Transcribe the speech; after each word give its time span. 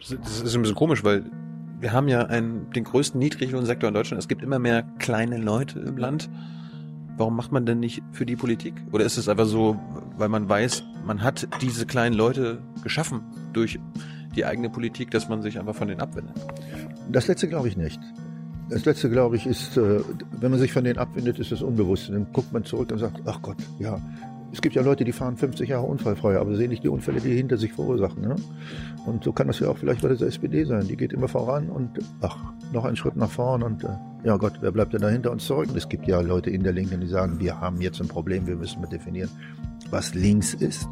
Das 0.00 0.42
ist 0.42 0.54
ein 0.54 0.62
bisschen 0.62 0.76
komisch, 0.76 1.04
weil 1.04 1.24
wir 1.78 1.92
haben 1.92 2.08
ja 2.08 2.26
einen, 2.26 2.70
den 2.72 2.84
größten 2.84 3.18
Niedriglohnsektor 3.18 3.88
in 3.88 3.94
Deutschland. 3.94 4.20
Es 4.20 4.28
gibt 4.28 4.42
immer 4.42 4.58
mehr 4.58 4.82
kleine 4.98 5.38
Leute 5.38 5.80
im 5.80 5.96
Land. 5.96 6.28
Warum 7.16 7.36
macht 7.36 7.52
man 7.52 7.66
denn 7.66 7.80
nicht 7.80 8.02
für 8.12 8.24
die 8.24 8.36
Politik? 8.36 8.74
Oder 8.92 9.04
ist 9.04 9.18
es 9.18 9.28
einfach 9.28 9.46
so, 9.46 9.78
weil 10.16 10.28
man 10.28 10.48
weiß, 10.48 10.84
man 11.06 11.22
hat 11.22 11.48
diese 11.60 11.86
kleinen 11.86 12.14
Leute 12.14 12.58
geschaffen 12.82 13.22
durch 13.52 13.78
die 14.36 14.44
eigene 14.44 14.70
Politik, 14.70 15.10
dass 15.10 15.28
man 15.28 15.42
sich 15.42 15.58
einfach 15.58 15.74
von 15.74 15.88
denen 15.88 16.00
abwendet? 16.00 16.36
Das 17.10 17.26
letzte 17.26 17.48
glaube 17.48 17.68
ich 17.68 17.76
nicht. 17.76 18.00
Das 18.70 18.84
letzte, 18.84 19.10
glaube 19.10 19.34
ich, 19.34 19.46
ist, 19.46 19.76
äh, 19.76 20.00
wenn 20.30 20.52
man 20.52 20.60
sich 20.60 20.72
von 20.72 20.84
denen 20.84 20.98
abwendet, 20.98 21.40
ist 21.40 21.50
es 21.50 21.60
unbewusst. 21.60 22.08
Dann 22.08 22.28
guckt 22.32 22.52
man 22.52 22.64
zurück 22.64 22.92
und 22.92 22.98
sagt, 22.98 23.20
ach 23.26 23.42
Gott, 23.42 23.56
ja, 23.80 24.00
es 24.52 24.60
gibt 24.60 24.74
ja 24.74 24.82
Leute, 24.82 25.04
die 25.04 25.12
fahren 25.12 25.36
50 25.36 25.68
Jahre 25.68 25.86
unfallfrei, 25.86 26.36
aber 26.38 26.56
sehen 26.56 26.70
nicht 26.70 26.82
die 26.82 26.88
Unfälle, 26.88 27.20
die 27.20 27.34
hinter 27.36 27.56
sich 27.56 27.72
verursachen. 27.72 28.22
Ne? 28.22 28.36
Und 29.06 29.22
so 29.22 29.32
kann 29.32 29.46
das 29.46 29.60
ja 29.60 29.68
auch 29.68 29.78
vielleicht 29.78 30.02
bei 30.02 30.08
der 30.08 30.20
SPD 30.26 30.64
sein. 30.64 30.88
Die 30.88 30.96
geht 30.96 31.12
immer 31.12 31.28
voran 31.28 31.68
und 31.68 32.00
ach, 32.20 32.36
noch 32.72 32.84
einen 32.84 32.96
Schritt 32.96 33.16
nach 33.16 33.30
vorn 33.30 33.62
und 33.62 33.84
äh, 33.84 33.88
ja 34.24 34.36
Gott, 34.36 34.54
wer 34.60 34.72
bleibt 34.72 34.92
denn 34.92 35.02
da 35.02 35.08
hinter 35.08 35.30
uns 35.30 35.46
zurück? 35.46 35.68
Und 35.70 35.76
es 35.76 35.88
gibt 35.88 36.06
ja 36.06 36.20
Leute 36.20 36.50
in 36.50 36.62
der 36.62 36.72
Linken, 36.72 37.00
die 37.00 37.06
sagen, 37.06 37.38
wir 37.38 37.60
haben 37.60 37.80
jetzt 37.80 38.00
ein 38.00 38.08
Problem, 38.08 38.46
wir 38.46 38.56
müssen 38.56 38.80
mal 38.80 38.88
definieren, 38.88 39.30
was 39.90 40.14
links 40.14 40.54
ist. 40.54 40.88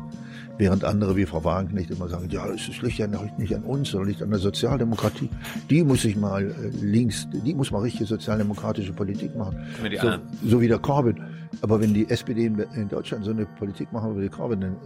Während 0.58 0.84
andere 0.84 1.16
wie 1.16 1.24
Frau 1.24 1.44
Wagenknecht 1.44 1.90
immer 1.90 2.08
sagen, 2.08 2.28
ja, 2.30 2.46
es 2.48 2.82
liegt 2.82 2.98
ja 2.98 3.06
nicht 3.06 3.54
an 3.54 3.62
uns, 3.62 3.90
sondern 3.90 4.08
liegt 4.08 4.22
an 4.22 4.30
der 4.30 4.40
Sozialdemokratie. 4.40 5.30
Die 5.70 5.84
muss 5.84 6.02
sich 6.02 6.16
mal 6.16 6.50
äh, 6.50 6.68
links, 6.84 7.28
die 7.32 7.54
muss 7.54 7.70
mal 7.70 7.80
richtig 7.80 8.08
sozialdemokratische 8.08 8.92
Politik 8.92 9.36
machen. 9.36 9.56
So, 10.00 10.10
so, 10.44 10.60
wie 10.60 10.66
der 10.66 10.78
Corbyn. 10.80 11.22
Aber 11.62 11.80
wenn 11.80 11.94
die 11.94 12.10
SPD 12.10 12.46
in, 12.46 12.88
Deutschland 12.88 13.24
so 13.24 13.30
eine 13.30 13.46
Politik 13.46 13.92
machen 13.92 14.16
wie 14.16 14.22
die 14.22 14.28
Corbyn, 14.28 14.60
dann 14.60 14.76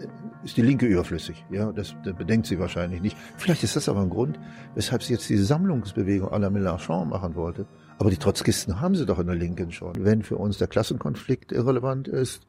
ist 0.45 0.57
die 0.59 0.63
Linke 0.63 0.87
überflüssig. 0.87 1.45
Ja, 1.51 1.73
das, 1.73 1.95
das 2.05 2.15
bedenkt 2.15 2.47
sie 2.47 2.59
wahrscheinlich 2.59 3.01
nicht. 3.01 3.17
Vielleicht 3.39 3.63
ist 3.65 3.75
das 3.75 3.89
aber 3.89 4.03
ein 4.03 4.11
Grund, 4.11 4.39
weshalb 4.75 5.03
sie 5.03 5.15
jetzt 5.15 5.29
diese 5.31 5.45
Sammlungsbewegung 5.45 6.29
à 6.29 6.39
la 6.39 6.49
Mélenchon 6.49 7.07
machen 7.07 7.35
wollte. 7.35 7.67
Aber 7.99 8.11
die 8.11 8.17
Trotzkisten 8.17 8.81
haben 8.81 8.95
sie 8.95 9.07
doch 9.07 9.19
in 9.19 9.27
der 9.27 9.37
Linken 9.37 9.73
schon. 9.73 9.93
Wenn 9.99 10.23
für 10.23 10.37
uns 10.37 10.59
der 10.59 10.69
Klassenkonflikt 10.69 11.53
irrelevant 11.53 12.09
ist, 12.09 12.47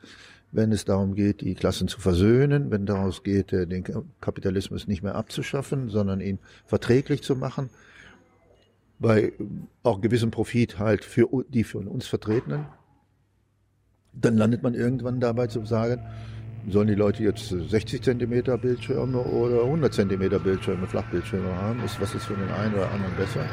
wenn 0.53 0.71
es 0.71 0.85
darum 0.85 1.15
geht, 1.15 1.41
die 1.41 1.55
Klassen 1.55 1.87
zu 1.87 1.99
versöhnen, 1.99 2.71
wenn 2.71 2.85
daraus 2.85 3.23
geht, 3.23 3.51
äh, 3.51 3.67
den 3.67 3.83
Kapitalismus 4.21 4.87
nicht 4.87 5.03
mehr 5.03 5.15
abzuschaffen, 5.15 5.89
sondern 5.89 6.21
ihn 6.21 6.39
verträglich 6.65 7.23
zu 7.23 7.35
machen, 7.35 7.69
bei 8.99 9.33
auch 9.81 9.99
gewissem 9.99 10.31
Profit 10.31 10.79
halt 10.79 11.03
für 11.03 11.27
die 11.49 11.63
für 11.63 11.79
uns 11.79 12.07
Vertretenen, 12.07 12.65
dann 14.13 14.37
landet 14.37 14.61
man 14.61 14.75
irgendwann 14.75 15.19
dabei 15.19 15.47
zu 15.47 15.65
sagen, 15.65 16.01
sollen 16.69 16.87
die 16.87 16.95
Leute 16.95 17.23
jetzt 17.23 17.49
60 17.49 18.01
Zentimeter 18.01 18.57
Bildschirme 18.57 19.17
oder 19.19 19.63
100 19.63 19.93
Zentimeter 19.93 20.39
Bildschirme, 20.39 20.87
Flachbildschirme 20.87 21.53
haben? 21.53 21.83
Ist, 21.83 21.99
was 21.99 22.13
ist 22.13 22.25
für 22.25 22.35
den 22.35 22.49
einen 22.51 22.75
oder 22.75 22.89
anderen 22.91 23.15
besser? 23.15 23.43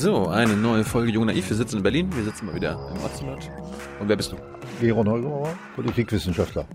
So, 0.00 0.28
eine 0.28 0.56
neue 0.56 0.82
Folge 0.82 1.12
Jung 1.12 1.26
Naiv. 1.26 1.50
Wir 1.50 1.56
sitzen 1.58 1.76
in 1.76 1.82
Berlin, 1.82 2.10
wir 2.16 2.24
sitzen 2.24 2.46
mal 2.46 2.54
wieder 2.54 2.70
im 2.70 3.02
Ortsblatt. 3.02 3.50
Und 4.00 4.08
wer 4.08 4.16
bist 4.16 4.32
du? 4.32 4.36
Gero 4.80 5.04
Neubauer, 5.04 5.54
Politikwissenschaftler, 5.76 6.66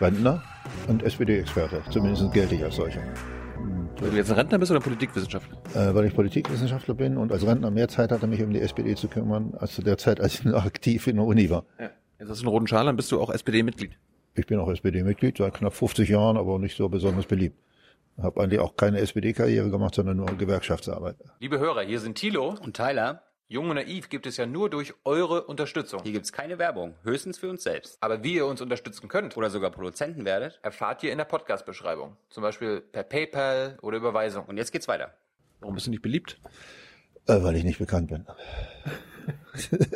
Rentner 0.00 0.40
und 0.86 1.02
SPD-Experte. 1.02 1.82
Zumindest 1.90 2.32
gelte 2.32 2.54
ich 2.54 2.62
als 2.62 2.76
solcher. 2.76 3.02
Weil 3.98 4.10
du 4.10 4.16
jetzt 4.16 4.30
ein 4.30 4.36
Rentner 4.36 4.60
bist 4.60 4.70
oder 4.70 4.78
Politikwissenschaftler? 4.78 5.58
Äh, 5.74 5.92
weil 5.96 6.04
ich 6.04 6.14
Politikwissenschaftler 6.14 6.94
bin 6.94 7.16
und 7.16 7.32
als 7.32 7.44
Rentner 7.44 7.72
mehr 7.72 7.88
Zeit 7.88 8.12
hatte, 8.12 8.28
mich 8.28 8.40
um 8.40 8.52
die 8.52 8.60
SPD 8.60 8.94
zu 8.94 9.08
kümmern, 9.08 9.52
als 9.58 9.74
zu 9.74 9.82
der 9.82 9.98
Zeit, 9.98 10.20
als 10.20 10.34
ich 10.34 10.44
noch 10.44 10.64
aktiv 10.64 11.08
in 11.08 11.16
der 11.16 11.24
Uni 11.24 11.50
war. 11.50 11.64
Ja. 11.80 11.90
Jetzt 12.20 12.30
hast 12.30 12.40
du 12.40 12.44
einen 12.44 12.52
roten 12.52 12.68
Schal, 12.68 12.84
dann 12.84 12.94
bist 12.94 13.10
du 13.10 13.20
auch 13.20 13.30
SPD-Mitglied. 13.30 13.98
Ich 14.36 14.46
bin 14.46 14.60
auch 14.60 14.70
SPD-Mitglied, 14.70 15.38
seit 15.38 15.54
knapp 15.54 15.74
50 15.74 16.08
Jahren, 16.08 16.36
aber 16.36 16.60
nicht 16.60 16.76
so 16.76 16.88
besonders 16.88 17.26
beliebt. 17.26 17.56
Habe 18.22 18.42
eigentlich 18.42 18.60
auch 18.60 18.76
keine 18.76 18.98
SPD-Karriere 18.98 19.70
gemacht, 19.70 19.94
sondern 19.94 20.16
nur 20.16 20.26
Gewerkschaftsarbeit. 20.26 21.16
Liebe 21.38 21.58
Hörer, 21.58 21.82
hier 21.82 22.00
sind 22.00 22.16
Thilo 22.16 22.54
und 22.62 22.76
Tyler. 22.76 23.22
Jung 23.48 23.68
und 23.68 23.74
Naiv 23.74 24.08
gibt 24.08 24.26
es 24.26 24.36
ja 24.36 24.46
nur 24.46 24.70
durch 24.70 24.94
eure 25.04 25.42
Unterstützung. 25.42 26.04
Hier 26.04 26.12
gibt 26.12 26.24
es 26.24 26.32
keine 26.32 26.58
Werbung, 26.58 26.94
höchstens 27.02 27.36
für 27.36 27.50
uns 27.50 27.64
selbst. 27.64 27.98
Aber 28.00 28.22
wie 28.22 28.34
ihr 28.34 28.46
uns 28.46 28.60
unterstützen 28.60 29.08
könnt 29.08 29.36
oder 29.36 29.50
sogar 29.50 29.70
Produzenten 29.70 30.24
werdet, 30.24 30.60
erfahrt 30.62 31.02
ihr 31.02 31.10
in 31.10 31.18
der 31.18 31.24
Podcast-Beschreibung. 31.24 32.16
Zum 32.28 32.44
Beispiel 32.44 32.80
per 32.80 33.02
PayPal 33.02 33.76
oder 33.82 33.96
Überweisung. 33.96 34.44
Und 34.44 34.56
jetzt 34.56 34.70
geht's 34.70 34.86
weiter. 34.86 35.14
Warum 35.58 35.74
bist 35.74 35.88
du 35.88 35.90
nicht 35.90 36.02
beliebt? 36.02 36.38
Äh, 37.26 37.42
weil 37.42 37.56
ich 37.56 37.64
nicht 37.64 37.78
bekannt 37.78 38.10
bin. 38.10 38.24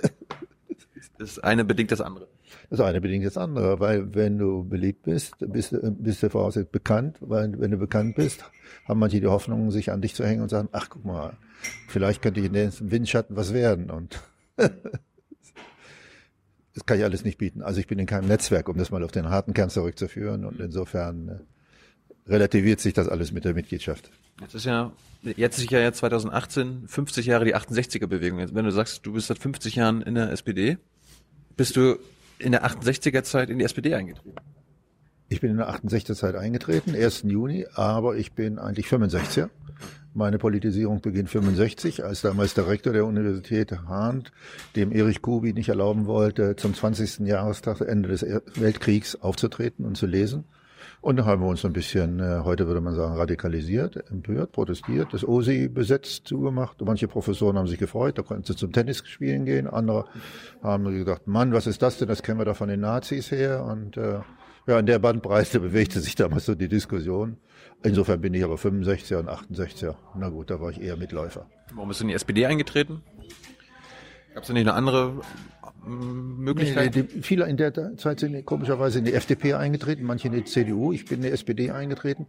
das 1.18 1.38
eine 1.38 1.64
bedingt 1.64 1.92
das 1.92 2.00
andere. 2.00 2.26
Das 2.76 2.84
eine 2.84 3.00
bedingt 3.00 3.24
das 3.24 3.36
andere, 3.36 3.78
weil 3.78 4.16
wenn 4.16 4.36
du 4.36 4.64
beliebt 4.64 5.04
bist, 5.04 5.36
bist, 5.38 5.76
bist 5.80 6.24
du 6.24 6.28
vorausgesetzt 6.28 6.72
bekannt, 6.72 7.18
weil 7.20 7.56
wenn 7.60 7.70
du 7.70 7.76
bekannt 7.76 8.16
bist, 8.16 8.44
haben 8.84 8.98
manche 8.98 9.20
die 9.20 9.28
Hoffnung, 9.28 9.70
sich 9.70 9.92
an 9.92 10.02
dich 10.02 10.16
zu 10.16 10.26
hängen 10.26 10.42
und 10.42 10.48
sagen, 10.48 10.68
ach 10.72 10.88
guck 10.90 11.04
mal, 11.04 11.36
vielleicht 11.86 12.20
könnte 12.20 12.40
ich 12.40 12.46
in 12.46 12.52
den 12.52 12.72
Windschatten 12.80 13.36
was 13.36 13.54
werden 13.54 13.90
und 13.90 14.20
das 14.56 14.72
kann 16.84 16.98
ich 16.98 17.04
alles 17.04 17.24
nicht 17.24 17.38
bieten. 17.38 17.62
Also 17.62 17.78
ich 17.78 17.86
bin 17.86 18.00
in 18.00 18.06
keinem 18.06 18.26
Netzwerk, 18.26 18.68
um 18.68 18.76
das 18.76 18.90
mal 18.90 19.04
auf 19.04 19.12
den 19.12 19.28
harten 19.28 19.54
Kern 19.54 19.70
zurückzuführen 19.70 20.44
und 20.44 20.58
insofern 20.58 21.28
äh, 21.28 21.38
relativiert 22.28 22.80
sich 22.80 22.92
das 22.92 23.08
alles 23.08 23.30
mit 23.30 23.44
der 23.44 23.54
Mitgliedschaft. 23.54 24.10
Jetzt 24.40 24.56
ist 24.56 24.66
ja, 24.66 24.90
jetzt 25.22 25.58
ist 25.60 25.70
ja 25.70 25.92
2018 25.92 26.88
50 26.88 27.26
Jahre 27.26 27.44
die 27.44 27.54
68er 27.54 28.08
Bewegung. 28.08 28.44
Wenn 28.52 28.64
du 28.64 28.72
sagst, 28.72 29.06
du 29.06 29.12
bist 29.12 29.28
seit 29.28 29.38
50 29.38 29.76
Jahren 29.76 30.02
in 30.02 30.16
der 30.16 30.32
SPD, 30.32 30.78
bist 31.56 31.76
du 31.76 32.00
in 32.38 32.52
der 32.52 32.64
68er 32.64 33.22
Zeit 33.22 33.50
in 33.50 33.58
die 33.58 33.64
SPD 33.64 33.94
eingetreten? 33.94 34.36
Ich 35.28 35.40
bin 35.40 35.50
in 35.50 35.56
der 35.56 35.70
68er 35.70 36.14
Zeit 36.14 36.36
eingetreten, 36.36 36.94
1. 36.94 37.22
Juni, 37.22 37.66
aber 37.74 38.16
ich 38.16 38.32
bin 38.32 38.58
eigentlich 38.58 38.86
65er. 38.86 39.48
Meine 40.16 40.38
Politisierung 40.38 41.00
beginnt 41.00 41.28
65, 41.28 42.04
als 42.04 42.20
damals 42.20 42.54
der 42.54 42.68
Rektor 42.68 42.92
der 42.92 43.04
Universität 43.04 43.72
Hahn 43.88 44.24
dem 44.76 44.92
Erich 44.92 45.22
Kubi 45.22 45.52
nicht 45.52 45.70
erlauben 45.70 46.06
wollte, 46.06 46.54
zum 46.54 46.72
20. 46.72 47.26
Jahrestag 47.26 47.80
Ende 47.80 48.10
des 48.10 48.24
Weltkriegs 48.54 49.16
aufzutreten 49.16 49.84
und 49.84 49.96
zu 49.96 50.06
lesen. 50.06 50.44
Und 51.04 51.16
dann 51.16 51.26
haben 51.26 51.42
wir 51.42 51.48
uns 51.48 51.62
ein 51.66 51.74
bisschen, 51.74 52.18
äh, 52.18 52.40
heute 52.44 52.66
würde 52.66 52.80
man 52.80 52.94
sagen, 52.94 53.14
radikalisiert, 53.14 54.10
empört, 54.10 54.52
protestiert, 54.52 55.12
das 55.12 55.22
OSI 55.22 55.68
besetzt, 55.68 56.26
zugemacht. 56.26 56.80
Manche 56.80 57.08
Professoren 57.08 57.58
haben 57.58 57.66
sich 57.66 57.78
gefreut, 57.78 58.16
da 58.16 58.22
konnten 58.22 58.44
sie 58.44 58.56
zum 58.56 58.72
Tennis 58.72 59.06
spielen 59.06 59.44
gehen. 59.44 59.66
Andere 59.66 60.06
haben 60.62 60.84
gedacht, 60.84 61.26
Mann, 61.26 61.52
was 61.52 61.66
ist 61.66 61.82
das 61.82 61.98
denn? 61.98 62.08
Das 62.08 62.22
kennen 62.22 62.40
wir 62.40 62.46
doch 62.46 62.56
von 62.56 62.70
den 62.70 62.80
Nazis 62.80 63.30
her. 63.30 63.66
Und 63.66 63.98
äh, 63.98 64.20
ja, 64.66 64.78
in 64.78 64.86
der 64.86 64.98
Bandbreite 64.98 65.60
bewegte 65.60 66.00
sich 66.00 66.14
damals 66.14 66.46
so 66.46 66.54
die 66.54 66.68
Diskussion. 66.68 67.36
Insofern 67.82 68.22
bin 68.22 68.32
ich 68.32 68.42
aber 68.42 68.54
65er 68.54 69.18
und 69.18 69.28
68er. 69.28 69.96
Na 70.16 70.30
gut, 70.30 70.48
da 70.48 70.58
war 70.58 70.70
ich 70.70 70.80
eher 70.80 70.96
Mitläufer. 70.96 71.46
Warum 71.74 71.88
bist 71.88 72.00
du 72.00 72.04
in 72.04 72.08
die 72.08 72.14
SPD 72.14 72.46
eingetreten? 72.46 73.02
Gab 74.34 74.42
es 74.42 74.48
nicht 74.48 74.62
eine 74.62 74.74
andere 74.74 75.20
Möglichkeit? 75.86 76.96
Nee, 76.96 77.02
die, 77.04 77.22
viele 77.22 77.46
in 77.46 77.56
der 77.56 77.96
Zeit 77.96 78.20
sind 78.20 78.44
komischerweise 78.44 78.98
in 78.98 79.04
die 79.04 79.14
FDP 79.14 79.54
eingetreten, 79.54 80.04
manche 80.04 80.28
in 80.28 80.34
die 80.34 80.44
CDU. 80.44 80.92
Ich 80.92 81.04
bin 81.04 81.18
in 81.18 81.22
die 81.22 81.30
SPD 81.30 81.70
eingetreten, 81.70 82.26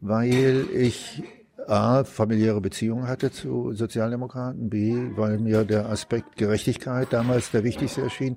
weil 0.00 0.66
ich 0.74 1.22
A, 1.68 2.04
familiäre 2.04 2.60
Beziehungen 2.60 3.06
hatte 3.06 3.30
zu 3.30 3.72
Sozialdemokraten, 3.72 4.68
B, 4.68 5.10
weil 5.16 5.38
mir 5.38 5.64
der 5.64 5.88
Aspekt 5.88 6.36
Gerechtigkeit 6.36 7.12
damals 7.12 7.52
der 7.52 7.64
wichtigste 7.64 8.02
erschien. 8.02 8.36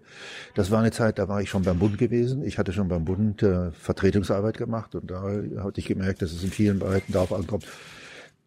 Das 0.56 0.72
war 0.72 0.80
eine 0.80 0.92
Zeit, 0.92 1.20
da 1.20 1.28
war 1.28 1.42
ich 1.42 1.50
schon 1.50 1.64
beim 1.64 1.80
Bund 1.80 1.98
gewesen. 1.98 2.44
Ich 2.44 2.58
hatte 2.58 2.72
schon 2.72 2.88
beim 2.88 3.04
Bund 3.04 3.44
äh, 3.44 3.72
Vertretungsarbeit 3.72 4.58
gemacht 4.58 4.96
und 4.96 5.12
da 5.12 5.24
hatte 5.58 5.80
ich 5.80 5.88
gemerkt, 5.88 6.22
dass 6.22 6.32
es 6.32 6.44
in 6.44 6.52
vielen 6.52 6.80
Bereichen 6.80 7.12
darauf 7.12 7.34
ankommt, 7.34 7.66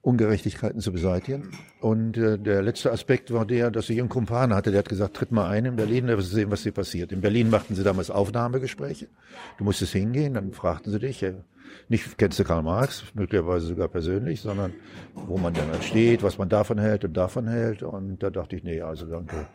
Ungerechtigkeiten 0.02 0.80
zu 0.80 0.92
beseitigen. 0.92 1.50
Und 1.80 2.16
äh, 2.16 2.38
der 2.38 2.62
letzte 2.62 2.90
Aspekt 2.90 3.32
war 3.32 3.44
der, 3.44 3.70
dass 3.70 3.90
ich 3.90 3.98
einen 3.98 4.08
Kumpan 4.08 4.54
hatte, 4.54 4.70
der 4.70 4.78
hat 4.80 4.88
gesagt, 4.88 5.14
tritt 5.14 5.30
mal 5.30 5.48
ein 5.48 5.66
in 5.66 5.76
Berlin, 5.76 6.06
da 6.06 6.16
wirst 6.16 6.32
du 6.32 6.36
sehen, 6.36 6.50
was 6.50 6.62
hier 6.62 6.72
passiert. 6.72 7.12
In 7.12 7.20
Berlin 7.20 7.50
machten 7.50 7.74
sie 7.74 7.84
damals 7.84 8.10
Aufnahmegespräche. 8.10 9.08
Du 9.58 9.64
musstest 9.64 9.92
hingehen, 9.92 10.34
dann 10.34 10.52
fragten 10.52 10.90
sie 10.90 10.98
dich, 10.98 11.22
äh, 11.22 11.34
nicht 11.88 12.16
kennst 12.18 12.38
du 12.38 12.44
Karl 12.44 12.62
Marx, 12.62 13.04
möglicherweise 13.14 13.66
sogar 13.66 13.88
persönlich, 13.88 14.40
sondern 14.40 14.72
wo 15.14 15.36
man 15.36 15.54
dann 15.54 15.68
halt 15.68 15.84
steht, 15.84 16.22
was 16.22 16.38
man 16.38 16.48
davon 16.48 16.78
hält 16.78 17.04
und 17.04 17.14
davon 17.14 17.46
hält. 17.46 17.82
Und 17.82 18.22
da 18.22 18.30
dachte 18.30 18.56
ich, 18.56 18.64
nee, 18.64 18.80
also 18.80 19.06
danke. 19.06 19.46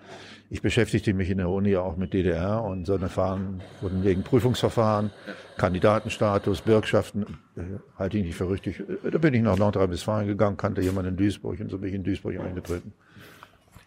Ich 0.50 0.62
beschäftigte 0.62 1.14
mich 1.14 1.30
in 1.32 1.40
der 1.40 1.50
Uni 1.50 1.76
auch 1.76 1.98
mit 1.98 2.14
DDR 2.14 2.64
und 2.64 2.86
so 2.86 2.94
eine 2.94 3.10
Verfahren 3.10 3.62
wurden 3.82 4.04
wegen 4.04 4.24
Prüfungsverfahren, 4.24 5.12
Kandidatenstatus, 5.58 6.62
Bürgschaften, 6.62 7.40
äh, 7.56 7.62
halte 7.98 8.18
ich 8.20 8.26
nicht 8.26 8.36
für 8.36 8.50
richtig. 8.50 8.80
Äh, 8.80 9.12
da 9.12 9.18
bin 9.18 9.34
ich 9.34 9.42
nach 9.42 9.58
Nordrhein-Westfalen 9.58 10.28
gegangen, 10.28 10.58
kannte 10.58 10.82
jemanden 10.82 11.12
in 11.12 11.18
Duisburg 11.18 11.60
und 11.60 11.72
so 11.72 11.80
bin 11.80 11.90
ich 11.90 11.96
in 11.96 12.04
Duisburg 12.04 12.40
eingetreten. 12.40 12.94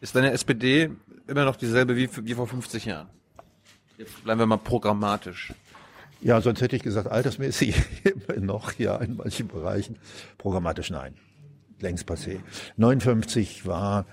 Ist 0.01 0.17
deine 0.17 0.33
SPD 0.33 0.91
immer 1.29 1.45
noch 1.45 1.57
dieselbe 1.57 1.97
wie, 1.97 2.09
wie 2.25 2.35
vor 2.35 2.49
50 2.49 2.87
Jahren? 2.87 3.09
Jetzt 3.97 4.25
bleiben 4.25 4.41
wir 4.41 4.47
mal 4.47 4.59
programmatisch. 4.59 5.53
Ja, 6.21 6.41
sonst 6.41 6.61
hätte 6.61 6.75
ich 6.75 6.83
gesagt, 6.83 7.09
altersmäßig 7.09 7.75
immer 8.35 8.45
noch, 8.45 8.73
ja, 8.79 8.97
in 8.97 9.17
manchen 9.17 9.47
Bereichen. 9.47 9.97
Programmatisch 10.39 10.91
nein. 10.91 11.15
Längst 11.81 12.09
passé. 12.11 12.41
59 12.77 13.67
war 13.67 14.07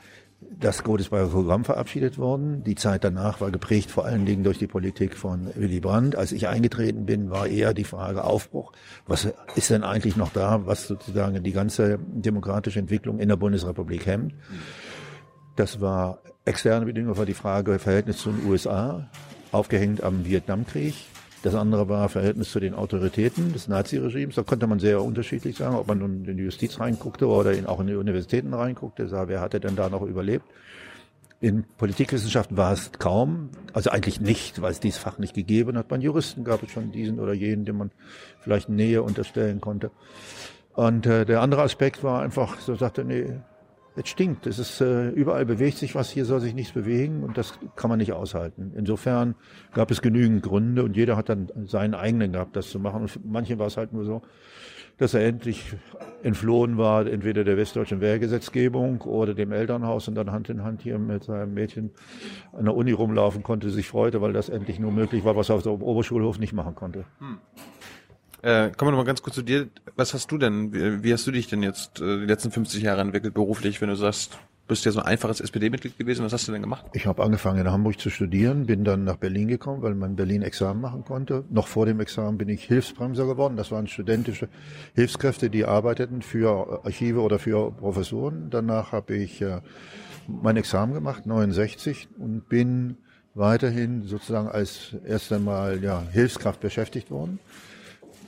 das 0.60 0.84
Godesberger 0.84 1.30
Programm 1.30 1.66
verabschiedet 1.66 2.18
worden. 2.18 2.64
Die 2.64 2.76
Zeit 2.76 3.04
danach 3.04 3.42
war 3.42 3.52
geprägt 3.52 3.92
vor 3.92 4.06
allen 4.06 4.26
Dingen 4.26 4.44
durch 4.44 4.58
die 4.58 4.68
Politik 4.68 5.16
von 5.16 5.50
Willy 5.56 5.80
Brandt. 5.80 6.16
Als 6.16 6.32
ich 6.32 6.48
eingetreten 6.48 7.06
bin, 7.06 7.30
war 7.30 7.48
eher 7.48 7.74
die 7.74 7.84
Frage 7.84 8.24
Aufbruch. 8.24 8.72
Was 9.08 9.28
ist 9.56 9.70
denn 9.70 9.84
eigentlich 9.84 10.16
noch 10.16 10.32
da, 10.32 10.66
was 10.66 10.88
sozusagen 10.88 11.44
die 11.44 11.52
ganze 11.52 12.00
demokratische 12.00 12.80
Entwicklung 12.80 13.20
in 13.20 13.30
der 13.30 13.36
Bundesrepublik 13.36 14.06
hemmt? 14.06 14.34
Das 15.56 15.82
war 15.82 16.20
externe 16.46 16.86
Bedingungen, 16.86 17.18
war 17.18 17.26
die 17.26 17.34
Frage 17.34 17.80
Verhältnis 17.80 18.18
zu 18.18 18.32
den 18.32 18.46
USA, 18.50 19.10
aufgehängt 19.52 20.04
am 20.04 20.26
Vietnamkrieg. 20.26 20.96
Das 21.46 21.54
andere 21.54 21.88
war 21.88 22.10
Verhältnis 22.10 22.50
zu 22.50 22.60
den 22.60 22.74
Autoritäten 22.74 23.54
des 23.54 23.68
Naziregimes. 23.68 24.34
Da 24.34 24.42
konnte 24.42 24.66
man 24.66 24.80
sehr 24.80 25.04
unterschiedlich 25.04 25.56
sagen, 25.56 25.76
ob 25.76 25.88
man 25.88 26.00
nun 26.00 26.26
in 26.26 26.38
die 26.38 26.44
Justiz 26.44 26.80
reinguckte 26.80 27.28
oder 27.28 27.52
in, 27.52 27.68
auch 27.68 27.80
in 27.80 27.86
die 27.86 27.94
Universitäten 27.94 28.52
reinguckte, 28.52 29.08
sah, 29.08 29.28
wer 29.28 29.42
hatte 29.42 29.60
denn 29.60 29.76
da 29.76 29.88
noch 29.88 30.02
überlebt. 30.02 30.44
In 31.42 31.64
Politikwissenschaften 31.78 32.58
war 32.58 32.74
es 32.74 32.94
kaum, 32.94 33.52
also 33.74 33.92
eigentlich 33.92 34.20
nicht, 34.20 34.60
weil 34.64 34.72
es 34.72 34.80
dieses 34.80 34.98
Fach 34.98 35.20
nicht 35.20 35.36
gegeben 35.36 35.78
hat. 35.78 35.88
Bei 35.88 35.98
Juristen 35.98 36.46
gab 36.46 36.64
es 36.64 36.72
schon 36.72 36.92
diesen 36.92 37.20
oder 37.20 37.34
jenen, 37.34 37.64
dem 37.64 37.78
man 37.78 37.92
vielleicht 38.40 38.70
Nähe 38.70 39.04
unterstellen 39.04 39.62
konnte. 39.62 39.92
Und 40.74 41.06
äh, 41.06 41.28
der 41.28 41.42
andere 41.42 41.62
Aspekt 41.62 42.04
war 42.04 42.24
einfach, 42.24 42.60
so 42.60 42.74
sagte, 42.74 43.06
nee, 43.06 43.36
es 43.96 44.10
stinkt. 44.10 44.48
Es 44.48 44.60
ist 44.60 44.82
äh, 44.82 45.10
überall 45.10 45.46
bewegt 45.46 45.78
sich 45.78 45.96
was, 45.96 46.10
hier 46.10 46.26
soll 46.26 46.42
sich 46.42 46.54
nichts 46.54 46.74
bewegen 46.74 47.24
und 47.24 47.38
das 47.38 47.58
kann 47.76 47.90
man 47.90 48.00
nicht 48.00 48.14
aushalten. 48.14 48.74
Insofern 48.76 49.36
gab 49.74 49.92
es 49.92 50.02
genügend 50.02 50.44
Gründe 50.44 50.84
und 50.84 50.96
jeder 50.98 51.16
hat 51.16 51.30
dann 51.30 51.50
seinen 51.66 51.94
eigenen 51.94 52.34
gehabt, 52.34 52.56
das 52.56 52.70
zu 52.70 52.80
machen. 52.80 53.04
Und 53.04 53.08
für 53.10 53.20
manche 53.24 53.58
war 53.58 53.68
es 53.68 53.78
halt 53.78 53.94
nur 53.94 54.06
so, 54.06 54.22
dass 54.98 55.14
er 55.14 55.26
endlich 55.26 55.76
entflohen 56.24 56.78
war, 56.78 57.06
entweder 57.06 57.44
der 57.44 57.58
westdeutschen 57.58 58.00
Wehrgesetzgebung 58.02 59.02
oder 59.02 59.34
dem 59.34 59.52
Elternhaus 59.52 60.08
und 60.08 60.16
dann 60.16 60.32
Hand 60.32 60.50
in 60.50 60.64
Hand 60.64 60.82
hier 60.82 60.98
mit 60.98 61.24
seinem 61.24 61.54
Mädchen 61.54 61.92
an 62.54 62.66
der 62.66 62.76
Uni 62.76 62.92
rumlaufen 62.92 63.44
konnte, 63.44 63.70
sich 63.70 63.88
freute, 63.88 64.22
weil 64.22 64.34
das 64.34 64.50
endlich 64.50 64.80
nur 64.80 64.92
möglich 64.92 65.26
war, 65.26 65.36
was 65.36 65.50
er 65.50 65.56
auf 65.56 65.64
dem 65.64 65.82
Oberschulhof 65.82 66.40
nicht 66.40 66.54
machen 66.54 66.76
konnte. 66.76 67.06
Hm. 67.20 67.40
Äh, 68.46 68.70
kommen 68.78 68.90
wir 68.90 68.92
noch 68.92 69.00
mal 69.00 69.06
ganz 69.06 69.24
kurz 69.24 69.34
zu 69.34 69.42
dir. 69.42 69.70
Was 69.96 70.14
hast 70.14 70.32
du 70.32 70.38
denn, 70.38 70.72
wie, 70.72 71.04
wie 71.04 71.12
hast 71.12 71.26
du 71.26 71.32
dich 71.32 71.48
denn 71.48 71.64
jetzt 71.64 72.00
äh, 72.00 72.20
die 72.20 72.28
letzten 72.28 72.52
50 72.52 72.84
Jahre 72.84 73.02
entwickelt 73.02 73.34
beruflich, 73.34 73.82
wenn 73.82 73.90
du 73.90 73.96
sagst, 73.96 74.38
bist 74.68 74.86
ja 74.86 74.92
so 74.92 75.00
ein 75.00 75.08
einfaches 75.08 75.42
SPD-Mitglied 75.42 75.98
gewesen. 75.98 76.24
Was 76.24 76.32
hast 76.32 76.48
du 76.48 76.52
denn 76.52 76.62
gemacht? 76.62 76.86
Ich 76.94 77.08
habe 77.08 77.24
angefangen 77.24 77.62
in 77.62 77.72
Hamburg 77.72 78.00
zu 78.00 78.12
studieren, 78.12 78.68
bin 78.68 78.84
dann 78.84 79.04
nach 79.04 79.16
Berlin 79.16 79.48
gekommen, 79.48 79.82
weil 79.82 79.96
man 79.96 80.12
in 80.12 80.16
Berlin 80.16 80.44
Examen 80.44 80.80
machen 80.80 81.04
konnte. 81.04 81.44
Noch 81.50 81.68
vor 81.68 81.88
dem 81.88 82.00
Examen 82.00 82.38
bin 82.38 82.48
ich 82.48 82.66
Hilfsbremser 82.66 83.26
geworden. 83.26 83.58
Das 83.58 83.72
waren 83.72 83.88
studentische 83.88 84.48
Hilfskräfte, 84.94 85.50
die 85.50 85.66
arbeiteten 85.66 86.22
für 86.22 86.86
Archive 86.86 87.22
oder 87.22 87.40
für 87.40 87.72
Professoren. 87.72 88.52
Danach 88.52 88.92
habe 88.92 89.16
ich 89.16 89.42
äh, 89.42 89.62
mein 90.28 90.56
Examen 90.56 90.94
gemacht, 90.94 91.26
69, 91.26 92.10
und 92.20 92.48
bin 92.48 92.98
weiterhin 93.34 94.04
sozusagen 94.04 94.50
als 94.50 94.96
erst 95.04 95.34
einmal 95.34 95.84
ja, 95.84 96.04
Hilfskraft 96.12 96.60
beschäftigt 96.60 97.10
worden. 97.10 97.40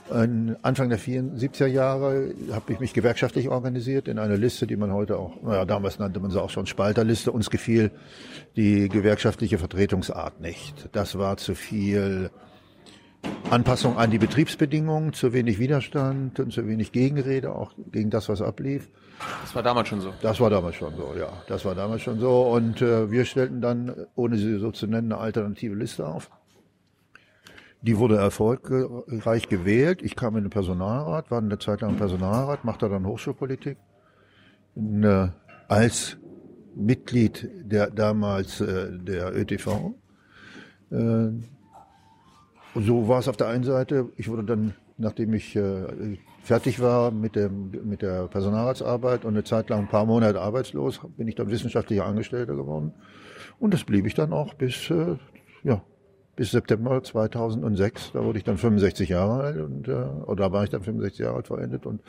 Anfang 0.09 0.89
der 0.89 0.99
74er 0.99 1.65
Jahre 1.65 2.33
habe 2.51 2.73
ich 2.73 2.79
mich 2.79 2.93
gewerkschaftlich 2.93 3.49
organisiert 3.49 4.07
in 4.07 4.19
einer 4.19 4.37
Liste, 4.37 4.65
die 4.65 4.77
man 4.77 4.93
heute 4.93 5.17
auch, 5.17 5.41
naja, 5.41 5.65
damals 5.65 5.99
nannte 5.99 6.19
man 6.19 6.31
sie 6.31 6.41
auch 6.41 6.49
schon 6.49 6.65
Spalterliste. 6.65 7.31
Uns 7.31 7.49
gefiel 7.49 7.91
die 8.55 8.89
gewerkschaftliche 8.89 9.57
Vertretungsart 9.57 10.39
nicht. 10.39 10.89
Das 10.93 11.17
war 11.17 11.37
zu 11.37 11.55
viel 11.55 12.31
Anpassung 13.49 13.97
an 13.97 14.11
die 14.11 14.17
Betriebsbedingungen, 14.17 15.13
zu 15.13 15.33
wenig 15.33 15.59
Widerstand 15.59 16.39
und 16.39 16.51
zu 16.51 16.67
wenig 16.67 16.91
Gegenrede, 16.91 17.53
auch 17.53 17.71
gegen 17.91 18.09
das, 18.09 18.29
was 18.29 18.41
ablief. 18.41 18.89
Das 19.41 19.55
war 19.55 19.63
damals 19.63 19.87
schon 19.87 20.01
so. 20.01 20.13
Das 20.21 20.39
war 20.39 20.49
damals 20.49 20.75
schon 20.75 20.95
so, 20.95 21.13
ja. 21.17 21.29
Das 21.47 21.65
war 21.65 21.73
damals 21.73 22.01
schon 22.01 22.19
so. 22.19 22.43
Und 22.43 22.81
äh, 22.81 23.09
wir 23.09 23.25
stellten 23.25 23.61
dann, 23.61 23.93
ohne 24.15 24.37
sie 24.37 24.57
so 24.59 24.71
zu 24.71 24.87
nennen, 24.87 25.11
eine 25.11 25.21
alternative 25.21 25.75
Liste 25.75 26.05
auf. 26.05 26.29
Die 27.87 27.97
wurde 27.97 28.17
erfolgreich 28.17 29.47
gewählt. 29.47 30.01
Ich 30.01 30.17
kam 30.17 30.35
in 30.35 30.43
den 30.43 30.49
Personalrat, 30.49 31.31
war 31.31 31.37
eine 31.37 31.57
Zeit 31.57 31.79
lang 31.79 31.91
im 31.91 31.95
Personalrat, 31.95 32.65
machte 32.65 32.89
dann 32.89 33.07
Hochschulpolitik. 33.07 33.77
Äh, 34.75 35.29
als 35.69 36.17
Mitglied 36.75 37.49
der 37.63 37.89
damals 37.89 38.59
äh, 38.59 38.89
der 38.91 39.33
ÖTV. 39.33 39.93
Äh, 40.91 41.29
so 42.75 43.07
war 43.07 43.19
es 43.19 43.29
auf 43.29 43.37
der 43.37 43.47
einen 43.47 43.63
Seite. 43.63 44.09
Ich 44.17 44.27
wurde 44.27 44.43
dann, 44.43 44.73
nachdem 44.97 45.33
ich 45.33 45.55
äh, 45.55 46.17
fertig 46.43 46.81
war 46.81 47.11
mit, 47.11 47.37
dem, 47.37 47.71
mit 47.85 48.01
der 48.01 48.27
Personalratsarbeit 48.27 49.23
und 49.23 49.33
eine 49.33 49.45
Zeit 49.45 49.69
lang 49.69 49.79
ein 49.79 49.87
paar 49.87 50.05
Monate 50.05 50.41
arbeitslos, 50.41 50.99
bin 51.15 51.29
ich 51.29 51.35
dann 51.35 51.49
wissenschaftlicher 51.49 52.05
Angestellter 52.05 52.55
geworden. 52.55 52.93
Und 53.59 53.73
das 53.73 53.85
blieb 53.85 54.05
ich 54.05 54.13
dann 54.13 54.33
auch 54.33 54.55
bis 54.55 54.89
äh, 54.89 55.15
ja, 55.63 55.81
bis 56.37 56.51
September 56.51 57.03
2006. 57.03 58.11
Da 58.13 58.23
wurde 58.23 58.37
ich 58.37 58.45
dann 58.45 58.57
65 58.57 59.09
Jahre 59.09 59.43
alt 59.43 59.57
und 59.57 59.87
äh, 59.89 59.91
oder 59.91 60.53
war 60.53 60.63
ich 60.63 60.69
dann 60.69 60.83
65 60.83 61.19
Jahre 61.19 61.35
alt 61.35 61.47
vollendet 61.47 61.85
und 61.85 62.01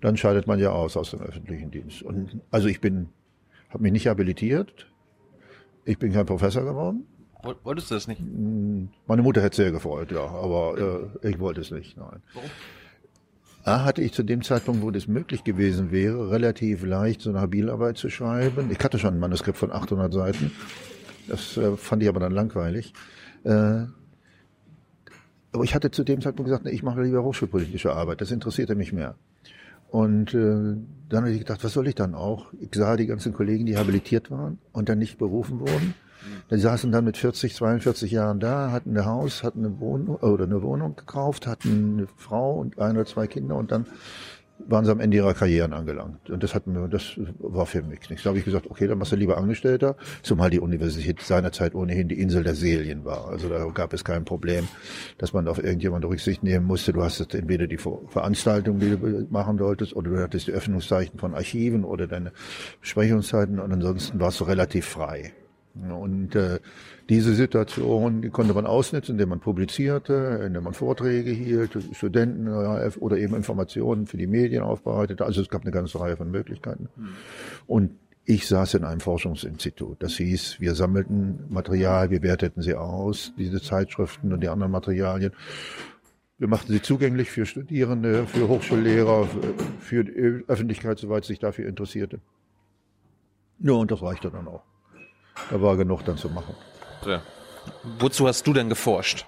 dann 0.00 0.16
scheidet 0.16 0.48
man 0.48 0.58
ja 0.58 0.72
aus 0.72 0.96
aus 0.96 1.12
dem 1.12 1.20
öffentlichen 1.20 1.70
Dienst. 1.70 2.02
Und 2.02 2.40
also 2.50 2.66
ich 2.66 2.80
bin, 2.80 3.10
habe 3.68 3.84
mich 3.84 3.92
nicht 3.92 4.08
habilitiert. 4.08 4.88
Ich 5.84 5.98
bin 5.98 6.12
kein 6.12 6.26
Professor 6.26 6.64
geworden. 6.64 7.06
Wolltest 7.62 7.90
du 7.90 7.94
das 7.94 8.08
nicht? 8.08 8.18
Hm, 8.18 8.88
meine 9.06 9.22
Mutter 9.22 9.40
hätte 9.40 9.56
sehr 9.56 9.70
gefreut, 9.70 10.10
ja, 10.10 10.26
aber 10.26 11.10
äh, 11.22 11.28
ich 11.28 11.38
wollte 11.38 11.60
es 11.60 11.70
nicht. 11.70 11.96
Nein. 11.96 12.22
Warum? 12.34 12.50
A, 13.62 13.84
hatte 13.84 14.00
ich 14.00 14.12
zu 14.12 14.22
dem 14.22 14.42
Zeitpunkt, 14.42 14.82
wo 14.82 14.90
das 14.90 15.06
möglich 15.06 15.44
gewesen 15.44 15.90
wäre, 15.90 16.30
relativ 16.30 16.84
leicht 16.84 17.20
so 17.20 17.30
eine 17.30 17.40
Habilarbeit 17.40 17.98
zu 17.98 18.08
schreiben. 18.08 18.70
Ich 18.70 18.78
hatte 18.78 18.98
schon 18.98 19.14
ein 19.14 19.20
Manuskript 19.20 19.58
von 19.58 19.70
800 19.70 20.12
Seiten. 20.12 20.52
Das 21.28 21.56
äh, 21.56 21.76
fand 21.76 22.02
ich 22.02 22.08
aber 22.08 22.20
dann 22.20 22.32
langweilig. 22.32 22.94
Äh, 23.46 23.86
aber 25.52 25.64
ich 25.64 25.74
hatte 25.74 25.90
zu 25.90 26.04
dem 26.04 26.20
Zeitpunkt 26.20 26.50
gesagt, 26.50 26.66
ich 26.66 26.82
mache 26.82 27.02
lieber 27.02 27.22
hochschulpolitische 27.22 27.92
Arbeit, 27.92 28.20
das 28.20 28.30
interessierte 28.30 28.74
mich 28.74 28.92
mehr. 28.92 29.14
Und 29.88 30.34
äh, 30.34 30.76
dann 31.08 31.20
habe 31.20 31.30
ich 31.30 31.38
gedacht, 31.38 31.62
was 31.62 31.72
soll 31.72 31.86
ich 31.86 31.94
dann 31.94 32.14
auch? 32.14 32.52
Ich 32.60 32.70
sah 32.74 32.96
die 32.96 33.06
ganzen 33.06 33.32
Kollegen, 33.32 33.64
die 33.64 33.78
habilitiert 33.78 34.30
waren 34.30 34.58
und 34.72 34.88
dann 34.88 34.98
nicht 34.98 35.16
berufen 35.16 35.60
wurden. 35.60 35.94
Die 36.50 36.58
saßen 36.58 36.90
dann 36.90 37.04
mit 37.04 37.16
40, 37.16 37.54
42 37.54 38.10
Jahren 38.10 38.40
da, 38.40 38.72
hatten 38.72 38.96
ein 38.96 39.06
Haus, 39.06 39.44
hatten 39.44 39.64
eine 39.64 39.78
Wohnung 39.78 40.16
oder 40.16 40.44
eine 40.44 40.60
Wohnung 40.60 40.96
gekauft, 40.96 41.46
hatten 41.46 41.98
eine 41.98 42.06
Frau 42.16 42.58
und 42.58 42.80
ein 42.80 42.96
oder 42.96 43.06
zwei 43.06 43.28
Kinder 43.28 43.54
und 43.54 43.70
dann 43.70 43.86
waren 44.58 44.84
sie 44.84 44.90
am 44.90 45.00
Ende 45.00 45.16
ihrer 45.16 45.34
Karrieren 45.34 45.72
angelangt. 45.72 46.30
Und 46.30 46.42
das 46.42 46.54
hat 46.54 46.66
mir, 46.66 46.88
das 46.88 47.18
war 47.38 47.66
für 47.66 47.82
mich 47.82 48.08
nichts. 48.10 48.24
Da 48.24 48.30
habe 48.30 48.38
ich 48.38 48.44
gesagt, 48.44 48.70
okay, 48.70 48.86
dann 48.86 48.98
machst 48.98 49.12
du 49.12 49.16
lieber 49.16 49.36
Angestellter, 49.36 49.96
zumal 50.22 50.50
die 50.50 50.60
Universität 50.60 51.20
seinerzeit 51.20 51.74
ohnehin 51.74 52.08
die 52.08 52.20
Insel 52.20 52.42
der 52.42 52.54
Seelen 52.54 53.04
war. 53.04 53.28
Also 53.28 53.48
da 53.48 53.64
gab 53.66 53.92
es 53.92 54.04
kein 54.04 54.24
Problem, 54.24 54.68
dass 55.18 55.32
man 55.32 55.46
auf 55.48 55.62
irgendjemand 55.62 56.04
Rücksicht 56.04 56.42
nehmen 56.42 56.66
musste. 56.66 56.92
Du 56.92 57.02
hast 57.02 57.20
entweder 57.34 57.66
die 57.66 57.78
Veranstaltung, 57.78 58.78
die 58.78 58.90
du 58.90 59.26
machen 59.30 59.58
solltest, 59.58 59.94
oder 59.94 60.10
du 60.10 60.22
hattest 60.22 60.48
die 60.48 60.52
Öffnungszeichen 60.52 61.18
von 61.18 61.34
Archiven 61.34 61.84
oder 61.84 62.06
deine 62.06 62.32
Besprechungszeiten 62.80 63.58
und 63.58 63.72
ansonsten 63.72 64.20
warst 64.20 64.40
du 64.40 64.44
relativ 64.44 64.86
frei. 64.86 65.32
Und 65.74 66.34
äh, 66.34 66.58
diese 67.08 67.34
Situation 67.34 68.32
konnte 68.32 68.52
man 68.54 68.66
ausnutzen, 68.66 69.12
indem 69.12 69.28
man 69.28 69.40
publizierte, 69.40 70.42
indem 70.44 70.64
man 70.64 70.74
Vorträge 70.74 71.30
hielt, 71.30 71.78
Studenten 71.92 72.48
oder 72.48 73.18
eben 73.18 73.36
Informationen 73.36 74.06
für 74.06 74.16
die 74.16 74.26
Medien 74.26 74.62
aufbereitete. 74.62 75.24
Also 75.24 75.40
es 75.40 75.48
gab 75.48 75.62
eine 75.62 75.70
ganze 75.70 76.00
Reihe 76.00 76.16
von 76.16 76.30
Möglichkeiten. 76.30 76.88
Mhm. 76.96 77.08
Und 77.66 77.90
ich 78.24 78.48
saß 78.48 78.74
in 78.74 78.84
einem 78.84 78.98
Forschungsinstitut. 78.98 80.02
Das 80.02 80.14
hieß, 80.14 80.58
wir 80.58 80.74
sammelten 80.74 81.44
Material, 81.48 82.10
wir 82.10 82.22
werteten 82.22 82.60
sie 82.60 82.74
aus, 82.74 83.32
diese 83.38 83.62
Zeitschriften 83.62 84.32
und 84.32 84.40
die 84.40 84.48
anderen 84.48 84.72
Materialien. 84.72 85.32
Wir 86.38 86.48
machten 86.48 86.72
sie 86.72 86.82
zugänglich 86.82 87.30
für 87.30 87.46
Studierende, 87.46 88.26
für 88.26 88.48
Hochschullehrer, 88.48 89.28
für 89.78 90.04
die 90.04 90.44
Öffentlichkeit, 90.48 90.98
soweit 90.98 91.24
sich 91.24 91.38
dafür 91.38 91.68
interessierte. 91.68 92.18
Ja, 93.60 93.72
und 93.72 93.92
das 93.92 94.02
reichte 94.02 94.30
dann 94.30 94.48
auch. 94.48 94.64
Da 95.50 95.62
war 95.62 95.76
genug 95.76 96.04
dann 96.04 96.16
zu 96.16 96.28
machen. 96.28 96.54
Ja. 97.06 97.22
Wozu 97.98 98.26
hast 98.26 98.46
du 98.46 98.52
denn 98.52 98.68
geforscht? 98.68 99.26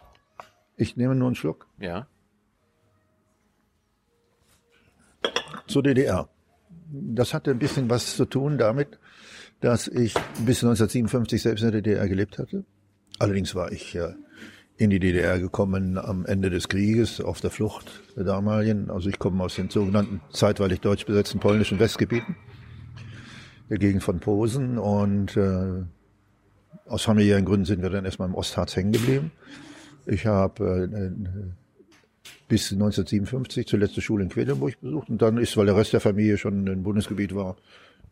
Ich 0.76 0.96
nehme 0.96 1.14
nur 1.14 1.28
einen 1.28 1.34
Schluck. 1.34 1.66
Ja. 1.78 2.06
Zur 5.66 5.82
DDR. 5.82 6.28
Das 6.90 7.34
hatte 7.34 7.50
ein 7.50 7.58
bisschen 7.58 7.90
was 7.90 8.16
zu 8.16 8.24
tun 8.24 8.58
damit, 8.58 8.98
dass 9.60 9.88
ich 9.88 10.14
bis 10.14 10.62
1957 10.62 11.42
selbst 11.42 11.62
in 11.62 11.72
der 11.72 11.82
DDR 11.82 12.08
gelebt 12.08 12.38
hatte. 12.38 12.64
Allerdings 13.18 13.54
war 13.54 13.72
ich 13.72 13.98
in 14.78 14.90
die 14.90 15.00
DDR 15.00 15.38
gekommen 15.40 15.98
am 15.98 16.24
Ende 16.24 16.50
des 16.50 16.68
Krieges 16.68 17.20
auf 17.20 17.40
der 17.40 17.50
Flucht 17.50 18.02
der 18.16 18.24
damaligen. 18.24 18.90
Also 18.90 19.08
ich 19.08 19.18
komme 19.18 19.42
aus 19.42 19.56
den 19.56 19.68
sogenannten 19.68 20.20
zeitweilig 20.30 20.80
deutsch 20.80 21.04
besetzten 21.04 21.40
polnischen 21.40 21.80
Westgebieten, 21.80 22.36
der 23.68 23.78
Gegend 23.78 24.04
von 24.04 24.20
Posen 24.20 24.78
und 24.78 25.36
äh, 25.36 25.82
aus 26.88 27.02
familiären 27.02 27.44
Gründen 27.44 27.64
sind 27.64 27.82
wir 27.82 27.90
dann 27.90 28.04
erstmal 28.04 28.28
im 28.28 28.34
Ostharz 28.34 28.76
hängen 28.76 28.92
geblieben. 28.92 29.32
Ich 30.06 30.26
habe 30.26 30.88
äh, 30.92 31.10
bis 32.48 32.72
1957 32.72 33.66
zuletzt 33.66 33.96
die 33.96 34.00
Schule 34.00 34.24
in 34.24 34.30
Quedlinburg 34.30 34.80
besucht 34.80 35.10
und 35.10 35.20
dann 35.20 35.36
ist, 35.36 35.56
weil 35.56 35.66
der 35.66 35.76
Rest 35.76 35.92
der 35.92 36.00
Familie 36.00 36.38
schon 36.38 36.66
im 36.66 36.82
Bundesgebiet 36.82 37.34
war, 37.34 37.56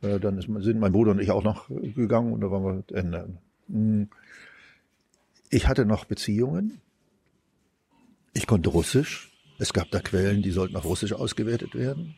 Äh, 0.03 0.21
dann 0.21 0.39
ist, 0.39 0.49
sind 0.63 0.79
mein 0.79 0.93
Bruder 0.93 1.13
und 1.13 1.21
ich 1.21 1.31
auch 1.31 1.45
noch 1.45 1.69
gegangen 1.69 2.33
und 2.33 2.41
da 2.41 2.51
waren 2.51 2.85
wir 2.89 2.97
Ende. 2.97 3.29
Hm. 3.69 4.09
Ich 5.51 5.69
hatte 5.69 5.87
noch 5.87 6.05
Beziehungen. 6.05 6.81
Ich 8.33 8.47
konnte 8.47 8.71
Russisch. 8.71 9.33
Es 9.59 9.73
gab 9.73 9.91
da 9.91 10.01
Quellen, 10.01 10.43
die 10.43 10.51
sollten 10.51 10.77
auf 10.77 10.85
Russisch 10.85 11.13
ausgewertet 11.13 11.75
werden. 11.75 12.15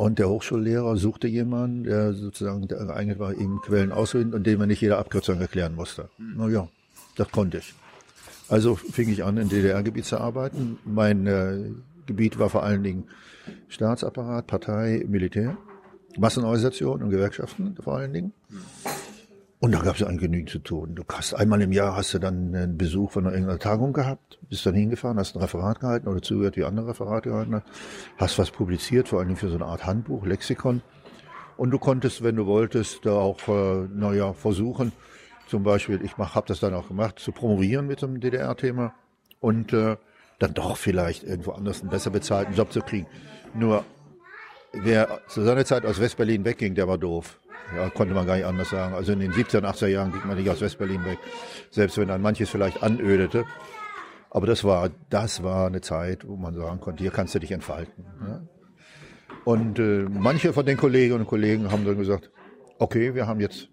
Und 0.00 0.18
der 0.18 0.30
Hochschullehrer 0.30 0.96
suchte 0.96 1.28
jemanden, 1.28 1.84
der 1.84 2.14
sozusagen 2.14 2.66
der 2.66 2.86
geeignet 2.86 3.18
war, 3.18 3.34
ihm 3.34 3.60
Quellen 3.60 3.92
auszuwählen 3.92 4.32
und 4.32 4.46
dem 4.46 4.58
er 4.58 4.66
nicht 4.66 4.80
jede 4.80 4.96
Abkürzung 4.96 5.38
erklären 5.42 5.74
musste. 5.74 6.08
Na 6.16 6.48
ja, 6.48 6.68
das 7.16 7.30
konnte 7.30 7.58
ich. 7.58 7.74
Also 8.48 8.76
fing 8.76 9.10
ich 9.10 9.24
an, 9.24 9.36
in 9.36 9.50
DDR-Gebiet 9.50 10.06
zu 10.06 10.18
arbeiten. 10.18 10.78
Mein 10.86 11.26
äh, 11.26 11.58
Gebiet 12.06 12.38
war 12.38 12.48
vor 12.48 12.62
allen 12.62 12.82
Dingen 12.82 13.08
Staatsapparat, 13.68 14.46
Partei, 14.46 15.04
Militär, 15.06 15.58
Massenorganisation 16.16 17.02
und 17.02 17.10
Gewerkschaften 17.10 17.76
vor 17.78 17.98
allen 17.98 18.14
Dingen. 18.14 18.32
Und 19.60 19.72
da 19.72 19.80
gab 19.80 20.00
es 20.00 20.06
genügend 20.18 20.48
zu 20.48 20.58
tun. 20.58 20.94
Du 20.94 21.04
hast 21.12 21.34
einmal 21.34 21.60
im 21.60 21.70
Jahr 21.70 21.94
hast 21.94 22.14
du 22.14 22.18
dann 22.18 22.54
einen 22.54 22.78
Besuch 22.78 23.10
von 23.10 23.26
irgendeiner 23.26 23.58
Tagung 23.58 23.92
gehabt, 23.92 24.38
bist 24.48 24.64
dann 24.64 24.74
hingefahren, 24.74 25.18
hast 25.18 25.36
ein 25.36 25.42
Referat 25.42 25.80
gehalten 25.80 26.08
oder 26.08 26.22
zugehört, 26.22 26.56
wie 26.56 26.64
andere 26.64 26.88
Referate 26.88 27.28
gehalten 27.28 27.54
hast, 27.54 27.66
hast 28.16 28.38
was 28.38 28.50
publiziert, 28.50 29.08
vor 29.08 29.20
allem 29.20 29.36
für 29.36 29.50
so 29.50 29.56
eine 29.56 29.66
Art 29.66 29.84
Handbuch, 29.84 30.24
Lexikon. 30.24 30.80
Und 31.58 31.72
du 31.72 31.78
konntest, 31.78 32.22
wenn 32.22 32.36
du 32.36 32.46
wolltest, 32.46 33.04
da 33.04 33.12
auch, 33.12 33.46
äh, 33.48 33.86
naja, 33.94 34.32
versuchen, 34.32 34.92
zum 35.46 35.62
Beispiel, 35.62 36.00
ich 36.02 36.16
habe 36.16 36.46
das 36.46 36.60
dann 36.60 36.72
auch 36.72 36.88
gemacht, 36.88 37.18
zu 37.18 37.30
promovieren 37.30 37.86
mit 37.86 38.00
dem 38.00 38.18
DDR-Thema 38.18 38.94
und 39.40 39.74
äh, 39.74 39.98
dann 40.38 40.54
doch 40.54 40.78
vielleicht 40.78 41.22
irgendwo 41.22 41.52
anders 41.52 41.82
einen 41.82 41.90
besser 41.90 42.08
bezahlten 42.08 42.54
Job 42.54 42.72
zu 42.72 42.80
kriegen. 42.80 43.06
Nur 43.52 43.84
wer 44.72 45.20
zu 45.28 45.42
seiner 45.42 45.66
Zeit 45.66 45.84
aus 45.84 46.00
Westberlin 46.00 46.46
wegging, 46.46 46.74
der 46.74 46.88
war 46.88 46.96
doof. 46.96 47.38
Ja, 47.76 47.88
konnte 47.90 48.14
man 48.14 48.26
gar 48.26 48.36
nicht 48.36 48.46
anders 48.46 48.70
sagen. 48.70 48.94
Also 48.94 49.12
in 49.12 49.20
den 49.20 49.32
17, 49.32 49.64
80er 49.64 49.86
Jahren 49.86 50.12
ging 50.12 50.22
man 50.26 50.36
nicht 50.36 50.50
aus 50.50 50.60
Westberlin 50.60 51.04
weg, 51.04 51.18
selbst 51.70 51.98
wenn 51.98 52.08
dann 52.08 52.22
manches 52.22 52.50
vielleicht 52.50 52.82
anödete. 52.82 53.44
Aber 54.30 54.46
das 54.46 54.64
war, 54.64 54.90
das 55.08 55.42
war 55.42 55.66
eine 55.66 55.80
Zeit, 55.80 56.26
wo 56.26 56.36
man 56.36 56.54
sagen 56.54 56.80
konnte, 56.80 57.02
hier 57.02 57.10
kannst 57.10 57.34
du 57.34 57.38
dich 57.38 57.52
entfalten. 57.52 58.04
Ja. 58.26 58.42
Und 59.44 59.78
äh, 59.78 60.06
manche 60.08 60.52
von 60.52 60.66
den 60.66 60.76
Kolleginnen 60.76 61.20
und 61.20 61.26
Kollegen 61.26 61.70
haben 61.70 61.84
dann 61.84 61.96
gesagt, 61.96 62.30
okay, 62.78 63.14
wir 63.14 63.26
haben 63.26 63.40
jetzt 63.40 63.68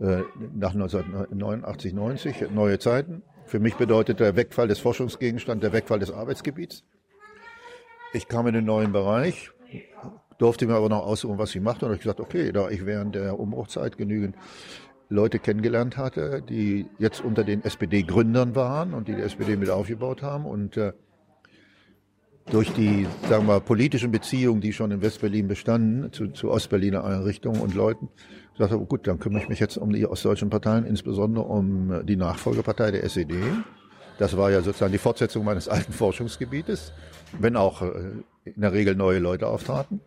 äh, 0.00 0.22
nach 0.54 0.74
1989, 0.74 1.94
90 1.94 2.50
neue 2.50 2.78
Zeiten. 2.78 3.22
Für 3.46 3.60
mich 3.60 3.76
bedeutet 3.76 4.20
der 4.20 4.36
Wegfall 4.36 4.68
des 4.68 4.78
Forschungsgegenstands 4.78 5.62
der 5.62 5.72
Wegfall 5.72 6.00
des 6.00 6.10
Arbeitsgebiets. 6.10 6.84
Ich 8.12 8.28
kam 8.28 8.46
in 8.46 8.54
den 8.54 8.64
neuen 8.64 8.92
Bereich, 8.92 9.50
durfte 10.38 10.66
mir 10.66 10.74
aber 10.74 10.88
noch 10.88 11.06
aussuchen, 11.06 11.38
was 11.38 11.54
ich 11.54 11.60
machte. 11.60 11.86
Und 11.86 11.94
ich 11.94 12.00
gesagt, 12.00 12.20
okay, 12.20 12.52
da 12.52 12.68
ich 12.68 12.86
während 12.86 13.14
der 13.14 13.38
Umbruchzeit 13.38 13.96
genügend 13.96 14.36
Leute 15.08 15.38
kennengelernt 15.38 15.96
hatte, 15.96 16.42
die 16.48 16.86
jetzt 16.98 17.24
unter 17.24 17.44
den 17.44 17.64
SPD-Gründern 17.64 18.54
waren 18.54 18.92
und 18.92 19.08
die 19.08 19.14
die 19.14 19.22
SPD 19.22 19.56
mit 19.56 19.70
aufgebaut 19.70 20.22
haben 20.22 20.46
und 20.46 20.76
äh, 20.76 20.92
durch 22.50 22.72
die, 22.72 23.06
sagen 23.28 23.46
wir, 23.46 23.60
politischen 23.60 24.12
Beziehungen, 24.12 24.60
die 24.60 24.72
schon 24.72 24.90
in 24.90 25.02
Westberlin 25.02 25.48
bestanden, 25.48 26.12
zu, 26.12 26.28
zu 26.28 26.50
Ostberliner 26.50 27.04
Einrichtungen 27.04 27.60
und 27.60 27.74
Leuten, 27.74 28.08
sagte, 28.56 28.80
oh 28.80 28.84
gut, 28.84 29.06
dann 29.06 29.18
kümmere 29.18 29.42
ich 29.42 29.48
mich 29.48 29.60
jetzt 29.60 29.76
um 29.76 29.92
die 29.92 30.06
ostdeutschen 30.06 30.48
Parteien, 30.50 30.86
insbesondere 30.86 31.44
um 31.44 32.06
die 32.06 32.16
Nachfolgepartei 32.16 32.92
der 32.92 33.04
SED. 33.04 33.34
Das 34.18 34.36
war 34.36 34.50
ja 34.50 34.62
sozusagen 34.62 34.92
die 34.92 34.98
Fortsetzung 34.98 35.44
meines 35.44 35.68
alten 35.68 35.92
Forschungsgebietes, 35.92 36.92
wenn 37.38 37.56
auch 37.56 37.82
äh, 37.82 38.12
in 38.44 38.60
der 38.60 38.72
Regel 38.72 38.94
neue 38.94 39.18
Leute 39.18 39.48
auftraten 39.48 40.00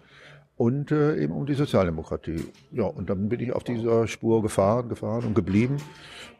und 0.59 0.91
äh, 0.91 1.15
eben 1.15 1.33
um 1.33 1.45
die 1.45 1.53
Sozialdemokratie. 1.53 2.43
Ja, 2.73 2.83
und 2.83 3.09
dann 3.09 3.29
bin 3.29 3.39
ich 3.39 3.53
auf 3.53 3.63
dieser 3.63 4.07
Spur 4.09 4.41
gefahren, 4.41 4.89
gefahren 4.89 5.23
und 5.23 5.33
geblieben 5.33 5.77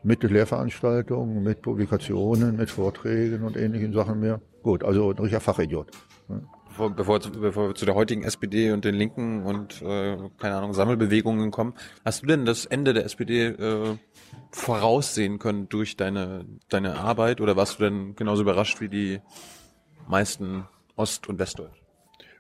mit 0.03 0.23
Lehrveranstaltungen, 0.23 1.41
mit 1.41 1.61
Publikationen, 1.61 2.57
mit 2.57 2.69
Vorträgen 2.69 3.43
und 3.43 3.55
ähnlichen 3.55 3.93
Sachen 3.93 4.19
mehr. 4.19 4.41
Gut, 4.61 4.83
also 4.83 5.11
ein 5.11 5.17
richtiger 5.17 5.39
Fachidiot. 5.39 5.91
Ne? 6.27 6.43
Bevor, 6.67 6.89
bevor, 6.89 7.19
bevor 7.19 7.67
wir 7.69 7.75
zu 7.75 7.85
der 7.85 7.95
heutigen 7.95 8.23
SPD 8.23 8.73
und 8.73 8.83
den 8.83 8.95
Linken 8.95 9.43
und 9.43 9.81
äh, 9.81 10.17
keine 10.38 10.55
Ahnung 10.55 10.73
Sammelbewegungen 10.73 11.49
kommen, 11.49 11.73
hast 12.03 12.21
du 12.23 12.27
denn 12.27 12.43
das 12.43 12.65
Ende 12.65 12.93
der 12.93 13.05
SPD 13.05 13.45
äh, 13.47 13.95
voraussehen 14.51 15.39
können 15.39 15.69
durch 15.69 15.95
deine 15.95 16.45
deine 16.67 16.97
Arbeit 16.97 17.39
oder 17.39 17.55
warst 17.55 17.79
du 17.79 17.85
denn 17.85 18.15
genauso 18.17 18.41
überrascht 18.41 18.81
wie 18.81 18.89
die 18.89 19.21
meisten 20.09 20.65
Ost- 20.97 21.29
und 21.29 21.39
Westdeutschen? 21.39 21.78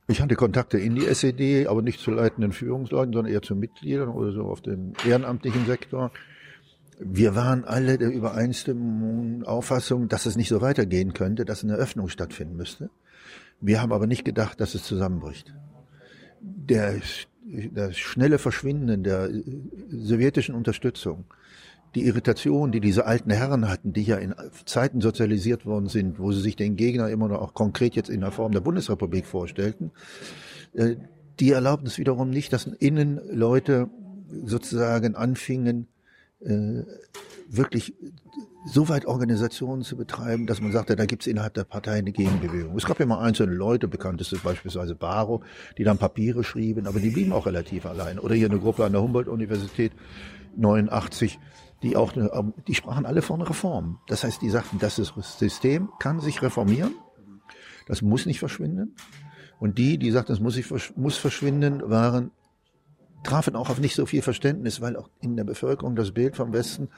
Ich 0.09 0.21
hatte 0.21 0.35
Kontakte 0.35 0.79
in 0.79 0.95
die 0.95 1.05
SED, 1.05 1.67
aber 1.67 1.83
nicht 1.83 1.99
zu 1.99 2.09
leitenden 2.09 2.51
Führungsleuten, 2.51 3.13
sondern 3.13 3.31
eher 3.31 3.43
zu 3.43 3.55
Mitgliedern 3.55 4.09
oder 4.09 4.31
so 4.31 4.45
auf 4.45 4.59
dem 4.59 4.93
ehrenamtlichen 5.07 5.67
Sektor. 5.67 6.11
Wir 6.99 7.35
waren 7.35 7.63
alle 7.63 7.99
der 7.99 8.09
übereinstimmenden 8.09 9.45
Auffassung, 9.45 10.07
dass 10.07 10.25
es 10.25 10.35
nicht 10.35 10.49
so 10.49 10.61
weitergehen 10.61 11.13
könnte, 11.13 11.45
dass 11.45 11.63
eine 11.63 11.75
Öffnung 11.75 12.09
stattfinden 12.09 12.55
müsste. 12.55 12.89
Wir 13.61 13.83
haben 13.83 13.93
aber 13.93 14.07
nicht 14.07 14.25
gedacht, 14.25 14.59
dass 14.59 14.73
es 14.73 14.83
zusammenbricht. 14.83 15.53
Der, 16.41 16.99
das 17.71 17.95
schnelle 17.95 18.39
Verschwinden 18.39 19.03
der 19.03 19.29
sowjetischen 19.89 20.55
Unterstützung 20.55 21.25
die 21.95 22.05
Irritation, 22.05 22.71
die 22.71 22.79
diese 22.79 23.05
alten 23.05 23.31
Herren 23.31 23.67
hatten, 23.67 23.93
die 23.93 24.03
ja 24.03 24.17
in 24.17 24.35
Zeiten 24.65 25.01
sozialisiert 25.01 25.65
worden 25.65 25.87
sind, 25.87 26.19
wo 26.19 26.31
sie 26.31 26.41
sich 26.41 26.55
den 26.55 26.75
Gegner 26.75 27.09
immer 27.09 27.27
noch 27.27 27.41
auch 27.41 27.53
konkret 27.53 27.95
jetzt 27.95 28.09
in 28.09 28.21
der 28.21 28.31
Form 28.31 28.51
der 28.51 28.61
Bundesrepublik 28.61 29.25
vorstellten, 29.25 29.91
äh, 30.73 30.95
die 31.39 31.51
erlaubten 31.51 31.87
es 31.87 31.97
wiederum 31.97 32.29
nicht, 32.29 32.53
dass 32.53 32.65
innen 32.65 33.19
Leute 33.31 33.89
sozusagen 34.43 35.15
anfingen, 35.15 35.87
äh, 36.41 36.83
wirklich 37.47 37.95
so 38.65 38.89
weit 38.89 39.05
Organisationen 39.05 39.83
zu 39.83 39.95
betreiben, 39.95 40.45
dass 40.45 40.61
man 40.61 40.71
sagte, 40.71 40.95
da 40.95 41.05
gibt 41.05 41.23
es 41.23 41.27
innerhalb 41.27 41.53
der 41.53 41.63
Partei 41.63 41.93
eine 41.93 42.11
Gegenbewegung. 42.11 42.75
Es 42.77 42.85
gab 42.85 42.99
ja 42.99 43.05
mal 43.05 43.19
einzelne 43.19 43.53
Leute, 43.53 43.87
bekannteste 43.87 44.37
beispielsweise 44.37 44.95
Baro, 44.95 45.41
die 45.77 45.83
dann 45.83 45.97
Papiere 45.97 46.43
schrieben, 46.43 46.85
aber 46.85 46.99
die 46.99 47.09
blieben 47.09 47.31
auch 47.31 47.45
relativ 47.45 47.85
allein. 47.85 48.19
Oder 48.19 48.35
hier 48.35 48.49
eine 48.49 48.59
Gruppe 48.59 48.85
an 48.85 48.91
der 48.91 49.01
Humboldt-Universität, 49.01 49.93
89, 50.57 51.39
die 51.83 51.95
auch, 51.95 52.15
ähm, 52.15 52.53
die 52.67 52.75
sprachen 52.75 53.05
alle 53.05 53.21
von 53.21 53.41
Reform. 53.41 53.99
Das 54.07 54.23
heißt, 54.23 54.41
die 54.41 54.49
sagten, 54.49 54.79
das 54.79 54.95
System 54.95 55.89
kann 55.99 56.19
sich 56.19 56.41
reformieren, 56.41 56.93
das 57.87 58.01
muss 58.01 58.25
nicht 58.25 58.39
verschwinden. 58.39 58.95
Und 59.59 59.77
die, 59.77 59.97
die 59.97 60.11
sagten, 60.11 60.31
es 60.31 60.39
muss, 60.39 60.53
sich, 60.53 60.67
muss 60.95 61.17
verschwinden, 61.17 61.81
waren 61.89 62.31
trafen 63.23 63.55
auch 63.55 63.69
auf 63.69 63.79
nicht 63.79 63.95
so 63.95 64.05
viel 64.05 64.21
Verständnis, 64.21 64.81
weil 64.81 64.95
auch 64.95 65.09
in 65.21 65.35
der 65.35 65.43
Bevölkerung 65.43 65.95
das 65.95 66.11
Bild 66.11 66.35
vom 66.35 66.53
Westen 66.53 66.89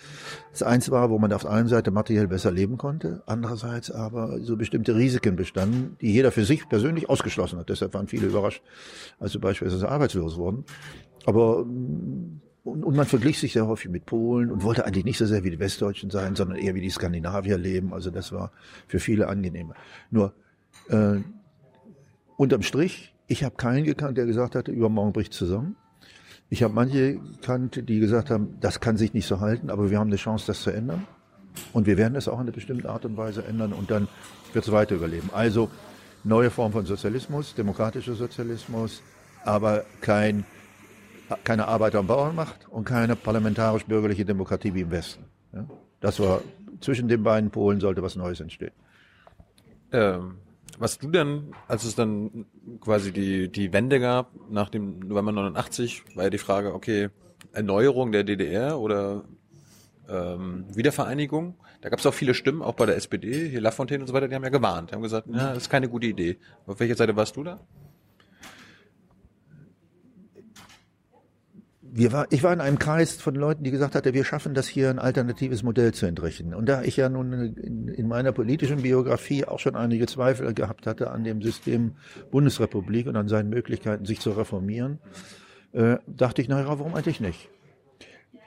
das 0.51 0.63
eins 0.63 0.91
war, 0.91 1.09
wo 1.09 1.17
man 1.17 1.33
auf 1.33 1.43
der 1.43 1.51
einen 1.51 1.67
Seite 1.67 1.91
materiell 1.91 2.27
besser 2.27 2.51
leben 2.51 2.77
konnte, 2.77 3.23
andererseits 3.25 3.89
aber 3.89 4.39
so 4.41 4.55
bestimmte 4.55 4.95
Risiken 4.95 5.35
bestanden, 5.35 5.97
die 6.01 6.11
jeder 6.11 6.31
für 6.31 6.45
sich 6.45 6.67
persönlich 6.69 7.09
ausgeschlossen 7.09 7.59
hat. 7.59 7.69
Deshalb 7.69 7.93
waren 7.93 8.07
viele 8.07 8.27
überrascht, 8.27 8.61
als 9.19 9.31
sie 9.31 9.39
beispielsweise 9.39 9.89
arbeitslos 9.89 10.37
wurden. 10.37 10.65
Aber 11.25 11.65
und, 12.63 12.83
und 12.83 12.95
man 12.95 13.05
verglich 13.05 13.39
sich 13.39 13.53
sehr 13.53 13.67
häufig 13.67 13.89
mit 13.89 14.05
Polen 14.05 14.51
und 14.51 14.63
wollte 14.63 14.85
eigentlich 14.85 15.05
nicht 15.05 15.17
so 15.17 15.25
sehr 15.25 15.43
wie 15.43 15.49
die 15.49 15.59
Westdeutschen 15.59 16.11
sein, 16.11 16.35
sondern 16.35 16.57
eher 16.57 16.75
wie 16.75 16.81
die 16.81 16.89
Skandinavier 16.89 17.57
leben. 17.57 17.93
Also 17.93 18.11
das 18.11 18.31
war 18.31 18.51
für 18.87 18.99
viele 18.99 19.27
angenehmer. 19.27 19.73
Nur 20.11 20.33
äh, 20.89 21.17
unterm 22.37 22.61
Strich, 22.61 23.15
ich 23.27 23.43
habe 23.43 23.55
keinen 23.55 23.83
gekannt, 23.83 24.17
der 24.17 24.25
gesagt 24.25 24.55
hatte, 24.55 24.71
übermorgen 24.71 25.13
bricht 25.13 25.33
zusammen. 25.33 25.75
Ich 26.49 26.63
habe 26.63 26.73
manche 26.73 27.15
gekannt, 27.15 27.87
die 27.87 27.99
gesagt 27.99 28.29
haben, 28.29 28.57
das 28.59 28.79
kann 28.79 28.97
sich 28.97 29.13
nicht 29.13 29.25
so 29.25 29.39
halten, 29.39 29.69
aber 29.69 29.89
wir 29.89 29.99
haben 29.99 30.09
eine 30.09 30.17
Chance, 30.17 30.45
das 30.47 30.61
zu 30.61 30.69
ändern. 30.69 31.07
Und 31.73 31.87
wir 31.87 31.97
werden 31.97 32.15
es 32.15 32.27
auch 32.27 32.35
in 32.35 32.41
einer 32.41 32.51
bestimmten 32.51 32.87
Art 32.87 33.05
und 33.05 33.17
Weise 33.17 33.43
ändern 33.45 33.73
und 33.73 33.89
dann 33.89 34.07
wird 34.53 34.65
es 34.65 34.71
weiter 34.71 34.95
überleben. 34.95 35.29
Also 35.33 35.69
neue 36.23 36.49
Form 36.49 36.71
von 36.71 36.85
Sozialismus, 36.85 37.55
demokratischer 37.55 38.15
Sozialismus, 38.15 39.01
aber 39.43 39.85
kein 40.01 40.45
keine 41.43 41.67
Arbeiter- 41.67 41.99
und 41.99 42.07
Bauernmacht 42.07 42.67
und 42.69 42.85
keine 42.85 43.15
parlamentarisch-bürgerliche 43.15 44.25
Demokratie 44.25 44.73
wie 44.73 44.81
im 44.81 44.91
Westen. 44.91 45.25
Ja? 45.53 45.65
Das 45.99 46.19
war 46.19 46.41
zwischen 46.79 47.07
den 47.07 47.23
beiden 47.23 47.51
Polen 47.51 47.79
sollte 47.79 48.01
was 48.01 48.15
Neues 48.15 48.39
entstehen. 48.39 48.71
Ähm, 49.91 50.37
was 50.79 50.97
du 50.97 51.11
denn, 51.11 51.53
als 51.67 51.83
es 51.83 51.95
dann 51.95 52.45
quasi 52.79 53.11
die, 53.11 53.49
die 53.49 53.71
Wende 53.71 53.99
gab, 53.99 54.31
nach 54.49 54.69
dem 54.69 54.99
November 54.99 55.31
89, 55.31 56.03
war 56.15 56.23
ja 56.25 56.29
die 56.29 56.37
Frage, 56.37 56.73
okay, 56.73 57.09
Erneuerung 57.53 58.11
der 58.11 58.23
DDR 58.23 58.79
oder 58.79 59.23
ähm, 60.09 60.65
Wiedervereinigung. 60.73 61.55
Da 61.81 61.89
gab 61.89 61.99
es 61.99 62.05
auch 62.05 62.13
viele 62.13 62.33
Stimmen, 62.33 62.61
auch 62.61 62.73
bei 62.73 62.85
der 62.85 62.95
SPD, 62.95 63.49
hier 63.49 63.61
Lafontaine 63.61 64.03
und 64.03 64.07
so 64.07 64.13
weiter, 64.13 64.27
die 64.27 64.35
haben 64.35 64.43
ja 64.43 64.49
gewarnt, 64.49 64.91
die 64.91 64.95
haben 64.95 65.01
gesagt, 65.01 65.27
ja, 65.27 65.53
das 65.53 65.63
ist 65.63 65.69
keine 65.69 65.89
gute 65.89 66.07
Idee. 66.07 66.37
Auf 66.67 66.79
welcher 66.79 66.95
Seite 66.95 67.15
warst 67.15 67.35
du 67.35 67.43
da? 67.43 67.59
Wir 71.93 72.13
war, 72.13 72.27
ich 72.29 72.41
war 72.41 72.53
in 72.53 72.61
einem 72.61 72.79
Kreis 72.79 73.21
von 73.21 73.35
Leuten, 73.35 73.65
die 73.65 73.71
gesagt 73.71 73.95
hatten, 73.95 74.13
wir 74.13 74.23
schaffen 74.23 74.53
das 74.53 74.67
hier 74.67 74.89
ein 74.89 74.97
alternatives 74.97 75.61
Modell 75.61 75.93
zu 75.93 76.05
entrichten. 76.05 76.53
Und 76.53 76.67
da 76.67 76.83
ich 76.83 76.95
ja 76.95 77.09
nun 77.09 77.33
in, 77.33 77.87
in 77.89 78.07
meiner 78.07 78.31
politischen 78.31 78.81
Biografie 78.81 79.45
auch 79.45 79.59
schon 79.59 79.75
einige 79.75 80.07
Zweifel 80.07 80.53
gehabt 80.53 80.87
hatte 80.87 81.11
an 81.11 81.25
dem 81.25 81.41
System 81.41 81.95
Bundesrepublik 82.31 83.07
und 83.07 83.17
an 83.17 83.27
seinen 83.27 83.49
Möglichkeiten, 83.49 84.05
sich 84.05 84.21
zu 84.21 84.31
reformieren, 84.31 84.99
äh, 85.73 85.97
dachte 86.07 86.41
ich, 86.41 86.47
naja, 86.47 86.67
warum 86.67 86.95
eigentlich 86.95 87.19
nicht? 87.19 87.49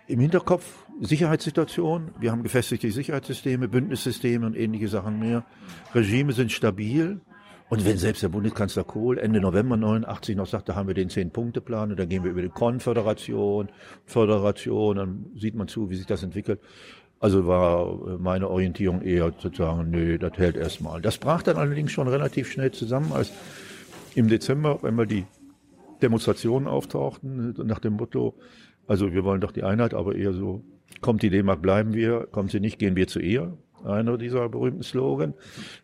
Im 0.06 0.20
Hinterkopf 0.20 0.84
Sicherheitssituation, 1.00 2.12
wir 2.18 2.30
haben 2.30 2.42
gefestigte 2.42 2.90
Sicherheitssysteme, 2.90 3.68
Bündnissysteme 3.68 4.46
und 4.46 4.56
ähnliche 4.56 4.88
Sachen 4.88 5.18
mehr. 5.18 5.44
Regime 5.94 6.32
sind 6.32 6.52
stabil. 6.52 7.20
Und 7.74 7.84
wenn 7.84 7.96
selbst 7.96 8.22
der 8.22 8.28
Bundeskanzler 8.28 8.84
Kohl 8.84 9.18
Ende 9.18 9.40
November 9.40 9.76
89 9.76 10.36
noch 10.36 10.46
sagt, 10.46 10.68
da 10.68 10.76
haben 10.76 10.86
wir 10.86 10.94
den 10.94 11.10
Zehn-Punkte-Plan 11.10 11.90
und 11.90 11.98
da 11.98 12.04
gehen 12.04 12.22
wir 12.22 12.30
über 12.30 12.40
die 12.40 12.48
Konföderation, 12.48 13.68
Föderation, 14.06 14.96
dann 14.96 15.26
sieht 15.34 15.56
man 15.56 15.66
zu, 15.66 15.90
wie 15.90 15.96
sich 15.96 16.06
das 16.06 16.22
entwickelt. 16.22 16.60
Also 17.18 17.48
war 17.48 18.16
meine 18.20 18.48
Orientierung 18.48 19.02
eher 19.02 19.36
zu 19.36 19.50
sagen, 19.52 19.90
nö, 19.90 20.18
das 20.18 20.34
hält 20.38 20.56
erstmal. 20.56 21.00
Das 21.00 21.18
brach 21.18 21.42
dann 21.42 21.56
allerdings 21.56 21.90
schon 21.90 22.06
relativ 22.06 22.48
schnell 22.48 22.70
zusammen, 22.70 23.10
als 23.12 23.32
im 24.14 24.28
Dezember, 24.28 24.78
wenn 24.82 24.94
wir 24.94 25.06
die 25.06 25.26
Demonstrationen 26.00 26.68
auftauchten, 26.68 27.56
nach 27.64 27.80
dem 27.80 27.94
Motto, 27.94 28.34
also 28.86 29.12
wir 29.12 29.24
wollen 29.24 29.40
doch 29.40 29.50
die 29.50 29.64
Einheit, 29.64 29.94
aber 29.94 30.14
eher 30.14 30.32
so, 30.32 30.62
kommt 31.00 31.22
die 31.22 31.30
D-Mark, 31.30 31.60
bleiben 31.60 31.92
wir, 31.92 32.28
kommt 32.30 32.52
sie 32.52 32.60
nicht, 32.60 32.78
gehen 32.78 32.94
wir 32.94 33.08
zu 33.08 33.18
ihr. 33.18 33.58
Einer 33.84 34.18
dieser 34.18 34.48
berühmten 34.48 34.82
Slogan. 34.82 35.34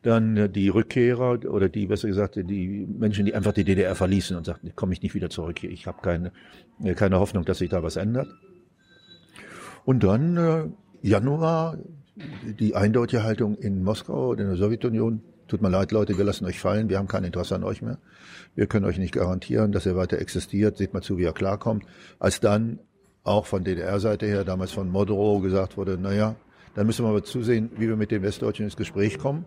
Dann 0.03 0.37
äh, 0.37 0.49
die 0.49 0.69
Rückkehrer 0.69 1.45
oder 1.45 1.69
die, 1.69 1.87
besser 1.87 2.09
gesagt, 2.09 2.37
die 2.37 2.87
Menschen, 2.87 3.27
die 3.27 3.35
einfach 3.35 3.53
die 3.53 3.65
DDR 3.65 3.95
verließen 3.95 4.37
und 4.37 4.47
sagten, 4.47 4.75
komme 4.75 4.93
ich 4.93 5.03
nicht 5.03 5.15
wieder 5.15 5.31
zurück. 5.31 5.63
Ich 5.63 5.87
habe 5.87 6.01
keine, 6.03 6.33
äh, 6.83 6.95
keine 6.95 7.19
Hoffnung, 7.19 7.45
dass 7.45 7.59
sich 7.59 7.69
da 7.69 7.83
was 7.83 7.97
ändert. 7.97 8.29
Und 9.85 10.05
dann 10.05 10.37
äh, 10.37 10.65
Januar 11.03 11.79
die 12.59 12.75
eindeutige 12.75 13.23
Haltung 13.23 13.57
in 13.57 13.83
Moskau 13.83 14.31
und 14.31 14.41
in 14.41 14.47
der 14.47 14.57
Sowjetunion. 14.57 15.23
Tut 15.49 15.63
mir 15.63 15.71
leid, 15.71 15.91
Leute, 15.91 16.17
wir 16.17 16.25
lassen 16.25 16.45
euch 16.45 16.61
fallen, 16.61 16.89
wir 16.89 16.99
haben 16.99 17.09
kein 17.09 17.25
Interesse 17.25 17.55
an 17.55 17.65
euch 17.65 17.83
mehr. 17.83 17.99
Wir 18.55 18.67
können 18.67 18.85
euch 18.85 18.99
nicht 18.99 19.13
garantieren, 19.13 19.73
dass 19.73 19.87
er 19.87 19.97
weiter 19.97 20.19
existiert. 20.19 20.77
Seht 20.77 20.95
mal 20.95 21.03
zu, 21.03 21.19
wie 21.19 21.25
er 21.25 21.33
klarkommt. 21.33 21.85
Als 22.19 22.41
dann 22.41 22.79
auch 23.25 23.47
von 23.47 23.65
DDR-Seite 23.65 24.27
her, 24.27 24.45
damals 24.45 24.73
von 24.73 24.91
Modrow 24.91 25.43
gesagt 25.43 25.77
wurde, 25.77 25.99
naja, 25.99 26.37
dann 26.75 26.87
müssen 26.87 27.05
wir 27.05 27.11
aber 27.11 27.25
zusehen, 27.25 27.71
wie 27.77 27.89
wir 27.89 27.97
mit 27.97 28.11
den 28.11 28.23
Westdeutschen 28.23 28.65
ins 28.65 28.77
Gespräch 28.77 29.19
kommen. 29.19 29.45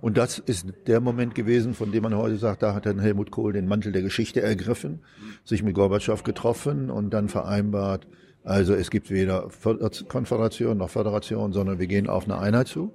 Und 0.00 0.18
das 0.18 0.38
ist 0.38 0.66
der 0.86 1.00
Moment 1.00 1.34
gewesen, 1.34 1.74
von 1.74 1.90
dem 1.90 2.02
man 2.02 2.16
heute 2.16 2.36
sagt, 2.36 2.62
da 2.62 2.74
hat 2.74 2.86
dann 2.86 2.98
Helmut 2.98 3.30
Kohl 3.30 3.52
den 3.52 3.66
Mantel 3.66 3.92
der 3.92 4.02
Geschichte 4.02 4.42
ergriffen, 4.42 5.00
sich 5.44 5.62
mit 5.62 5.74
Gorbatschow 5.74 6.22
getroffen 6.22 6.90
und 6.90 7.10
dann 7.10 7.28
vereinbart, 7.28 8.06
also 8.44 8.74
es 8.74 8.90
gibt 8.90 9.10
weder 9.10 9.48
Konföderation 10.08 10.78
noch 10.78 10.90
Föderation, 10.90 11.52
sondern 11.52 11.80
wir 11.80 11.88
gehen 11.88 12.08
auf 12.08 12.24
eine 12.24 12.38
Einheit 12.38 12.68
zu. 12.68 12.92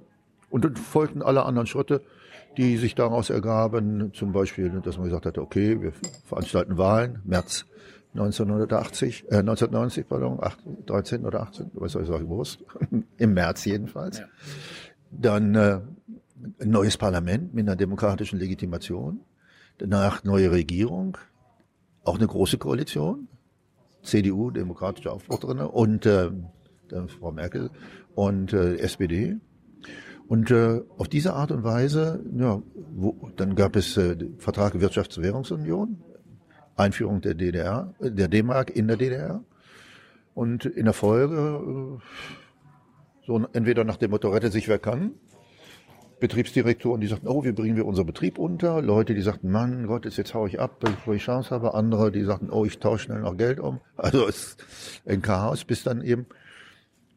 Und 0.48 0.64
dann 0.64 0.76
folgten 0.76 1.22
alle 1.22 1.44
anderen 1.44 1.66
Schritte, 1.66 2.00
die 2.56 2.76
sich 2.78 2.94
daraus 2.94 3.30
ergaben. 3.30 4.12
Zum 4.14 4.32
Beispiel, 4.32 4.70
dass 4.82 4.96
man 4.96 5.06
gesagt 5.06 5.26
hat, 5.26 5.38
okay, 5.38 5.80
wir 5.82 5.92
veranstalten 6.24 6.78
Wahlen, 6.78 7.20
März 7.24 7.66
1980, 8.14 9.24
äh, 9.30 9.36
1990, 9.38 10.08
pardon, 10.08 10.38
8, 10.42 10.58
13 10.86 11.24
oder 11.24 11.42
18, 11.42 11.70
was 11.74 11.92
soll 11.92 12.02
ich 12.02 12.08
sagen, 12.08 12.28
bewusst, 12.28 12.64
im 13.16 13.34
März 13.34 13.64
jedenfalls. 13.64 14.18
Ja. 14.18 14.26
Dann 15.10 15.54
äh, 15.54 15.80
ein 16.60 16.70
neues 16.70 16.96
Parlament 16.96 17.54
mit 17.54 17.66
einer 17.66 17.76
demokratischen 17.76 18.38
Legitimation, 18.38 19.20
danach 19.78 20.24
neue 20.24 20.50
Regierung, 20.50 21.16
auch 22.04 22.16
eine 22.16 22.26
große 22.26 22.58
Koalition, 22.58 23.28
CDU, 24.02 24.50
demokratische 24.50 25.12
Aufbruch 25.12 25.38
drin, 25.38 25.58
und 25.60 26.06
äh, 26.06 26.30
Frau 27.18 27.32
Merkel 27.32 27.70
und 28.14 28.52
äh, 28.52 28.76
SPD. 28.78 29.36
Und 30.28 30.50
äh, 30.50 30.82
auf 30.96 31.08
diese 31.08 31.34
Art 31.34 31.50
und 31.50 31.64
Weise, 31.64 32.24
ja, 32.36 32.62
wo, 32.94 33.30
dann 33.36 33.54
gab 33.54 33.76
es 33.76 33.96
äh, 33.96 34.16
Vertrag 34.38 34.74
Wirtschafts- 34.74 35.18
und 35.18 35.24
Währungsunion, 35.24 36.02
Einführung 36.76 37.20
der 37.20 37.34
DDR, 37.34 37.94
der 38.00 38.28
D-Mark 38.28 38.70
in 38.70 38.88
der 38.88 38.96
DDR. 38.96 39.42
Und 40.34 40.64
in 40.64 40.86
der 40.86 40.94
Folge, 40.94 41.98
äh, 41.98 43.26
so 43.26 43.46
entweder 43.52 43.84
nach 43.84 43.96
dem 43.96 44.10
Motto, 44.10 44.30
rette 44.30 44.50
sich 44.50 44.68
wer 44.68 44.78
kann, 44.78 45.12
Betriebsdirektoren, 46.22 47.00
die 47.00 47.08
sagten, 47.08 47.26
oh, 47.26 47.42
wie 47.42 47.50
bringen 47.50 47.74
wir 47.74 47.84
unser 47.84 48.04
Betrieb 48.04 48.38
unter? 48.38 48.80
Leute, 48.80 49.12
die 49.12 49.22
sagten, 49.22 49.50
Mann, 49.50 49.88
Gott, 49.88 50.04
jetzt 50.04 50.34
hau 50.34 50.46
ich 50.46 50.60
ab, 50.60 50.78
bevor 50.78 51.14
ich 51.14 51.24
Chance 51.24 51.50
habe. 51.50 51.74
Andere, 51.74 52.12
die 52.12 52.22
sagten, 52.22 52.48
oh, 52.48 52.64
ich 52.64 52.78
tausche 52.78 53.06
schnell 53.06 53.22
noch 53.22 53.36
Geld 53.36 53.58
um. 53.58 53.80
Also 53.96 54.28
es 54.28 54.36
ist 54.36 54.62
ein 55.04 55.20
Chaos, 55.20 55.64
bis 55.64 55.82
dann 55.82 56.00
eben 56.00 56.26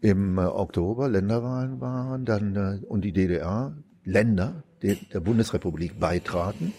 im 0.01 0.39
äh, 0.39 0.41
Oktober 0.41 1.07
Länderwahlen 1.07 1.79
waren, 1.79 2.25
dann 2.25 2.55
äh, 2.55 2.85
und 2.87 3.05
die 3.05 3.11
DDR, 3.11 3.75
Länder 4.03 4.63
der, 4.81 4.95
der 5.13 5.19
Bundesrepublik 5.19 5.99
beitraten. 5.99 6.73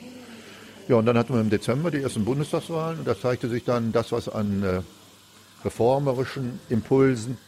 Ja, 0.88 0.94
und 0.96 1.07
dann 1.07 1.18
hatten 1.18 1.35
wir 1.35 1.40
im 1.40 1.51
Dezember 1.51 1.90
die 1.90 2.01
ersten 2.01 2.25
Bundestagswahlen 2.25 3.01
und 3.01 3.09
da 3.09 3.18
zeigte 3.18 3.49
sich 3.49 3.64
dann 3.64 3.90
das, 3.90 4.12
was 4.12 4.29
an 4.29 4.62
äh, 4.62 4.83
reformerischen 5.64 6.61
Impulsen 6.68 7.38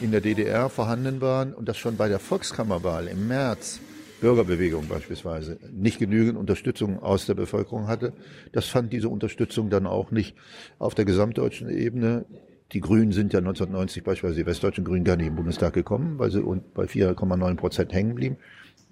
in 0.00 0.10
der 0.10 0.20
DDR 0.20 0.68
vorhanden 0.68 1.20
waren 1.20 1.54
und 1.54 1.68
das 1.68 1.78
schon 1.78 1.96
bei 1.96 2.08
der 2.08 2.18
Volkskammerwahl 2.18 3.06
im 3.06 3.28
März 3.28 3.78
Bürgerbewegung 4.20 4.88
beispielsweise 4.88 5.58
nicht 5.72 6.00
genügend 6.00 6.36
Unterstützung 6.36 7.00
aus 7.00 7.26
der 7.26 7.34
Bevölkerung 7.34 7.86
hatte. 7.86 8.12
Das 8.52 8.66
fand 8.66 8.92
diese 8.92 9.08
Unterstützung 9.08 9.70
dann 9.70 9.86
auch 9.86 10.10
nicht 10.10 10.36
auf 10.78 10.94
der 10.96 11.04
gesamtdeutschen 11.04 11.70
Ebene. 11.70 12.26
Die 12.72 12.80
Grünen 12.80 13.12
sind 13.12 13.32
ja 13.32 13.38
1990 13.38 14.02
beispielsweise 14.02 14.40
die 14.40 14.46
westdeutschen 14.46 14.84
Grünen 14.84 15.04
gar 15.04 15.16
nicht 15.16 15.28
im 15.28 15.36
Bundestag 15.36 15.74
gekommen, 15.74 16.18
weil 16.18 16.30
sie 16.30 16.42
bei 16.74 16.84
4,9 16.84 17.54
Prozent 17.54 17.92
hängen 17.92 18.14
blieben. 18.14 18.36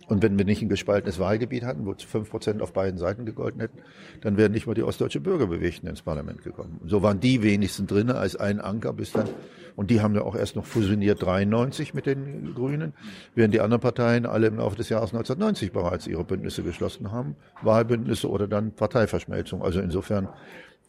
Und 0.09 0.23
wenn 0.23 0.39
wir 0.39 0.47
nicht 0.47 0.63
ein 0.63 0.71
gespaltenes 0.71 1.19
Wahlgebiet 1.19 1.65
hatten, 1.65 1.85
wo 1.85 1.95
fünf 1.95 2.31
Prozent 2.31 2.63
auf 2.63 2.73
beiden 2.73 2.99
Seiten 2.99 3.27
gegolten 3.27 3.61
hätten, 3.61 3.79
dann 4.23 4.37
wären 4.39 4.53
nicht 4.53 4.67
mal 4.67 4.75
die 4.75 4.83
ostdeutsche 4.83 5.21
Bürgerbewegten 5.21 5.89
ins 5.89 6.03
Parlament 6.03 6.43
gekommen. 6.43 6.81
So 6.87 7.03
waren 7.03 7.21
die 7.21 7.43
wenigsten 7.43 7.87
drinnen 7.87 8.17
als 8.17 8.35
ein 8.35 8.61
Anker 8.61 8.95
bis 8.95 9.13
dann. 9.13 9.29
Und 9.77 9.91
die 9.91 10.01
haben 10.01 10.15
ja 10.15 10.23
auch 10.23 10.35
erst 10.35 10.57
noch 10.57 10.65
fusioniert 10.65 11.23
93 11.23 11.95
mit 11.95 12.07
den 12.07 12.55
Grünen, 12.55 12.95
während 13.35 13.55
die 13.55 13.61
anderen 13.61 13.83
Parteien 13.83 14.27
alle 14.27 14.47
im 14.49 14.57
Laufe 14.57 14.77
des 14.77 14.89
Jahres 14.89 15.13
1990 15.13 15.73
bereits 15.73 16.07
ihre 16.07 16.25
Bündnisse 16.25 16.63
geschlossen 16.63 17.13
haben. 17.13 17.37
Wahlbündnisse 17.63 18.29
oder 18.29 18.49
dann 18.49 18.73
Parteiverschmelzung. 18.73 19.63
Also 19.63 19.81
insofern 19.81 20.29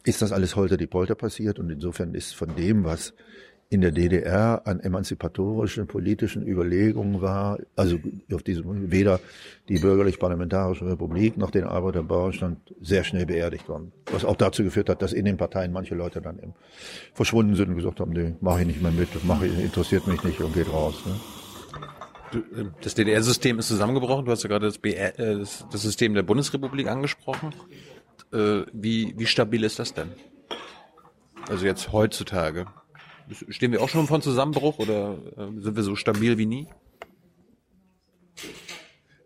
ist 0.04 0.22
das 0.22 0.32
alles 0.32 0.56
holter 0.56 0.78
die 0.78 0.86
Polter 0.86 1.14
passiert 1.14 1.58
und 1.58 1.68
insofern 1.70 2.14
ist 2.14 2.34
von 2.34 2.56
dem, 2.56 2.84
was 2.84 3.12
in 3.72 3.82
der 3.82 3.92
DDR 3.92 4.62
an 4.64 4.80
emanzipatorischen 4.80 5.86
politischen 5.86 6.44
Überlegungen 6.44 7.22
war, 7.22 7.56
also 7.76 7.98
auf 8.32 8.42
diesem 8.42 8.90
weder 8.90 9.20
die 9.68 9.78
bürgerlich-parlamentarische 9.78 10.86
Republik 10.86 11.36
noch 11.36 11.52
den 11.52 11.62
Arbeiterbauernstand 11.62 12.74
sehr 12.80 13.04
schnell 13.04 13.26
beerdigt 13.26 13.68
worden. 13.68 13.92
Was 14.10 14.24
auch 14.24 14.34
dazu 14.34 14.64
geführt 14.64 14.88
hat, 14.88 15.02
dass 15.02 15.12
in 15.12 15.24
den 15.24 15.36
Parteien 15.36 15.72
manche 15.72 15.94
Leute 15.94 16.20
dann 16.20 16.40
eben 16.40 16.54
verschwunden 17.14 17.54
sind 17.54 17.68
und 17.68 17.76
gesagt 17.76 18.00
haben, 18.00 18.12
nee, 18.12 18.34
mache 18.40 18.62
ich 18.62 18.66
nicht 18.66 18.82
mehr 18.82 18.90
mit, 18.90 19.08
mach 19.24 19.40
ich, 19.40 19.56
interessiert 19.56 20.04
mich 20.08 20.24
nicht 20.24 20.40
und 20.40 20.52
geht 20.52 20.68
raus. 20.72 20.96
Ne? 21.06 22.72
Das 22.82 22.96
DDR-System 22.96 23.60
ist 23.60 23.68
zusammengebrochen. 23.68 24.24
Du 24.24 24.32
hast 24.32 24.42
ja 24.42 24.48
gerade 24.48 24.66
das, 24.66 24.78
BR, 24.78 25.16
äh, 25.18 25.38
das 25.38 25.64
System 25.70 26.14
der 26.14 26.24
Bundesrepublik 26.24 26.88
angesprochen. 26.88 27.54
Äh, 28.32 28.62
wie, 28.72 29.14
wie 29.16 29.26
stabil 29.26 29.62
ist 29.62 29.78
das 29.78 29.94
denn? 29.94 30.08
Also 31.48 31.66
jetzt 31.66 31.92
heutzutage. 31.92 32.66
Stehen 33.48 33.72
wir 33.72 33.82
auch 33.82 33.88
schon 33.88 34.06
vor 34.06 34.20
Zusammenbruch 34.20 34.78
oder 34.78 35.18
äh, 35.36 35.60
sind 35.60 35.76
wir 35.76 35.82
so 35.82 35.94
stabil 35.96 36.38
wie 36.38 36.46
nie? 36.46 36.68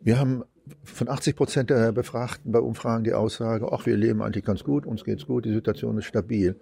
Wir 0.01 0.19
haben 0.19 0.45
von 0.83 1.09
80 1.09 1.37
Prozent 1.37 1.71
der 1.71 1.93
Befragten 1.93 2.53
bei 2.53 2.59
Umfragen 2.59 3.05
die 3.05 3.15
Aussage, 3.15 3.73
ach, 3.73 3.87
wir 3.87 3.97
leben 3.97 4.23
eigentlich 4.23 4.45
ganz 4.45 4.65
gut, 4.65 4.87
uns 4.87 5.05
geht's 5.05 5.27
gut, 5.27 5.45
die 5.45 5.53
Situation 5.53 5.99
ist 5.99 6.07
stabil. 6.07 6.61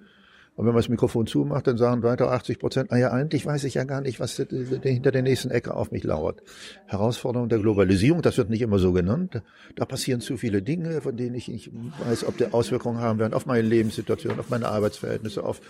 Und 0.55 0.67
wenn 0.67 0.75
man 0.75 0.83
das 0.83 0.91
Mikrofon 0.91 1.27
zumacht, 1.27 1.67
dann 1.67 1.79
sagen 1.79 2.03
weiter 2.03 2.31
80 2.31 2.59
Prozent, 2.59 2.91
naja, 2.91 3.11
eigentlich 3.11 3.47
weiß 3.47 3.65
ich 3.65 3.75
ja 3.75 3.85
gar 3.85 4.03
nicht, 4.03 4.21
was 4.21 4.37
hinter 4.37 5.11
der 5.11 5.23
nächsten 5.23 5.51
Ecke 5.51 5.75
auf 5.75 5.91
mich 5.91 6.05
lauert. 6.05 6.43
Herausforderung 6.87 7.49
der 7.49 7.59
Globalisierung, 7.59 8.21
das 8.21 8.37
wird 8.37 8.51
nicht 8.51 8.61
immer 8.61 8.79
so 8.79 8.93
genannt. 8.93 9.41
Da 9.77 9.87
passieren 9.87 10.21
zu 10.21 10.37
viele 10.37 10.61
Dinge, 10.61 11.01
von 11.01 11.17
denen 11.17 11.35
ich 11.37 11.49
nicht 11.49 11.71
weiß, 12.07 12.25
ob 12.27 12.37
die 12.37 12.53
Auswirkungen 12.53 13.01
haben 13.01 13.19
werden 13.19 13.33
auf 13.33 13.47
meine 13.47 13.67
Lebenssituation, 13.67 14.39
auf 14.39 14.51
meine 14.51 14.69
Arbeitsverhältnisse, 14.69 15.43
auf 15.43 15.63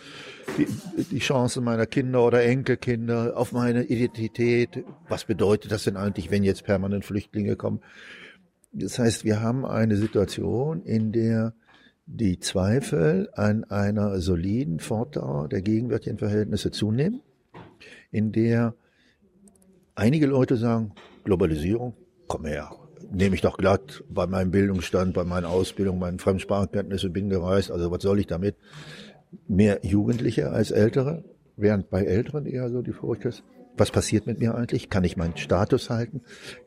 die, 0.59 0.67
die 1.11 1.21
Chancen 1.21 1.63
meiner 1.63 1.87
Kinder 1.87 2.27
oder 2.27 2.43
Enkelkinder, 2.43 3.37
auf 3.37 3.53
meine 3.53 3.85
Identität. 3.85 4.85
Was 5.09 5.25
bedeutet 5.25 5.71
das 5.71 5.85
denn 5.85 5.97
eigentlich, 5.97 6.33
wenn 6.33 6.43
jetzt 6.43 6.65
permanent 6.65 7.05
Flüchtlinge 7.05 7.55
kommen? 7.55 7.81
Das 8.73 8.99
heißt, 8.99 9.25
wir 9.25 9.41
haben 9.41 9.65
eine 9.65 9.97
Situation, 9.97 10.83
in 10.83 11.13
der 11.13 11.55
die 12.07 12.39
Zweifel 12.39 13.31
an 13.35 13.65
einer 13.65 14.21
soliden 14.21 14.81
Fortdauer 14.81 15.49
der 15.49 15.63
gegenwärtigen 15.63 16.19
Verhältnisse 16.19 16.71
zunehmen, 16.71 17.21
in 18.11 18.33
der 18.33 18.75
einige 19.95 20.27
Leute 20.27 20.57
sagen, 20.57 20.93
Globalisierung, 21.25 21.95
komm 22.27 22.47
her, 22.47 22.71
nehme 23.11 23.35
ich 23.35 23.41
doch 23.41 23.57
glatt 23.57 24.03
bei 24.09 24.27
meinem 24.27 24.51
Bildungsstand, 24.51 25.15
bei 25.15 25.25
meiner 25.25 25.49
Ausbildung, 25.49 25.99
meinen 25.99 26.19
Fremdsprachenkenntnissen, 26.19 27.13
bin 27.13 27.29
gereist, 27.29 27.71
also 27.71 27.91
was 27.91 28.03
soll 28.03 28.19
ich 28.19 28.27
damit? 28.27 28.57
Mehr 29.49 29.81
Jugendliche 29.83 30.51
als 30.51 30.71
Ältere, 30.71 31.25
während 31.57 31.91
bei 31.91 32.05
Älteren 32.05 32.47
eher 32.47 32.71
so 32.71 32.83
die 32.83 32.93
Furcht 32.93 33.25
ist, 33.25 33.45
Was 33.77 33.91
passiert 33.91 34.27
mit 34.27 34.39
mir 34.39 34.55
eigentlich? 34.55 34.91
Kann 34.91 35.05
ich 35.05 35.17
meinen 35.17 35.37
Status 35.37 35.89
halten? 35.89 36.21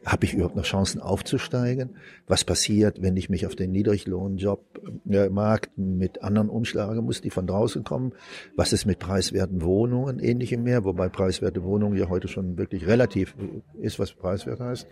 Habe 0.06 0.26
ich 0.26 0.34
überhaupt 0.34 0.56
noch 0.56 0.64
Chancen 0.64 1.02
aufzusteigen? 1.02 1.96
Was 2.28 2.44
passiert, 2.44 3.02
wenn 3.02 3.16
ich 3.16 3.30
mich 3.30 3.46
auf 3.46 3.56
den 3.56 3.72
Niedriglohnjob 3.72 4.82
äh, 5.10 5.30
mit 5.76 6.24
anderen 6.24 6.50
umschlagen 6.50 7.06
muss, 7.06 7.22
die 7.22 7.30
von 7.30 7.46
draußen 7.46 7.84
kommen? 7.84 8.14
Was 8.56 8.74
ist 8.74 8.86
mit 8.86 9.00
preiswerten 9.00 9.62
Wohnungen, 9.62 10.20
ähnlichem 10.20 10.64
mehr? 10.64 10.84
Wobei 10.84 11.10
preiswerte 11.10 11.64
Wohnungen 11.64 11.98
ja 11.98 12.10
heute 12.10 12.28
schon 12.28 12.58
wirklich 12.58 12.88
relativ 12.88 13.36
ist, 13.80 14.00
was 14.00 14.14
preiswert 14.14 14.60
heißt. 14.60 14.88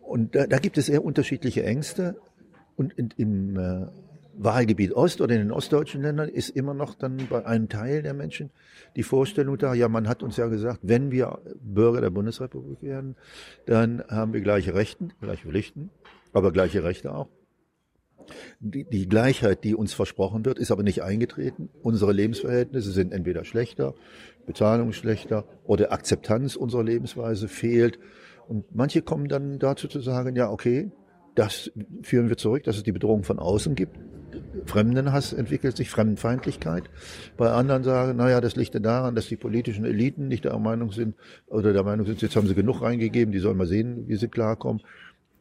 Und 0.00 0.34
da, 0.34 0.46
da 0.46 0.58
gibt 0.58 0.78
es 0.78 0.86
sehr 0.86 1.04
unterschiedliche 1.04 1.62
Ängste. 1.62 2.16
Und 2.76 2.94
in, 2.94 3.10
im 3.18 3.56
äh, 3.58 3.86
Wahlgebiet 4.34 4.92
Ost 4.92 5.20
oder 5.20 5.34
in 5.34 5.40
den 5.40 5.52
ostdeutschen 5.52 6.02
Ländern 6.02 6.28
ist 6.28 6.50
immer 6.50 6.74
noch 6.74 6.94
dann 6.94 7.26
bei 7.28 7.44
einem 7.44 7.68
Teil 7.68 8.02
der 8.02 8.14
Menschen 8.14 8.50
die 8.96 9.02
Vorstellung 9.02 9.58
da, 9.58 9.74
ja, 9.74 9.88
man 9.88 10.08
hat 10.08 10.22
uns 10.22 10.36
ja 10.36 10.46
gesagt, 10.46 10.80
wenn 10.82 11.10
wir 11.10 11.38
Bürger 11.60 12.00
der 12.00 12.10
Bundesrepublik 12.10 12.82
werden, 12.82 13.16
dann 13.66 14.02
haben 14.08 14.32
wir 14.32 14.40
gleiche 14.40 14.74
Rechte, 14.74 15.08
gleiche 15.20 15.48
Pflichten, 15.48 15.90
aber 16.32 16.52
gleiche 16.52 16.84
Rechte 16.84 17.14
auch. 17.14 17.28
Die, 18.60 18.84
die 18.84 19.08
Gleichheit, 19.08 19.64
die 19.64 19.74
uns 19.74 19.94
versprochen 19.94 20.44
wird, 20.44 20.58
ist 20.58 20.70
aber 20.70 20.82
nicht 20.82 21.02
eingetreten. 21.02 21.70
Unsere 21.82 22.12
Lebensverhältnisse 22.12 22.92
sind 22.92 23.12
entweder 23.12 23.44
schlechter, 23.44 23.94
Bezahlung 24.46 24.92
schlechter 24.92 25.44
oder 25.64 25.92
Akzeptanz 25.92 26.54
unserer 26.54 26.84
Lebensweise 26.84 27.48
fehlt. 27.48 27.98
Und 28.46 28.74
manche 28.74 29.02
kommen 29.02 29.28
dann 29.28 29.58
dazu 29.58 29.88
zu 29.88 30.00
sagen, 30.00 30.36
ja, 30.36 30.50
okay, 30.50 30.92
das 31.34 31.72
führen 32.02 32.28
wir 32.28 32.36
zurück, 32.36 32.62
dass 32.64 32.76
es 32.76 32.82
die 32.82 32.92
Bedrohung 32.92 33.24
von 33.24 33.38
außen 33.38 33.74
gibt. 33.74 33.98
Fremdenhass 34.66 35.32
entwickelt 35.32 35.76
sich, 35.76 35.90
Fremdenfeindlichkeit. 35.90 36.84
Bei 37.36 37.50
anderen 37.50 37.84
sagen, 37.84 38.16
naja, 38.16 38.40
das 38.40 38.56
liegt 38.56 38.74
daran, 38.84 39.14
dass 39.14 39.26
die 39.26 39.36
politischen 39.36 39.84
Eliten 39.84 40.28
nicht 40.28 40.44
der 40.44 40.58
Meinung 40.58 40.92
sind, 40.92 41.14
oder 41.46 41.72
der 41.72 41.82
Meinung 41.82 42.06
sind, 42.06 42.22
jetzt 42.22 42.36
haben 42.36 42.46
sie 42.46 42.54
genug 42.54 42.82
reingegeben, 42.82 43.32
die 43.32 43.38
sollen 43.38 43.56
mal 43.56 43.66
sehen, 43.66 44.08
wie 44.08 44.16
sie 44.16 44.28
klarkommen 44.28 44.82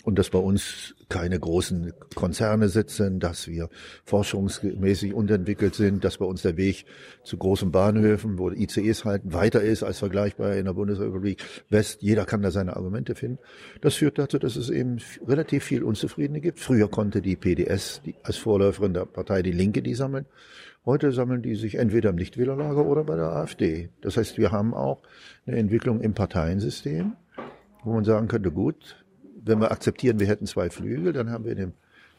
und 0.03 0.17
dass 0.17 0.29
bei 0.29 0.39
uns 0.39 0.95
keine 1.09 1.39
großen 1.39 1.93
Konzerne 2.15 2.69
sitzen, 2.69 3.19
dass 3.19 3.47
wir 3.47 3.69
forschungsmäßig 4.05 5.13
unterentwickelt 5.13 5.75
sind, 5.75 6.03
dass 6.03 6.17
bei 6.17 6.25
uns 6.25 6.41
der 6.41 6.57
Weg 6.57 6.85
zu 7.23 7.37
großen 7.37 7.71
Bahnhöfen, 7.71 8.37
wo 8.37 8.49
ICEs 8.49 9.05
halten, 9.05 9.33
weiter 9.33 9.61
ist 9.61 9.83
als 9.83 9.99
vergleichbar 9.99 10.55
in 10.55 10.65
der 10.65 10.73
Bundesrepublik 10.73 11.43
West. 11.69 12.01
Jeder 12.01 12.25
kann 12.25 12.41
da 12.41 12.51
seine 12.51 12.75
Argumente 12.75 13.15
finden. 13.15 13.39
Das 13.81 13.95
führt 13.95 14.17
dazu, 14.17 14.39
dass 14.39 14.55
es 14.55 14.69
eben 14.69 14.97
relativ 15.27 15.63
viel 15.63 15.83
Unzufriedene 15.83 16.41
gibt. 16.41 16.59
Früher 16.59 16.89
konnte 16.89 17.21
die 17.21 17.35
PDS 17.35 18.01
die, 18.05 18.15
als 18.23 18.37
Vorläuferin 18.37 18.93
der 18.93 19.05
Partei 19.05 19.41
Die 19.41 19.51
Linke 19.51 19.81
die 19.81 19.93
sammeln. 19.93 20.25
Heute 20.83 21.11
sammeln 21.11 21.43
die 21.43 21.55
sich 21.55 21.75
entweder 21.75 22.09
im 22.09 22.15
Nichtwählerlager 22.15 22.85
oder 22.85 23.03
bei 23.03 23.15
der 23.15 23.31
AfD. 23.31 23.89
Das 24.01 24.17
heißt, 24.17 24.39
wir 24.39 24.51
haben 24.51 24.73
auch 24.73 25.03
eine 25.45 25.57
Entwicklung 25.57 26.01
im 26.01 26.13
Parteiensystem, 26.13 27.13
wo 27.83 27.93
man 27.93 28.03
sagen 28.03 28.27
könnte, 28.27 28.49
gut, 28.49 29.00
wenn 29.43 29.59
wir 29.59 29.71
akzeptieren, 29.71 30.19
wir 30.19 30.27
hätten 30.27 30.45
zwei 30.45 30.69
Flügel, 30.69 31.13
dann 31.13 31.29
haben 31.29 31.45
wir 31.45 31.51
in 31.51 31.57
dem 31.57 31.73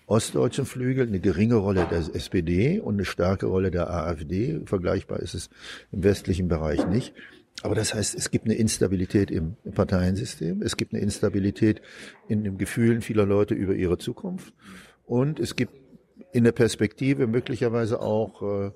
ostdeutschen 0.07 0.67
Flügel 0.67 1.07
eine 1.07 1.21
geringe 1.21 1.55
Rolle 1.55 1.87
der 1.91 1.99
SPD 1.99 2.81
und 2.81 2.95
eine 2.95 3.05
starke 3.05 3.47
Rolle 3.47 3.71
der 3.71 3.91
AfD. 3.91 4.61
Vergleichbar 4.67 5.21
ist 5.21 5.35
es 5.35 5.51
im 5.91 6.03
westlichen 6.03 6.49
Bereich 6.49 6.87
nicht. 6.87 7.15
Aber 7.63 7.75
das 7.75 7.95
heißt, 7.95 8.15
es 8.15 8.31
gibt 8.31 8.47
eine 8.47 8.55
Instabilität 8.55 9.31
im, 9.31 9.57
Parteiensystem, 9.75 10.63
es 10.63 10.77
gibt 10.77 10.93
eine 10.93 11.03
Instabilität 11.03 11.81
in 12.29 12.45
den 12.45 12.59
Gefühlen 12.59 13.03
vieler 13.03 13.25
Leute 13.25 13.55
über 13.55 13.75
ihre 13.75 13.99
Zukunft 13.99 14.53
und 15.07 15.39
es 15.39 15.55
gibt 15.55 15.75
in 16.33 16.45
der 16.45 16.53
Perspektive 16.53 17.27
möglicherweise 17.27 18.01
auch 18.01 18.43
äh, 18.43 18.71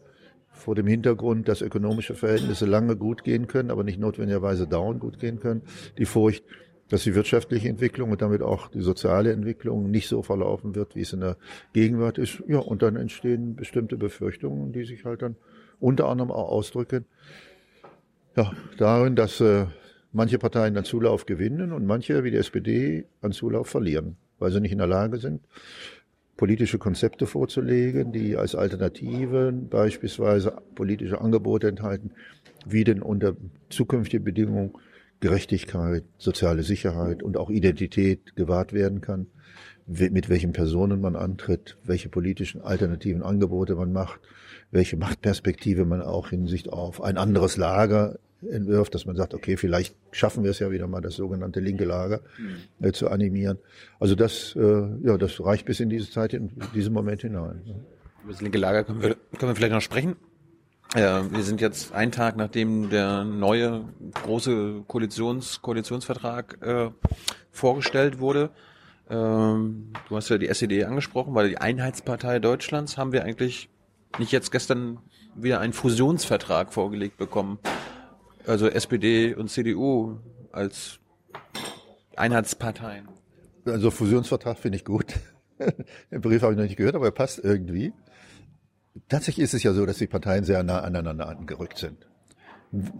vor 0.53 0.75
dem 0.75 0.87
Hintergrund, 0.87 1.49
dass 1.49 1.63
ökonomische 1.63 2.15
Verhältnisse 2.15 2.67
lange 2.67 2.97
gut 2.97 3.25
gehen 3.25 3.47
können, 3.47 3.71
aber 3.71 3.83
nicht 3.83 3.99
notwendigerweise 3.99 4.67
dauernd 4.67 5.01
gut 5.01 5.19
gehen 5.19 5.41
können, 5.41 5.63
die 5.99 6.05
Furcht, 6.07 6.45
dass 6.89 7.03
die 7.03 7.15
wirtschaftliche 7.15 7.69
Entwicklung 7.69 8.11
und 8.11 8.23
damit 8.23 8.43
auch 8.43 8.69
die 8.69 8.81
soziale 8.81 9.33
Entwicklung 9.33 9.91
nicht 9.91 10.09
so 10.09 10.23
verlaufen 10.23 10.75
wird, 10.75 10.95
wie 10.95 11.01
es 11.01 11.13
in 11.13 11.21
der 11.21 11.37
Gegenwart 11.73 12.19
ist. 12.19 12.43
Ja, 12.47 12.59
und 12.59 12.83
dann 12.83 12.97
entstehen 12.97 13.57
bestimmte 13.57 13.97
Befürchtungen, 13.97 14.73
die 14.73 14.85
sich 14.85 15.05
halt 15.05 15.23
dann 15.23 15.37
unter 15.81 16.09
anderem 16.09 16.31
auch 16.31 16.49
ausdrücken, 16.49 17.05
ja, 18.37 18.53
darin, 18.77 19.17
dass 19.17 19.41
äh, 19.41 19.67
manche 20.13 20.39
Parteien 20.39 20.75
dann 20.75 20.85
Zulauf 20.85 21.27
gewinnen 21.27 21.73
und 21.73 21.87
manche, 21.87 22.23
wie 22.23 22.31
die 22.31 22.37
SPD, 22.37 23.07
an 23.23 23.33
Zulauf 23.33 23.69
verlieren, 23.69 24.17
weil 24.39 24.53
sie 24.53 24.61
nicht 24.61 24.73
in 24.73 24.79
der 24.79 24.87
Lage 24.87 25.19
sind, 25.19 25.43
politische 26.37 26.79
Konzepte 26.79 27.27
vorzulegen, 27.27 28.13
die 28.13 28.37
als 28.37 28.55
Alternative 28.55 29.53
beispielsweise 29.53 30.57
politische 30.75 31.21
Angebote 31.21 31.69
enthalten, 31.69 32.13
wie 32.67 32.85
denn 32.85 33.01
unter 33.01 33.37
zukünftigen 33.71 34.25
Bedingungen 34.25 34.73
Gerechtigkeit, 35.21 36.05
soziale 36.19 36.63
Sicherheit 36.63 37.23
und 37.23 37.37
auch 37.37 37.51
Identität 37.51 38.37
gewahrt 38.37 38.73
werden 38.73 39.01
kann, 39.01 39.27
mit 39.87 40.29
welchen 40.29 40.53
Personen 40.53 41.01
man 41.01 41.17
antritt, 41.17 41.77
welche 41.85 42.09
politischen 42.09 42.61
alternativen 42.61 43.23
Angebote 43.23 43.77
man 43.77 43.93
macht, 43.93 44.21
welche 44.71 44.97
Machtperspektive 44.97 45.85
man 45.85 46.03
auch 46.03 46.31
Hinsicht 46.31 46.73
auf 46.73 47.03
ein 47.03 47.17
anderes 47.17 47.57
Lager 47.57 48.19
entwirft, 48.43 48.95
dass 48.95 49.07
man 49.07 49.17
sagt, 49.17 49.33
okay, 49.33 49.57
vielleicht 49.57 49.97
schaffen 50.11 50.45
wir 50.45 50.51
es 50.51 50.59
ja 50.59 50.71
wieder 50.71 50.87
mal, 50.87 51.01
das 51.01 51.15
sogenannte 51.15 51.61
linke 51.61 51.85
Lager 51.85 52.21
äh, 52.81 52.93
zu 52.93 53.09
animieren. 53.09 53.59
Also 53.99 54.15
das, 54.15 54.55
äh, 54.57 54.61
ja, 55.03 55.17
das 55.17 55.43
reicht 55.43 55.67
bis 55.67 55.81
in 55.81 55.89
diese 55.89 56.11
Zeit, 56.11 56.35
in 56.35 56.51
diesen 56.75 56.93
Moment 56.93 57.23
hinein. 57.23 57.63
Über 58.23 58.33
das 58.33 58.43
linke 58.43 58.59
Lager 58.59 58.85
können 58.85 59.03
wir, 59.03 59.17
können 59.39 59.53
wir 59.53 59.57
vielleicht 59.57 59.73
noch 59.73 59.81
sprechen. 59.81 60.17
Ja, 60.95 61.31
wir 61.31 61.43
sind 61.43 61.61
jetzt 61.61 61.93
einen 61.93 62.13
Tag 62.13 62.37
nachdem 62.37 62.91
der 62.91 63.25
neue 63.25 63.85
große 64.23 64.85
Koalitions 64.87 65.61
Koalitionsvertrag 65.61 66.59
äh, 66.63 66.91
vorgestellt 67.51 68.19
wurde. 68.19 68.51
Ähm, 69.11 69.93
du 70.09 70.17
hast 70.17 70.29
ja 70.29 70.39
die 70.39 70.49
SED 70.49 70.85
angesprochen, 70.85 71.35
weil 71.35 71.49
die 71.51 71.59
Einheitspartei 71.59 72.39
Deutschlands 72.39 72.97
haben 72.97 73.13
wir 73.13 73.25
eigentlich 73.25 73.69
nicht 74.19 74.33
jetzt 74.33 74.51
gestern 74.53 74.99
wieder 75.35 75.61
einen 75.61 75.73
Fusionsvertrag 75.73 76.73
vorgelegt 76.73 77.17
bekommen. 77.19 77.59
Also 78.47 78.69
SPD 78.69 79.35
und 79.35 79.51
CDU 79.51 80.19
als 80.53 80.99
Einheitsparteien. 82.17 83.09
Also 83.67 83.91
Fusionsvertrag 83.91 84.59
finde 84.59 84.77
ich 84.77 84.85
gut. 84.85 85.07
Den 86.11 86.21
Brief 86.21 86.43
habe 86.43 86.53
ich 86.53 86.59
noch 86.59 86.65
nicht 86.65 86.77
gehört, 86.77 86.95
aber 86.95 87.07
er 87.07 87.13
passt 87.13 87.41
irgendwie. 87.43 87.93
Tatsächlich 89.09 89.45
ist 89.45 89.55
es 89.55 89.63
ja 89.63 89.73
so, 89.73 89.87
dass 89.87 89.99
die 89.99 90.07
Parteien 90.07 90.45
sehr 90.45 90.63
nah 90.63 90.81
aneinander 90.81 91.29
angerückt 91.29 91.79
sind. 91.79 92.07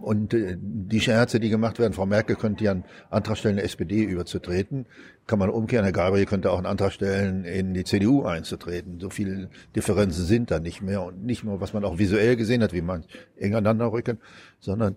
Und 0.01 0.33
äh, 0.33 0.57
die 0.59 1.01
Scherze, 1.01 1.39
die 1.39 1.49
gemacht 1.49 1.77
werden, 1.77 1.93
Frau 1.93 2.05
Merkel 2.05 2.35
könnte 2.35 2.63
ja 2.63 2.71
einen 2.71 2.85
Antrag 3.09 3.37
stellen, 3.37 3.57
der 3.57 3.65
SPD 3.65 4.03
überzutreten, 4.03 4.85
kann 5.27 5.39
man 5.39 5.49
umkehren. 5.49 5.83
Herr 5.83 5.91
Gabriel 5.91 6.25
könnte 6.25 6.51
auch 6.51 6.57
einen 6.57 6.65
Antrag 6.65 6.93
stellen, 6.93 7.43
in 7.43 7.73
die 7.73 7.83
CDU 7.83 8.23
einzutreten. 8.23 8.99
So 8.99 9.09
viele 9.09 9.49
Differenzen 9.75 10.25
sind 10.25 10.51
da 10.51 10.59
nicht 10.59 10.81
mehr. 10.81 11.03
Und 11.03 11.23
nicht 11.23 11.43
nur, 11.43 11.59
was 11.59 11.73
man 11.73 11.83
auch 11.83 11.99
visuell 11.99 12.37
gesehen 12.37 12.63
hat, 12.63 12.73
wie 12.73 12.81
man 12.81 13.03
eng 13.35 13.55
aneinander 13.55 13.91
rücken, 13.91 14.19
sondern 14.59 14.95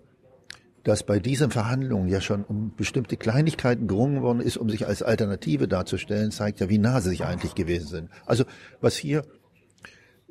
dass 0.83 1.03
bei 1.03 1.19
diesen 1.19 1.51
Verhandlungen 1.51 2.07
ja 2.07 2.21
schon 2.21 2.43
um 2.43 2.73
bestimmte 2.75 3.17
Kleinigkeiten 3.17 3.87
gerungen 3.87 4.23
worden 4.23 4.39
ist, 4.39 4.57
um 4.57 4.69
sich 4.69 4.87
als 4.87 5.03
Alternative 5.03 5.67
darzustellen, 5.67 6.31
zeigt 6.31 6.59
ja, 6.59 6.69
wie 6.69 6.79
nah 6.79 7.01
sie 7.01 7.09
sich 7.09 7.23
eigentlich 7.23 7.53
gewesen 7.53 7.87
sind. 7.87 8.09
Also 8.25 8.45
was 8.79 8.95
hier 8.95 9.23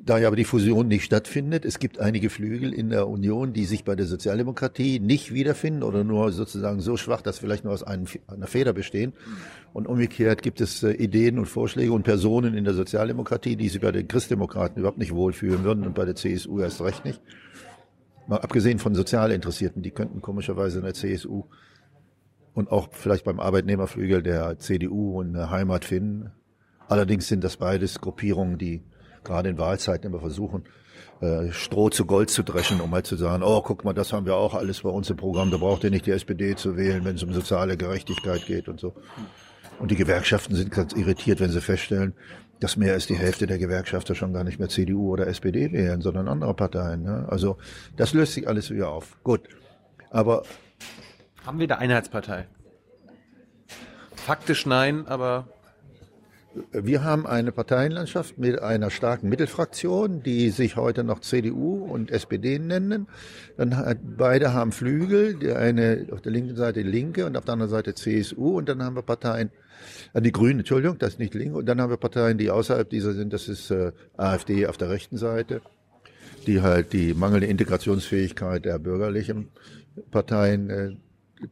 da 0.03 0.17
ja 0.17 0.27
aber 0.27 0.35
die 0.35 0.45
Fusion 0.45 0.87
nicht 0.87 1.03
stattfindet, 1.03 1.63
es 1.63 1.77
gibt 1.77 1.99
einige 1.99 2.29
Flügel 2.29 2.73
in 2.73 2.89
der 2.89 3.07
Union, 3.07 3.53
die 3.53 3.65
sich 3.65 3.83
bei 3.83 3.95
der 3.95 4.07
Sozialdemokratie 4.07 4.99
nicht 4.99 5.31
wiederfinden 5.33 5.83
oder 5.83 6.03
nur 6.03 6.31
sozusagen 6.31 6.79
so 6.79 6.97
schwach, 6.97 7.21
dass 7.21 7.37
vielleicht 7.37 7.63
nur 7.63 7.73
aus 7.73 7.83
einem, 7.83 8.05
einer 8.27 8.47
Feder 8.47 8.73
bestehen. 8.73 9.13
Und 9.73 9.87
umgekehrt 9.87 10.41
gibt 10.41 10.59
es 10.59 10.81
äh, 10.81 10.91
Ideen 10.93 11.37
und 11.37 11.45
Vorschläge 11.45 11.93
und 11.93 12.03
Personen 12.03 12.55
in 12.55 12.63
der 12.63 12.73
Sozialdemokratie, 12.73 13.55
die 13.55 13.69
sich 13.69 13.79
bei 13.79 13.91
den 13.91 14.07
Christdemokraten 14.07 14.79
überhaupt 14.79 14.97
nicht 14.97 15.13
wohlfühlen 15.13 15.63
würden 15.63 15.85
und 15.85 15.93
bei 15.93 16.05
der 16.05 16.15
CSU 16.15 16.59
erst 16.59 16.81
recht 16.81 17.05
nicht. 17.05 17.21
Mal 18.27 18.39
abgesehen 18.39 18.79
von 18.79 18.95
Sozialinteressierten, 18.95 19.83
die 19.83 19.91
könnten 19.91 20.21
komischerweise 20.21 20.79
in 20.79 20.85
der 20.85 20.93
CSU 20.95 21.43
und 22.53 22.71
auch 22.71 22.89
vielleicht 22.91 23.25
beim 23.25 23.39
Arbeitnehmerflügel 23.39 24.23
der 24.23 24.57
CDU 24.57 25.21
eine 25.21 25.51
Heimat 25.51 25.85
finden. 25.85 26.31
Allerdings 26.87 27.27
sind 27.27 27.43
das 27.43 27.57
beides 27.57 28.01
Gruppierungen, 28.01 28.57
die 28.57 28.81
gerade 29.23 29.49
in 29.49 29.57
Wahlzeiten 29.57 30.07
immer 30.07 30.19
versuchen, 30.19 30.63
äh, 31.21 31.51
Stroh 31.51 31.89
zu 31.89 32.05
Gold 32.05 32.29
zu 32.29 32.43
dreschen, 32.43 32.81
um 32.81 32.91
halt 32.91 33.05
zu 33.05 33.15
sagen, 33.15 33.43
oh, 33.43 33.61
guck 33.61 33.83
mal, 33.83 33.93
das 33.93 34.11
haben 34.13 34.25
wir 34.25 34.35
auch 34.35 34.53
alles 34.53 34.81
bei 34.81 34.89
uns 34.89 35.09
im 35.09 35.17
Programm, 35.17 35.51
da 35.51 35.57
braucht 35.57 35.83
ihr 35.83 35.91
nicht 35.91 36.05
die 36.05 36.11
SPD 36.11 36.55
zu 36.55 36.77
wählen, 36.77 37.05
wenn 37.05 37.15
es 37.15 37.23
um 37.23 37.31
soziale 37.33 37.77
Gerechtigkeit 37.77 38.45
geht 38.45 38.67
und 38.67 38.79
so. 38.79 38.93
Und 39.79 39.91
die 39.91 39.95
Gewerkschaften 39.95 40.55
sind 40.55 40.71
ganz 40.71 40.93
irritiert, 40.93 41.39
wenn 41.39 41.49
sie 41.49 41.61
feststellen, 41.61 42.13
dass 42.59 42.77
mehr 42.77 42.93
als 42.93 43.07
die 43.07 43.15
Hälfte 43.15 43.47
der 43.47 43.57
Gewerkschafter 43.57 44.13
schon 44.13 44.33
gar 44.33 44.43
nicht 44.43 44.59
mehr 44.59 44.69
CDU 44.69 45.11
oder 45.11 45.27
SPD 45.27 45.71
wählen, 45.71 46.01
sondern 46.01 46.27
andere 46.27 46.53
Parteien. 46.53 47.01
Ne? 47.01 47.25
Also 47.27 47.57
das 47.97 48.13
löst 48.13 48.33
sich 48.33 48.47
alles 48.47 48.69
wieder 48.69 48.89
auf. 48.89 49.17
Gut. 49.23 49.41
Aber 50.11 50.43
haben 51.45 51.57
wir 51.57 51.67
da 51.67 51.75
Einheitspartei? 51.75 52.47
Faktisch 54.15 54.67
nein, 54.67 55.07
aber 55.07 55.47
Wir 56.73 57.03
haben 57.03 57.25
eine 57.25 57.53
Parteienlandschaft 57.53 58.37
mit 58.37 58.61
einer 58.61 58.89
starken 58.89 59.29
Mittelfraktion, 59.29 60.21
die 60.21 60.49
sich 60.49 60.75
heute 60.75 61.05
noch 61.05 61.21
CDU 61.21 61.85
und 61.85 62.11
SPD 62.11 62.59
nennen. 62.59 63.07
Dann 63.55 63.77
hat, 63.77 63.99
beide 64.17 64.53
haben 64.53 64.73
Flügel, 64.73 65.35
der 65.35 65.59
eine 65.59 66.07
auf 66.11 66.21
der 66.21 66.33
linken 66.33 66.57
Seite 66.57 66.81
Linke 66.81 67.25
und 67.25 67.37
auf 67.37 67.45
der 67.45 67.53
anderen 67.53 67.71
Seite 67.71 67.95
CSU 67.95 68.57
und 68.57 68.67
dann 68.67 68.83
haben 68.83 68.97
wir 68.97 69.01
Parteien, 69.01 69.49
äh, 70.13 70.21
die 70.21 70.33
Grünen, 70.33 70.59
Entschuldigung, 70.59 70.97
das 70.97 71.13
ist 71.13 71.19
nicht 71.19 71.33
Linke, 71.33 71.57
und 71.57 71.65
dann 71.67 71.79
haben 71.79 71.89
wir 71.89 71.97
Parteien, 71.97 72.37
die 72.37 72.49
außerhalb 72.49 72.89
dieser 72.89 73.13
sind, 73.13 73.31
das 73.31 73.47
ist 73.47 73.71
äh, 73.71 73.93
AfD 74.17 74.67
auf 74.67 74.77
der 74.77 74.89
rechten 74.89 75.15
Seite, 75.17 75.61
die 76.47 76.61
halt 76.61 76.91
die 76.91 77.13
mangelnde 77.13 77.47
Integrationsfähigkeit 77.47 78.65
der 78.65 78.77
bürgerlichen 78.77 79.49
Parteien 80.11 80.69
äh, 80.69 80.91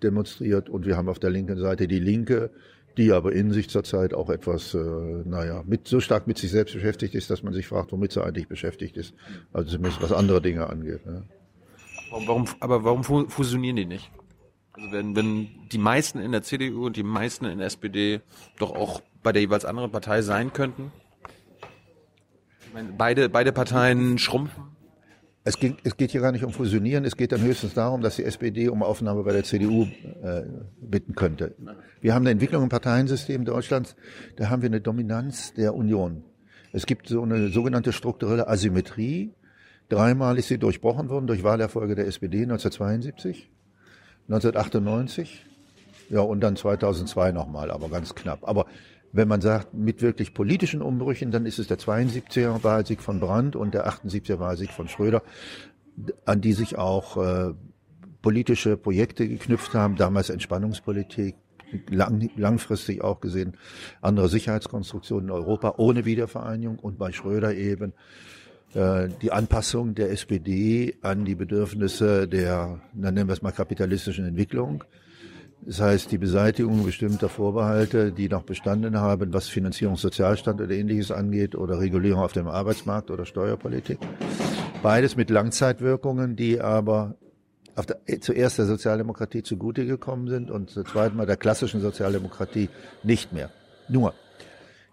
demonstriert. 0.04 0.70
Und 0.70 0.86
wir 0.86 0.98
haben 0.98 1.08
auf 1.08 1.20
der 1.20 1.30
linken 1.30 1.58
Seite 1.58 1.88
die 1.88 2.00
Linke, 2.00 2.52
die 3.00 3.14
aber 3.14 3.32
in 3.32 3.54
sich 3.54 3.70
zurzeit 3.70 4.14
auch 4.14 4.30
etwas, 4.30 4.74
äh, 4.74 4.78
naja, 4.78 5.64
mit, 5.66 5.88
so 5.88 6.02
stark 6.02 6.28
mit 6.28 6.38
sich 6.38 6.52
selbst 6.52 6.74
beschäftigt 6.74 7.16
ist, 7.16 7.30
dass 7.30 7.44
man 7.44 7.54
sich 7.54 7.66
fragt, 7.66 7.94
womit 7.94 8.12
sie 8.12 8.22
eigentlich 8.22 8.50
beschäftigt 8.50 8.98
ist. 8.98 9.14
Also 9.54 9.72
zumindest 9.72 10.02
was 10.02 10.12
andere 10.12 10.42
Dinge 10.42 10.70
angeht. 10.70 11.00
Warum, 12.10 12.28
warum, 12.28 12.46
aber 12.60 12.84
warum 12.84 13.30
fusionieren 13.30 13.78
die 13.78 13.86
nicht? 13.86 14.12
Also 14.74 14.92
wenn, 14.92 15.16
wenn 15.16 15.48
die 15.72 15.78
meisten 15.78 16.20
in 16.20 16.34
der 16.34 16.42
CDU 16.42 16.88
und 16.88 16.98
die 16.98 17.04
meisten 17.04 17.46
in 17.46 17.60
der 17.60 17.68
SPD 17.68 18.20
doch 18.58 18.76
auch 18.76 19.02
bei 19.24 19.32
der 19.32 19.44
jeweils 19.44 19.64
anderen 19.64 19.92
Partei 19.92 20.22
sein 20.22 20.52
könnten? 20.52 20.92
Ich 22.68 22.74
meine, 22.74 22.92
beide, 22.98 23.30
beide 23.30 23.54
Parteien 23.54 24.18
schrumpfen. 24.18 24.69
Es 25.50 25.58
geht, 25.58 25.78
es 25.84 25.98
geht 25.98 26.12
hier 26.12 26.22
gar 26.22 26.32
nicht 26.32 26.46
um 26.46 26.54
Fusionieren, 26.54 27.06
es 27.06 27.18
geht 27.18 27.32
dann 27.32 27.42
höchstens 27.42 27.74
darum, 27.74 28.02
dass 28.04 28.18
die 28.18 28.24
SPD 28.24 28.70
um 28.70 28.84
Aufnahme 28.84 29.24
bei 29.24 29.34
der 29.34 29.44
CDU 29.44 29.88
äh, 30.22 30.44
bitten 30.80 31.16
könnte. 31.16 31.56
Wir 32.02 32.14
haben 32.14 32.22
eine 32.22 32.30
Entwicklung 32.30 32.62
im 32.62 32.70
Parteiensystem 32.70 33.46
Deutschlands, 33.46 33.96
da 34.36 34.52
haben 34.52 34.62
wir 34.62 34.70
eine 34.70 34.80
Dominanz 34.80 35.56
der 35.56 35.74
Union. 35.74 36.24
Es 36.72 36.86
gibt 36.86 37.08
so 37.08 37.24
eine 37.24 37.50
sogenannte 37.50 37.94
strukturelle 37.94 38.48
Asymmetrie. 38.48 39.34
Dreimal 39.90 40.38
ist 40.38 40.50
sie 40.50 40.60
durchbrochen 40.60 41.10
worden 41.10 41.26
durch 41.26 41.44
Wahlerfolge 41.44 41.96
der 41.96 42.06
SPD 42.06 42.44
1972, 42.44 43.50
1998, 44.28 45.48
ja 46.12 46.20
und 46.20 46.42
dann 46.42 46.58
2002 46.58 47.32
nochmal, 47.32 47.72
aber 47.72 47.90
ganz 47.90 48.14
knapp. 48.14 48.48
Aber 48.48 48.68
wenn 49.12 49.28
man 49.28 49.42
sagt, 49.42 49.74
mit 49.74 50.02
wirklich 50.02 50.34
politischen 50.34 50.82
Umbrüchen, 50.82 51.32
dann 51.32 51.46
ist 51.46 51.60
es 51.60 51.68
der 51.68 51.80
72er 51.80 52.64
Wahlsieg 52.64 53.02
von 53.02 53.20
Brandt 53.20 53.56
und 53.56 53.74
der 53.74 53.88
78er 53.88 54.40
Wahlsieg 54.40 54.72
von 54.72 54.88
Schröder, 54.88 55.24
an 56.26 56.42
die 56.42 56.54
sich 56.54 56.78
auch 56.78 57.18
äh, 57.18 57.54
politische 58.22 58.78
Projekte 58.78 59.28
geknüpft 59.28 59.74
haben, 59.74 59.96
damals 59.96 60.30
Entspannungspolitik, 60.30 61.36
lang, 61.90 62.30
langfristig 62.36 63.04
auch 63.04 63.20
gesehen, 63.20 63.58
andere 64.02 64.30
Sicherheitskonstruktionen 64.30 65.30
in 65.30 65.32
Europa 65.32 65.76
ohne 65.78 66.06
Wiedervereinigung 66.06 66.80
und 66.80 66.98
bei 66.98 67.12
Schröder 67.12 67.56
eben 67.56 67.94
äh, 68.74 69.10
die 69.22 69.32
Anpassung 69.32 69.96
der 69.96 70.12
SPD 70.12 70.98
an 71.02 71.26
die 71.26 71.36
Bedürfnisse 71.36 72.28
der, 72.28 72.82
dann 72.94 73.14
nennen 73.14 73.30
wir 73.30 73.34
es 73.34 73.42
mal 73.42 73.52
kapitalistischen 73.52 74.26
Entwicklung 74.26 74.84
das 75.62 75.82
heißt, 75.82 76.12
die 76.12 76.18
Beseitigung 76.18 76.86
bestimmter 76.86 77.30
Vorbehalte, 77.30 78.12
die 78.12 78.30
noch 78.30 78.44
bestanden 78.44 78.98
haben, 78.98 79.34
was 79.34 79.48
Finanzierung, 79.48 79.98
Sozialstand 79.98 80.62
oder 80.62 80.72
ähnliches 80.72 81.12
angeht 81.12 81.56
oder 81.56 81.80
Regulierung 81.80 82.22
auf 82.22 82.34
dem 82.34 82.48
Arbeitsmarkt 82.48 83.12
oder 83.12 83.26
Steuerpolitik. 83.26 84.00
Beides 84.82 85.16
mit 85.16 85.30
Langzeitwirkungen, 85.30 86.36
die 86.36 86.62
aber 86.62 87.16
der, 88.08 88.22
zuerst 88.22 88.58
der 88.58 88.66
Sozialdemokratie 88.66 89.44
zugute 89.44 89.86
gekommen 89.86 90.28
sind 90.28 90.50
und 90.50 90.70
zum 90.70 90.86
zweiten 90.86 91.18
Mal 91.18 91.26
der 91.26 91.38
klassischen 91.38 91.82
Sozialdemokratie 91.82 92.70
nicht 93.04 93.34
mehr. 93.34 93.50
Nur, 93.90 94.14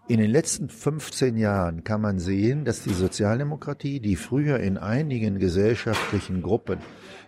in 0.09 0.19
den 0.19 0.31
letzten 0.31 0.69
15 0.69 1.37
Jahren 1.37 1.83
kann 1.83 2.01
man 2.01 2.19
sehen, 2.19 2.63
dass 2.63 2.81
die 2.81 2.93
Sozialdemokratie, 2.93 3.99
die 3.99 4.15
früher 4.15 4.59
in 4.59 4.77
einigen 4.77 5.37
gesellschaftlichen 5.37 6.41
Gruppen 6.41 6.79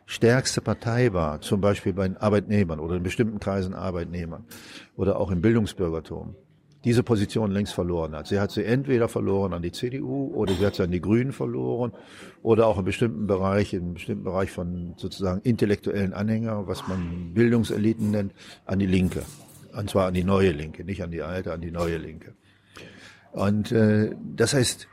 stärkste 0.10 0.60
Partei 0.60 1.13
war, 1.13 1.39
zum 1.41 1.62
Beispiel 1.62 1.93
bei 1.93 2.08
den 2.08 2.17
Arbeitnehmern 2.17 2.80
oder 2.80 2.95
in 2.95 3.04
bestimmten 3.04 3.39
Kreisen 3.39 3.76
Arbeitnehmern 3.76 4.43
oder 4.98 5.19
auch 5.19 5.30
im 5.30 5.39
Bildungsbürgertum, 5.39 6.34
diese 6.84 7.04
Position 7.04 7.52
längst 7.52 7.76
verloren 7.76 8.15
hat. 8.15 8.26
Sie 8.26 8.39
hat 8.39 8.50
sie 8.50 8.65
entweder 8.65 9.08
verloren 9.08 9.54
an 9.54 9.62
die 9.62 9.72
CDU 9.72 10.34
oder 10.34 10.56
sie 10.56 10.65
hat 10.65 10.74
sie 10.74 10.84
an 10.84 10.89
die 10.89 11.00
Grünen 11.00 11.32
verloren 11.32 11.91
oder 12.41 12.65
auch 12.65 12.80
in 12.80 12.86
bestimmten 12.86 13.28
Bereich, 13.28 13.76
einem 13.76 13.93
bestimmten 13.93 14.24
Bereich 14.24 14.50
von 14.50 14.95
sozusagen 14.98 15.41
intellektuellen 15.41 16.13
Anhänger, 16.13 16.67
was 16.67 16.88
man 16.88 17.36
Bildungseliten 17.36 18.10
nennt, 18.10 18.34
an 18.65 18.80
die 18.80 18.88
Linke. 18.88 19.22
Und 19.78 19.91
zwar 19.91 20.08
an 20.08 20.15
die 20.15 20.24
neue 20.24 20.54
Linke, 20.54 20.84
nicht 20.86 21.04
an 21.04 21.12
die 21.12 21.22
alte, 21.22 21.54
an 21.54 21.62
die 21.62 21.72
neue 21.72 21.98
Linke. 21.98 22.34
Und 23.32 23.72
äh, 23.72 24.15
das 24.36 24.56
heißt, 24.56 24.88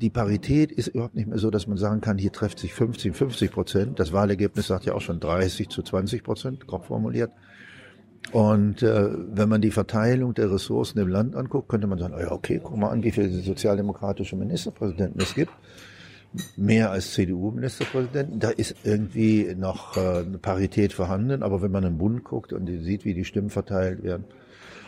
die 0.00 0.10
Parität 0.10 0.72
ist 0.72 0.88
überhaupt 0.88 1.14
nicht 1.14 1.28
mehr 1.28 1.38
so, 1.38 1.50
dass 1.50 1.66
man 1.66 1.78
sagen 1.78 2.00
kann, 2.00 2.18
hier 2.18 2.32
trifft 2.32 2.58
sich 2.58 2.74
50, 2.74 3.14
50 3.14 3.50
Prozent. 3.50 4.00
Das 4.00 4.12
Wahlergebnis 4.12 4.66
sagt 4.66 4.84
ja 4.84 4.94
auch 4.94 5.00
schon 5.00 5.20
30 5.20 5.68
zu 5.68 5.82
20 5.82 6.22
Prozent, 6.22 6.66
grob 6.66 6.86
formuliert. 6.86 7.30
Und 8.32 8.82
äh, 8.82 9.08
wenn 9.32 9.48
man 9.48 9.60
die 9.60 9.70
Verteilung 9.70 10.34
der 10.34 10.50
Ressourcen 10.50 10.98
im 10.98 11.08
Land 11.08 11.36
anguckt, 11.36 11.68
könnte 11.68 11.86
man 11.86 11.98
sagen, 11.98 12.14
oh 12.16 12.20
ja, 12.20 12.32
okay, 12.32 12.60
guck 12.62 12.76
mal 12.76 12.90
an, 12.90 13.02
wie 13.02 13.12
viele 13.12 13.28
sozialdemokratische 13.28 14.36
Ministerpräsidenten 14.36 15.20
es 15.20 15.34
gibt. 15.34 15.52
Mehr 16.56 16.90
als 16.90 17.12
CDU-Ministerpräsidenten. 17.12 18.40
Da 18.40 18.50
ist 18.50 18.74
irgendwie 18.82 19.54
noch 19.56 19.96
äh, 19.96 20.24
eine 20.26 20.38
Parität 20.38 20.92
vorhanden. 20.92 21.42
Aber 21.42 21.62
wenn 21.62 21.70
man 21.70 21.84
im 21.84 21.98
Bund 21.98 22.24
guckt 22.24 22.52
und 22.52 22.66
sieht, 22.66 23.04
wie 23.04 23.14
die 23.14 23.24
Stimmen 23.24 23.50
verteilt 23.50 24.02
werden, 24.02 24.24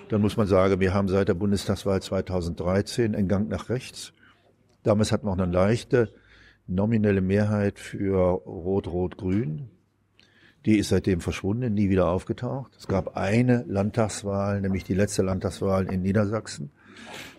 dann 0.09 0.21
muss 0.21 0.37
man 0.37 0.47
sagen, 0.47 0.81
wir 0.81 0.93
haben 0.93 1.09
seit 1.09 1.29
der 1.29 1.35
Bundestagswahl 1.35 2.03
2013 2.03 3.15
einen 3.15 3.29
Gang 3.29 3.49
nach 3.49 3.69
rechts. 3.69 4.13
Damals 4.89 5.13
hatten 5.13 5.27
wir 5.27 5.33
auch 5.33 5.39
eine 5.39 5.53
leichte 5.53 6.15
nominelle 6.67 7.21
Mehrheit 7.21 7.79
für 7.79 8.17
Rot-Rot-Grün. 8.17 9.69
Die 10.65 10.79
ist 10.79 10.89
seitdem 10.89 11.21
verschwunden, 11.21 11.75
nie 11.75 11.91
wieder 11.91 12.09
aufgetaucht. 12.09 12.75
Es 12.75 12.89
gab 12.89 13.15
eine 13.15 13.67
Landtagswahl, 13.69 14.63
nämlich 14.63 14.85
die 14.85 14.95
letzte 14.95 15.21
Landtagswahl 15.21 15.93
in 15.93 16.01
Niedersachsen, 16.01 16.71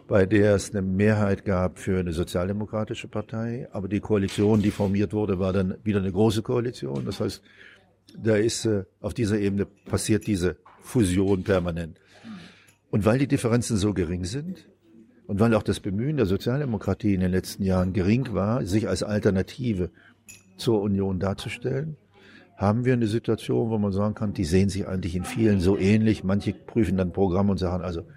bei 0.07 0.27
der 0.27 0.53
es 0.53 0.69
eine 0.69 0.83
Mehrheit 0.83 1.43
gab 1.43 1.79
für 1.79 1.99
eine 1.99 2.13
sozialdemokratische 2.13 3.07
Partei. 3.07 3.67
Aber 3.71 3.87
die 3.87 3.99
Koalition, 3.99 4.61
die 4.61 4.69
formiert 4.69 5.11
wurde, 5.11 5.39
war 5.39 5.51
dann 5.51 5.75
wieder 5.83 6.01
eine 6.01 6.11
große 6.11 6.43
Koalition. 6.43 7.03
Das 7.03 7.19
heißt, 7.19 7.41
da 8.15 8.35
ist 8.35 8.65
äh, 8.65 8.83
auf 9.01 9.15
dieser 9.15 9.39
Ebene 9.39 9.65
passiert 9.65 10.27
diese 10.27 10.57
Fusion 10.83 11.43
permanent. 11.43 11.99
Und 12.91 13.05
weil 13.05 13.17
die 13.17 13.27
Differenzen 13.27 13.77
so 13.77 13.95
gering 13.95 14.23
sind, 14.25 14.68
und 15.29 15.39
weil 15.39 15.53
auch 15.53 15.61
das 15.61 15.79
Bemühen 15.79 16.17
der 16.17 16.25
Sozialdemokratie 16.25 17.13
in 17.13 17.19
den 17.19 17.29
letzten 17.29 17.61
Jahren 17.61 17.93
gering 17.93 18.33
war, 18.33 18.65
sich 18.65 18.87
als 18.87 19.03
Alternative 19.03 19.91
zur 20.57 20.81
Union 20.81 21.19
darzustellen, 21.19 21.97
haben 22.57 22.83
wir 22.83 22.93
eine 22.93 23.05
Situation, 23.05 23.69
wo 23.69 23.77
man 23.77 23.91
sagen 23.91 24.15
kann, 24.15 24.33
die 24.33 24.43
sehen 24.43 24.69
sich 24.69 24.87
eigentlich 24.87 25.15
in 25.15 25.25
vielen 25.25 25.59
so 25.59 25.77
ähnlich. 25.77 26.23
Manche 26.23 26.53
prüfen 26.53 26.97
dann 26.97 27.13
Programm 27.13 27.51
und 27.51 27.59
sagen, 27.59 27.83
also 27.83 28.07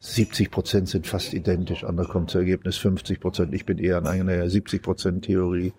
70 0.00 0.50
Prozent 0.50 0.88
sind 0.88 1.06
fast 1.06 1.34
identisch, 1.34 1.84
andere 1.84 2.08
kommen 2.08 2.26
zu 2.26 2.38
Ergebnis 2.38 2.78
50 2.78 3.20
Prozent. 3.20 3.52
Ich 3.52 3.66
bin 3.66 3.76
eher 3.76 3.98
an 3.98 4.06
einer 4.06 4.48
70 4.48 4.80
Prozent 4.80 5.26
Theorie. 5.26 5.74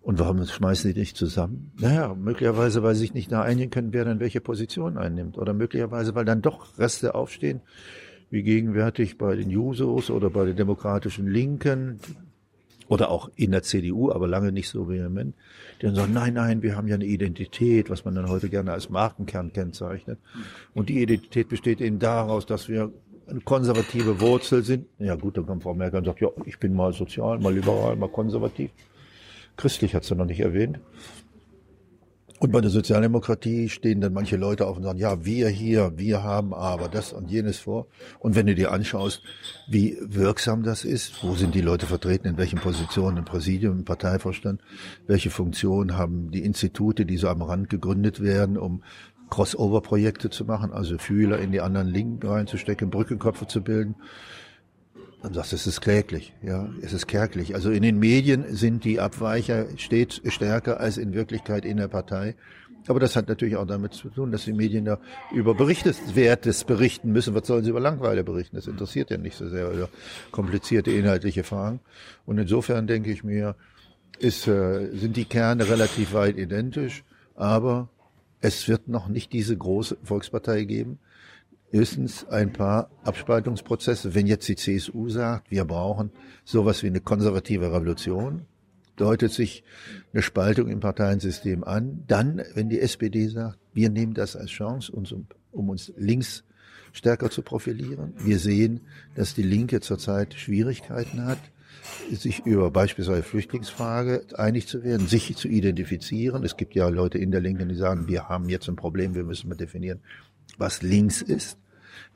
Und 0.00 0.18
warum 0.18 0.42
schmeißen 0.42 0.94
die 0.94 0.98
nicht 0.98 1.18
zusammen? 1.18 1.72
Naja, 1.78 2.14
möglicherweise, 2.14 2.82
weil 2.82 2.94
sie 2.94 3.02
sich 3.02 3.12
nicht 3.12 3.30
da 3.30 3.42
einigen 3.42 3.70
können, 3.70 3.92
wer 3.92 4.06
dann 4.06 4.18
welche 4.18 4.40
Position 4.40 4.96
einnimmt. 4.96 5.36
Oder 5.36 5.52
möglicherweise, 5.52 6.14
weil 6.14 6.24
dann 6.24 6.40
doch 6.40 6.78
Reste 6.78 7.14
aufstehen, 7.14 7.60
wie 8.30 8.42
gegenwärtig 8.42 9.18
bei 9.18 9.36
den 9.36 9.50
Jusos 9.50 10.10
oder 10.10 10.30
bei 10.30 10.44
den 10.44 10.56
demokratischen 10.56 11.28
Linken 11.28 12.00
oder 12.88 13.10
auch 13.10 13.30
in 13.36 13.52
der 13.52 13.62
CDU, 13.62 14.10
aber 14.10 14.26
lange 14.26 14.50
nicht 14.50 14.68
so 14.68 14.88
vehement, 14.88 15.34
die 15.80 15.86
dann 15.86 15.94
sagen, 15.94 16.12
nein, 16.12 16.34
nein, 16.34 16.62
wir 16.62 16.76
haben 16.76 16.88
ja 16.88 16.96
eine 16.96 17.04
Identität, 17.04 17.88
was 17.88 18.04
man 18.04 18.14
dann 18.14 18.28
heute 18.28 18.48
gerne 18.48 18.72
als 18.72 18.90
Markenkern 18.90 19.52
kennzeichnet. 19.52 20.18
Und 20.74 20.88
die 20.88 21.00
Identität 21.00 21.48
besteht 21.48 21.80
eben 21.80 22.00
daraus, 22.00 22.46
dass 22.46 22.68
wir 22.68 22.92
eine 23.28 23.40
konservative 23.40 24.20
Wurzel 24.20 24.64
sind. 24.64 24.86
Ja 24.98 25.14
gut, 25.14 25.36
dann 25.36 25.46
kommt 25.46 25.62
Frau 25.62 25.74
Merkel 25.74 25.98
und 25.98 26.04
sagt, 26.04 26.20
ja, 26.20 26.28
ich 26.46 26.58
bin 26.58 26.74
mal 26.74 26.92
sozial, 26.92 27.38
mal 27.38 27.54
liberal, 27.54 27.94
mal 27.94 28.08
konservativ. 28.08 28.70
Christlich 29.56 29.94
hat 29.94 30.04
sie 30.04 30.16
noch 30.16 30.24
nicht 30.24 30.40
erwähnt. 30.40 30.80
Und 32.40 32.52
bei 32.52 32.62
der 32.62 32.70
Sozialdemokratie 32.70 33.68
stehen 33.68 34.00
dann 34.00 34.14
manche 34.14 34.38
Leute 34.38 34.66
auf 34.66 34.78
und 34.78 34.82
sagen, 34.82 34.98
ja, 34.98 35.26
wir 35.26 35.50
hier, 35.50 35.92
wir 35.96 36.22
haben 36.22 36.54
aber 36.54 36.88
das 36.88 37.12
und 37.12 37.30
jenes 37.30 37.58
vor. 37.58 37.86
Und 38.18 38.34
wenn 38.34 38.46
du 38.46 38.54
dir 38.54 38.72
anschaust, 38.72 39.22
wie 39.68 39.98
wirksam 40.00 40.62
das 40.62 40.86
ist, 40.86 41.22
wo 41.22 41.34
sind 41.34 41.54
die 41.54 41.60
Leute 41.60 41.84
vertreten, 41.84 42.28
in 42.28 42.38
welchen 42.38 42.58
Positionen, 42.58 43.18
im 43.18 43.24
Präsidium, 43.26 43.80
im 43.80 43.84
Parteivorstand, 43.84 44.62
welche 45.06 45.28
Funktionen 45.28 45.98
haben 45.98 46.30
die 46.30 46.42
Institute, 46.42 47.04
die 47.04 47.18
so 47.18 47.28
am 47.28 47.42
Rand 47.42 47.68
gegründet 47.68 48.22
werden, 48.22 48.56
um 48.56 48.82
Crossover-Projekte 49.28 50.30
zu 50.30 50.46
machen, 50.46 50.72
also 50.72 50.96
Fühler 50.96 51.40
in 51.40 51.52
die 51.52 51.60
anderen 51.60 51.88
Linken 51.88 52.26
reinzustecken, 52.26 52.88
Brückenköpfe 52.88 53.48
zu 53.48 53.62
bilden. 53.62 53.96
Dann 55.22 55.34
sagst 55.34 55.52
du, 55.52 55.56
es 55.56 55.66
ist 55.66 55.82
kläglich, 55.82 56.32
ja, 56.42 56.70
es 56.80 56.94
ist 56.94 57.06
kärglich. 57.06 57.54
Also 57.54 57.70
in 57.70 57.82
den 57.82 57.98
Medien 57.98 58.56
sind 58.56 58.84
die 58.84 59.00
Abweicher 59.00 59.66
stets 59.76 60.22
stärker 60.24 60.80
als 60.80 60.96
in 60.96 61.12
Wirklichkeit 61.12 61.66
in 61.66 61.76
der 61.76 61.88
Partei. 61.88 62.36
Aber 62.86 63.00
das 63.00 63.16
hat 63.16 63.28
natürlich 63.28 63.56
auch 63.56 63.66
damit 63.66 63.92
zu 63.92 64.08
tun, 64.08 64.32
dass 64.32 64.44
die 64.44 64.54
Medien 64.54 64.86
da 64.86 64.98
über 65.32 65.54
Berichteswertes 65.54 66.64
berichten 66.64 67.12
müssen. 67.12 67.34
Was 67.34 67.46
sollen 67.46 67.64
sie 67.64 67.70
über 67.70 67.80
Langweile 67.80 68.24
berichten? 68.24 68.56
Das 68.56 68.66
interessiert 68.66 69.10
ja 69.10 69.18
nicht 69.18 69.36
so 69.36 69.48
sehr 69.48 69.70
über 69.70 69.90
komplizierte 70.30 70.90
inhaltliche 70.90 71.44
Fragen. 71.44 71.80
Und 72.24 72.38
insofern 72.38 72.86
denke 72.86 73.10
ich 73.10 73.22
mir, 73.22 73.56
ist, 74.18 74.48
äh, 74.48 74.88
sind 74.92 75.16
die 75.16 75.26
Kerne 75.26 75.68
relativ 75.68 76.14
weit 76.14 76.38
identisch. 76.38 77.04
Aber 77.34 77.90
es 78.40 78.68
wird 78.68 78.88
noch 78.88 79.08
nicht 79.08 79.32
diese 79.34 79.56
große 79.56 79.98
Volkspartei 80.02 80.64
geben. 80.64 80.98
Höchstens 81.70 82.26
ein 82.28 82.52
paar 82.52 82.90
Abspaltungsprozesse. 83.04 84.14
Wenn 84.14 84.26
jetzt 84.26 84.48
die 84.48 84.56
CSU 84.56 85.08
sagt, 85.08 85.50
wir 85.50 85.64
brauchen 85.64 86.10
sowas 86.44 86.82
wie 86.82 86.88
eine 86.88 87.00
konservative 87.00 87.72
Revolution, 87.72 88.46
deutet 88.96 89.32
sich 89.32 89.64
eine 90.12 90.22
Spaltung 90.22 90.68
im 90.68 90.80
Parteiensystem 90.80 91.64
an. 91.64 92.04
Dann, 92.06 92.42
wenn 92.54 92.68
die 92.68 92.80
SPD 92.80 93.28
sagt, 93.28 93.58
wir 93.72 93.88
nehmen 93.88 94.14
das 94.14 94.36
als 94.36 94.50
Chance, 94.50 94.92
uns, 94.92 95.12
um, 95.12 95.26
um 95.52 95.68
uns 95.68 95.92
links 95.96 96.44
stärker 96.92 97.30
zu 97.30 97.42
profilieren. 97.42 98.14
Wir 98.18 98.38
sehen, 98.38 98.80
dass 99.14 99.34
die 99.34 99.42
Linke 99.42 99.80
zurzeit 99.80 100.34
Schwierigkeiten 100.34 101.24
hat, 101.24 101.38
sich 102.10 102.44
über 102.44 102.70
beispielsweise 102.70 103.22
Flüchtlingsfrage 103.22 104.24
einig 104.34 104.66
zu 104.66 104.82
werden, 104.82 105.06
sich 105.06 105.34
zu 105.36 105.48
identifizieren. 105.48 106.44
Es 106.44 106.56
gibt 106.56 106.74
ja 106.74 106.88
Leute 106.88 107.18
in 107.18 107.30
der 107.30 107.40
Linken, 107.40 107.68
die 107.68 107.74
sagen, 107.74 108.08
wir 108.08 108.28
haben 108.28 108.48
jetzt 108.48 108.68
ein 108.68 108.76
Problem, 108.76 109.14
wir 109.14 109.24
müssen 109.24 109.48
mal 109.48 109.54
definieren, 109.54 110.00
was 110.60 110.82
links 110.82 111.22
ist. 111.22 111.58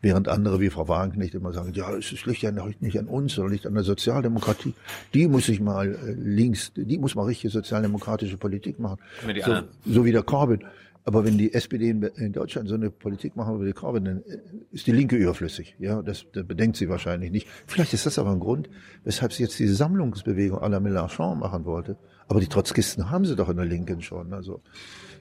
Während 0.00 0.28
andere 0.28 0.60
wie 0.60 0.68
Frau 0.68 0.86
Wagenknecht 0.86 1.34
immer 1.34 1.54
sagen, 1.54 1.72
ja, 1.72 1.90
es 1.96 2.26
liegt 2.26 2.42
ja 2.42 2.52
nicht 2.52 2.98
an 2.98 3.06
uns, 3.06 3.34
sondern 3.34 3.54
liegt 3.54 3.66
an 3.66 3.72
der 3.72 3.84
Sozialdemokratie. 3.84 4.74
Die 5.14 5.26
muss 5.26 5.46
sich 5.46 5.60
mal 5.60 5.94
äh, 5.94 6.12
links, 6.12 6.72
die 6.76 6.98
muss 6.98 7.14
mal 7.14 7.24
richtige 7.24 7.50
sozialdemokratische 7.50 8.36
Politik 8.36 8.78
machen. 8.78 8.98
So, 9.42 9.62
so, 9.86 10.04
wie 10.04 10.12
der 10.12 10.22
Corbyn. 10.22 10.62
Aber 11.06 11.24
wenn 11.24 11.38
die 11.38 11.54
SPD 11.54 11.88
in, 11.88 12.02
in, 12.02 12.32
Deutschland 12.32 12.68
so 12.68 12.74
eine 12.74 12.90
Politik 12.90 13.34
machen 13.34 13.60
wie 13.60 13.66
die 13.66 13.72
Corbyn, 13.72 14.04
dann 14.04 14.22
äh, 14.24 14.38
ist 14.72 14.86
die 14.86 14.92
Linke 14.92 15.16
überflüssig. 15.16 15.74
Ja, 15.78 16.02
das, 16.02 16.26
das 16.32 16.46
bedenkt 16.46 16.76
sie 16.76 16.90
wahrscheinlich 16.90 17.30
nicht. 17.30 17.48
Vielleicht 17.66 17.94
ist 17.94 18.04
das 18.04 18.18
aber 18.18 18.30
ein 18.30 18.40
Grund, 18.40 18.68
weshalb 19.04 19.32
sie 19.32 19.42
jetzt 19.42 19.58
diese 19.58 19.74
Sammlungsbewegung 19.74 20.58
à 20.58 20.68
la 20.68 20.80
Mélenchon 20.80 21.36
machen 21.36 21.64
wollte. 21.64 21.96
Aber 22.28 22.40
die 22.40 22.46
Trotzkisten 22.46 23.10
haben 23.10 23.24
sie 23.24 23.36
doch 23.36 23.48
in 23.48 23.56
der 23.56 23.66
Linken 23.66 24.02
schon. 24.02 24.34
Also 24.34 24.60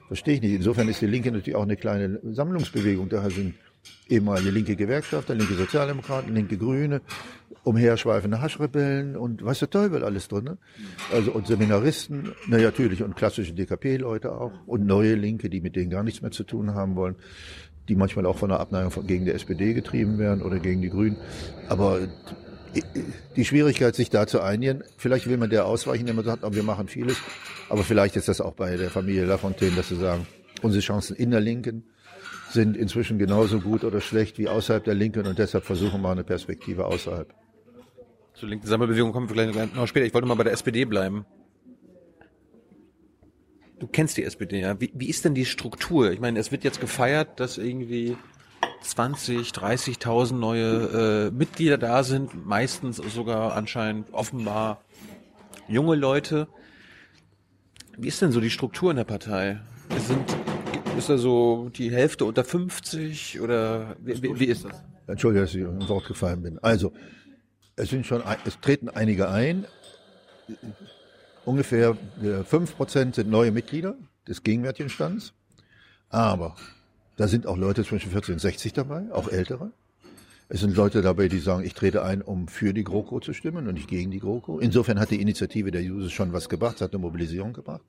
verstehe 0.08 0.34
ich 0.34 0.42
nicht. 0.42 0.54
Insofern 0.54 0.88
ist 0.88 1.00
die 1.00 1.06
Linke 1.06 1.30
natürlich 1.30 1.56
auch 1.56 1.62
eine 1.62 1.76
kleine 1.76 2.20
Sammlungsbewegung. 2.22 3.08
Daher 3.08 3.30
sind 3.30 3.54
ehemalige 4.08 4.50
linke 4.50 4.76
Gewerkschafter, 4.76 5.34
linke 5.34 5.54
Sozialdemokraten, 5.54 6.34
linke 6.34 6.56
Grüne, 6.56 7.00
umherschweifende 7.64 8.40
Haschrebellen 8.40 9.16
und 9.16 9.44
was 9.44 9.58
der 9.58 9.70
Teufel 9.70 10.04
alles 10.04 10.28
drin. 10.28 10.44
Ne? 10.44 10.58
Also 11.12 11.32
und 11.32 11.46
Seminaristen, 11.46 12.32
na 12.46 12.58
natürlich 12.58 13.02
und 13.02 13.16
klassische 13.16 13.52
DKP-Leute 13.54 14.32
auch 14.32 14.52
und 14.66 14.86
neue 14.86 15.14
Linke, 15.14 15.48
die 15.48 15.60
mit 15.60 15.76
denen 15.76 15.90
gar 15.90 16.02
nichts 16.02 16.22
mehr 16.22 16.30
zu 16.30 16.44
tun 16.44 16.74
haben 16.74 16.96
wollen, 16.96 17.16
die 17.88 17.96
manchmal 17.96 18.26
auch 18.26 18.38
von 18.38 18.50
der 18.50 18.60
Abneigung 18.60 19.06
gegen 19.06 19.24
die 19.24 19.32
SPD 19.32 19.74
getrieben 19.74 20.18
werden 20.18 20.42
oder 20.42 20.58
gegen 20.58 20.82
die 20.82 20.90
Grünen. 20.90 21.16
Aber 21.68 22.00
die 23.36 23.44
Schwierigkeit, 23.44 23.94
sich 23.94 24.10
da 24.10 24.26
zu 24.26 24.40
einigen, 24.40 24.82
vielleicht 24.96 25.28
will 25.28 25.36
man 25.36 25.50
der 25.50 25.66
ausweichen, 25.66 26.06
der 26.06 26.14
man 26.14 26.24
sagt, 26.24 26.42
wir 26.54 26.62
machen 26.62 26.88
vieles, 26.88 27.16
aber 27.68 27.82
vielleicht 27.82 28.16
ist 28.16 28.28
das 28.28 28.40
auch 28.40 28.54
bei 28.54 28.76
der 28.76 28.90
Familie 28.90 29.24
Lafontaine, 29.24 29.76
dass 29.76 29.88
sie 29.88 29.96
sagen, 29.96 30.26
unsere 30.62 30.82
Chancen 30.82 31.16
in 31.16 31.30
der 31.30 31.40
Linken 31.40 31.84
sind 32.50 32.76
inzwischen 32.76 33.18
genauso 33.18 33.60
gut 33.60 33.84
oder 33.84 34.00
schlecht 34.00 34.38
wie 34.38 34.48
außerhalb 34.48 34.84
der 34.84 34.94
Linken 34.94 35.26
und 35.26 35.38
deshalb 35.38 35.64
versuchen 35.64 36.02
wir 36.02 36.10
eine 36.10 36.24
Perspektive 36.24 36.86
außerhalb. 36.86 37.34
Zur 38.34 38.48
linken 38.48 38.66
Sammelbewegung 38.66 39.12
kommen 39.12 39.28
wir 39.28 39.52
gleich 39.52 39.74
noch 39.74 39.86
später. 39.86 40.06
Ich 40.06 40.14
wollte 40.14 40.26
mal 40.26 40.34
bei 40.34 40.44
der 40.44 40.52
SPD 40.52 40.84
bleiben. 40.84 41.24
Du 43.78 43.86
kennst 43.88 44.16
die 44.16 44.24
SPD, 44.24 44.60
ja. 44.60 44.80
Wie, 44.80 44.90
wie 44.94 45.08
ist 45.08 45.24
denn 45.24 45.34
die 45.34 45.44
Struktur? 45.44 46.10
Ich 46.10 46.20
meine, 46.20 46.38
es 46.38 46.50
wird 46.50 46.64
jetzt 46.64 46.80
gefeiert, 46.80 47.38
dass 47.38 47.58
irgendwie 47.58 48.16
20, 48.82 49.50
30.000 49.50 50.34
neue 50.34 51.28
äh, 51.28 51.30
Mitglieder 51.30 51.78
da 51.78 52.02
sind, 52.02 52.46
meistens 52.46 52.96
sogar 52.96 53.54
anscheinend 53.54 54.12
offenbar 54.12 54.82
junge 55.68 55.96
Leute. 55.96 56.48
Wie 57.96 58.08
ist 58.08 58.20
denn 58.20 58.32
so 58.32 58.40
die 58.40 58.50
Struktur 58.50 58.90
in 58.90 58.96
der 58.96 59.04
Partei? 59.04 59.60
Sind 60.06 60.24
ist 60.96 61.08
da 61.08 61.18
so 61.18 61.70
die 61.70 61.90
Hälfte 61.90 62.24
unter 62.24 62.44
50 62.44 63.40
oder 63.40 63.96
wie, 64.00 64.22
wie, 64.22 64.40
wie 64.40 64.44
ist 64.44 64.64
das? 64.64 64.82
Entschuldige, 65.06 65.44
dass 65.44 65.54
ich 65.54 65.62
ins 65.62 65.88
Wort 65.88 66.06
gefallen 66.06 66.42
bin. 66.42 66.58
Also, 66.60 66.92
es 67.76 67.90
sind 67.90 68.06
schon, 68.06 68.22
es 68.44 68.60
treten 68.60 68.88
einige 68.88 69.28
ein. 69.28 69.66
Ungefähr 71.44 71.96
5% 72.22 73.10
äh, 73.10 73.12
sind 73.12 73.28
neue 73.28 73.50
Mitglieder 73.50 73.96
des 74.26 74.42
gegenwärtigen 74.42 74.88
Stands. 74.88 75.32
Aber 76.08 76.54
da 77.16 77.28
sind 77.28 77.46
auch 77.46 77.56
Leute 77.56 77.84
zwischen 77.84 78.10
40 78.10 78.34
und 78.34 78.38
60 78.38 78.72
dabei, 78.72 79.04
auch 79.12 79.28
ältere. 79.28 79.72
Es 80.48 80.60
sind 80.60 80.76
Leute 80.76 81.00
dabei, 81.00 81.28
die 81.28 81.38
sagen, 81.38 81.64
ich 81.64 81.72
trete 81.74 82.02
ein, 82.02 82.20
um 82.20 82.48
für 82.48 82.74
die 82.74 82.84
GroKo 82.84 83.20
zu 83.20 83.32
stimmen 83.32 83.66
und 83.66 83.72
nicht 83.74 83.88
gegen 83.88 84.10
die 84.10 84.20
GroKo. 84.20 84.58
Insofern 84.58 85.00
hat 85.00 85.10
die 85.10 85.22
Initiative 85.22 85.70
der 85.70 85.82
Jusos 85.82 86.12
schon 86.12 86.32
was 86.32 86.50
gebracht, 86.50 86.76
es 86.76 86.82
hat 86.82 86.92
eine 86.92 87.00
Mobilisierung 87.00 87.54
gebracht. 87.54 87.80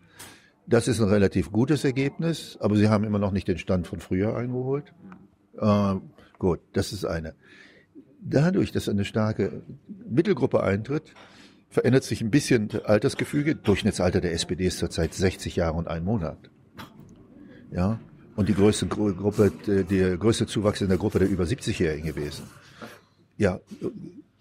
Das 0.65 0.87
ist 0.87 1.01
ein 1.01 1.09
relativ 1.09 1.51
gutes 1.51 1.83
Ergebnis, 1.83 2.57
aber 2.61 2.77
sie 2.77 2.87
haben 2.87 3.03
immer 3.03 3.19
noch 3.19 3.31
nicht 3.31 3.49
den 3.49 3.57
Stand 3.57 3.85
von 3.85 3.99
früher 3.99 4.37
eingeholt. 4.37 4.93
Äh, 5.59 5.95
gut, 6.39 6.61
das 6.71 6.93
ist 6.93 7.03
eine. 7.05 7.35
Dadurch, 8.25 8.71
dass 8.71 8.87
eine 8.87 9.05
starke 9.05 9.63
Mittelgruppe 10.09 10.63
eintritt, 10.63 11.13
verändert 11.69 12.03
sich 12.03 12.21
ein 12.21 12.31
bisschen 12.31 12.69
das 12.69 12.85
Altersgefüge. 12.85 13.55
Durchschnittsalter 13.55 14.21
der 14.21 14.33
SPD 14.33 14.65
ist 14.65 14.77
zurzeit 14.77 15.13
60 15.13 15.55
Jahre 15.55 15.75
und 15.75 15.87
ein 15.87 16.03
Monat. 16.03 16.37
Ja, 17.71 17.99
und 18.35 18.49
die 18.49 18.53
größte 18.53 18.87
Gruppe, 18.87 19.51
der 19.67 20.17
größte 20.17 20.47
Zuwachs 20.47 20.81
in 20.81 20.89
der 20.89 20.97
Gruppe 20.97 21.19
der 21.19 21.29
über 21.29 21.43
70-Jährigen 21.43 22.07
gewesen. 22.07 22.45
Ja, 23.37 23.59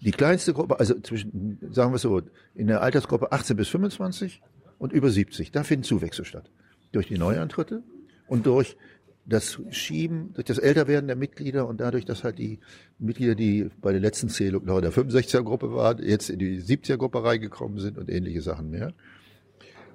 die 0.01 0.11
kleinste 0.11 0.53
Gruppe, 0.53 0.79
also 0.79 0.99
zwischen, 0.99 1.59
sagen 1.71 1.93
wir 1.93 1.97
so, 1.97 2.21
in 2.55 2.67
der 2.67 2.81
Altersgruppe 2.81 3.31
18 3.31 3.57
bis 3.57 3.69
25 3.69 4.41
und 4.77 4.93
über 4.93 5.09
70, 5.09 5.51
da 5.51 5.63
finden 5.63 5.83
Zuwächse 5.83 6.25
statt. 6.25 6.51
Durch 6.91 7.07
die 7.07 7.17
Neuantritte 7.17 7.83
und 8.27 8.45
durch 8.45 8.77
das 9.25 9.59
Schieben, 9.69 10.33
durch 10.33 10.45
das 10.45 10.57
Älterwerden 10.57 11.07
der 11.07 11.15
Mitglieder 11.15 11.67
und 11.67 11.79
dadurch, 11.79 12.05
dass 12.05 12.23
halt 12.23 12.39
die 12.39 12.59
Mitglieder, 12.99 13.35
die 13.35 13.69
bei 13.81 13.91
der 13.91 14.01
letzten 14.01 14.29
Zählung 14.29 14.65
noch 14.65 14.77
in 14.77 14.81
der 14.81 14.91
65er-Gruppe 14.91 15.73
waren, 15.73 16.03
jetzt 16.03 16.29
in 16.29 16.39
die 16.39 16.61
70er-Gruppe 16.61 17.23
reingekommen 17.23 17.79
sind 17.79 17.97
und 17.97 18.09
ähnliche 18.09 18.41
Sachen 18.41 18.69
mehr. 18.69 18.93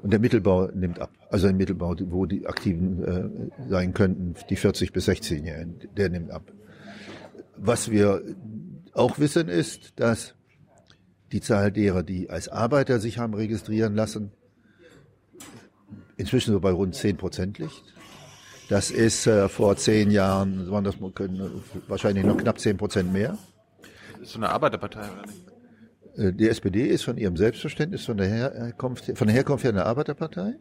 Und 0.03 0.13
der 0.13 0.21
Mittelbau 0.21 0.69
nimmt 0.69 1.01
ab. 1.01 1.11
Also 1.29 1.49
ein 1.49 1.57
Mittelbau, 1.57 1.95
wo 2.07 2.25
die 2.25 2.47
Aktiven 2.47 3.03
äh, 3.05 3.69
sein 3.69 3.93
könnten, 3.93 4.35
die 4.49 4.57
40 4.57 4.93
bis 4.93 5.09
16-Jährigen, 5.09 5.89
der 5.97 6.09
nimmt 6.09 6.31
ab. 6.31 6.53
Was 7.57 7.91
wir 7.91 8.23
auch 8.93 9.19
wissen 9.19 9.49
ist, 9.49 9.93
dass 9.97 10.35
die 11.33 11.41
Zahl 11.41 11.73
derer, 11.73 12.03
die 12.03 12.31
als 12.31 12.49
Arbeiter 12.49 13.01
sich 13.01 13.19
haben 13.19 13.35
registrieren 13.35 13.95
lassen, 13.95 14.31
inzwischen 16.17 16.53
so 16.53 16.61
bei 16.61 16.71
rund 16.71 16.95
10 16.95 17.17
Prozent 17.17 17.59
liegt. 17.59 17.98
Das 18.69 18.91
ist 18.91 19.27
äh, 19.27 19.49
vor 19.49 19.77
zehn 19.77 20.11
Jahren, 20.11 20.71
waren 20.71 20.85
das 20.85 20.97
wahrscheinlich 21.89 22.25
noch 22.25 22.37
knapp 22.37 22.61
10 22.61 22.77
Prozent 22.77 23.13
mehr. 23.13 23.39
Das 24.13 24.29
ist 24.29 24.33
so 24.33 24.39
eine 24.39 24.51
Arbeiterpartei, 24.51 25.01
oder 25.01 25.27
nicht? 25.27 25.49
Äh, 26.19 26.33
die 26.33 26.49
SPD 26.49 26.87
ist 26.87 27.05
von 27.05 27.17
ihrem 27.17 27.37
Selbstverständnis, 27.37 28.05
von 28.05 28.19
der 28.19 28.29
Herkunft, 28.29 29.17
von 29.17 29.27
der 29.27 29.37
Herkunft 29.37 29.65
her 29.65 29.71
eine 29.71 29.87
Arbeiterpartei. 29.87 30.55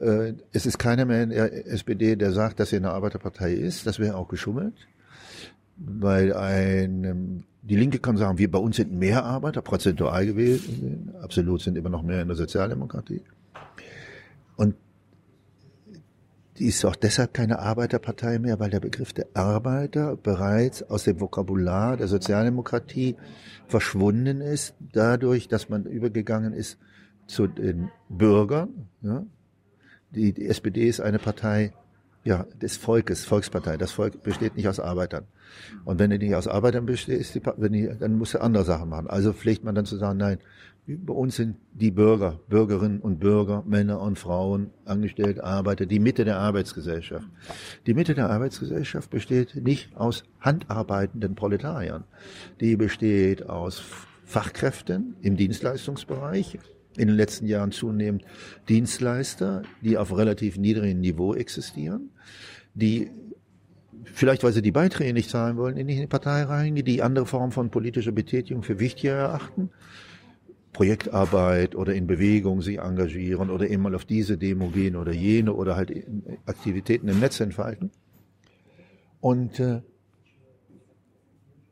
Äh, 0.00 0.34
es 0.52 0.64
ist 0.64 0.78
keiner 0.78 1.04
mehr 1.04 1.24
in 1.24 1.30
der 1.30 1.66
SPD, 1.66 2.16
der 2.16 2.32
sagt, 2.32 2.60
dass 2.60 2.70
sie 2.70 2.76
eine 2.76 2.92
Arbeiterpartei 2.92 3.52
ist. 3.52 3.86
Das 3.86 3.98
wäre 3.98 4.16
auch 4.16 4.28
geschummelt. 4.28 4.74
Weil 5.76 6.32
ein, 6.34 7.44
die 7.62 7.76
Linke 7.76 7.98
kann 7.98 8.16
sagen, 8.16 8.38
wir 8.38 8.50
bei 8.50 8.58
uns 8.58 8.76
sind 8.76 8.92
mehr 8.92 9.24
Arbeiter, 9.24 9.60
prozentual 9.60 10.24
gewesen. 10.26 11.14
Absolut 11.20 11.60
sind 11.60 11.76
immer 11.76 11.88
noch 11.88 12.02
mehr 12.02 12.22
in 12.22 12.28
der 12.28 12.36
Sozialdemokratie. 12.36 13.22
Und 14.56 14.76
die 16.58 16.66
ist 16.66 16.84
auch 16.84 16.96
deshalb 16.96 17.32
keine 17.32 17.58
Arbeiterpartei 17.60 18.38
mehr, 18.38 18.60
weil 18.60 18.70
der 18.70 18.80
Begriff 18.80 19.12
der 19.12 19.26
Arbeiter 19.34 20.16
bereits 20.16 20.82
aus 20.82 21.04
dem 21.04 21.20
Vokabular 21.20 21.96
der 21.96 22.08
Sozialdemokratie 22.08 23.16
verschwunden 23.66 24.40
ist, 24.40 24.74
dadurch, 24.92 25.48
dass 25.48 25.68
man 25.68 25.84
übergegangen 25.84 26.52
ist 26.52 26.78
zu 27.26 27.46
den 27.46 27.90
Bürgern. 28.08 28.88
Ja. 29.00 29.24
Die, 30.10 30.32
die 30.32 30.46
SPD 30.46 30.88
ist 30.88 31.00
eine 31.00 31.18
Partei 31.18 31.72
ja, 32.24 32.46
des 32.60 32.76
Volkes, 32.76 33.24
Volkspartei. 33.24 33.76
Das 33.76 33.90
Volk 33.92 34.22
besteht 34.22 34.56
nicht 34.56 34.68
aus 34.68 34.78
Arbeitern. 34.78 35.24
Und 35.84 35.98
wenn 35.98 36.12
er 36.12 36.18
nicht 36.18 36.34
aus 36.34 36.46
Arbeitern 36.46 36.86
besteht, 36.86 37.20
ist 37.20 37.34
die, 37.34 37.42
wenn 37.56 37.72
die, 37.72 37.90
dann 37.98 38.16
muss 38.16 38.34
er 38.34 38.42
andere 38.42 38.64
Sachen 38.64 38.88
machen. 38.88 39.08
Also 39.08 39.32
pflegt 39.32 39.64
man 39.64 39.74
dann 39.74 39.86
zu 39.86 39.96
sagen, 39.96 40.18
nein, 40.18 40.38
bei 40.86 41.12
uns 41.12 41.36
sind 41.36 41.56
die 41.72 41.92
Bürger, 41.92 42.40
Bürgerinnen 42.48 43.00
und 43.00 43.20
Bürger, 43.20 43.62
Männer 43.66 44.00
und 44.00 44.18
Frauen, 44.18 44.70
Angestellte, 44.84 45.44
Arbeiter, 45.44 45.86
die 45.86 46.00
Mitte 46.00 46.24
der 46.24 46.38
Arbeitsgesellschaft. 46.38 47.28
Die 47.86 47.94
Mitte 47.94 48.14
der 48.14 48.30
Arbeitsgesellschaft 48.30 49.08
besteht 49.08 49.54
nicht 49.54 49.96
aus 49.96 50.24
handarbeitenden 50.40 51.36
Proletariern. 51.36 52.04
Die 52.60 52.76
besteht 52.76 53.48
aus 53.48 53.82
Fachkräften 54.24 55.14
im 55.22 55.36
Dienstleistungsbereich, 55.36 56.58
in 56.96 57.06
den 57.06 57.16
letzten 57.16 57.46
Jahren 57.46 57.70
zunehmend 57.70 58.24
Dienstleister, 58.68 59.62
die 59.82 59.96
auf 59.98 60.16
relativ 60.16 60.58
niedrigem 60.58 61.00
Niveau 61.00 61.32
existieren, 61.34 62.10
die 62.74 63.10
vielleicht 64.04 64.42
weil 64.42 64.52
sie 64.52 64.62
die 64.62 64.72
Beiträge 64.72 65.12
nicht 65.12 65.30
zahlen 65.30 65.56
wollen, 65.56 65.76
in 65.76 65.86
die 65.86 66.06
Partei 66.08 66.42
reingehen, 66.42 66.84
die 66.84 67.02
andere 67.02 67.26
Formen 67.26 67.52
von 67.52 67.70
politischer 67.70 68.12
Betätigung 68.12 68.64
für 68.64 68.80
wichtiger 68.80 69.14
erachten, 69.14 69.70
Projektarbeit 70.72 71.74
oder 71.74 71.94
in 71.94 72.06
Bewegung 72.06 72.62
sich 72.62 72.78
engagieren 72.78 73.50
oder 73.50 73.68
eben 73.68 73.82
mal 73.82 73.94
auf 73.94 74.04
diese 74.04 74.38
Demo 74.38 74.68
gehen 74.68 74.96
oder 74.96 75.12
jene 75.12 75.52
oder 75.52 75.76
halt 75.76 75.92
Aktivitäten 76.46 77.08
im 77.08 77.20
Netz 77.20 77.40
entfalten. 77.40 77.90
Und 79.20 79.60
äh, 79.60 79.82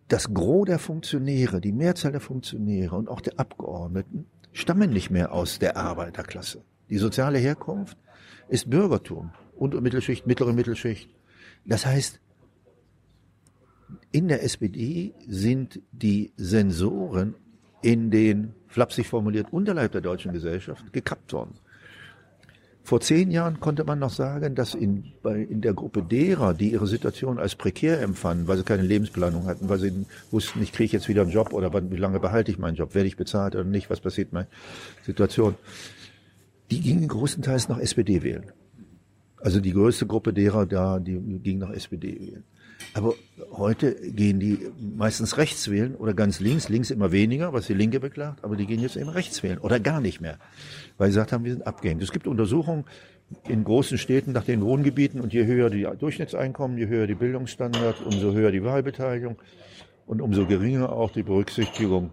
das 0.08 0.34
Gros 0.34 0.66
der 0.66 0.78
Funktionäre, 0.78 1.60
die 1.60 1.72
Mehrzahl 1.72 2.12
der 2.12 2.20
Funktionäre 2.20 2.96
und 2.96 3.08
auch 3.08 3.20
der 3.20 3.38
Abgeordneten 3.38 4.26
stammen 4.52 4.90
nicht 4.90 5.10
mehr 5.10 5.32
aus 5.32 5.58
der 5.58 5.76
Arbeiterklasse. 5.76 6.62
Die 6.90 6.98
soziale 6.98 7.38
Herkunft 7.38 7.96
ist 8.48 8.68
Bürgertum, 8.68 9.30
Unter- 9.56 9.80
Mittelschicht, 9.80 10.26
mittlere 10.26 10.52
Mittelschicht. 10.52 11.08
Das 11.64 11.86
heißt, 11.86 12.20
in 14.12 14.28
der 14.28 14.42
SPD 14.42 15.14
sind 15.26 15.80
die 15.92 16.32
Sensoren 16.36 17.34
in 17.82 18.10
den, 18.10 18.54
flapsig 18.70 19.06
formuliert, 19.08 19.52
Unterleib 19.52 19.92
der 19.92 20.00
deutschen 20.00 20.32
Gesellschaft 20.32 20.92
gekappt 20.92 21.32
worden. 21.32 21.54
Vor 22.82 23.00
zehn 23.00 23.30
Jahren 23.30 23.60
konnte 23.60 23.84
man 23.84 23.98
noch 23.98 24.10
sagen, 24.10 24.54
dass 24.54 24.74
in, 24.74 25.12
bei, 25.22 25.42
in 25.42 25.60
der 25.60 25.74
Gruppe 25.74 26.02
derer, 26.02 26.54
die 26.54 26.72
ihre 26.72 26.86
Situation 26.86 27.38
als 27.38 27.54
prekär 27.54 28.00
empfanden, 28.00 28.48
weil 28.48 28.56
sie 28.56 28.64
keine 28.64 28.82
Lebensplanung 28.82 29.46
hatten, 29.46 29.68
weil 29.68 29.78
sie 29.78 30.06
wussten, 30.30 30.62
ich 30.62 30.72
kriege 30.72 30.92
jetzt 30.92 31.08
wieder 31.08 31.22
einen 31.22 31.30
Job 31.30 31.52
oder 31.52 31.72
wie 31.90 31.96
lange 31.96 32.18
behalte 32.20 32.50
ich 32.50 32.58
meinen 32.58 32.76
Job, 32.76 32.94
werde 32.94 33.06
ich 33.06 33.16
bezahlt 33.16 33.54
oder 33.54 33.64
nicht, 33.64 33.90
was 33.90 34.00
passiert 34.00 34.32
meine 34.32 34.48
Situation, 35.04 35.54
die 36.70 36.80
gingen 36.80 37.06
großenteils 37.06 37.68
nach 37.68 37.78
SPD 37.78 38.22
wählen. 38.22 38.50
Also 39.36 39.60
die 39.60 39.72
größte 39.72 40.06
Gruppe 40.06 40.32
derer 40.32 40.66
da, 40.66 40.98
die 40.98 41.18
ging 41.42 41.58
nach 41.58 41.70
SPD 41.70 42.18
wählen. 42.18 42.44
Aber 42.94 43.14
heute 43.52 43.94
gehen 43.94 44.40
die 44.40 44.58
meistens 44.78 45.36
rechts 45.36 45.70
wählen 45.70 45.94
oder 45.94 46.14
ganz 46.14 46.40
links, 46.40 46.68
links 46.68 46.90
immer 46.90 47.12
weniger, 47.12 47.52
was 47.52 47.66
die 47.66 47.74
Linke 47.74 48.00
beklagt, 48.00 48.44
aber 48.44 48.56
die 48.56 48.66
gehen 48.66 48.80
jetzt 48.80 48.96
eben 48.96 49.08
rechts 49.08 49.42
wählen 49.42 49.58
oder 49.58 49.78
gar 49.80 50.00
nicht 50.00 50.20
mehr, 50.20 50.38
weil 50.98 51.08
sie 51.08 51.14
gesagt 51.14 51.32
haben, 51.32 51.44
wir 51.44 51.52
sind 51.52 51.66
abgehängt. 51.66 52.02
Es 52.02 52.12
gibt 52.12 52.26
Untersuchungen 52.26 52.84
in 53.48 53.62
großen 53.64 53.98
Städten 53.98 54.32
nach 54.32 54.44
den 54.44 54.60
Wohngebieten 54.62 55.20
und 55.20 55.32
je 55.32 55.46
höher 55.46 55.70
die 55.70 55.86
Durchschnittseinkommen, 55.98 56.78
je 56.78 56.88
höher 56.88 57.06
die 57.06 57.14
Bildungsstandard, 57.14 58.04
umso 58.04 58.32
höher 58.32 58.50
die 58.50 58.64
Wahlbeteiligung 58.64 59.36
und 60.06 60.20
umso 60.20 60.46
geringer 60.46 60.90
auch 60.90 61.12
die 61.12 61.22
Berücksichtigung 61.22 62.10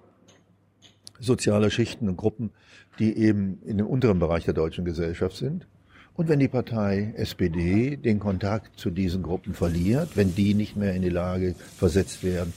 sozialer 1.19 1.71
Schichten 1.71 2.07
und 2.07 2.17
Gruppen, 2.17 2.51
die 2.99 3.17
eben 3.17 3.59
in 3.65 3.77
dem 3.77 3.87
unteren 3.87 4.19
Bereich 4.19 4.45
der 4.45 4.53
deutschen 4.53 4.85
Gesellschaft 4.85 5.37
sind. 5.37 5.67
Und 6.17 6.29
wenn 6.29 6.39
die 6.39 6.47
Partei 6.47 7.13
SPD 7.15 7.95
den 7.95 8.19
Kontakt 8.19 8.79
zu 8.79 8.89
diesen 8.89 9.21
Gruppen 9.21 9.53
verliert, 9.53 10.17
wenn 10.17 10.33
die 10.33 10.55
nicht 10.55 10.75
mehr 10.75 10.95
in 10.95 11.03
die 11.03 11.09
Lage 11.09 11.53
versetzt 11.77 12.23
werden, 12.23 12.53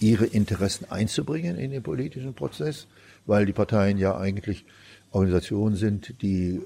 ihre 0.00 0.26
Interessen 0.26 0.90
einzubringen 0.90 1.56
in 1.56 1.70
den 1.70 1.84
politischen 1.84 2.34
Prozess, 2.34 2.88
weil 3.24 3.46
die 3.46 3.52
Parteien 3.52 3.98
ja 3.98 4.18
eigentlich 4.18 4.66
Organisationen 5.12 5.76
sind, 5.76 6.20
die 6.22 6.60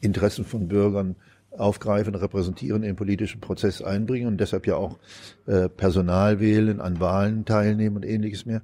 Interessen 0.00 0.44
von 0.44 0.66
Bürgern 0.66 1.14
aufgreifen, 1.56 2.16
repräsentieren, 2.16 2.82
in 2.82 2.88
den 2.88 2.96
politischen 2.96 3.40
Prozess 3.40 3.80
einbringen 3.80 4.26
und 4.26 4.38
deshalb 4.38 4.66
ja 4.66 4.74
auch 4.74 4.98
äh, 5.46 5.68
Personal 5.68 6.40
wählen, 6.40 6.80
an 6.80 6.98
Wahlen 6.98 7.44
teilnehmen 7.44 7.94
und 7.94 8.04
ähnliches 8.04 8.44
mehr, 8.44 8.62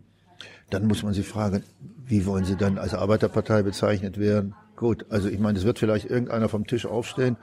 dann 0.71 0.89
muss 0.89 1.05
man 1.05 1.15
sich 1.15 1.27
fragen, 1.27 1.63
wie 2.05 2.27
wollen 2.27 2.45
sie 2.45 2.57
dann 2.57 2.79
als 2.79 2.95
Arbeiterpartei 2.95 3.63
bezeichnet 3.63 4.19
werden? 4.19 4.57
Gut, 4.81 5.05
also 5.11 5.29
ich 5.29 5.39
meine, 5.39 5.59
es 5.59 5.67
wird 5.67 5.79
vielleicht 5.79 6.09
irgendeiner 6.09 6.49
vom 6.49 6.67
Tisch 6.67 6.87
aufstehen 6.87 7.37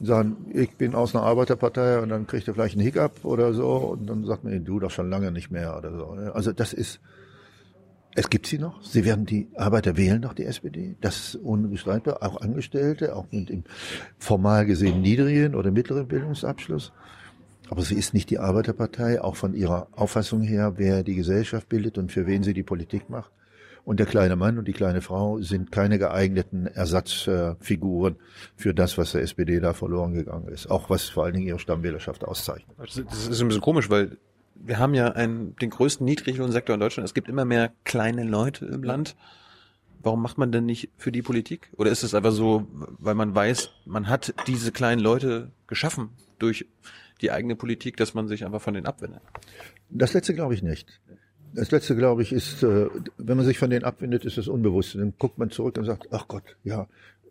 und 0.00 0.06
sagen, 0.06 0.50
ich 0.54 0.74
bin 0.78 0.94
aus 0.94 1.14
einer 1.14 1.22
Arbeiterpartei 1.22 1.98
und 1.98 2.08
dann 2.08 2.26
kriegt 2.26 2.48
er 2.48 2.54
vielleicht 2.54 2.76
einen 2.76 2.84
Hiccup 2.86 3.26
oder 3.26 3.52
so 3.52 3.74
und 3.74 4.06
dann 4.06 4.24
sagt 4.24 4.44
man, 4.44 4.64
du 4.64 4.80
doch 4.80 4.90
schon 4.90 5.10
lange 5.10 5.32
nicht 5.32 5.50
mehr 5.50 5.76
oder 5.76 5.94
so. 5.94 6.06
Also 6.32 6.50
das 6.54 6.72
ist, 6.72 6.98
es 8.14 8.30
gibt 8.30 8.46
sie 8.46 8.56
noch. 8.56 8.82
Sie 8.82 9.04
werden 9.04 9.26
die 9.26 9.48
Arbeiter 9.54 9.98
wählen 9.98 10.22
noch 10.22 10.32
die 10.32 10.46
SPD. 10.46 10.96
Das 11.02 11.18
ist 11.18 11.34
unbestreitbar. 11.36 12.22
Auch 12.22 12.40
Angestellte, 12.40 13.16
auch 13.16 13.26
mit 13.30 13.50
dem 13.50 13.64
formal 14.16 14.64
gesehen 14.64 15.02
niedrigen 15.02 15.54
oder 15.54 15.70
mittleren 15.72 16.08
Bildungsabschluss. 16.08 16.90
Aber 17.68 17.82
sie 17.82 17.96
ist 17.96 18.14
nicht 18.14 18.30
die 18.30 18.38
Arbeiterpartei, 18.38 19.20
auch 19.20 19.36
von 19.36 19.52
ihrer 19.52 19.88
Auffassung 19.92 20.40
her, 20.40 20.72
wer 20.78 21.02
die 21.02 21.16
Gesellschaft 21.16 21.68
bildet 21.68 21.98
und 21.98 22.10
für 22.10 22.26
wen 22.26 22.42
sie 22.42 22.54
die 22.54 22.62
Politik 22.62 23.10
macht. 23.10 23.30
Und 23.84 23.98
der 23.98 24.06
kleine 24.06 24.36
Mann 24.36 24.58
und 24.58 24.68
die 24.68 24.72
kleine 24.72 25.00
Frau 25.00 25.40
sind 25.40 25.72
keine 25.72 25.98
geeigneten 25.98 26.66
Ersatzfiguren 26.66 28.16
für 28.54 28.74
das, 28.74 28.96
was 28.96 29.12
der 29.12 29.22
SPD 29.22 29.58
da 29.58 29.72
verloren 29.72 30.14
gegangen 30.14 30.48
ist. 30.48 30.70
Auch 30.70 30.88
was 30.88 31.08
vor 31.08 31.24
allen 31.24 31.34
Dingen 31.34 31.48
ihre 31.48 31.58
Stammwählerschaft 31.58 32.24
auszeichnet. 32.24 32.76
Das 32.78 32.96
ist 32.96 33.40
ein 33.40 33.48
bisschen 33.48 33.60
komisch, 33.60 33.90
weil 33.90 34.18
wir 34.54 34.78
haben 34.78 34.94
ja 34.94 35.08
einen, 35.12 35.56
den 35.56 35.70
größten 35.70 36.04
Niedriglohnsektor 36.04 36.74
in 36.74 36.80
Deutschland. 36.80 37.08
Es 37.08 37.14
gibt 37.14 37.28
immer 37.28 37.44
mehr 37.44 37.72
kleine 37.84 38.22
Leute 38.22 38.66
im 38.66 38.84
Land. 38.84 39.16
Warum 40.00 40.22
macht 40.22 40.38
man 40.38 40.52
denn 40.52 40.66
nicht 40.66 40.90
für 40.96 41.12
die 41.12 41.22
Politik? 41.22 41.70
Oder 41.76 41.90
ist 41.90 42.02
es 42.02 42.14
einfach 42.14 42.32
so, 42.32 42.66
weil 42.98 43.14
man 43.14 43.34
weiß, 43.34 43.70
man 43.84 44.08
hat 44.08 44.34
diese 44.46 44.72
kleinen 44.72 45.00
Leute 45.00 45.50
geschaffen 45.66 46.10
durch 46.38 46.66
die 47.20 47.30
eigene 47.30 47.56
Politik, 47.56 47.96
dass 47.96 48.14
man 48.14 48.28
sich 48.28 48.44
einfach 48.44 48.60
von 48.60 48.74
denen 48.74 48.86
abwendet? 48.86 49.22
Das 49.90 50.12
letzte 50.12 50.34
glaube 50.34 50.54
ich 50.54 50.62
nicht. 50.62 51.00
Das 51.54 51.70
letzte, 51.70 51.96
glaube 51.96 52.22
ich, 52.22 52.32
ist, 52.32 52.62
äh, 52.62 52.88
wenn 53.18 53.36
man 53.36 53.44
sich 53.44 53.58
von 53.58 53.70
denen 53.70 53.84
abwendet, 53.84 54.24
ist 54.24 54.38
das 54.38 54.48
unbewusst. 54.48 54.94
Dann 54.94 55.12
guckt 55.18 55.38
man 55.38 55.50
zurück 55.50 55.76
und 55.78 55.84
sagt, 55.84 56.08
ach 56.10 56.26
Gott, 56.28 56.56
ja, 56.64 56.86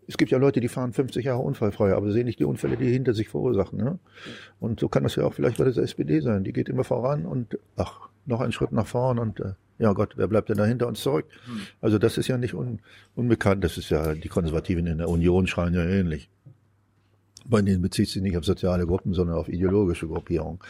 es 0.06 0.16
gibt 0.16 0.30
ja 0.30 0.38
Leute, 0.38 0.60
die 0.60 0.68
fahren 0.68 0.92
50 0.92 1.24
Jahre 1.24 1.40
unfallfrei, 1.40 1.94
aber 1.94 2.10
sehen 2.12 2.26
nicht 2.26 2.38
die 2.38 2.44
Unfälle, 2.44 2.76
die 2.76 2.90
hinter 2.90 3.14
sich 3.14 3.28
verursachen. 3.28 3.78
Ne? 3.78 3.98
Und 4.60 4.80
so 4.80 4.88
kann 4.88 5.04
das 5.04 5.16
ja 5.16 5.24
auch 5.24 5.34
vielleicht 5.34 5.58
bei 5.58 5.64
der 5.64 5.76
SPD 5.76 6.20
sein. 6.20 6.44
Die 6.44 6.52
geht 6.52 6.68
immer 6.68 6.84
voran 6.84 7.24
und 7.24 7.58
ach, 7.76 8.08
noch 8.26 8.40
einen 8.40 8.52
Schritt 8.52 8.72
nach 8.72 8.86
vorn 8.86 9.18
und 9.18 9.40
äh, 9.40 9.52
ja 9.78 9.92
Gott, 9.92 10.14
wer 10.16 10.28
bleibt 10.28 10.48
denn 10.48 10.58
da 10.58 10.64
hinter 10.64 10.86
uns 10.86 11.02
zurück? 11.02 11.26
Also 11.80 11.98
das 11.98 12.18
ist 12.18 12.28
ja 12.28 12.38
nicht 12.38 12.54
un, 12.54 12.80
unbekannt. 13.14 13.64
Das 13.64 13.78
ist 13.78 13.90
ja, 13.90 14.14
die 14.14 14.28
Konservativen 14.28 14.86
in 14.86 14.98
der 14.98 15.08
Union 15.08 15.46
schreien 15.46 15.74
ja 15.74 15.84
ähnlich. 15.84 16.30
Bei 17.44 17.62
denen 17.62 17.82
bezieht 17.82 18.08
sich 18.08 18.22
nicht 18.22 18.36
auf 18.36 18.44
soziale 18.44 18.86
Gruppen, 18.86 19.14
sondern 19.14 19.36
auf 19.36 19.48
ideologische 19.48 20.06
Gruppierungen. 20.06 20.60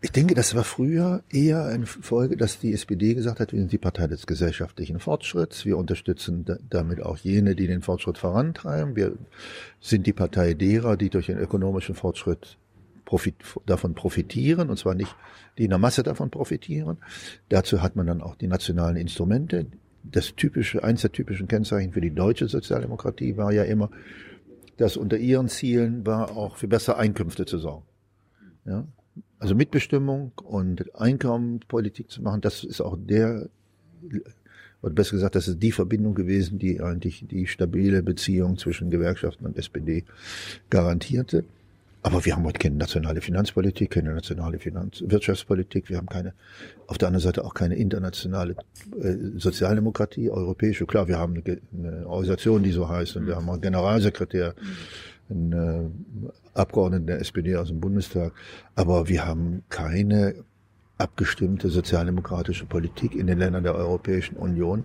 Ich 0.00 0.12
denke, 0.12 0.34
das 0.34 0.54
war 0.54 0.62
früher 0.62 1.24
eher 1.28 1.64
eine 1.64 1.84
Folge, 1.84 2.36
dass 2.36 2.60
die 2.60 2.72
SPD 2.72 3.14
gesagt 3.14 3.40
hat, 3.40 3.52
wir 3.52 3.58
sind 3.58 3.72
die 3.72 3.78
Partei 3.78 4.06
des 4.06 4.28
gesellschaftlichen 4.28 5.00
Fortschritts. 5.00 5.64
Wir 5.64 5.76
unterstützen 5.76 6.44
damit 6.70 7.02
auch 7.02 7.16
jene, 7.16 7.56
die 7.56 7.66
den 7.66 7.82
Fortschritt 7.82 8.16
vorantreiben. 8.16 8.94
Wir 8.94 9.14
sind 9.80 10.06
die 10.06 10.12
Partei 10.12 10.54
derer, 10.54 10.96
die 10.96 11.10
durch 11.10 11.26
den 11.26 11.38
ökonomischen 11.38 11.96
Fortschritt 11.96 12.58
profit, 13.04 13.34
davon 13.66 13.94
profitieren, 13.94 14.70
und 14.70 14.78
zwar 14.78 14.94
nicht 14.94 15.16
die 15.56 15.64
in 15.64 15.70
der 15.70 15.78
Masse 15.78 16.04
davon 16.04 16.30
profitieren. 16.30 16.98
Dazu 17.48 17.82
hat 17.82 17.96
man 17.96 18.06
dann 18.06 18.20
auch 18.20 18.36
die 18.36 18.46
nationalen 18.46 18.96
Instrumente. 18.96 19.66
Das 20.04 20.36
typische, 20.36 20.84
eins 20.84 21.00
der 21.00 21.10
typischen 21.10 21.48
Kennzeichen 21.48 21.92
für 21.92 22.00
die 22.00 22.14
deutsche 22.14 22.46
Sozialdemokratie 22.46 23.36
war 23.36 23.50
ja 23.52 23.64
immer, 23.64 23.90
dass 24.76 24.96
unter 24.96 25.16
ihren 25.16 25.48
Zielen 25.48 26.06
war 26.06 26.36
auch 26.36 26.56
für 26.56 26.68
bessere 26.68 26.98
Einkünfte 26.98 27.46
zu 27.46 27.58
sorgen. 27.58 27.84
Ja, 28.64 28.86
also 29.38 29.54
Mitbestimmung 29.54 30.32
und 30.36 30.94
Einkommenspolitik 30.94 32.10
zu 32.10 32.22
machen, 32.22 32.40
das 32.40 32.64
ist 32.64 32.80
auch 32.80 32.96
der, 32.98 33.48
oder 34.82 34.92
besser 34.92 35.12
gesagt, 35.12 35.34
das 35.34 35.48
ist 35.48 35.62
die 35.62 35.72
Verbindung 35.72 36.14
gewesen, 36.14 36.58
die 36.58 36.80
eigentlich 36.80 37.24
die 37.28 37.46
stabile 37.46 38.02
Beziehung 38.02 38.58
zwischen 38.58 38.90
Gewerkschaften 38.90 39.46
und 39.46 39.56
SPD 39.56 40.04
garantierte. 40.70 41.44
Aber 42.00 42.24
wir 42.24 42.36
haben 42.36 42.44
heute 42.44 42.60
keine 42.60 42.76
nationale 42.76 43.20
Finanzpolitik, 43.20 43.90
keine 43.90 44.14
nationale 44.14 44.60
Finanz 44.60 45.02
Wirtschaftspolitik, 45.04 45.90
wir 45.90 45.96
haben 45.96 46.06
keine, 46.06 46.32
auf 46.86 46.96
der 46.96 47.08
anderen 47.08 47.22
Seite 47.22 47.44
auch 47.44 47.54
keine 47.54 47.74
internationale 47.74 48.54
äh, 49.02 49.16
Sozialdemokratie, 49.36 50.30
europäische. 50.30 50.86
Klar, 50.86 51.08
wir 51.08 51.18
haben 51.18 51.34
eine, 51.34 51.58
eine 51.76 52.06
Organisation, 52.06 52.62
die 52.62 52.70
so 52.70 52.88
heißt, 52.88 53.16
und 53.16 53.26
wir 53.26 53.34
haben 53.34 53.50
einen 53.50 53.60
Generalsekretär, 53.60 54.54
einen 55.30 55.52
äh, 56.24 56.30
Abgeordneten 56.54 57.06
der 57.06 57.20
SPD 57.20 57.56
aus 57.56 57.68
dem 57.68 57.80
Bundestag. 57.80 58.32
Aber 58.74 59.08
wir 59.08 59.26
haben 59.26 59.62
keine 59.68 60.44
abgestimmte 60.96 61.68
sozialdemokratische 61.68 62.66
Politik 62.66 63.14
in 63.14 63.26
den 63.26 63.38
Ländern 63.38 63.62
der 63.62 63.74
Europäischen 63.74 64.36
Union. 64.36 64.84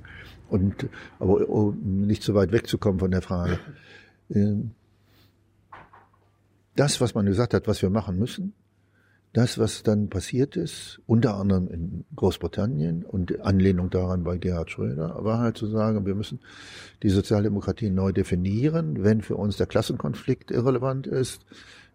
Und 0.49 0.87
aber 1.19 1.49
um 1.49 2.05
nicht 2.05 2.23
so 2.23 2.35
weit 2.35 2.51
wegzukommen 2.51 2.99
von 2.99 3.11
der 3.11 3.21
Frage, 3.21 3.59
äh, 4.29 4.55
das, 6.75 7.01
was 7.01 7.13
man 7.13 7.25
gesagt 7.25 7.53
hat, 7.53 7.67
was 7.67 7.81
wir 7.81 7.89
machen 7.89 8.17
müssen, 8.17 8.53
das, 9.33 9.57
was 9.57 9.81
dann 9.81 10.09
passiert 10.09 10.55
ist, 10.55 11.01
unter 11.07 11.35
anderem 11.35 11.67
in 11.67 12.05
Großbritannien 12.15 13.03
und 13.03 13.41
Anlehnung 13.41 13.89
daran 13.89 14.23
bei 14.23 14.37
Gerhard 14.37 14.69
Schröder, 14.69 15.23
war 15.23 15.39
halt 15.39 15.57
zu 15.57 15.65
sagen, 15.65 16.05
wir 16.05 16.13
müssen 16.13 16.39
die 17.01 17.09
Sozialdemokratie 17.09 17.89
neu 17.89 18.11
definieren, 18.11 19.03
wenn 19.03 19.23
für 19.23 19.35
uns 19.35 19.57
der 19.57 19.65
Klassenkonflikt 19.65 20.51
irrelevant 20.51 21.07
ist, 21.07 21.45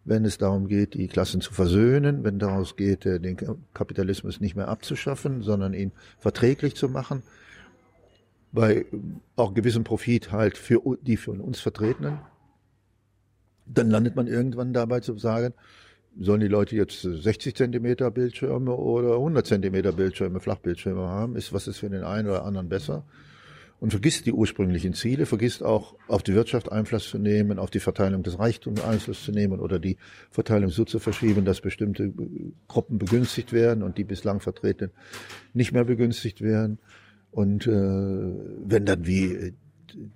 wenn 0.05 0.24
es 0.24 0.39
darum 0.39 0.66
geht, 0.66 0.95
die 0.95 1.07
Klassen 1.07 1.41
zu 1.41 1.55
versöhnen, 1.55 2.24
wenn 2.24 2.41
daraus 2.41 2.74
geht, 2.74 3.07
äh, 3.07 3.20
den 3.20 3.36
Kapitalismus 3.72 4.41
nicht 4.41 4.57
mehr 4.57 4.68
abzuschaffen, 4.68 5.43
sondern 5.43 5.74
ihn 5.74 5.93
verträglich 6.18 6.74
zu 6.74 6.89
machen, 6.89 7.22
bei 8.51 8.86
auch 9.36 9.55
gewissem 9.55 9.84
Profit 9.84 10.32
halt 10.32 10.59
für 10.59 10.80
die 11.03 11.16
für 11.16 11.32
uns 11.32 11.61
Vertretenen, 11.61 12.18
dann 13.66 13.91
landet 13.91 14.16
man 14.16 14.26
irgendwann 14.26 14.72
dabei 14.72 15.01
zu 15.01 15.16
sagen, 15.18 15.55
sollen 16.20 16.40
die 16.40 16.48
Leute 16.48 16.76
jetzt 16.76 17.02
60 17.02 17.54
Zentimeter 17.54 18.10
Bildschirme 18.10 18.74
oder 18.74 19.14
100 19.14 19.46
Zentimeter 19.46 19.92
Bildschirme, 19.92 20.40
Flachbildschirme 20.40 21.02
haben? 21.02 21.36
Ist, 21.36 21.52
was 21.52 21.68
ist 21.68 21.78
für 21.78 21.88
den 21.88 22.02
einen 22.02 22.28
oder 22.28 22.44
anderen 22.44 22.68
besser? 22.68 23.04
Und 23.80 23.90
vergisst 23.90 24.26
die 24.26 24.32
ursprünglichen 24.32 24.92
Ziele, 24.94 25.24
vergisst 25.24 25.62
auch 25.62 25.94
auf 26.08 26.24
die 26.24 26.34
Wirtschaft 26.34 26.72
Einfluss 26.72 27.08
zu 27.08 27.18
nehmen, 27.18 27.60
auf 27.60 27.70
die 27.70 27.78
Verteilung 27.78 28.24
des 28.24 28.36
Reichtums 28.36 28.82
Einfluss 28.82 29.22
zu 29.22 29.30
nehmen 29.30 29.60
oder 29.60 29.78
die 29.78 29.96
Verteilung 30.32 30.70
so 30.70 30.84
zu 30.84 30.98
verschieben, 30.98 31.44
dass 31.44 31.60
bestimmte 31.60 32.12
Gruppen 32.66 32.98
begünstigt 32.98 33.52
werden 33.52 33.84
und 33.84 33.96
die 33.96 34.02
bislang 34.02 34.40
Vertretenen 34.40 34.90
nicht 35.54 35.70
mehr 35.70 35.84
begünstigt 35.84 36.40
werden. 36.40 36.78
Und 37.30 37.68
äh, 37.68 37.70
wenn 37.70 38.84
dann 38.84 39.06
wie, 39.06 39.54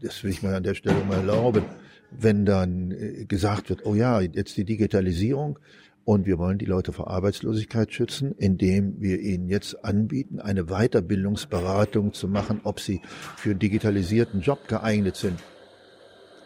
das 0.00 0.24
will 0.24 0.32
ich 0.32 0.42
mal 0.42 0.54
an 0.56 0.64
der 0.64 0.74
Stelle 0.74 1.04
mal 1.04 1.18
erlauben, 1.18 1.62
wenn 2.10 2.44
dann 2.44 2.90
äh, 2.90 3.24
gesagt 3.26 3.70
wird, 3.70 3.86
oh 3.86 3.94
ja, 3.94 4.20
jetzt 4.20 4.56
die 4.56 4.64
Digitalisierung, 4.64 5.58
und 6.04 6.26
wir 6.26 6.38
wollen 6.38 6.58
die 6.58 6.64
Leute 6.64 6.92
vor 6.92 7.08
Arbeitslosigkeit 7.08 7.92
schützen, 7.92 8.34
indem 8.36 9.00
wir 9.00 9.20
ihnen 9.20 9.48
jetzt 9.48 9.84
anbieten, 9.84 10.40
eine 10.40 10.64
Weiterbildungsberatung 10.64 12.12
zu 12.12 12.28
machen, 12.28 12.60
ob 12.64 12.80
sie 12.80 13.00
für 13.36 13.50
einen 13.50 13.58
digitalisierten 13.58 14.40
Job 14.40 14.66
geeignet 14.68 15.16
sind. 15.16 15.38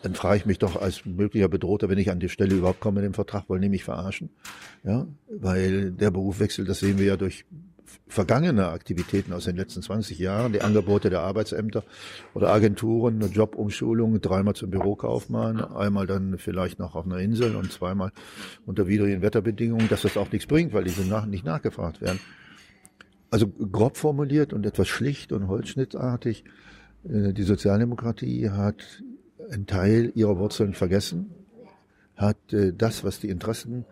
Dann 0.03 0.15
frage 0.15 0.37
ich 0.37 0.47
mich 0.47 0.59
doch 0.59 0.81
als 0.81 1.05
möglicher 1.05 1.49
Bedrohter, 1.49 1.89
wenn 1.89 1.99
ich 1.99 2.11
an 2.11 2.21
die 2.21 2.29
Stelle 2.29 2.55
überhaupt 2.55 2.81
komme 2.81 3.01
in 3.01 3.05
dem 3.05 3.15
Vertrag, 3.15 3.49
wollen 3.49 3.63
die 3.63 3.69
mich 3.69 3.85
verarschen? 3.85 4.31
Ja, 4.85 5.07
weil 5.29 5.91
der 5.91 6.11
Berufswechsel, 6.11 6.65
das 6.65 6.81
sehen 6.81 6.99
wir 6.99 7.07
ja 7.07 7.17
durch 7.17 7.45
vergangene 8.09 8.69
Aktivitäten 8.69 9.33
aus 9.33 9.45
den 9.45 9.57
letzten 9.57 9.83
20 9.83 10.19
Jahren, 10.19 10.53
die 10.53 10.63
Angebote 10.63 11.11
der 11.11 11.21
Arbeitsämter 11.21 11.85
oder 12.35 12.53
Agenturen, 12.53 13.23
eine 13.23 13.33
Jobumschulung, 13.33 14.21
dreimal 14.21 14.55
zum 14.55 14.71
Bürokaufmann, 14.71 15.61
einmal 15.61 16.07
dann 16.07 16.39
vielleicht 16.39 16.79
noch 16.79 16.95
auf 16.95 17.07
einer 17.07 17.19
Insel 17.19 17.57
und 17.57 17.73
zweimal 17.73 18.13
unter 18.65 18.87
widrigen 18.87 19.23
Wetterbedingungen, 19.23 19.89
dass 19.89 20.03
das 20.03 20.17
auch 20.17 20.31
nichts 20.31 20.47
bringt, 20.47 20.73
weil 20.73 20.85
diese 20.85 21.07
nach, 21.07 21.27
nicht 21.27 21.45
nachgefragt 21.45 22.01
werden. 22.01 22.21
Also 23.31 23.49
grob 23.49 23.97
formuliert 23.97 24.53
und 24.53 24.67
etwas 24.67 24.89
schlicht 24.89 25.33
und 25.33 25.49
holzschnittartig, 25.49 26.45
äh, 27.09 27.33
die 27.33 27.43
Sozialdemokratie 27.43 28.51
hat 28.51 29.03
einen 29.51 29.67
Teil 29.67 30.13
ihrer 30.15 30.39
Wurzeln 30.39 30.75
vergessen, 30.75 31.31
hat 32.17 32.53
äh, 32.53 32.73
das, 32.73 33.05
was 33.05 33.21
die 33.21 33.29
Interessen 33.29 33.85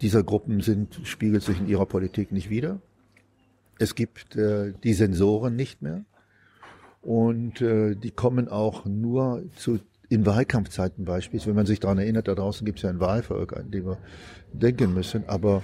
dieser 0.00 0.22
Gruppen 0.22 0.60
sind, 0.60 1.00
spiegelt 1.04 1.42
sich 1.42 1.58
in 1.58 1.68
ihrer 1.68 1.86
Politik 1.86 2.32
nicht 2.32 2.50
wieder. 2.50 2.80
Es 3.78 3.94
gibt 3.94 4.36
äh, 4.36 4.72
die 4.82 4.94
Sensoren 4.94 5.56
nicht 5.56 5.82
mehr 5.82 6.04
und 7.02 7.60
äh, 7.60 7.94
die 7.94 8.10
kommen 8.10 8.48
auch 8.48 8.84
nur 8.84 9.42
zu 9.56 9.80
in 10.08 10.26
Wahlkampfzeiten 10.26 11.04
beispielsweise. 11.04 11.50
Wenn 11.50 11.56
man 11.56 11.66
sich 11.66 11.80
daran 11.80 11.98
erinnert, 11.98 12.28
da 12.28 12.34
draußen 12.34 12.64
gibt 12.64 12.78
es 12.78 12.82
ja 12.82 12.90
ein 12.90 13.00
Wahlvolk, 13.00 13.56
an 13.56 13.70
dem 13.70 13.86
wir 13.86 13.98
denken 14.52 14.94
müssen. 14.94 15.24
Aber 15.28 15.62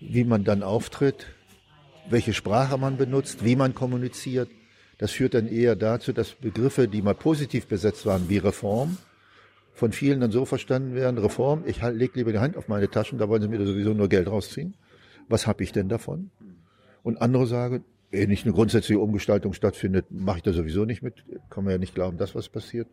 wie 0.00 0.24
man 0.24 0.44
dann 0.44 0.62
auftritt, 0.62 1.26
welche 2.08 2.34
Sprache 2.34 2.78
man 2.78 2.96
benutzt, 2.96 3.44
wie 3.44 3.56
man 3.56 3.74
kommuniziert, 3.74 4.48
das 4.98 5.10
führt 5.10 5.34
dann 5.34 5.48
eher 5.48 5.76
dazu, 5.76 6.12
dass 6.12 6.34
Begriffe, 6.34 6.88
die 6.88 7.02
mal 7.02 7.14
positiv 7.14 7.66
besetzt 7.66 8.06
waren, 8.06 8.28
wie 8.28 8.38
Reform, 8.38 8.96
von 9.72 9.90
vielen 9.90 10.20
dann 10.20 10.30
so 10.30 10.44
verstanden 10.44 10.94
werden, 10.94 11.18
Reform, 11.18 11.64
ich 11.66 11.82
halt, 11.82 11.96
leg 11.96 12.14
lieber 12.14 12.30
die 12.30 12.38
Hand 12.38 12.56
auf 12.56 12.68
meine 12.68 12.88
Taschen, 12.88 13.18
da 13.18 13.28
wollen 13.28 13.42
sie 13.42 13.48
mir 13.48 13.64
sowieso 13.66 13.92
nur 13.92 14.08
Geld 14.08 14.28
rausziehen. 14.28 14.74
Was 15.28 15.48
habe 15.48 15.64
ich 15.64 15.72
denn 15.72 15.88
davon? 15.88 16.30
Und 17.04 17.22
andere 17.22 17.46
sagen, 17.46 17.84
wenn 18.10 18.30
nicht 18.30 18.44
eine 18.44 18.54
grundsätzliche 18.54 18.98
Umgestaltung 18.98 19.52
stattfindet, 19.52 20.06
mache 20.10 20.38
ich 20.38 20.42
da 20.42 20.52
sowieso 20.52 20.84
nicht 20.84 21.02
mit. 21.02 21.24
Kann 21.50 21.62
man 21.64 21.72
ja 21.72 21.78
nicht 21.78 21.94
glauben, 21.94 22.16
dass 22.16 22.34
was 22.34 22.48
passiert. 22.48 22.88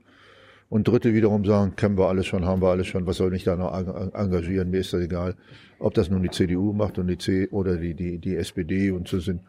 Und 0.70 0.88
Dritte 0.88 1.14
wiederum 1.14 1.44
sagen, 1.46 1.76
kennen 1.76 1.98
wir 1.98 2.08
alles 2.08 2.28
schon, 2.28 2.46
haben 2.46 2.62
wir 2.62 2.70
alles 2.70 2.88
schon, 2.88 3.06
was 3.06 3.18
soll 3.18 3.32
mich 3.32 3.44
da 3.44 3.56
noch 3.56 3.74
engagieren, 4.14 4.70
mir 4.70 4.80
ist 4.80 4.94
das 4.94 5.02
egal. 5.02 5.36
Ob 5.80 5.94
das 5.94 6.10
nun 6.10 6.24
die 6.24 6.30
CDU 6.30 6.72
macht 6.72 6.98
und 6.98 7.08
die 7.08 7.18
C 7.18 7.48
oder 7.50 7.78
die, 7.78 7.94
die, 7.94 8.20
die 8.20 8.36
SPD 8.36 8.92
und 8.92 9.08
so 9.08 9.20
sind 9.20 9.42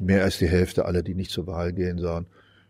mehr 0.00 0.24
als 0.24 0.38
die 0.38 0.48
Hälfte 0.48 0.84
aller, 0.84 1.02
die 1.02 1.14
nicht 1.14 1.30
zur 1.30 1.46
Wahl 1.46 1.72
gehen, 1.72 1.98
sagen, 1.98 2.26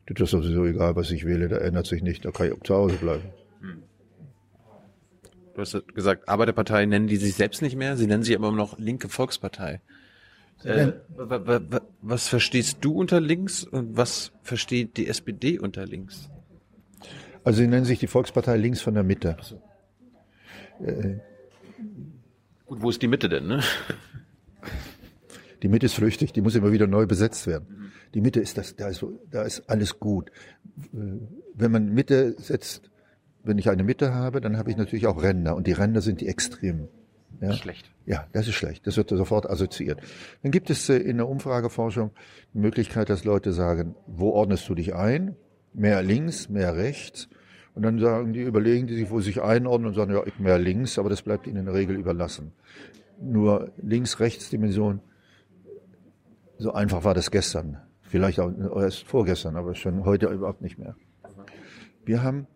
das 0.06 0.20
ist 0.20 0.30
sowieso 0.30 0.64
egal, 0.64 0.96
was 0.96 1.10
ich 1.10 1.24
wähle, 1.24 1.48
da 1.48 1.58
ändert 1.58 1.86
sich 1.86 2.02
nicht, 2.02 2.24
da 2.24 2.30
kann 2.30 2.48
ich 2.48 2.52
auch 2.52 2.62
zu 2.62 2.74
Hause 2.74 2.96
bleiben. 2.96 3.24
Du 5.54 5.60
hast 5.60 5.76
gesagt, 5.94 6.28
Arbeiterpartei 6.28 6.86
nennen 6.86 7.08
die 7.08 7.16
sich 7.16 7.34
selbst 7.34 7.62
nicht 7.62 7.76
mehr, 7.76 7.96
sie 7.96 8.06
nennen 8.06 8.22
sich 8.22 8.36
aber 8.36 8.52
noch 8.52 8.78
linke 8.78 9.08
Volkspartei. 9.08 9.80
Äh, 10.64 10.92
was 12.00 12.28
verstehst 12.28 12.78
du 12.80 12.92
unter 12.92 13.20
links 13.20 13.64
und 13.64 13.96
was 13.96 14.32
versteht 14.42 14.96
die 14.96 15.08
SPD 15.08 15.58
unter 15.58 15.86
links? 15.86 16.30
Also 17.44 17.58
sie 17.58 17.66
nennen 17.66 17.84
sich 17.84 17.98
die 17.98 18.06
Volkspartei 18.06 18.56
links 18.56 18.80
von 18.80 18.94
der 18.94 19.02
Mitte. 19.02 19.36
Äh, 20.80 21.16
Gut, 22.66 22.80
wo 22.80 22.90
ist 22.90 23.02
die 23.02 23.08
Mitte 23.08 23.28
denn? 23.28 23.46
Ne? 23.46 23.60
Die 25.62 25.68
Mitte 25.68 25.86
ist 25.86 25.94
flüchtig, 25.94 26.32
die 26.32 26.40
muss 26.40 26.54
immer 26.54 26.72
wieder 26.72 26.86
neu 26.86 27.06
besetzt 27.06 27.46
werden. 27.46 27.92
Die 28.14 28.20
Mitte 28.20 28.40
ist 28.40 28.58
das, 28.58 28.76
da 28.76 28.88
ist, 28.88 29.04
da 29.30 29.42
ist 29.42 29.68
alles 29.68 30.00
gut. 30.00 30.30
Wenn 30.92 31.70
man 31.70 31.92
Mitte 31.92 32.34
setzt, 32.38 32.90
wenn 33.44 33.58
ich 33.58 33.70
eine 33.70 33.84
Mitte 33.84 34.14
habe, 34.14 34.40
dann 34.40 34.56
habe 34.56 34.70
ich 34.70 34.76
natürlich 34.76 35.06
auch 35.06 35.22
Ränder 35.22 35.56
und 35.56 35.66
die 35.66 35.72
Ränder 35.72 36.00
sind 36.00 36.20
die 36.20 36.28
Extremen. 36.28 36.88
Ja? 37.40 37.52
Schlecht. 37.52 37.90
Ja, 38.06 38.26
das 38.32 38.48
ist 38.48 38.54
schlecht. 38.54 38.86
Das 38.86 38.96
wird 38.96 39.10
sofort 39.10 39.48
assoziiert. 39.48 40.00
Dann 40.42 40.52
gibt 40.52 40.70
es 40.70 40.88
äh, 40.88 40.96
in 40.96 41.18
der 41.18 41.28
Umfrageforschung 41.28 42.10
die 42.52 42.58
Möglichkeit, 42.58 43.10
dass 43.10 43.24
Leute 43.24 43.52
sagen, 43.52 43.94
wo 44.06 44.30
ordnest 44.30 44.68
du 44.68 44.74
dich 44.74 44.94
ein? 44.94 45.36
Mehr 45.72 46.02
links, 46.02 46.48
mehr 46.48 46.76
rechts. 46.76 47.28
Und 47.74 47.82
dann 47.82 47.98
sagen 47.98 48.32
die, 48.32 48.42
überlegen 48.42 48.86
die 48.86 48.96
sich, 48.96 49.10
wo 49.10 49.20
sie 49.20 49.26
sich 49.26 49.42
einordnen 49.42 49.88
und 49.88 49.94
sagen, 49.94 50.12
ja, 50.12 50.22
ich 50.26 50.38
mehr 50.38 50.58
links, 50.58 50.98
aber 50.98 51.08
das 51.08 51.22
bleibt 51.22 51.46
ihnen 51.46 51.58
in 51.58 51.64
der 51.66 51.74
Regel 51.74 51.96
überlassen. 51.96 52.52
Nur 53.20 53.72
links-rechts-Dimension, 53.82 55.00
so 56.58 56.72
einfach 56.72 57.04
war 57.04 57.14
das 57.14 57.30
gestern. 57.30 57.78
Vielleicht 58.02 58.40
auch 58.40 58.52
erst 58.76 59.04
vorgestern, 59.04 59.56
aber 59.56 59.74
schon 59.74 60.04
heute 60.04 60.26
überhaupt 60.26 60.60
nicht 60.60 60.78
mehr. 60.78 60.96
Wir 62.04 62.22
haben, 62.22 62.46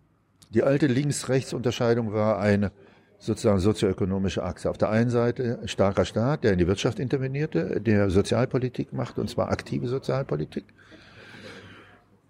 die 0.50 0.62
alte 0.62 0.86
Links-Rechts-Unterscheidung 0.86 2.12
war 2.12 2.38
eine 2.38 2.72
sozusagen 3.18 3.60
sozioökonomische 3.60 4.42
Achse. 4.42 4.70
Auf 4.70 4.78
der 4.78 4.90
einen 4.90 5.10
Seite 5.10 5.60
starker 5.64 6.04
Staat, 6.04 6.44
der 6.44 6.52
in 6.52 6.58
die 6.58 6.66
Wirtschaft 6.66 6.98
intervenierte, 6.98 7.80
der 7.80 8.10
Sozialpolitik 8.10 8.92
macht, 8.92 9.18
und 9.18 9.28
zwar 9.28 9.50
aktive 9.50 9.88
Sozialpolitik. 9.88 10.64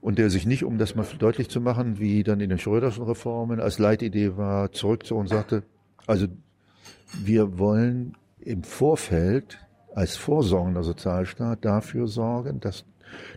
Und 0.00 0.18
der 0.18 0.30
sich 0.30 0.46
nicht, 0.46 0.64
um 0.64 0.78
das 0.78 0.94
mal 0.94 1.06
deutlich 1.18 1.48
zu 1.48 1.60
machen, 1.60 1.98
wie 1.98 2.22
dann 2.22 2.40
in 2.40 2.50
den 2.50 2.58
Schröderschen 2.58 3.04
Reformen 3.04 3.60
als 3.60 3.78
Leitidee 3.78 4.36
war, 4.36 4.70
zurückzog 4.70 5.18
und 5.18 5.28
sagte, 5.28 5.64
also 6.06 6.26
wir 7.24 7.58
wollen 7.58 8.16
im 8.38 8.62
Vorfeld 8.62 9.58
als 9.94 10.16
vorsorgender 10.16 10.84
Sozialstaat 10.84 11.64
dafür 11.64 12.06
sorgen, 12.06 12.60
dass 12.60 12.84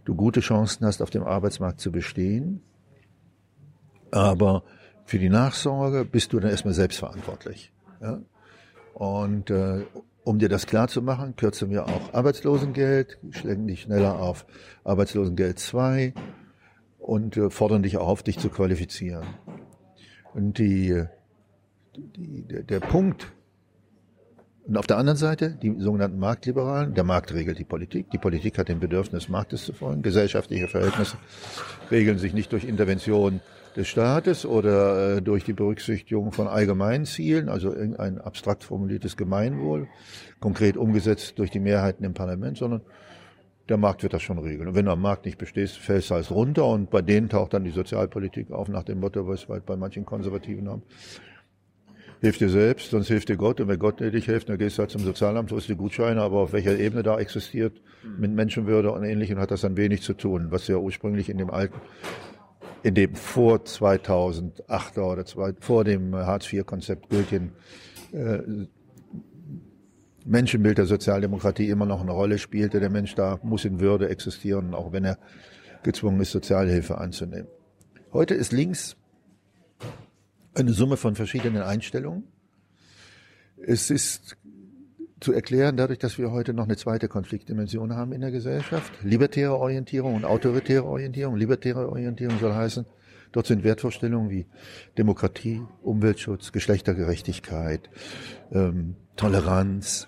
du 0.06 0.14
gute 0.14 0.42
Chancen 0.42 0.86
hast, 0.86 1.02
auf 1.02 1.10
dem 1.10 1.24
Arbeitsmarkt 1.24 1.80
zu 1.80 1.92
bestehen, 1.92 2.62
aber 4.12 4.64
für 5.10 5.18
die 5.18 5.30
Nachsorge 5.30 6.06
bist 6.06 6.34
du 6.34 6.40
dann 6.40 6.52
erstmal 6.52 6.76
selbstverantwortlich. 6.76 7.74
Ja? 8.00 8.22
Und 8.94 9.50
äh, 9.50 9.84
um 10.24 10.38
dir 10.38 10.50
das 10.50 10.68
klar 10.68 10.88
zu 10.88 11.02
machen, 11.02 11.36
kürzen 11.36 11.72
wir 11.72 11.88
auch 11.88 12.14
Arbeitslosengeld, 12.14 13.18
schlägen 13.32 13.66
dich 13.66 13.82
schneller 13.82 14.20
auf 14.20 14.46
Arbeitslosengeld 14.84 15.58
2 15.58 16.14
und 17.00 17.38
äh, 17.38 17.50
fordern 17.50 17.82
dich 17.82 17.98
auch 17.98 18.08
auf, 18.08 18.22
dich 18.22 18.38
zu 18.38 18.50
qualifizieren. 18.50 19.26
Und 20.36 20.60
die, 20.60 21.04
die, 21.96 22.44
der, 22.44 22.62
der 22.62 22.80
Punkt, 22.80 23.34
und 24.68 24.78
auf 24.78 24.86
der 24.86 24.98
anderen 24.98 25.18
Seite 25.18 25.58
die 25.60 25.74
sogenannten 25.80 26.20
Marktliberalen, 26.20 26.94
der 26.94 27.04
Markt 27.04 27.34
regelt 27.34 27.58
die 27.58 27.64
Politik, 27.64 28.12
die 28.12 28.20
Politik 28.20 28.60
hat 28.60 28.68
den 28.68 28.80
Bedürfnis 28.80 29.28
Marktes 29.28 29.66
zu 29.66 29.74
folgen, 29.74 30.04
gesellschaftliche 30.04 30.68
Verhältnisse 30.68 31.18
regeln 31.90 32.20
sich 32.20 32.36
nicht 32.36 32.52
durch 32.52 32.66
Intervention 32.66 33.42
des 33.76 33.88
Staates 33.88 34.46
oder 34.46 35.18
äh, 35.18 35.22
durch 35.22 35.44
die 35.44 35.54
Berücksichtigung 35.54 36.32
von 36.32 36.48
allgemeinen 36.48 37.06
Zielen, 37.06 37.50
also 37.50 37.74
irgendein 37.74 38.20
abstrakt 38.20 38.64
formuliertes 38.64 39.18
Gemeinwohl, 39.18 39.88
konkret 40.40 40.78
umgesetzt 40.78 41.40
durch 41.40 41.52
die 41.52 41.60
Mehrheiten 41.60 42.04
im 42.04 42.14
Parlament, 42.14 42.58
sondern 42.58 42.82
der 43.70 43.78
Markt 43.78 44.04
wird 44.04 44.14
das 44.14 44.24
schon 44.24 44.40
regeln. 44.40 44.68
Und 44.68 44.76
wenn 44.76 44.86
du 44.86 44.92
am 44.92 45.02
Markt 45.02 45.26
nicht 45.26 45.38
bestehst, 45.38 45.78
fällst 45.78 46.10
du 46.10 46.16
halt 46.16 46.32
runter 46.32 46.66
und 46.66 46.90
bei 46.90 47.02
denen 47.02 47.30
taucht 47.30 47.54
dann 47.54 47.64
die 47.64 47.70
Sozialpolitik 47.70 48.52
auf 48.52 48.68
nach 48.68 48.84
dem 48.84 49.00
Motto, 49.00 49.28
was 49.28 49.48
wir 49.48 49.54
halt 49.54 49.66
bei 49.66 49.76
manchen 49.76 50.06
Konservativen 50.06 50.68
haben. 50.68 50.84
Hilf 52.22 52.38
dir 52.38 52.50
selbst, 52.50 52.90
sonst 52.90 53.08
hilft 53.08 53.30
dir 53.30 53.38
Gott. 53.38 53.62
Und 53.62 53.70
wenn 53.70 53.80
Gott 53.80 54.02
dir 54.02 54.12
nicht 54.12 54.26
hilft, 54.26 54.50
dann 54.50 54.58
gehst 54.58 54.78
du 54.78 54.82
halt 54.82 54.92
zum 54.92 55.02
Sozialamt, 55.02 55.52
holst 55.52 55.70
die 55.70 55.76
Gutscheine, 55.76 56.22
aber 56.22 56.40
auf 56.40 56.52
welcher 56.52 56.78
Ebene 56.78 57.02
da 57.02 57.18
existiert, 57.18 57.82
mit 58.18 58.32
Menschenwürde 58.32 58.92
und 58.92 59.04
Ähnlichem, 59.04 59.40
hat 59.40 59.52
das 59.52 59.62
dann 59.62 59.78
wenig 59.78 60.02
zu 60.02 60.14
tun, 60.14 60.48
was 60.50 60.68
ja 60.68 60.76
ursprünglich 60.76 61.30
in 61.30 61.38
dem 61.38 61.50
alten, 61.50 61.80
in 62.84 62.96
dem 62.96 63.16
vor 63.16 63.58
2008er 63.58 65.02
oder 65.02 65.26
zwei, 65.26 65.54
vor 65.60 65.84
dem 65.84 66.16
Hartz-IV-Konzept 66.16 67.10
gültigen 67.10 67.52
äh, 68.12 68.40
Menschenbild 70.26 70.78
der 70.78 70.86
Sozialdemokratie 70.86 71.70
immer 71.70 71.86
noch 71.86 72.02
eine 72.02 72.12
Rolle 72.12 72.38
spielte. 72.38 72.80
Der 72.80 72.90
Mensch 72.90 73.16
da 73.16 73.40
muss 73.44 73.66
in 73.66 73.80
Würde 73.80 74.10
existieren, 74.10 74.74
auch 74.74 74.92
wenn 74.92 75.06
er 75.06 75.18
gezwungen 75.84 76.20
ist, 76.22 76.32
Sozialhilfe 76.32 76.98
anzunehmen. 76.98 77.48
Heute 78.14 78.34
ist 78.34 78.52
links 78.52 78.96
eine 80.54 80.74
Summe 80.74 80.98
von 80.98 81.16
verschiedenen 81.16 81.62
Einstellungen. 81.62 82.24
Es 83.58 83.90
ist 83.90 84.38
zu 85.20 85.34
erklären 85.34 85.78
dadurch, 85.78 86.00
dass 86.00 86.18
wir 86.18 86.32
heute 86.32 86.54
noch 86.54 86.66
eine 86.66 86.78
zweite 86.78 87.08
Konfliktdimension 87.08 87.96
haben 87.96 88.14
in 88.14 88.22
der 88.22 88.32
Gesellschaft. 88.32 88.92
Libertäre 89.04 89.56
Orientierung 89.58 90.16
und 90.16 90.26
autoritäre 90.26 90.86
Orientierung. 90.86 91.36
Libertäre 91.36 91.90
Orientierung 91.90 92.40
soll 92.40 92.54
heißen, 92.54 92.86
dort 93.32 93.48
sind 93.48 93.64
Wertvorstellungen 93.64 94.30
wie 94.30 94.46
Demokratie, 94.98 95.62
Umweltschutz, 95.82 96.52
Geschlechtergerechtigkeit, 96.52 97.90
ähm, 98.52 98.96
Toleranz. 99.16 100.08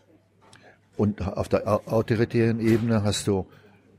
Und 0.95 1.22
auf 1.26 1.49
der 1.49 1.68
autoritären 1.68 2.59
Ebene 2.59 3.03
hast 3.03 3.28
du 3.28 3.47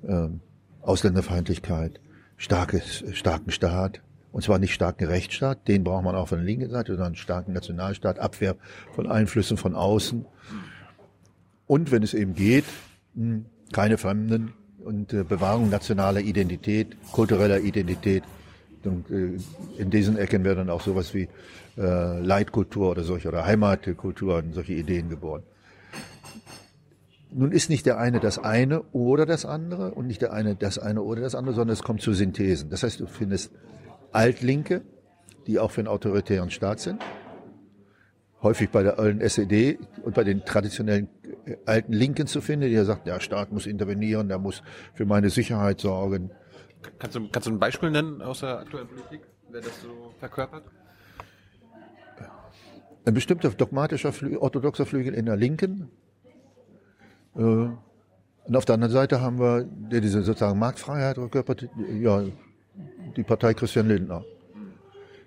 ähm, 0.07 0.41
Ausländerfeindlichkeit, 0.83 2.01
starkes, 2.37 3.05
starken 3.13 3.51
Staat, 3.51 4.03
und 4.33 4.43
zwar 4.43 4.59
nicht 4.59 4.73
starken 4.73 5.05
Rechtsstaat, 5.05 5.69
den 5.69 5.85
braucht 5.85 6.05
man 6.05 6.15
auch 6.15 6.29
von 6.29 6.39
der 6.39 6.47
linken 6.47 6.71
Seite, 6.71 6.93
sondern 6.93 7.17
starken 7.17 7.53
Nationalstaat, 7.53 8.19
Abwehr 8.19 8.57
von 8.95 9.07
Einflüssen 9.07 9.59
von 9.59 9.75
außen. 9.75 10.25
Und 11.67 11.91
wenn 11.91 12.03
es 12.03 12.15
eben 12.15 12.35
geht, 12.35 12.65
hm, 13.15 13.47
keine 13.73 13.99
Fremden 13.99 14.53
und 14.85 15.13
äh, 15.13 15.25
Bewahrung 15.25 15.71
nationaler 15.71 16.21
Identität, 16.21 16.97
kultureller 17.13 17.61
Identität. 17.61 18.25
Und 18.85 19.11
äh, 19.11 19.39
in 19.79 19.91
diesen 19.91 20.17
Ecken 20.17 20.45
werden 20.45 20.59
dann 20.59 20.71
auch 20.71 20.83
sowas 20.83 21.15
wie 21.15 21.29
äh, 21.79 22.21
Leitkultur 22.21 22.91
oder 22.91 23.05
solche 23.05 23.29
oder 23.29 23.47
Heimatkultur 23.47 24.37
und 24.37 24.55
solche 24.55 24.75
Ideen 24.75 25.09
geboren. 25.09 25.43
Nun 27.35 27.51
ist 27.51 27.71
nicht 27.71 27.87
der 27.87 27.99
eine 27.99 28.21
das 28.21 28.39
eine 28.39 28.83
oder 28.93 29.25
das 29.25 29.47
andere 29.47 29.93
und 29.93 30.07
nicht 30.07 30.21
der 30.21 30.35
eine 30.35 30.55
das 30.55 30.79
eine 30.79 31.01
oder 31.03 31.23
das 31.23 31.35
andere, 31.35 31.55
sondern 31.55 31.73
es 31.73 31.83
kommt 31.83 32.03
zu 32.03 32.13
Synthesen. 32.13 32.69
Das 32.69 32.83
heißt, 32.83 33.01
du 33.01 33.07
findest 33.07 33.51
Altlinke, 34.13 34.83
die 35.47 35.59
auch 35.59 35.71
für 35.71 35.81
einen 35.81 35.89
autoritären 35.89 36.51
Staat 36.51 36.81
sind. 36.81 37.01
Häufig 38.43 38.69
bei 38.71 38.83
der 38.83 38.99
alten 38.99 39.21
SED 39.21 39.79
und 40.03 40.15
bei 40.15 40.25
den 40.25 40.45
traditionellen 40.45 41.09
alten 41.67 41.93
Linken 41.93 42.27
zu 42.27 42.41
finden, 42.41 42.69
die 42.69 42.75
ja 42.75 42.85
sagt, 42.85 43.07
der 43.07 43.21
Staat 43.21 43.53
muss 43.53 43.67
intervenieren, 43.67 44.29
der 44.29 44.39
muss 44.39 44.63
für 44.95 45.07
meine 45.07 45.31
Sicherheit 45.31 45.81
sorgen. 45.81 46.31
Kannst 46.99 47.17
du, 47.17 47.29
kannst 47.29 47.49
du 47.49 47.53
ein 47.53 47.59
Beispiel 47.59 47.91
nennen 47.91 48.23
aus 48.23 48.41
der 48.41 48.61
aktuellen 48.61 48.89
Politik, 48.89 49.23
wer 49.51 49.61
das 49.61 49.83
so 49.83 50.13
verkörpert? 50.19 50.65
Ein 53.05 53.15
bestimmter 53.15 53.51
dogmatischer, 53.51 54.13
orthodoxer 54.39 54.87
Flügel 54.87 55.15
in 55.15 55.27
der 55.27 55.37
Linken. 55.37 55.91
Äh, 57.35 57.41
und 58.45 58.57
auf 58.57 58.65
der 58.65 58.75
anderen 58.75 58.93
Seite 58.93 59.21
haben 59.21 59.39
wir, 59.39 59.65
der 59.65 60.01
diese 60.01 60.23
sozusagen 60.23 60.59
Marktfreiheit 60.59 61.17
verkörpert, 61.17 61.69
ja, 62.01 62.25
die 63.17 63.23
Partei 63.23 63.55
Christian 63.55 63.89
Lindner, 63.89 64.25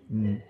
hm. 0.10 0.42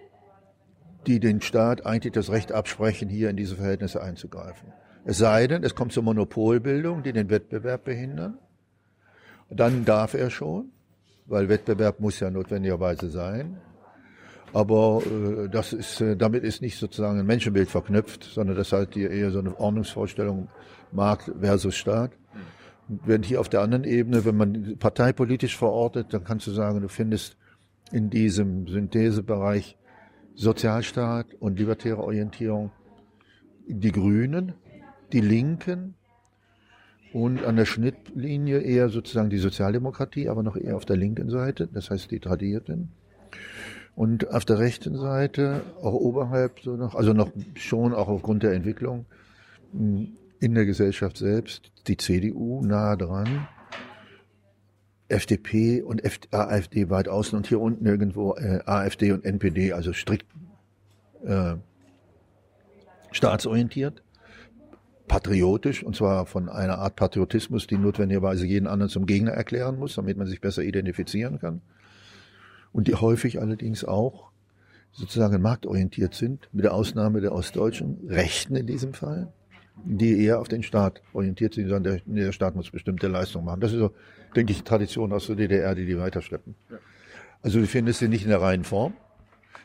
die 1.05 1.19
den 1.19 1.41
Staat 1.41 1.85
eigentlich 1.85 2.13
das 2.13 2.31
Recht 2.31 2.51
absprechen, 2.51 3.09
hier 3.09 3.29
in 3.29 3.37
diese 3.37 3.55
Verhältnisse 3.55 4.01
einzugreifen. 4.01 4.71
Es 5.05 5.19
sei 5.19 5.45
denn, 5.45 5.63
es 5.63 5.75
kommt 5.75 5.93
zur 5.93 6.03
Monopolbildung, 6.03 7.03
die 7.03 7.13
den 7.13 7.29
Wettbewerb 7.29 7.85
behindern. 7.85 8.39
Dann 9.51 9.85
darf 9.85 10.15
er 10.15 10.31
schon, 10.31 10.71
weil 11.27 11.47
Wettbewerb 11.47 11.99
muss 11.99 12.19
ja 12.19 12.31
notwendigerweise 12.31 13.09
sein. 13.09 13.61
Aber 14.51 15.03
äh, 15.05 15.47
das 15.47 15.73
ist, 15.73 16.01
äh, 16.01 16.15
damit 16.17 16.43
ist 16.43 16.61
nicht 16.61 16.79
sozusagen 16.79 17.19
ein 17.19 17.25
Menschenbild 17.25 17.69
verknüpft, 17.69 18.23
sondern 18.23 18.55
das 18.55 18.71
halt 18.71 18.97
eher 18.97 19.29
so 19.29 19.39
eine 19.39 19.59
Ordnungsvorstellung 19.59 20.47
Markt 20.91 21.31
versus 21.39 21.75
Staat. 21.75 22.11
Während 22.87 23.25
hier 23.25 23.39
auf 23.39 23.49
der 23.49 23.61
anderen 23.61 23.83
Ebene, 23.83 24.25
wenn 24.25 24.37
man 24.37 24.77
parteipolitisch 24.79 25.57
verortet, 25.57 26.13
dann 26.13 26.23
kannst 26.23 26.47
du 26.47 26.51
sagen, 26.51 26.81
du 26.81 26.87
findest 26.87 27.37
in 27.91 28.09
diesem 28.09 28.67
Synthesebereich 28.67 29.77
Sozialstaat 30.35 31.27
und 31.39 31.59
libertäre 31.59 32.03
Orientierung 32.03 32.71
die 33.67 33.91
Grünen, 33.91 34.53
die 35.11 35.21
Linken 35.21 35.95
und 37.13 37.43
an 37.45 37.55
der 37.55 37.65
Schnittlinie 37.65 38.59
eher 38.59 38.89
sozusagen 38.89 39.29
die 39.29 39.37
Sozialdemokratie, 39.37 40.27
aber 40.27 40.43
noch 40.43 40.57
eher 40.57 40.75
auf 40.75 40.85
der 40.85 40.97
linken 40.97 41.29
Seite, 41.29 41.67
das 41.71 41.89
heißt 41.89 42.11
die 42.11 42.19
Tradierten. 42.19 42.91
Und 43.95 44.29
auf 44.33 44.43
der 44.43 44.59
rechten 44.59 44.97
Seite, 44.97 45.61
auch 45.81 45.93
oberhalb, 45.93 46.59
so 46.59 46.75
noch, 46.75 46.95
also 46.95 47.13
noch 47.13 47.31
schon 47.55 47.93
auch 47.93 48.09
aufgrund 48.09 48.43
der 48.43 48.51
Entwicklung, 48.51 49.05
in 49.71 50.53
der 50.53 50.65
Gesellschaft 50.65 51.17
selbst, 51.17 51.71
die 51.87 51.95
CDU 51.95 52.61
nahe 52.61 52.97
dran, 52.97 53.47
FDP 55.07 55.81
und 55.81 56.01
AfD 56.33 56.89
weit 56.89 57.07
außen 57.07 57.37
und 57.37 57.47
hier 57.47 57.61
unten 57.61 57.85
irgendwo 57.85 58.33
äh, 58.35 58.59
AfD 58.65 59.11
und 59.11 59.23
NPD, 59.23 59.71
also 59.71 59.93
strikt 59.93 60.25
äh, 61.23 61.55
staatsorientiert, 63.11 64.03
patriotisch 65.07 65.83
und 65.83 65.95
zwar 65.95 66.25
von 66.25 66.49
einer 66.49 66.79
Art 66.79 66.95
Patriotismus, 66.95 67.67
die 67.67 67.77
notwendigerweise 67.77 68.45
jeden 68.45 68.67
anderen 68.67 68.89
zum 68.89 69.05
Gegner 69.05 69.31
erklären 69.31 69.77
muss, 69.77 69.95
damit 69.95 70.17
man 70.17 70.27
sich 70.27 70.41
besser 70.41 70.63
identifizieren 70.63 71.39
kann 71.39 71.61
und 72.71 72.87
die 72.87 72.95
häufig 72.95 73.39
allerdings 73.39 73.83
auch 73.85 74.31
sozusagen 74.91 75.41
marktorientiert 75.41 76.13
sind, 76.13 76.49
mit 76.53 76.63
der 76.63 76.73
Ausnahme 76.73 77.21
der 77.21 77.33
ostdeutschen 77.33 78.07
Rechten 78.07 78.55
in 78.55 78.67
diesem 78.67 78.93
Fall 78.93 79.31
die 79.83 80.23
eher 80.23 80.39
auf 80.39 80.47
den 80.47 80.63
Staat 80.63 81.01
orientiert 81.13 81.53
sind, 81.53 81.67
sondern 81.67 82.01
der, 82.05 82.25
der 82.25 82.31
Staat 82.31 82.55
muss 82.55 82.71
bestimmte 82.71 83.07
Leistungen 83.07 83.45
machen. 83.45 83.59
Das 83.59 83.71
ist 83.71 83.79
so, 83.79 83.91
denke 84.35 84.53
ich, 84.53 84.63
Tradition 84.63 85.11
aus 85.11 85.27
der 85.27 85.35
DDR, 85.35 85.75
die 85.75 85.85
die 85.85 85.97
weiterschleppen. 85.97 86.55
Also 87.41 87.59
du 87.59 87.67
findest 87.67 87.99
sie 87.99 88.07
nicht 88.07 88.23
in 88.23 88.29
der 88.29 88.41
reinen 88.41 88.63
Form. 88.63 88.93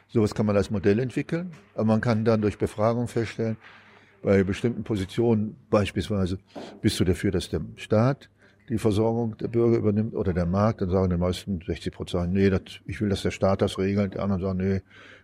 Sowas 0.09 0.35
kann 0.35 0.47
man 0.47 0.57
als 0.57 0.71
Modell 0.71 0.99
entwickeln, 0.99 1.53
aber 1.75 1.85
man 1.85 2.01
kann 2.01 2.25
dann 2.25 2.43
durch 2.43 2.59
Befragung 2.59 3.07
feststellen, 3.07 3.57
bei 4.23 4.45
bestimmten 4.45 4.85
Positionen 4.85 5.57
beispielsweise 5.71 6.39
bist 6.81 7.01
du 7.01 7.05
dafür, 7.05 7.31
dass 7.31 7.49
der 7.49 7.63
Staat 7.77 8.29
die 8.69 8.79
Versorgung 8.79 9.37
der 9.39 9.49
Bürger 9.49 9.79
übernimmt 9.79 10.15
oder 10.15 10.33
der 10.33 10.47
Markt, 10.47 10.81
dann 10.81 10.91
sagen 10.91 11.11
die 11.11 11.17
meisten 11.17 11.61
60 11.61 11.93
Prozent, 11.93 12.33
nee, 12.33 12.51
das, 12.51 12.63
ich 12.87 13.01
will, 13.01 13.09
dass 13.09 13.23
der 13.23 13.33
Staat 13.33 13.63
das 13.63 13.79
regelt. 13.79 14.15
Die 14.15 14.19
anderen 14.21 14.41
sagen, 14.41 14.59
nee, 14.59 14.81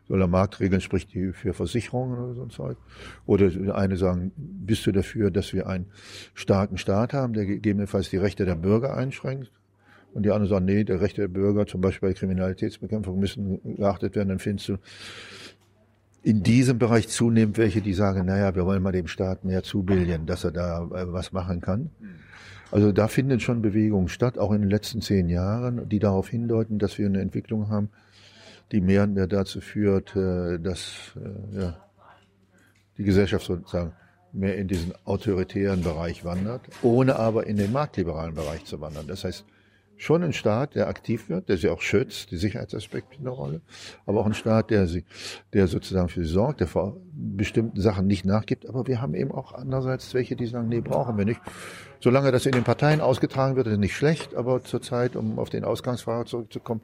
soll 0.08 0.18
der 0.18 0.26
Markt 0.26 0.58
regeln, 0.58 0.80
sprich 0.80 1.06
die 1.06 1.32
für 1.32 1.52
Versicherungen 1.52 2.18
oder 2.18 2.34
so 2.34 2.42
ein 2.42 2.50
Zeug. 2.50 2.76
Oder 3.24 3.74
eine 3.76 3.96
sagen, 3.96 4.32
bist 4.36 4.84
du 4.86 4.92
dafür, 4.92 5.30
dass 5.30 5.52
wir 5.52 5.68
einen 5.68 5.86
starken 6.34 6.76
Staat 6.76 7.12
haben, 7.12 7.34
der 7.34 7.46
gegebenenfalls 7.46 8.10
die 8.10 8.16
Rechte 8.16 8.44
der 8.44 8.56
Bürger 8.56 8.96
einschränkt? 8.96 9.52
Und 10.12 10.24
die 10.24 10.30
anderen 10.30 10.48
sagen, 10.48 10.64
nee, 10.64 10.82
die 10.82 10.92
Rechte 10.92 11.20
der 11.20 11.28
Bürger, 11.28 11.66
zum 11.66 11.82
Beispiel 11.82 12.08
bei 12.08 12.14
Kriminalitätsbekämpfung, 12.14 13.18
müssen 13.18 13.76
geachtet 13.76 14.16
werden. 14.16 14.30
Dann 14.30 14.38
findest 14.38 14.70
du 14.70 14.76
in 16.26 16.42
diesem 16.42 16.80
Bereich 16.80 17.06
zunehmend 17.06 17.56
welche, 17.56 17.80
die 17.80 17.94
sagen, 17.94 18.26
naja, 18.26 18.56
wir 18.56 18.66
wollen 18.66 18.82
mal 18.82 18.90
dem 18.90 19.06
Staat 19.06 19.44
mehr 19.44 19.62
zubilden, 19.62 20.26
dass 20.26 20.42
er 20.42 20.50
da 20.50 20.82
äh, 20.82 21.12
was 21.12 21.30
machen 21.30 21.60
kann. 21.60 21.90
Also 22.72 22.90
da 22.90 23.06
finden 23.06 23.38
schon 23.38 23.62
Bewegungen 23.62 24.08
statt, 24.08 24.36
auch 24.36 24.50
in 24.50 24.62
den 24.62 24.68
letzten 24.68 25.00
zehn 25.02 25.28
Jahren, 25.28 25.88
die 25.88 26.00
darauf 26.00 26.28
hindeuten, 26.28 26.80
dass 26.80 26.98
wir 26.98 27.06
eine 27.06 27.20
Entwicklung 27.20 27.68
haben, 27.68 27.90
die 28.72 28.80
mehr 28.80 29.04
und 29.04 29.14
mehr 29.14 29.28
dazu 29.28 29.60
führt, 29.60 30.16
äh, 30.16 30.58
dass 30.58 31.12
äh, 31.14 31.60
ja, 31.60 31.76
die 32.98 33.04
Gesellschaft 33.04 33.46
sozusagen 33.46 33.92
mehr 34.32 34.58
in 34.58 34.66
diesen 34.66 34.94
autoritären 35.04 35.82
Bereich 35.82 36.24
wandert, 36.24 36.62
ohne 36.82 37.20
aber 37.20 37.46
in 37.46 37.56
den 37.56 37.70
marktliberalen 37.70 38.34
Bereich 38.34 38.64
zu 38.64 38.80
wandern. 38.80 39.06
Das 39.06 39.22
heißt, 39.22 39.44
schon 39.96 40.22
ein 40.22 40.32
Staat, 40.32 40.74
der 40.74 40.88
aktiv 40.88 41.28
wird, 41.28 41.48
der 41.48 41.56
sie 41.56 41.68
auch 41.68 41.80
schützt, 41.80 42.30
die 42.30 42.36
Sicherheitsaspekte 42.36 43.18
eine 43.18 43.30
Rolle, 43.30 43.60
aber 44.04 44.20
auch 44.20 44.26
ein 44.26 44.34
Staat, 44.34 44.70
der 44.70 44.86
sie, 44.86 45.04
der 45.52 45.66
sozusagen 45.66 46.08
für 46.08 46.24
sie 46.24 46.32
sorgt, 46.32 46.60
der 46.60 46.66
vor 46.66 46.96
bestimmten 47.12 47.80
Sachen 47.80 48.06
nicht 48.06 48.24
nachgibt. 48.24 48.68
Aber 48.68 48.86
wir 48.86 49.00
haben 49.00 49.14
eben 49.14 49.32
auch 49.32 49.52
andererseits 49.52 50.12
welche, 50.14 50.36
die 50.36 50.46
sagen, 50.46 50.68
nee, 50.68 50.80
brauchen 50.80 51.16
wir 51.16 51.24
nicht. 51.24 51.40
Solange 52.00 52.30
das 52.30 52.46
in 52.46 52.52
den 52.52 52.64
Parteien 52.64 53.00
ausgetragen 53.00 53.56
wird, 53.56 53.66
ist 53.66 53.78
nicht 53.78 53.96
schlecht, 53.96 54.34
aber 54.34 54.62
zurzeit, 54.62 55.16
um 55.16 55.38
auf 55.38 55.48
den 55.48 55.64
Ausgangsfrage 55.64 56.26
zurückzukommen, 56.26 56.82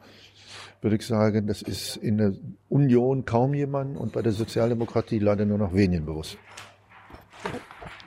würde 0.80 0.96
ich 0.96 1.06
sagen, 1.06 1.46
das 1.46 1.62
ist 1.62 1.96
in 1.96 2.18
der 2.18 2.32
Union 2.68 3.24
kaum 3.24 3.54
jemand 3.54 3.96
und 3.96 4.12
bei 4.12 4.22
der 4.22 4.32
Sozialdemokratie 4.32 5.18
leider 5.18 5.44
nur 5.44 5.58
noch 5.58 5.74
wenigen 5.74 6.06
bewusst. 6.06 6.38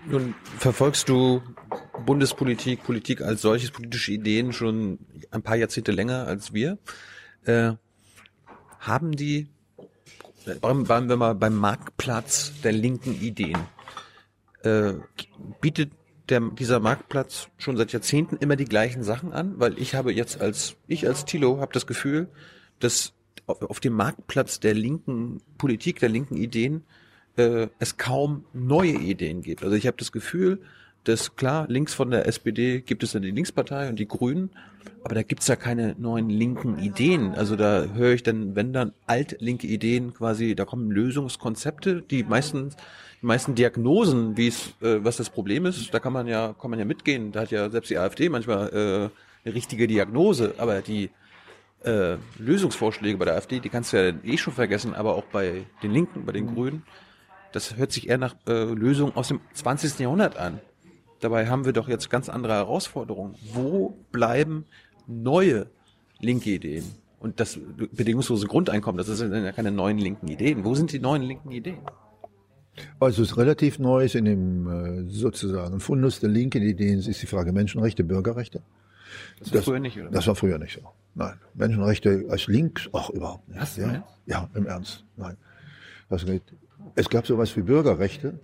Nun 0.07 0.35
verfolgst 0.59 1.09
du 1.09 1.41
Bundespolitik, 2.05 2.83
Politik 2.83 3.21
als 3.21 3.41
solches, 3.41 3.71
politische 3.71 4.11
Ideen 4.11 4.53
schon 4.53 4.99
ein 5.31 5.41
paar 5.41 5.55
Jahrzehnte 5.55 5.91
länger 5.91 6.27
als 6.27 6.53
wir. 6.53 6.77
Äh, 7.45 7.73
haben 8.79 9.13
die 9.13 9.47
waren 10.61 11.09
wir 11.09 11.17
mal 11.17 11.33
beim 11.35 11.55
Marktplatz 11.55 12.53
der 12.63 12.71
linken 12.71 13.19
Ideen. 13.19 13.57
Äh, 14.61 14.93
bietet 15.59 15.91
der, 16.29 16.39
dieser 16.39 16.79
Marktplatz 16.79 17.49
schon 17.57 17.77
seit 17.77 17.93
Jahrzehnten 17.93 18.37
immer 18.37 18.55
die 18.55 18.65
gleichen 18.65 19.03
Sachen 19.03 19.33
an? 19.33 19.59
Weil 19.59 19.79
ich 19.79 19.95
habe 19.95 20.13
jetzt 20.13 20.41
als, 20.41 20.75
ich 20.87 21.07
als 21.07 21.25
Thilo 21.25 21.59
habe 21.61 21.73
das 21.73 21.87
Gefühl, 21.87 22.29
dass 22.79 23.13
auf, 23.47 23.61
auf 23.63 23.79
dem 23.79 23.93
Marktplatz 23.93 24.59
der 24.59 24.73
linken 24.73 25.41
Politik, 25.57 25.99
der 25.99 26.09
linken 26.09 26.37
Ideen, 26.37 26.83
äh, 27.37 27.67
es 27.79 27.97
kaum 27.97 28.45
neue 28.53 28.91
Ideen 28.91 29.41
gibt. 29.41 29.63
Also 29.63 29.75
ich 29.75 29.87
habe 29.87 29.97
das 29.97 30.11
Gefühl, 30.11 30.59
dass 31.03 31.35
klar, 31.35 31.67
links 31.69 31.93
von 31.93 32.11
der 32.11 32.27
SPD 32.27 32.81
gibt 32.81 33.03
es 33.03 33.11
dann 33.11 33.21
die 33.21 33.31
Linkspartei 33.31 33.89
und 33.89 33.99
die 33.99 34.07
Grünen, 34.07 34.49
aber 35.03 35.15
da 35.15 35.23
gibt's 35.23 35.47
ja 35.47 35.55
keine 35.55 35.95
neuen 35.99 36.29
linken 36.29 36.79
Ideen. 36.79 37.35
Also 37.35 37.55
da 37.55 37.85
höre 37.93 38.13
ich 38.13 38.23
dann, 38.23 38.55
wenn 38.55 38.73
dann 38.73 38.91
altlinke 39.05 39.67
Ideen 39.67 40.13
quasi, 40.13 40.55
da 40.55 40.65
kommen 40.65 40.89
Lösungskonzepte, 40.91 42.01
die 42.01 42.23
meisten, 42.23 42.69
die 43.21 43.25
meisten 43.25 43.53
Diagnosen, 43.53 44.35
wie 44.35 44.47
es, 44.47 44.73
äh, 44.81 45.03
was 45.03 45.17
das 45.17 45.29
Problem 45.29 45.65
ist, 45.65 45.93
da 45.93 45.99
kann 45.99 46.13
man 46.13 46.27
ja, 46.27 46.55
kann 46.59 46.71
man 46.71 46.79
ja 46.79 46.85
mitgehen. 46.85 47.31
Da 47.31 47.41
hat 47.41 47.51
ja 47.51 47.69
selbst 47.69 47.91
die 47.91 47.99
AfD 47.99 48.29
manchmal 48.29 48.69
äh, 48.69 49.45
eine 49.45 49.55
richtige 49.55 49.85
Diagnose, 49.87 50.55
aber 50.57 50.81
die 50.81 51.11
äh, 51.83 52.17
Lösungsvorschläge 52.39 53.17
bei 53.17 53.25
der 53.25 53.35
AfD, 53.35 53.59
die 53.59 53.69
kannst 53.69 53.93
du 53.93 53.97
ja 53.97 54.13
eh 54.23 54.37
schon 54.37 54.53
vergessen, 54.53 54.95
aber 54.95 55.15
auch 55.15 55.25
bei 55.25 55.67
den 55.83 55.91
Linken, 55.91 56.25
bei 56.25 56.31
den 56.31 56.45
mhm. 56.47 56.55
Grünen, 56.55 56.83
das 57.55 57.77
hört 57.77 57.93
sich 57.93 58.09
eher 58.09 58.17
nach 58.17 58.35
äh, 58.47 58.65
Lösungen 58.65 59.15
aus 59.15 59.29
dem 59.29 59.39
20. 59.53 59.99
Jahrhundert 59.99 60.35
an. 60.35 60.59
Dabei 61.21 61.47
haben 61.47 61.63
wir 61.63 61.71
doch 61.71 61.87
jetzt 61.87 62.09
ganz 62.09 62.27
andere 62.27 62.53
Herausforderungen. 62.53 63.35
Wo 63.53 63.95
bleiben 64.11 64.65
neue 65.07 65.67
linke 66.19 66.49
Ideen? 66.49 66.83
Und 67.19 67.39
das 67.39 67.57
bedingungslose 67.93 68.45
Grundeinkommen, 68.47 68.97
das 68.97 69.07
sind 69.07 69.33
ja 69.33 69.53
keine 69.53 69.71
neuen 69.71 69.97
linken 69.97 70.27
Ideen. 70.27 70.65
Wo 70.65 70.75
sind 70.75 70.91
die 70.91 70.99
neuen 70.99 71.21
linken 71.21 71.51
Ideen? 71.51 71.79
Also 72.99 73.23
es 73.23 73.31
ist 73.31 73.37
relativ 73.37 73.79
Neues 73.79 74.15
in 74.15 74.25
dem 74.25 75.07
äh, 75.07 75.09
sozusagen 75.09 75.79
Fundus 75.79 76.19
der 76.19 76.29
linken 76.29 76.61
Ideen 76.61 76.99
ist 76.99 77.21
die 77.21 77.25
Frage 77.25 77.53
Menschenrechte, 77.53 78.03
Bürgerrechte. 78.03 78.63
Das 79.39 79.51
war 79.51 79.55
das, 79.55 79.65
früher 79.65 79.79
nicht, 79.79 79.97
oder? 79.97 80.09
Das 80.09 80.27
war 80.27 80.35
früher 80.35 80.59
nicht 80.59 80.73
so. 80.73 80.89
Nein. 81.13 81.39
Menschenrechte 81.53 82.25
als 82.29 82.47
links, 82.47 82.89
ach, 82.91 83.09
überhaupt 83.11 83.47
nicht. 83.47 83.61
Was, 83.61 83.77
ja, 83.77 84.05
ja, 84.25 84.49
im 84.53 84.65
Ernst. 84.65 85.05
Nein. 85.15 85.37
Das 86.09 86.25
geht. 86.25 86.43
Es 86.95 87.09
gab 87.09 87.27
sowas 87.27 87.55
wie 87.57 87.61
Bürgerrechte, 87.61 88.39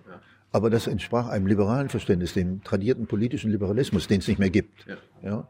aber 0.51 0.69
das 0.69 0.87
entsprach 0.87 1.29
einem 1.29 1.47
liberalen 1.47 1.89
Verständnis, 1.89 2.33
dem 2.33 2.63
tradierten 2.63 3.07
politischen 3.07 3.51
Liberalismus, 3.51 4.07
den 4.07 4.19
es 4.19 4.27
nicht 4.27 4.39
mehr 4.39 4.49
gibt. 4.49 4.85
Ja. 4.85 4.97
ja. 5.23 5.47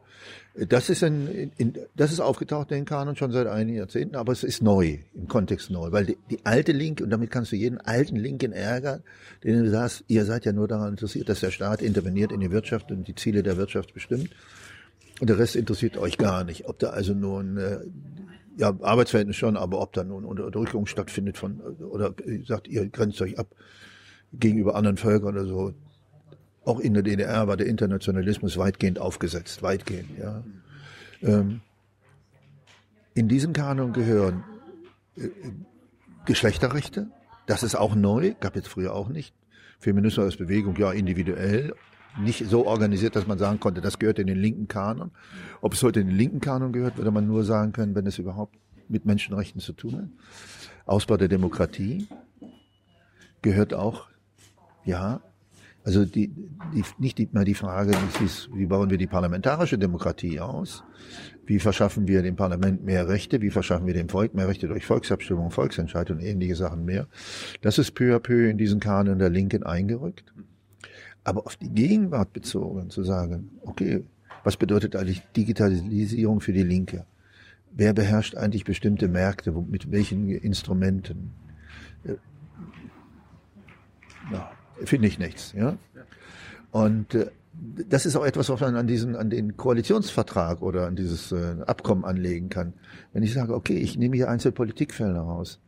Das 0.67 0.89
ist 0.89 1.03
ein, 1.03 1.51
in, 1.57 1.73
das 1.95 2.11
ist 2.11 2.19
aufgetaucht 2.19 2.71
in 2.71 2.77
den 2.77 2.85
Kanon 2.85 3.15
schon 3.15 3.31
seit 3.31 3.47
einigen 3.47 3.77
Jahrzehnten, 3.77 4.15
aber 4.15 4.33
es 4.33 4.43
ist 4.43 4.61
neu, 4.61 4.99
im 5.15 5.27
Kontext 5.27 5.71
neu, 5.71 5.91
weil 5.91 6.05
die, 6.05 6.17
die 6.29 6.45
alte 6.45 6.73
Linke, 6.73 7.03
und 7.03 7.09
damit 7.09 7.31
kannst 7.31 7.51
du 7.51 7.55
jeden 7.55 7.79
alten 7.79 8.17
Linken 8.17 8.51
ärgern, 8.51 9.01
den 9.43 9.63
du 9.63 9.69
sagst, 9.71 10.03
ihr 10.07 10.25
seid 10.25 10.45
ja 10.45 10.51
nur 10.51 10.67
daran 10.67 10.89
interessiert, 10.89 11.29
dass 11.29 11.39
der 11.39 11.51
Staat 11.51 11.81
interveniert 11.81 12.31
in 12.31 12.41
die 12.41 12.51
Wirtschaft 12.51 12.91
und 12.91 13.07
die 13.07 13.15
Ziele 13.15 13.43
der 13.43 13.57
Wirtschaft 13.57 13.93
bestimmt. 13.93 14.29
Und 15.21 15.29
der 15.29 15.39
Rest 15.39 15.55
interessiert 15.55 15.97
euch 15.97 16.17
gar 16.17 16.43
nicht. 16.43 16.67
Ob 16.67 16.79
da 16.79 16.89
also 16.89 17.13
nun, 17.13 17.57
äh, 17.57 17.77
ja, 18.57 18.75
Arbeitsverhältnis 18.81 19.35
schon, 19.35 19.57
aber 19.57 19.79
ob 19.81 19.93
da 19.93 20.03
nun 20.03 20.25
Unterdrückung 20.25 20.85
stattfindet 20.85 21.37
von, 21.37 21.59
oder 21.59 22.13
sagt, 22.45 22.67
ihr 22.67 22.87
grenzt 22.89 23.21
euch 23.21 23.39
ab 23.39 23.47
gegenüber 24.33 24.75
anderen 24.75 24.97
Völkern 24.97 25.29
oder 25.29 25.45
so. 25.45 25.73
Auch 26.63 26.79
in 26.79 26.93
der 26.93 27.03
DDR 27.03 27.47
war 27.47 27.57
der 27.57 27.67
Internationalismus 27.67 28.57
weitgehend 28.57 28.99
aufgesetzt, 28.99 29.63
weitgehend, 29.63 30.09
ja. 30.19 30.43
Ähm, 31.23 31.61
in 33.13 33.27
diesen 33.27 33.53
Kanon 33.53 33.93
gehören 33.93 34.43
äh, 35.15 35.29
Geschlechterrechte, 36.25 37.07
das 37.47 37.63
ist 37.63 37.75
auch 37.75 37.95
neu, 37.95 38.33
gab 38.39 38.55
jetzt 38.55 38.67
früher 38.67 38.93
auch 38.93 39.09
nicht. 39.09 39.33
Feminismus 39.79 40.25
als 40.25 40.37
Bewegung, 40.37 40.75
ja, 40.77 40.91
individuell, 40.91 41.73
nicht 42.19 42.45
so 42.47 42.65
organisiert, 42.65 43.15
dass 43.15 43.27
man 43.27 43.37
sagen 43.37 43.59
konnte, 43.59 43.81
das 43.81 43.99
gehört 43.99 44.19
in 44.19 44.27
den 44.27 44.37
linken 44.37 44.67
Kanon. 44.67 45.11
Ob 45.61 45.73
es 45.73 45.83
heute 45.83 46.01
in 46.01 46.07
den 46.07 46.17
linken 46.17 46.39
Kanon 46.39 46.73
gehört, 46.73 46.97
würde 46.97 47.11
man 47.11 47.27
nur 47.27 47.43
sagen 47.43 47.71
können, 47.71 47.95
wenn 47.95 48.05
es 48.05 48.17
überhaupt 48.17 48.55
mit 48.89 49.05
Menschenrechten 49.05 49.61
zu 49.61 49.73
tun 49.73 49.97
hat. 49.97 50.09
Ausbau 50.85 51.17
der 51.17 51.29
Demokratie 51.29 52.07
gehört 53.41 53.73
auch, 53.73 54.07
ja, 54.83 55.21
also 55.83 56.05
die, 56.05 56.27
die, 56.73 56.83
nicht 56.99 57.17
die, 57.17 57.27
mal 57.31 57.43
die 57.43 57.55
Frage, 57.55 57.93
ist, 58.23 58.49
wie 58.53 58.67
bauen 58.67 58.91
wir 58.91 58.99
die 58.99 59.07
parlamentarische 59.07 59.79
Demokratie 59.79 60.39
aus? 60.39 60.83
Wie 61.45 61.57
verschaffen 61.57 62.07
wir 62.07 62.21
dem 62.21 62.35
Parlament 62.35 62.83
mehr 62.83 63.07
Rechte? 63.07 63.41
Wie 63.41 63.49
verschaffen 63.49 63.87
wir 63.87 63.95
dem 63.95 64.07
Volk 64.07 64.35
mehr 64.35 64.47
Rechte 64.47 64.67
durch 64.67 64.85
Volksabstimmung, 64.85 65.49
Volksentscheid 65.49 66.11
und 66.11 66.19
ähnliche 66.19 66.55
Sachen 66.55 66.85
mehr? 66.85 67.07
Das 67.61 67.79
ist 67.79 67.95
peu 67.95 68.15
à 68.15 68.19
peu 68.19 68.47
in 68.47 68.57
diesen 68.59 68.79
Kanon 68.79 69.17
der 69.17 69.29
Linken 69.29 69.63
eingerückt. 69.63 70.31
Aber 71.23 71.45
auf 71.45 71.55
die 71.55 71.69
Gegenwart 71.69 72.33
bezogen 72.33 72.89
zu 72.89 73.03
sagen, 73.03 73.51
okay, 73.61 74.03
was 74.43 74.57
bedeutet 74.57 74.95
eigentlich 74.95 75.21
Digitalisierung 75.35 76.41
für 76.41 76.53
die 76.53 76.63
Linke? 76.63 77.05
Wer 77.71 77.93
beherrscht 77.93 78.35
eigentlich 78.35 78.65
bestimmte 78.65 79.07
Märkte? 79.07 79.51
Mit 79.51 79.91
welchen 79.91 80.29
Instrumenten? 80.29 81.31
Äh, 82.03 82.15
ja, 84.31 84.51
finde 84.83 85.07
ich 85.07 85.19
nichts. 85.19 85.53
Ja? 85.53 85.77
Und 86.71 87.13
äh, 87.15 87.29
das 87.53 88.05
ist 88.05 88.15
auch 88.15 88.25
etwas, 88.25 88.49
was 88.49 88.59
man 88.61 88.75
an 88.75 88.87
diesen, 88.87 89.15
an 89.15 89.29
den 89.29 89.57
Koalitionsvertrag 89.57 90.61
oder 90.61 90.87
an 90.87 90.95
dieses 90.95 91.31
äh, 91.31 91.57
Abkommen 91.67 92.05
anlegen 92.05 92.49
kann. 92.49 92.73
Wenn 93.13 93.23
ich 93.23 93.33
sage, 93.33 93.53
okay, 93.53 93.77
ich 93.77 93.97
nehme 93.97 94.15
hier 94.15 94.29
einzelne 94.29 94.53
Politikfelder 94.53 95.21
raus, 95.21 95.59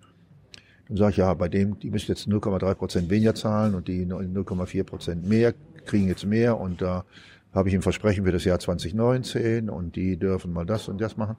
dann 0.87 0.97
sage 0.97 1.11
ich, 1.11 1.17
ja, 1.17 1.33
bei 1.33 1.47
dem, 1.47 1.79
die 1.79 1.89
müssen 1.89 2.11
jetzt 2.11 2.27
0,3 2.27 2.75
Prozent 2.75 3.09
weniger 3.09 3.35
zahlen 3.35 3.75
und 3.75 3.87
die 3.87 4.05
0,4 4.05 4.83
Prozent 4.83 5.27
mehr 5.27 5.53
kriegen 5.85 6.07
jetzt 6.07 6.25
mehr 6.25 6.59
und 6.59 6.81
da 6.81 7.05
habe 7.53 7.69
ich 7.69 7.75
ein 7.75 7.81
Versprechen 7.81 8.25
für 8.25 8.31
das 8.31 8.45
Jahr 8.45 8.59
2019 8.59 9.69
und 9.69 9.95
die 9.95 10.17
dürfen 10.17 10.51
mal 10.53 10.65
das 10.65 10.87
und 10.87 10.99
das 10.99 11.17
machen. 11.17 11.37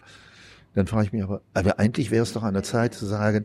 Dann 0.74 0.86
frage 0.86 1.06
ich 1.06 1.12
mich 1.12 1.22
aber, 1.22 1.40
aber 1.52 1.78
eigentlich 1.78 2.10
wäre 2.10 2.22
es 2.22 2.32
doch 2.32 2.42
an 2.42 2.54
der 2.54 2.62
Zeit 2.62 2.94
zu 2.94 3.06
sagen, 3.06 3.44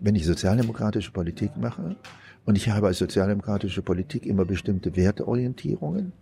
wenn 0.00 0.14
ich 0.14 0.26
sozialdemokratische 0.26 1.12
Politik 1.12 1.56
mache 1.56 1.96
und 2.44 2.56
ich 2.56 2.70
habe 2.70 2.88
als 2.88 2.98
sozialdemokratische 2.98 3.82
Politik 3.82 4.26
immer 4.26 4.44
bestimmte 4.44 4.96
Werteorientierungen, 4.96 6.12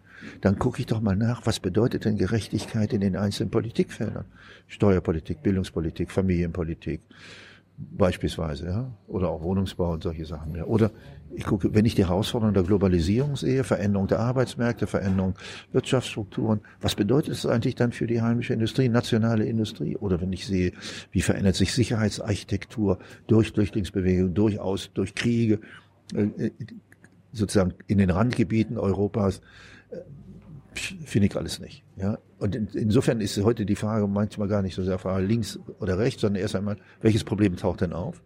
dann 0.40 0.58
gucke 0.58 0.80
ich 0.80 0.86
doch 0.86 1.00
mal 1.00 1.16
nach, 1.16 1.46
was 1.46 1.60
bedeutet 1.60 2.04
denn 2.04 2.16
Gerechtigkeit 2.16 2.92
in 2.92 3.00
den 3.00 3.16
einzelnen 3.16 3.50
Politikfeldern? 3.50 4.26
Steuerpolitik, 4.66 5.42
Bildungspolitik, 5.42 6.10
Familienpolitik, 6.10 7.00
beispielsweise, 7.92 8.66
ja, 8.66 8.92
oder 9.08 9.30
auch 9.30 9.42
Wohnungsbau 9.42 9.92
und 9.92 10.02
solche 10.02 10.24
Sachen. 10.24 10.54
Ja. 10.54 10.64
Oder 10.64 10.90
ich 11.34 11.44
gucke, 11.44 11.74
wenn 11.74 11.84
ich 11.84 11.94
die 11.94 12.04
Herausforderung 12.04 12.54
der 12.54 12.64
Globalisierung 12.64 13.36
sehe, 13.36 13.64
Veränderung 13.64 14.08
der 14.08 14.20
Arbeitsmärkte, 14.20 14.86
Veränderung 14.86 15.34
Wirtschaftsstrukturen, 15.72 16.60
was 16.80 16.94
bedeutet 16.94 17.34
es 17.34 17.46
eigentlich 17.46 17.76
dann 17.76 17.92
für 17.92 18.06
die 18.06 18.20
heimische 18.20 18.52
Industrie, 18.52 18.88
nationale 18.88 19.44
Industrie? 19.44 19.96
Oder 19.96 20.20
wenn 20.20 20.32
ich 20.32 20.46
sehe, 20.46 20.72
wie 21.12 21.22
verändert 21.22 21.54
sich 21.54 21.72
Sicherheitsarchitektur 21.72 22.98
durch 23.26 23.52
Flüchtlingsbewegungen, 23.52 24.34
durchaus 24.34 24.92
durch 24.92 25.14
Kriege, 25.14 25.60
äh, 26.14 26.50
sozusagen 27.32 27.74
in 27.86 27.98
den 27.98 28.10
Randgebieten 28.10 28.76
Europas, 28.76 29.40
finde 30.74 31.26
ich 31.26 31.36
alles 31.36 31.60
nicht. 31.60 31.84
Ja? 31.96 32.18
Und 32.40 32.56
in, 32.56 32.68
insofern 32.72 33.20
ist 33.20 33.36
heute 33.42 33.66
die 33.66 33.76
Frage 33.76 34.08
manchmal 34.08 34.48
gar 34.48 34.62
nicht 34.62 34.74
so 34.74 34.82
sehr 34.82 34.98
Frage 34.98 35.24
links 35.24 35.60
oder 35.78 35.98
rechts, 35.98 36.22
sondern 36.22 36.40
erst 36.42 36.56
einmal, 36.56 36.78
welches 37.02 37.22
Problem 37.22 37.56
taucht 37.56 37.82
denn 37.82 37.92
auf 37.92 38.22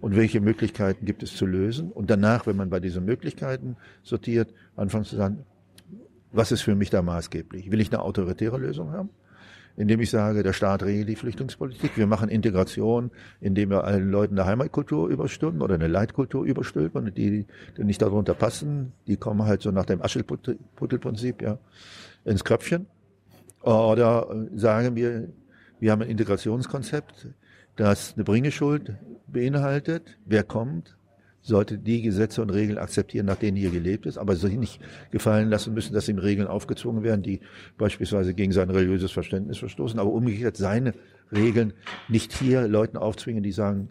und 0.00 0.16
welche 0.16 0.40
Möglichkeiten 0.40 1.04
gibt 1.04 1.22
es 1.22 1.36
zu 1.36 1.46
lösen? 1.46 1.92
Und 1.92 2.10
danach, 2.10 2.46
wenn 2.46 2.56
man 2.56 2.70
bei 2.70 2.80
diesen 2.80 3.04
Möglichkeiten 3.04 3.76
sortiert, 4.02 4.52
anfangen 4.76 5.04
zu 5.04 5.16
sagen, 5.16 5.44
was 6.32 6.52
ist 6.52 6.62
für 6.62 6.74
mich 6.74 6.90
da 6.90 7.02
maßgeblich? 7.02 7.70
Will 7.70 7.80
ich 7.80 7.92
eine 7.92 8.02
autoritäre 8.02 8.58
Lösung 8.58 8.92
haben? 8.92 9.10
indem 9.76 10.00
ich 10.00 10.10
sage, 10.10 10.42
der 10.42 10.52
Staat 10.52 10.82
regelt 10.82 11.08
die 11.08 11.16
Flüchtlingspolitik. 11.16 11.96
Wir 11.96 12.06
machen 12.06 12.28
Integration, 12.28 13.10
indem 13.40 13.70
wir 13.70 13.84
allen 13.84 14.10
Leuten 14.10 14.38
eine 14.38 14.46
Heimatkultur 14.46 15.08
überstülpen 15.08 15.62
oder 15.62 15.76
eine 15.76 15.86
Leitkultur 15.86 16.44
überstülpen 16.44 17.06
und 17.06 17.16
die, 17.16 17.46
die 17.76 17.84
nicht 17.84 18.02
darunter 18.02 18.34
passen, 18.34 18.92
die 19.06 19.16
kommen 19.16 19.46
halt 19.46 19.62
so 19.62 19.70
nach 19.70 19.86
dem 19.86 20.02
Aschelputtel-Prinzip 20.02 21.40
ja, 21.40 21.58
ins 22.24 22.44
Köpfchen. 22.44 22.86
Oder 23.62 24.46
sagen 24.54 24.96
wir, 24.96 25.28
wir 25.78 25.92
haben 25.92 26.02
ein 26.02 26.08
Integrationskonzept, 26.08 27.28
das 27.76 28.14
eine 28.14 28.24
Bringeschuld 28.24 28.94
beinhaltet. 29.26 30.18
Wer 30.24 30.44
kommt, 30.44 30.96
sollte 31.42 31.78
die 31.78 32.02
Gesetze 32.02 32.42
und 32.42 32.50
Regeln 32.50 32.78
akzeptieren, 32.78 33.26
nach 33.26 33.36
denen 33.36 33.56
hier 33.56 33.70
gelebt 33.70 34.06
ist, 34.06 34.18
aber 34.18 34.36
sich 34.36 34.56
nicht 34.56 34.80
gefallen 35.10 35.48
lassen 35.48 35.72
müssen, 35.72 35.94
dass 35.94 36.08
ihm 36.08 36.18
Regeln 36.18 36.46
aufgezwungen 36.46 37.02
werden, 37.02 37.22
die 37.22 37.40
beispielsweise 37.78 38.34
gegen 38.34 38.52
sein 38.52 38.70
religiöses 38.70 39.12
Verständnis 39.12 39.58
verstoßen, 39.58 39.98
aber 39.98 40.10
umgekehrt 40.10 40.56
seine 40.56 40.92
Regeln 41.32 41.72
nicht 42.08 42.32
hier 42.32 42.68
Leuten 42.68 42.96
aufzwingen, 42.96 43.42
die 43.42 43.52
sagen, 43.52 43.88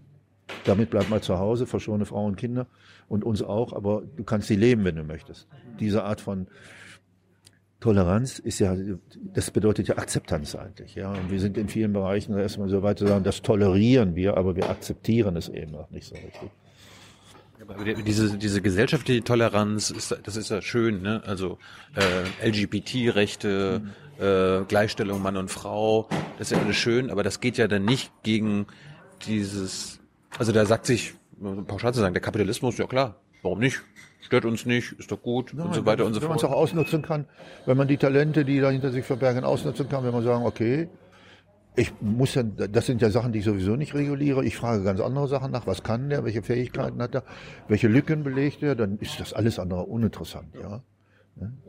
damit 0.66 0.90
bleib 0.90 1.10
mal 1.10 1.22
zu 1.22 1.40
Hause, 1.40 1.66
verschone 1.66 2.06
Frauen 2.06 2.32
und 2.32 2.36
Kinder 2.36 2.68
und 3.08 3.24
uns 3.24 3.42
auch, 3.42 3.74
aber 3.74 4.04
du 4.16 4.24
kannst 4.24 4.48
sie 4.48 4.56
leben, 4.56 4.84
wenn 4.84 4.96
du 4.96 5.04
möchtest. 5.04 5.48
Diese 5.80 6.04
Art 6.04 6.22
von 6.22 6.48
Toleranz 7.80 8.40
ist 8.40 8.60
ja, 8.60 8.76
das 9.34 9.52
bedeutet 9.52 9.88
ja 9.88 9.98
Akzeptanz 9.98 10.54
eigentlich, 10.56 10.96
ja. 10.96 11.12
Und 11.14 11.32
wir 11.32 11.40
sind 11.40 11.58
in 11.58 11.70
vielen 11.70 11.94
Bereichen 11.94 12.38
erstmal 12.38 12.68
so 12.68 12.84
weit 12.84 13.00
zu 13.00 13.08
sagen, 13.08 13.24
das 13.24 13.42
tolerieren 13.42 14.16
wir, 14.16 14.36
aber 14.36 14.56
wir 14.56 14.70
akzeptieren 14.70 15.38
es 15.38 15.48
eben 15.48 15.72
noch 15.72 15.90
nicht 15.90 16.08
so 16.08 16.16
richtig. 16.16 16.50
Aber 17.62 17.84
diese, 17.84 18.38
diese 18.38 18.62
gesellschaftliche 18.62 19.24
Toleranz, 19.24 19.92
ist, 19.92 20.18
das 20.24 20.36
ist 20.36 20.50
ja 20.50 20.62
schön, 20.62 21.02
ne? 21.02 21.22
Also 21.26 21.58
äh, 21.96 22.50
LGBT-Rechte, 22.50 23.82
mhm. 23.84 24.24
äh, 24.24 24.66
Gleichstellung 24.66 25.22
Mann 25.22 25.38
und 25.38 25.50
Frau, 25.50 26.10
das 26.38 26.52
ist 26.52 26.58
ja 26.58 26.64
alles 26.64 26.78
schön, 26.78 27.10
aber 27.10 27.24
das 27.24 27.40
geht 27.40 27.58
ja 27.58 27.68
dann 27.68 27.86
nicht 27.86 28.12
gegen 28.24 28.66
dieses, 29.26 30.00
also 30.38 30.52
da 30.52 30.66
sagt 30.66 30.86
sich, 30.86 31.14
pauschal 31.68 31.94
zu 31.94 32.00
sagen, 32.00 32.14
der 32.14 32.22
Kapitalismus, 32.22 32.78
ja 32.78 32.88
klar, 32.88 33.22
warum 33.42 33.60
nicht? 33.60 33.82
Stört 34.22 34.46
uns 34.46 34.66
nicht, 34.66 34.94
ist 35.00 35.12
doch 35.12 35.22
gut 35.22 35.54
Nein, 35.54 35.68
und 35.68 35.74
so 35.74 35.86
weiter 35.86 36.06
und 36.06 36.14
so 36.14 36.20
fort. 36.20 36.24
Wenn 36.24 36.30
man 36.30 36.38
es 36.38 36.44
auch 36.44 36.52
ausnutzen 36.52 37.02
kann, 37.02 37.26
wenn 37.66 37.78
man 37.78 37.88
die 37.88 37.98
Talente, 37.98 38.46
die 38.46 38.60
da 38.60 38.70
hinter 38.70 38.92
sich 38.92 39.06
verbergen, 39.06 39.44
ausnutzen 39.44 39.90
kann, 39.90 40.04
wenn 40.04 40.12
man 40.12 40.24
sagen, 40.24 40.46
okay, 40.46 40.90
ich 41.76 41.94
muss 42.02 42.36
ja, 42.36 42.44
das 42.44 42.86
sind 42.86 43.02
ja 43.02 43.10
Sachen, 43.10 43.32
die 43.32 43.40
ich 43.40 43.46
sowieso 43.46 43.76
nicht 43.76 43.94
reguliere. 43.94 44.44
Ich 44.44 44.58
frage 44.58 44.84
ganz 44.84 45.00
andere 45.00 45.28
Sachen 45.28 45.52
nach. 45.52 45.66
Was 45.66 45.82
kann 45.82 46.10
der? 46.10 46.26
Welche 46.26 46.42
Fähigkeiten 46.42 47.02
hat 47.02 47.16
er? 47.16 47.24
Welche 47.68 47.88
Lücken 47.88 48.24
belegt 48.24 48.62
er? 48.62 48.76
Dann 48.76 48.98
ist 48.98 49.20
das 49.20 49.34
alles 49.34 49.60
andere 49.60 49.84
uninteressant, 49.84 50.54
ja. 50.62 50.82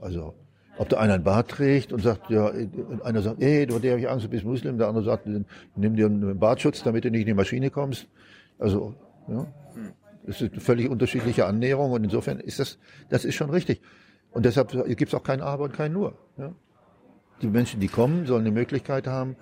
Also, 0.00 0.34
ob 0.78 0.88
da 0.88 0.98
einer 0.98 1.14
ein 1.14 1.22
Bart 1.22 1.48
trägt 1.48 1.92
und 1.92 2.02
sagt, 2.02 2.28
ja, 2.28 2.50
einer 3.04 3.22
sagt, 3.22 3.40
ey, 3.40 3.66
du, 3.66 3.78
der 3.78 3.92
habe 3.92 4.00
ich 4.00 4.08
Angst, 4.08 4.24
du 4.24 4.30
bist 4.30 4.44
Muslim. 4.44 4.78
Der 4.78 4.88
andere 4.88 5.04
sagt, 5.04 5.28
nimm 5.76 5.96
dir 5.96 6.06
einen 6.06 6.38
Bartschutz, 6.38 6.82
damit 6.82 7.04
du 7.04 7.10
nicht 7.10 7.20
in 7.20 7.26
die 7.26 7.34
Maschine 7.34 7.70
kommst. 7.70 8.08
Also, 8.58 8.94
ja. 9.28 9.46
Das 10.30 10.40
ist 10.40 10.52
eine 10.52 10.60
völlig 10.60 10.88
unterschiedliche 10.88 11.44
Annäherung 11.44 11.90
und 11.90 12.04
insofern 12.04 12.38
ist 12.38 12.60
das, 12.60 12.78
das 13.08 13.24
ist 13.24 13.34
schon 13.34 13.50
richtig. 13.50 13.80
Und 14.30 14.46
deshalb 14.46 14.70
gibt 14.96 15.12
es 15.12 15.14
auch 15.18 15.24
kein 15.24 15.40
Aber 15.40 15.64
und 15.64 15.72
kein 15.72 15.92
Nur. 15.92 16.14
Ja? 16.38 16.52
Die 17.42 17.48
Menschen, 17.48 17.80
die 17.80 17.88
kommen, 17.88 18.26
sollen 18.26 18.44
die 18.44 18.52
Möglichkeit 18.52 19.08
haben, 19.08 19.34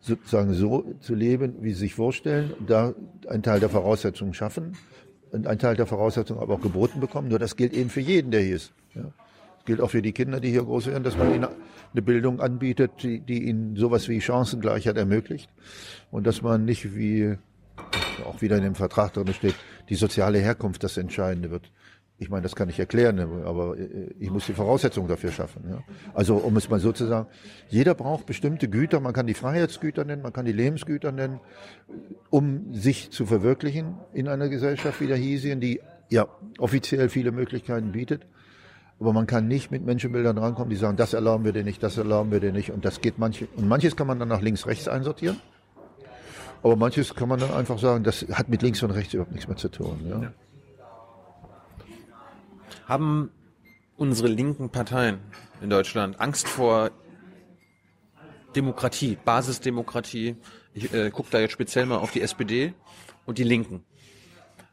sozusagen 0.00 0.52
so 0.52 0.96
zu 0.98 1.14
leben, 1.14 1.58
wie 1.60 1.70
sie 1.70 1.78
sich 1.78 1.94
vorstellen, 1.94 2.54
da 2.66 2.92
einen 3.28 3.44
Teil 3.44 3.60
der 3.60 3.68
Voraussetzungen 3.68 4.34
schaffen 4.34 4.76
und 5.30 5.46
einen 5.46 5.60
Teil 5.60 5.76
der 5.76 5.86
Voraussetzungen 5.86 6.40
aber 6.40 6.54
auch 6.54 6.60
geboten 6.60 6.98
bekommen. 6.98 7.28
Nur 7.28 7.38
das 7.38 7.54
gilt 7.54 7.72
eben 7.72 7.88
für 7.88 8.00
jeden, 8.00 8.32
der 8.32 8.40
hier 8.40 8.56
ist. 8.56 8.72
Ja? 8.96 9.12
Gilt 9.64 9.80
auch 9.80 9.90
für 9.90 10.02
die 10.02 10.10
Kinder, 10.10 10.40
die 10.40 10.50
hier 10.50 10.64
groß 10.64 10.88
werden, 10.88 11.04
dass 11.04 11.16
man 11.16 11.32
ihnen 11.32 11.46
eine 11.92 12.02
Bildung 12.02 12.40
anbietet, 12.40 13.04
die, 13.04 13.20
die 13.20 13.44
ihnen 13.44 13.76
sowas 13.76 14.08
wie 14.08 14.20
Chancengleichheit 14.20 14.96
ermöglicht 14.96 15.48
und 16.10 16.26
dass 16.26 16.42
man 16.42 16.64
nicht 16.64 16.96
wie 16.96 17.36
auch 18.24 18.42
wieder 18.42 18.56
in 18.56 18.64
dem 18.64 18.74
Vertrag 18.74 19.12
drin 19.12 19.32
steht, 19.32 19.54
die 19.92 19.96
soziale 19.96 20.38
Herkunft 20.38 20.82
das 20.84 20.96
Entscheidende 20.96 21.50
wird. 21.50 21.70
Ich 22.16 22.30
meine, 22.30 22.40
das 22.40 22.56
kann 22.56 22.70
ich 22.70 22.78
erklären, 22.78 23.20
aber 23.44 23.76
äh, 23.76 24.14
ich 24.18 24.30
muss 24.30 24.46
die 24.46 24.54
Voraussetzungen 24.54 25.06
dafür 25.06 25.30
schaffen. 25.30 25.64
Ja. 25.68 25.80
Also 26.14 26.36
um 26.36 26.56
es 26.56 26.70
mal 26.70 26.80
so 26.80 26.92
zu 26.92 27.04
sagen, 27.04 27.28
jeder 27.68 27.94
braucht 27.94 28.24
bestimmte 28.24 28.68
Güter, 28.70 29.00
man 29.00 29.12
kann 29.12 29.26
die 29.26 29.34
Freiheitsgüter 29.34 30.06
nennen, 30.06 30.22
man 30.22 30.32
kann 30.32 30.46
die 30.46 30.52
Lebensgüter 30.52 31.12
nennen, 31.12 31.40
um 32.30 32.72
sich 32.72 33.10
zu 33.10 33.26
verwirklichen 33.26 33.96
in 34.14 34.28
einer 34.28 34.48
Gesellschaft 34.48 34.98
wie 35.02 35.08
der 35.08 35.18
Hiesien, 35.18 35.60
die 35.60 35.82
ja 36.08 36.26
offiziell 36.56 37.10
viele 37.10 37.30
Möglichkeiten 37.30 37.92
bietet. 37.92 38.22
Aber 38.98 39.12
man 39.12 39.26
kann 39.26 39.46
nicht 39.46 39.70
mit 39.70 39.84
Menschenbildern 39.84 40.38
rankommen, 40.38 40.70
die 40.70 40.76
sagen, 40.76 40.96
das 40.96 41.12
erlauben 41.12 41.44
wir 41.44 41.52
dir 41.52 41.64
nicht, 41.64 41.82
das 41.82 41.98
erlauben 41.98 42.30
wir 42.30 42.40
dir 42.40 42.52
nicht. 42.52 42.70
Und 42.70 42.86
das 42.86 43.02
geht 43.02 43.18
manche, 43.18 43.46
und 43.56 43.68
manches 43.68 43.94
kann 43.94 44.06
man 44.06 44.18
dann 44.18 44.28
nach 44.28 44.40
links, 44.40 44.66
rechts 44.66 44.88
einsortieren. 44.88 45.38
Aber 46.62 46.76
manches 46.76 47.14
kann 47.14 47.28
man 47.28 47.40
dann 47.40 47.52
einfach 47.52 47.78
sagen, 47.78 48.04
das 48.04 48.26
hat 48.32 48.48
mit 48.48 48.62
links 48.62 48.82
und 48.82 48.92
rechts 48.92 49.14
überhaupt 49.14 49.32
nichts 49.32 49.48
mehr 49.48 49.56
zu 49.56 49.68
tun. 49.68 50.00
Ja. 50.08 50.22
ja. 50.22 50.32
Haben 52.86 53.30
unsere 53.96 54.28
linken 54.28 54.70
Parteien 54.70 55.18
in 55.60 55.70
Deutschland 55.70 56.20
Angst 56.20 56.48
vor 56.48 56.90
Demokratie, 58.54 59.18
Basisdemokratie? 59.24 60.36
Ich 60.74 60.92
äh, 60.92 61.10
gucke 61.10 61.30
da 61.30 61.40
jetzt 61.40 61.52
speziell 61.52 61.86
mal 61.86 61.98
auf 61.98 62.12
die 62.12 62.22
SPD 62.22 62.74
und 63.26 63.38
die 63.38 63.44
Linken. 63.44 63.84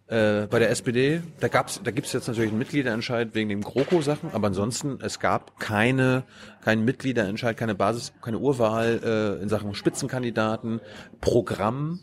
Äh, 0.10 0.48
bei 0.48 0.58
der 0.58 0.72
SPD, 0.72 1.22
da 1.40 1.50
gab's, 1.50 1.80
da 1.84 1.92
gibt's 1.92 2.14
jetzt 2.14 2.28
natürlich 2.28 2.50
einen 2.50 2.58
Mitgliederentscheid 2.58 3.36
wegen 3.36 3.50
den 3.50 3.62
GroKo-Sachen, 3.62 4.32
aber 4.34 4.48
ansonsten, 4.48 4.98
es 5.04 5.20
gab 5.20 5.60
keine, 5.60 6.24
keinen 6.64 6.84
Mitgliederentscheid, 6.84 7.56
keine 7.56 7.76
Basis, 7.76 8.12
keine 8.20 8.40
Urwahl 8.40 9.02
äh, 9.04 9.44
in 9.44 9.50
Sachen 9.50 9.76
Spitzenkandidaten, 9.76 10.82
Programm 11.22 12.00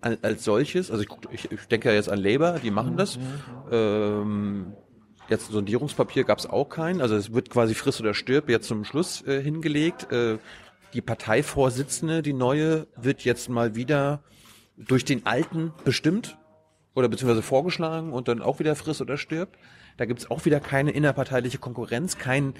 als, 0.00 0.22
als 0.22 0.44
solches. 0.44 0.92
Also 0.92 1.02
ich, 1.02 1.08
ich, 1.32 1.50
ich 1.50 1.66
denke 1.66 1.88
ja 1.88 1.96
jetzt 1.96 2.08
an 2.08 2.20
Labour, 2.20 2.60
die 2.62 2.70
machen 2.70 2.96
das. 2.96 3.18
Ähm, 3.72 4.74
jetzt 5.28 5.50
Sondierungspapier 5.50 6.22
gab's 6.22 6.46
auch 6.46 6.68
keinen. 6.68 7.00
Also 7.00 7.16
es 7.16 7.32
wird 7.32 7.50
quasi 7.50 7.74
friss 7.74 8.00
oder 8.00 8.14
stirb 8.14 8.48
jetzt 8.48 8.68
zum 8.68 8.84
Schluss 8.84 9.26
äh, 9.26 9.42
hingelegt. 9.42 10.12
Äh, 10.12 10.38
die 10.94 11.02
Parteivorsitzende, 11.02 12.22
die 12.22 12.34
neue, 12.34 12.86
wird 12.96 13.24
jetzt 13.24 13.48
mal 13.48 13.74
wieder 13.74 14.22
durch 14.76 15.04
den 15.04 15.26
alten 15.26 15.72
bestimmt 15.84 16.37
oder 16.98 17.08
beziehungsweise 17.08 17.42
vorgeschlagen 17.42 18.12
und 18.12 18.26
dann 18.26 18.42
auch 18.42 18.58
wieder 18.58 18.74
friss 18.74 19.00
oder 19.00 19.16
stirbt. 19.16 19.56
Da 19.96 20.04
gibt's 20.04 20.30
auch 20.30 20.44
wieder 20.44 20.58
keine 20.58 20.90
innerparteiliche 20.90 21.58
Konkurrenz, 21.58 22.18
keinen 22.18 22.54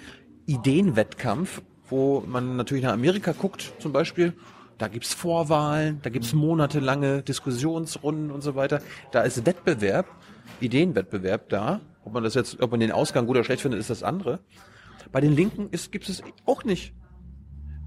Ideenwettkampf, 0.47 1.61
wo 1.89 2.23
man 2.27 2.57
natürlich 2.57 2.85
nach 2.85 2.93
Amerika 2.93 3.33
guckt 3.33 3.73
zum 3.81 3.93
Beispiel. 3.93 4.35
Da 4.79 4.87
gibt's 4.87 5.13
Vorwahlen, 5.13 5.99
da 6.03 6.11
gibt's 6.11 6.33
monatelange 6.35 7.23
Diskussionsrunden 7.23 8.31
und 8.31 8.43
so 8.43 8.55
weiter. 8.55 8.81
Da 9.11 9.23
ist 9.23 9.45
Wettbewerb, 9.45 10.07
Ideenwettbewerb 10.61 11.49
da. 11.49 11.81
Ob 12.05 12.13
man 12.13 12.23
das 12.23 12.35
jetzt, 12.35 12.63
ob 12.63 12.71
man 12.71 12.79
den 12.79 12.93
Ausgang 12.93 13.27
gut 13.27 13.37
oder 13.37 13.45
schlecht 13.45 13.63
findet, 13.63 13.81
ist 13.81 13.91
das 13.91 14.05
andere. 14.05 14.39
Bei 15.11 15.21
den 15.21 15.35
Linken 15.35 15.69
ist, 15.71 15.91
gibt 15.91 16.09
es 16.09 16.23
auch 16.47 16.63
nicht. 16.63 16.95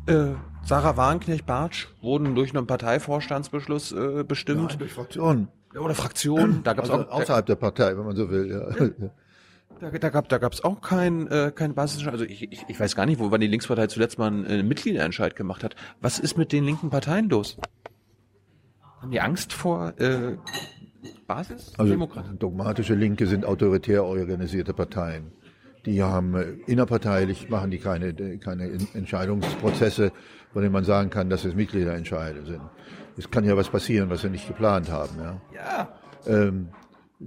Äh, 0.05 0.33
Sarah 0.63 0.97
Wagenknecht-Bartsch 0.97 1.87
wurden 2.01 2.35
durch 2.35 2.53
einen 2.53 2.67
Parteivorstandsbeschluss 2.67 3.93
äh, 3.93 4.25
bestimmt. 4.27 4.73
Ja, 4.73 4.77
durch 4.77 4.91
Fraktionen. 4.91 5.47
Oder 5.79 5.95
Fraktionen, 5.95 6.63
da 6.63 6.73
gab's 6.73 6.89
also 6.89 7.07
auch 7.07 7.21
außerhalb 7.21 7.45
der 7.45 7.55
Partei, 7.55 7.97
wenn 7.97 8.05
man 8.05 8.15
so 8.15 8.29
will. 8.29 8.49
Ja. 8.51 9.09
Da, 9.79 9.89
da 9.89 10.09
gab 10.09 10.29
da 10.29 10.37
gab's 10.37 10.63
auch 10.63 10.81
kein 10.81 11.27
äh, 11.27 11.51
kein 11.55 11.73
Basis. 11.73 12.05
Also 12.07 12.23
ich, 12.23 12.51
ich, 12.51 12.65
ich 12.67 12.79
weiß 12.79 12.95
gar 12.95 13.07
nicht, 13.07 13.19
wo 13.19 13.31
wann 13.31 13.41
die 13.41 13.47
Linkspartei 13.47 13.87
zuletzt 13.87 14.19
mal 14.19 14.27
einen 14.27 14.45
äh, 14.45 14.63
Mitgliederentscheid 14.63 15.35
gemacht 15.35 15.63
hat. 15.63 15.75
Was 16.01 16.19
ist 16.19 16.37
mit 16.37 16.51
den 16.51 16.65
linken 16.65 16.91
Parteien 16.91 17.29
los? 17.29 17.57
Haben 18.99 19.11
die 19.11 19.21
Angst 19.21 19.53
vor 19.53 19.99
äh, 19.99 20.37
Basis? 21.25 21.73
Also 21.77 21.93
Demokraten? 21.93 22.37
dogmatische 22.37 22.93
Linke 22.93 23.25
sind 23.25 23.43
autoritär 23.43 24.03
organisierte 24.03 24.73
Parteien. 24.73 25.31
Die 25.87 26.03
haben 26.03 26.35
äh, 26.35 26.43
innerparteilich 26.67 27.49
machen 27.49 27.71
die 27.71 27.79
keine 27.79 28.13
keine 28.37 28.69
Entscheidungsprozesse, 28.93 30.11
von 30.53 30.61
denen 30.61 30.73
man 30.73 30.83
sagen 30.83 31.09
kann, 31.09 31.31
dass 31.31 31.43
es 31.43 31.55
Mitgliederentscheide 31.55 32.45
sind 32.45 32.61
es 33.17 33.29
kann 33.29 33.43
ja 33.43 33.55
was 33.57 33.69
passieren, 33.69 34.09
was 34.09 34.23
wir 34.23 34.29
nicht 34.29 34.47
geplant 34.47 34.89
haben. 34.89 35.17
Ja. 35.19 35.41
ja. 35.53 35.89
Ähm, 36.27 36.69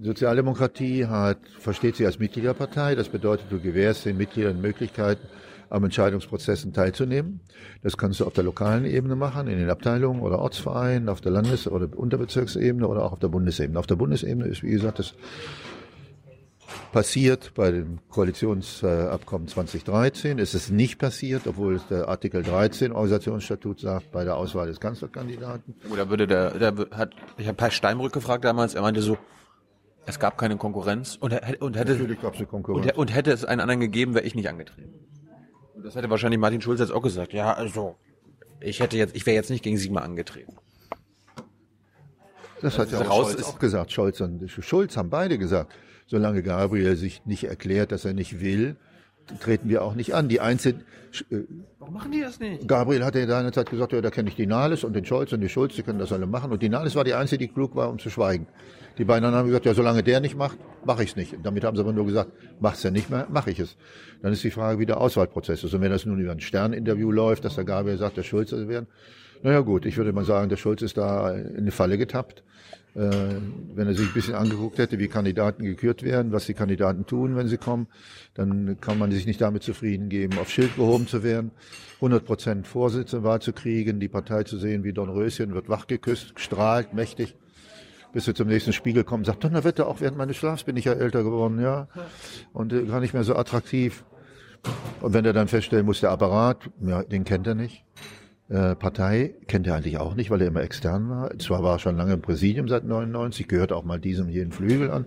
Sozialdemokratie 0.03 1.07
hat, 1.07 1.39
versteht 1.59 1.97
sich 1.97 2.07
als 2.07 2.19
Mitgliederpartei. 2.19 2.95
Das 2.95 3.09
bedeutet, 3.09 3.47
du 3.51 3.61
gewährst 3.61 4.05
den 4.05 4.17
Mitgliedern 4.17 4.61
Möglichkeiten, 4.61 5.27
am 5.71 5.85
Entscheidungsprozessen 5.85 6.73
teilzunehmen. 6.73 7.41
Das 7.83 7.97
kannst 7.97 8.21
du 8.21 8.27
auf 8.27 8.33
der 8.33 8.45
lokalen 8.45 8.85
Ebene 8.85 9.17
machen, 9.17 9.47
in 9.49 9.59
den 9.59 9.71
Abteilungen 9.71 10.21
oder 10.21 10.39
Ortsvereinen, 10.39 11.09
auf 11.09 11.21
der 11.21 11.33
Landes- 11.33 11.69
oder 11.69 11.89
Unterbezirksebene 11.97 12.87
oder 12.87 13.05
auch 13.05 13.13
auf 13.13 13.19
der 13.19 13.29
Bundesebene. 13.29 13.79
Auf 13.79 13.87
der 13.87 13.97
Bundesebene 13.97 14.47
ist, 14.47 14.63
wie 14.63 14.71
gesagt, 14.71 14.99
das 14.99 15.15
passiert 16.93 17.53
bei 17.55 17.71
dem 17.71 17.99
Koalitionsabkommen 18.09 19.49
2013. 19.49 20.39
Es 20.39 20.55
ist 20.55 20.71
nicht 20.71 20.99
passiert, 20.99 21.47
obwohl 21.47 21.77
es 21.77 21.87
der 21.89 22.09
Artikel 22.09 22.43
13 22.43 22.93
Organisationsstatut 22.93 23.81
sagt, 23.81 24.13
bei 24.13 24.25
der 24.25 24.37
Auswahl 24.37 24.67
des 24.67 24.81
Kanzlerkandidaten. 24.81 25.75
Oder 25.91 26.09
würde 26.09 26.27
der, 26.27 26.51
der 26.53 26.75
hat, 26.93 27.11
ich 27.37 27.49
habe 27.49 27.63
Herr 27.63 27.71
Steinbrück 27.71 28.13
gefragt 28.13 28.45
damals, 28.45 28.75
er 28.75 28.83
meinte 28.83 29.03
so, 29.03 29.19
es 30.07 30.19
gab 30.19 30.39
keine 30.39 30.57
Konkurrenz 30.57 31.17
und, 31.17 31.33
und 31.61 31.77
hätte, 31.77 31.93
Natürlich 31.93 32.21
gab 32.21 32.35
es 32.35 32.41
eine 32.41 32.47
Konkurrenz. 32.47 32.87
Und, 32.93 32.99
und 32.99 33.15
hätte 33.15 33.33
es 33.33 33.45
einen 33.45 33.61
anderen 33.61 33.81
gegeben, 33.81 34.15
wäre 34.15 34.25
ich 34.25 34.35
nicht 34.35 34.49
angetreten. 34.49 34.95
Und 35.75 35.85
das 35.85 35.97
hätte 35.97 36.11
wahrscheinlich 36.11 36.39
Martin 36.39 36.61
Schulz 36.61 36.81
jetzt 36.81 36.93
auch 36.93 37.03
gesagt. 37.03 37.33
Ja, 37.33 37.55
also, 37.55 37.97
ich 38.61 38.81
hätte 38.81 38.97
jetzt, 38.97 39.17
ich 39.17 39.27
wäre 39.27 39.35
jetzt 39.35 39.51
nicht 39.51 39.65
gegen 39.65 39.79
Sigmar 39.79 40.05
angetreten. 40.05 40.57
Das, 42.61 42.77
das 42.77 42.79
hat 42.79 42.93
ja 42.93 43.11
auch 43.11 43.31
Scholz 43.31 43.43
auch 43.43 43.59
gesagt. 43.59 43.93
Scholz 43.93 44.21
und 44.21 44.49
Schulz 44.49 44.97
haben 44.97 45.11
beide 45.11 45.39
gesagt 45.39 45.73
solange 46.07 46.43
Gabriel 46.43 46.97
sich 46.97 47.25
nicht 47.27 47.45
erklärt, 47.45 47.93
dass 47.93 48.05
er 48.05 48.13
nicht 48.13 48.41
will, 48.41 48.77
treten 49.41 49.69
wir 49.69 49.83
auch 49.83 49.95
nicht 49.95 50.15
an. 50.15 50.29
Die 50.29 50.41
Einzelnen. 50.41 50.83
Äh, 51.31 51.41
Warum 51.79 51.95
machen 51.95 52.13
die 52.13 52.21
das 52.21 52.41
nicht? 52.41 52.67
Gabriel 52.67 53.05
hatte 53.05 53.21
ja 53.21 53.53
Zeit 53.53 53.71
gesagt, 53.71 53.93
ja, 53.93 54.01
da 54.01 54.11
kenne 54.11 54.29
ich 54.29 54.37
die 54.37 54.47
Nahles 54.47 54.85
und 54.85 54.95
den 54.95 55.05
Scholz 55.05 55.33
und 55.33 55.41
die 55.41 55.49
Schulz, 55.49 55.75
die 55.75 55.83
können 55.83 55.99
das 55.99 56.13
alle 56.13 56.27
machen. 56.27 56.51
Und 56.51 56.63
die 56.63 56.69
Nahles 56.69 56.95
war 56.95 57.05
die 57.05 57.15
Einzige, 57.15 57.47
die 57.47 57.53
klug 57.53 57.75
war, 57.75 57.91
um 57.91 57.99
zu 57.99 58.11
schweigen. 58.11 58.47
Die 58.99 59.05
beiden 59.05 59.29
haben 59.31 59.47
gesagt, 59.47 59.67
ja, 59.67 59.75
solange 59.75 60.03
der 60.03 60.21
nicht 60.21 60.37
macht, 60.37 60.59
mache 60.85 61.03
ich 61.03 61.11
es 61.11 61.17
nicht. 61.17 61.37
Damit 61.43 61.65
haben 61.65 61.77
sie 61.77 61.83
aber 61.83 61.93
nur 61.93 62.07
gesagt, 62.07 62.31
mach's 62.61 62.83
ja 62.83 62.91
nicht 62.91 63.11
mehr, 63.11 63.27
mache 63.31 63.51
ich 63.51 63.59
es. 63.59 63.77
Dann 64.23 64.33
ist 64.33 64.45
die 64.45 64.51
Frage, 64.51 64.79
wie 64.79 64.87
der 64.87 65.01
Auswahlprozess 65.01 65.65
ist. 65.65 65.75
Und 65.75 65.81
wenn 65.81 65.91
das 65.91 66.07
nun 66.07 66.21
über 66.21 66.33
ein 66.33 66.41
Sterninterview 66.41 67.11
läuft, 67.11 67.45
dass 67.45 67.57
der 67.57 67.65
Gabriel 67.65 67.99
sagt, 67.99 68.17
der 68.17 68.23
Schulz 68.23 68.53
werden, 68.53 68.87
naja 69.43 69.61
gut, 69.61 69.85
ich 69.85 69.97
würde 69.97 70.13
mal 70.13 70.25
sagen, 70.25 70.49
der 70.49 70.57
Schulz 70.57 70.81
ist 70.83 70.97
da 70.97 71.33
in 71.33 71.57
eine 71.57 71.71
Falle 71.71 71.99
getappt 71.99 72.43
wenn 72.95 73.89
er 73.89 73.95
sich 73.95 74.07
ein 74.07 74.15
bisschen 74.15 74.35
angeguckt 74.35 74.79
hätte, 74.79 75.01
wie 75.01 75.09
Kandidaten 75.09 75.65
gekürt 75.65 76.05
werden, 76.05 76.31
was 76.31 76.47
die 76.47 76.55
Kandidaten 76.55 77.07
tun, 77.07 77.35
wenn 77.35 77.49
sie 77.49 77.59
kommen, 77.59 77.89
dann 78.35 78.81
kann 78.81 78.99
man 78.99 79.11
sich 79.11 79.27
nicht 79.27 79.41
damit 79.41 79.65
zufrieden 79.65 80.09
geben, 80.09 80.39
auf 80.39 80.49
Schild 80.49 80.77
gehoben 80.77 81.09
zu 81.09 81.25
werden, 81.25 81.51
100 81.97 82.25
Prozent 82.25 82.73
Wahl 82.73 83.43
zu 83.43 83.53
kriegen, 83.53 83.99
die 83.99 84.09
Partei 84.09 84.45
zu 84.45 84.59
sehen 84.59 84.85
wie 84.85 84.93
Don 84.93 85.09
Röschen, 85.09 85.55
wird 85.55 85.69
wachgeküsst, 85.69 86.35
strahlt, 86.37 86.95
mächtig, 86.95 87.35
bis 88.13 88.29
wir 88.29 88.35
zum 88.37 88.47
nächsten 88.47 88.73
Spiegel 88.73 89.03
kommen, 89.03 89.25
sagt, 89.25 89.43
Donnerwetter, 89.43 89.89
auch 89.89 90.01
während 90.01 90.17
meines 90.17 90.37
Schlafs 90.37 90.63
bin 90.63 90.77
ich 90.77 90.85
ja 90.85 90.93
älter 90.93 91.25
geworden, 91.25 91.61
ja, 91.61 91.89
und 92.53 92.73
äh, 92.73 92.85
gar 92.85 93.01
nicht 93.01 93.13
mehr 93.13 93.25
so 93.25 93.35
attraktiv. 93.35 94.05
Und 95.01 95.13
wenn 95.13 95.25
er 95.25 95.33
dann 95.33 95.49
feststellen 95.49 95.85
muss, 95.85 96.01
der 96.01 96.11
Apparat, 96.11 96.71
ja, 96.81 97.03
den 97.03 97.25
kennt 97.25 97.47
er 97.49 97.57
nicht, 97.57 97.85
äh, 98.49 98.75
Partei 98.75 99.35
kennt 99.47 99.67
er 99.67 99.77
eigentlich 99.77 99.99
auch 99.99 100.15
nicht, 100.15 100.31
weil 100.31 100.43
er 100.43 100.49
immer 100.49 100.63
extern 100.63 101.09
war. 101.09 101.39
Zwar 101.39 101.63
war 101.63 101.77
er 101.77 101.79
schon 101.79 101.97
lange 101.97 102.15
im 102.15 102.23
Präsidium 102.23 102.69
seit 102.69 102.85
99, 102.85 103.49
gehört 103.49 103.73
auch 103.73 103.85
mal 103.85 103.99
diesem 103.99 104.29
jeden 104.29 104.53
Flügel 104.53 104.91
an. 104.91 105.07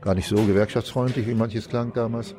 Gar 0.00 0.14
nicht 0.14 0.28
so 0.28 0.36
gewerkschaftsfreundlich, 0.36 1.26
wie 1.26 1.34
manches 1.34 1.68
klang 1.68 1.92
damals. 1.92 2.34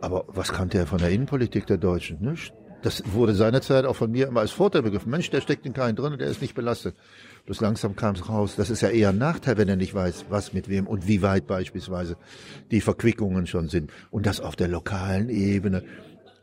Aber 0.00 0.24
was 0.28 0.52
kannte 0.52 0.78
er 0.78 0.86
von 0.86 0.98
der 0.98 1.10
Innenpolitik 1.10 1.66
der 1.66 1.78
Deutschen? 1.78 2.20
Nicht. 2.20 2.52
Das 2.82 3.02
wurde 3.14 3.34
seinerzeit 3.34 3.86
auch 3.86 3.96
von 3.96 4.10
mir 4.10 4.28
immer 4.28 4.40
als 4.40 4.50
Vorteil 4.50 4.82
begriffen. 4.82 5.10
Mensch, 5.10 5.30
der 5.30 5.40
steckt 5.40 5.64
in 5.64 5.72
keinen 5.72 5.96
drin 5.96 6.12
und 6.12 6.20
der 6.20 6.28
ist 6.28 6.42
nicht 6.42 6.54
belastet. 6.54 6.94
Bloß 7.46 7.62
langsam 7.62 7.96
kam 7.96 8.14
es 8.14 8.28
raus. 8.28 8.56
Das 8.56 8.68
ist 8.68 8.82
ja 8.82 8.90
eher 8.90 9.08
ein 9.08 9.16
Nachteil, 9.16 9.56
wenn 9.56 9.70
er 9.70 9.76
nicht 9.76 9.94
weiß, 9.94 10.26
was 10.28 10.52
mit 10.52 10.68
wem 10.68 10.86
und 10.86 11.08
wie 11.08 11.22
weit 11.22 11.46
beispielsweise 11.46 12.16
die 12.70 12.82
Verquickungen 12.82 13.46
schon 13.46 13.70
sind. 13.70 13.90
Und 14.10 14.26
das 14.26 14.40
auf 14.40 14.54
der 14.54 14.68
lokalen 14.68 15.30
Ebene 15.30 15.82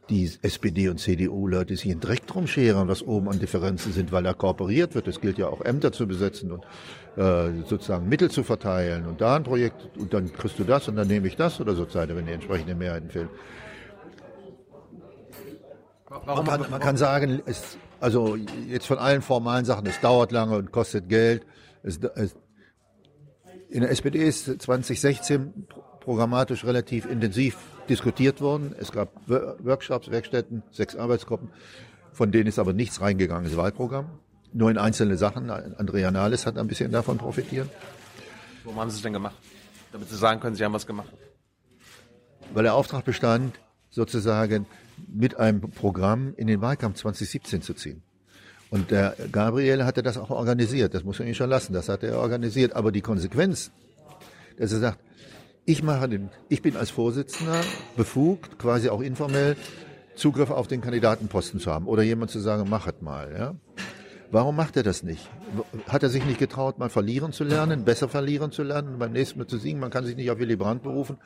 die 0.09 0.29
SPD 0.41 0.89
und 0.89 0.99
CDU-Leute 0.99 1.75
sich 1.77 1.89
in 1.89 1.99
Dreck 1.99 2.27
drum 2.27 2.47
scheren, 2.47 2.87
was 2.87 3.01
oben 3.01 3.29
an 3.29 3.39
Differenzen 3.39 3.93
sind, 3.93 4.11
weil 4.11 4.23
da 4.23 4.33
kooperiert 4.33 4.95
wird. 4.95 5.07
Es 5.07 5.21
gilt 5.21 5.37
ja 5.37 5.47
auch 5.47 5.61
Ämter 5.61 5.91
zu 5.91 6.07
besetzen 6.07 6.51
und 6.51 6.65
äh, 7.17 7.63
sozusagen 7.65 8.09
Mittel 8.09 8.29
zu 8.29 8.43
verteilen 8.43 9.05
und 9.05 9.21
da 9.21 9.35
ein 9.35 9.43
Projekt 9.43 9.97
und 9.97 10.13
dann 10.13 10.31
kriegst 10.33 10.59
du 10.59 10.63
das 10.63 10.87
und 10.87 10.95
dann 10.95 11.07
nehme 11.07 11.27
ich 11.27 11.35
das 11.35 11.61
oder 11.61 11.75
so 11.75 11.85
Zeit, 11.85 12.13
wenn 12.15 12.25
die 12.25 12.33
entsprechenden 12.33 12.77
Mehrheiten 12.77 13.09
fehlen. 13.09 13.29
Man 16.25 16.45
kann, 16.45 16.65
man 16.69 16.79
kann 16.81 16.97
sagen, 16.97 17.41
es, 17.45 17.77
also 18.01 18.35
jetzt 18.67 18.87
von 18.87 18.97
allen 18.97 19.21
formalen 19.21 19.63
Sachen, 19.63 19.85
es 19.85 19.99
dauert 20.01 20.33
lange 20.33 20.57
und 20.57 20.71
kostet 20.71 21.07
Geld. 21.07 21.45
Es, 21.83 21.99
es, 22.15 22.35
in 23.69 23.81
der 23.81 23.91
SPD 23.91 24.19
ist 24.19 24.61
2016 24.61 25.67
programmatisch 26.01 26.65
relativ 26.65 27.05
intensiv 27.09 27.57
diskutiert 27.91 28.41
worden. 28.41 28.73
Es 28.79 28.91
gab 28.91 29.09
Workshops, 29.27 30.09
Werkstätten, 30.09 30.63
sechs 30.71 30.95
Arbeitsgruppen, 30.95 31.49
von 32.13 32.31
denen 32.31 32.47
ist 32.47 32.57
aber 32.57 32.73
nichts 32.73 33.01
reingegangen 33.01 33.45
ins 33.45 33.57
Wahlprogramm. 33.57 34.09
Nur 34.53 34.69
in 34.69 34.77
einzelne 34.77 35.17
Sachen. 35.17 35.49
Andrea 35.49 36.11
Nahles 36.11 36.45
hat 36.45 36.57
ein 36.57 36.67
bisschen 36.67 36.91
davon 36.91 37.17
profitiert. 37.17 37.69
Warum 38.63 38.79
haben 38.79 38.89
Sie 38.89 38.97
es 38.97 39.01
denn 39.01 39.13
gemacht? 39.13 39.35
Damit 39.91 40.09
Sie 40.09 40.17
sagen 40.17 40.39
können, 40.39 40.55
Sie 40.55 40.63
haben 40.65 40.73
was 40.73 40.87
gemacht. 40.87 41.09
Weil 42.53 42.63
der 42.63 42.73
Auftrag 42.73 43.05
bestand, 43.05 43.59
sozusagen 43.89 44.65
mit 45.07 45.37
einem 45.37 45.61
Programm 45.61 46.33
in 46.35 46.47
den 46.47 46.61
Wahlkampf 46.61 46.97
2017 46.97 47.61
zu 47.61 47.73
ziehen. 47.73 48.03
Und 48.69 48.91
der 48.91 49.15
Gabriel 49.31 49.83
hatte 49.83 50.01
das 50.01 50.17
auch 50.17 50.29
organisiert. 50.29 50.93
Das 50.93 51.03
muss 51.03 51.19
man 51.19 51.27
ihm 51.27 51.33
schon 51.33 51.49
lassen. 51.49 51.73
Das 51.73 51.89
hat 51.89 52.03
er 52.03 52.17
organisiert. 52.19 52.73
Aber 52.73 52.91
die 52.91 53.01
Konsequenz, 53.01 53.71
dass 54.57 54.71
er 54.71 54.79
sagt, 54.79 54.99
ich 55.65 55.83
mache 55.83 56.09
den, 56.09 56.29
ich 56.49 56.61
bin 56.61 56.75
als 56.75 56.89
Vorsitzender 56.89 57.61
befugt, 57.95 58.57
quasi 58.57 58.89
auch 58.89 59.01
informell, 59.01 59.55
Zugriff 60.15 60.49
auf 60.49 60.67
den 60.67 60.81
Kandidatenposten 60.81 61.59
zu 61.59 61.71
haben 61.71 61.87
oder 61.87 62.03
jemand 62.03 62.31
zu 62.31 62.39
sagen, 62.39 62.69
machet 62.69 63.01
mal, 63.01 63.33
ja. 63.37 63.55
Warum 64.33 64.55
macht 64.55 64.77
er 64.77 64.83
das 64.83 65.03
nicht? 65.03 65.29
Hat 65.89 66.03
er 66.03 66.09
sich 66.09 66.25
nicht 66.25 66.39
getraut, 66.39 66.79
mal 66.79 66.89
verlieren 66.89 67.33
zu 67.33 67.43
lernen, 67.43 67.83
besser 67.83 68.07
verlieren 68.07 68.51
zu 68.51 68.63
lernen, 68.63 68.97
beim 68.97 69.11
nächsten 69.11 69.39
Mal 69.39 69.47
zu 69.47 69.57
siegen? 69.57 69.79
Man 69.79 69.91
kann 69.91 70.05
sich 70.05 70.15
nicht 70.15 70.31
auf 70.31 70.39
Willy 70.39 70.55
Brandt 70.55 70.83
berufen 70.83 71.17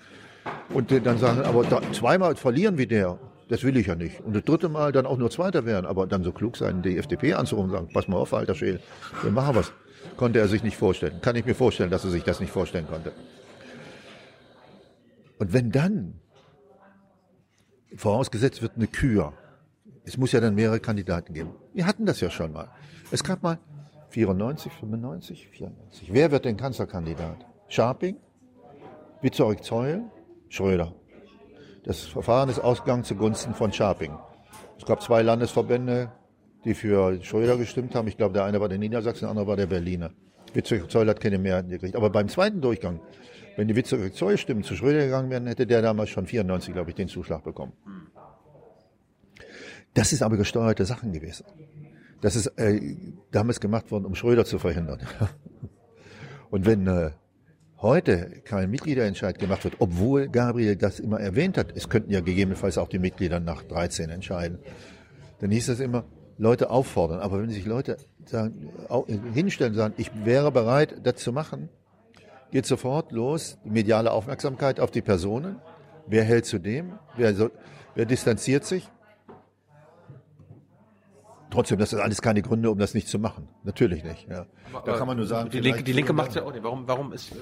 und 0.73 0.91
dann 0.91 1.19
sagen, 1.19 1.41
aber 1.41 1.63
da, 1.63 1.81
zweimal 1.91 2.35
verlieren 2.35 2.79
wie 2.79 2.87
der, 2.87 3.19
das 3.47 3.63
will 3.63 3.77
ich 3.77 3.87
ja 3.87 3.95
nicht. 3.95 4.21
Und 4.21 4.35
das 4.35 4.43
dritte 4.43 4.69
Mal 4.69 4.91
dann 4.91 5.05
auch 5.05 5.17
nur 5.17 5.29
Zweiter 5.29 5.65
werden, 5.65 5.85
aber 5.85 6.07
dann 6.07 6.23
so 6.23 6.31
klug 6.31 6.57
sein, 6.57 6.81
die 6.81 6.97
FDP 6.97 7.35
anzurufen 7.35 7.69
und 7.69 7.75
sagen, 7.75 7.89
pass 7.93 8.07
mal 8.07 8.17
auf, 8.17 8.33
alter 8.33 8.55
Schäl, 8.55 8.79
wir 9.21 9.31
machen 9.31 9.55
was. 9.55 9.71
Konnte 10.17 10.39
er 10.39 10.47
sich 10.47 10.63
nicht 10.63 10.77
vorstellen. 10.77 11.19
Kann 11.21 11.35
ich 11.35 11.45
mir 11.45 11.55
vorstellen, 11.55 11.91
dass 11.91 12.05
er 12.05 12.11
sich 12.11 12.23
das 12.23 12.39
nicht 12.39 12.51
vorstellen 12.51 12.87
konnte. 12.87 13.11
Und 15.37 15.53
wenn 15.53 15.71
dann 15.71 16.19
vorausgesetzt 17.95 18.61
wird 18.61 18.73
eine 18.75 18.87
Kür, 18.87 19.33
es 20.05 20.17
muss 20.17 20.31
ja 20.31 20.39
dann 20.39 20.55
mehrere 20.55 20.79
Kandidaten 20.79 21.33
geben. 21.33 21.55
Wir 21.73 21.85
hatten 21.85 22.05
das 22.05 22.21
ja 22.21 22.29
schon 22.29 22.51
mal. 22.51 22.69
Es 23.11 23.23
gab 23.23 23.43
mal 23.43 23.59
94, 24.09 24.71
95, 24.71 25.47
94. 25.49 26.13
Wer 26.13 26.31
wird 26.31 26.45
denn 26.45 26.57
Kanzlerkandidat? 26.57 27.45
Scharping, 27.67 28.17
Witzorik 29.21 29.63
Zeul, 29.63 30.03
Schröder. 30.49 30.93
Das 31.83 32.01
Verfahren 32.01 32.49
ist 32.49 32.59
ausgegangen 32.59 33.03
zugunsten 33.03 33.53
von 33.53 33.73
Scharping. 33.73 34.17
Es 34.77 34.85
gab 34.85 35.01
zwei 35.01 35.21
Landesverbände, 35.21 36.11
die 36.63 36.73
für 36.73 37.21
Schröder 37.23 37.57
gestimmt 37.57 37.95
haben. 37.95 38.07
Ich 38.07 38.17
glaube, 38.17 38.33
der 38.33 38.43
eine 38.43 38.59
war 38.59 38.69
der 38.69 38.77
Niedersachsen, 38.77 39.21
der 39.21 39.29
andere 39.29 39.47
war 39.47 39.55
der 39.55 39.67
Berliner. 39.67 40.11
Witzorik 40.53 40.89
Zeul 40.89 41.07
hat 41.09 41.19
keine 41.19 41.37
Mehrheit 41.37 41.69
gekriegt. 41.69 41.95
Aber 41.95 42.09
beim 42.09 42.29
zweiten 42.29 42.61
Durchgang 42.61 42.99
wenn 43.55 43.67
die 43.67 43.75
Witze 43.75 44.11
Zollstimmen 44.11 44.63
zu 44.63 44.75
Schröder 44.75 45.05
gegangen 45.05 45.29
wären, 45.29 45.47
hätte 45.47 45.65
der 45.65 45.81
damals 45.81 46.09
schon 46.09 46.27
94, 46.27 46.73
glaube 46.73 46.89
ich, 46.89 46.95
den 46.95 47.07
Zuschlag 47.07 47.43
bekommen. 47.43 47.73
Das 49.93 50.11
ist 50.11 50.21
aber 50.21 50.37
gesteuerte 50.37 50.85
Sachen 50.85 51.13
gewesen. 51.13 51.45
Das 52.21 52.35
ist 52.35 52.47
äh, 52.57 52.95
damals 53.31 53.59
gemacht 53.59 53.91
worden, 53.91 54.05
um 54.05 54.15
Schröder 54.15 54.45
zu 54.45 54.59
verhindern. 54.59 54.99
Und 56.49 56.65
wenn 56.65 56.85
äh, 56.87 57.11
heute 57.77 58.41
kein 58.43 58.69
Mitgliederentscheid 58.71 59.39
gemacht 59.39 59.63
wird, 59.63 59.75
obwohl 59.79 60.27
Gabriel 60.27 60.75
das 60.75 60.99
immer 60.99 61.19
erwähnt 61.19 61.57
hat, 61.57 61.75
es 61.75 61.89
könnten 61.89 62.11
ja 62.11 62.21
gegebenenfalls 62.21 62.77
auch 62.77 62.89
die 62.89 62.99
Mitglieder 62.99 63.39
nach 63.39 63.63
13 63.63 64.09
entscheiden, 64.09 64.59
dann 65.39 65.51
hieß 65.51 65.67
das 65.67 65.79
immer, 65.79 66.05
Leute 66.37 66.69
auffordern. 66.69 67.19
Aber 67.19 67.41
wenn 67.41 67.49
sich 67.49 67.65
Leute 67.65 67.97
sagen, 68.25 68.69
hinstellen 69.33 69.73
und 69.73 69.77
sagen, 69.77 69.93
ich 69.97 70.11
wäre 70.25 70.51
bereit, 70.51 70.95
das 71.03 71.15
zu 71.17 71.31
machen, 71.31 71.69
geht 72.55 72.65
sofort 72.65 73.11
los, 73.11 73.57
mediale 73.65 74.11
Aufmerksamkeit 74.11 74.79
auf 74.79 74.89
die 74.89 75.01
Personen. 75.01 75.59
Wer 76.07 76.23
hält 76.23 76.45
zu 76.45 76.57
dem? 76.57 76.97
Wer, 77.17 77.35
so, 77.35 77.49
wer 77.95 78.05
distanziert 78.05 78.63
sich? 78.63 78.89
Trotzdem, 81.49 81.79
das 81.79 81.89
sind 81.89 81.99
alles 81.99 82.21
keine 82.21 82.41
Gründe, 82.41 82.71
um 82.71 82.77
das 82.77 82.93
nicht 82.93 83.09
zu 83.09 83.19
machen. 83.19 83.49
Natürlich 83.63 84.05
nicht. 84.05 84.29
Ja. 84.29 84.45
da 84.85 84.97
kann 84.97 85.05
man 85.05 85.17
nur 85.17 85.25
sagen, 85.25 85.49
die 85.49 85.59
Linke, 85.59 85.83
die 85.83 85.91
Linke 85.91 86.13
macht 86.13 86.33
ja 86.33 86.43
auch 86.43 86.53
nicht. 86.53 86.63
Warum, 86.63 86.87
warum 86.87 87.11
ist 87.11 87.33
äh, 87.33 87.35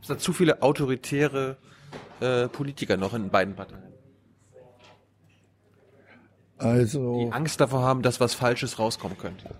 es 0.00 0.08
da 0.08 0.16
zu 0.16 0.32
viele 0.32 0.62
autoritäre 0.62 1.58
äh, 2.20 2.48
Politiker 2.48 2.96
noch 2.96 3.12
in 3.12 3.28
beiden 3.28 3.54
Parteien? 3.54 3.92
Also 6.56 7.26
die 7.26 7.30
Angst 7.30 7.60
davor 7.60 7.82
haben, 7.82 8.00
dass 8.00 8.20
was 8.20 8.32
Falsches 8.32 8.78
rauskommen 8.78 9.18
könnte. 9.18 9.54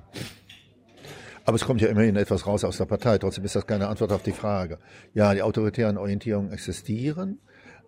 Aber 1.46 1.54
es 1.54 1.64
kommt 1.64 1.80
ja 1.80 1.86
immerhin 1.86 2.16
etwas 2.16 2.44
raus 2.44 2.64
aus 2.64 2.78
der 2.78 2.86
Partei. 2.86 3.18
Trotzdem 3.18 3.44
ist 3.44 3.54
das 3.54 3.68
keine 3.68 3.86
Antwort 3.86 4.10
auf 4.10 4.22
die 4.24 4.32
Frage. 4.32 4.78
Ja, 5.14 5.32
die 5.32 5.42
autoritären 5.42 5.96
Orientierungen 5.96 6.50
existieren, 6.50 7.38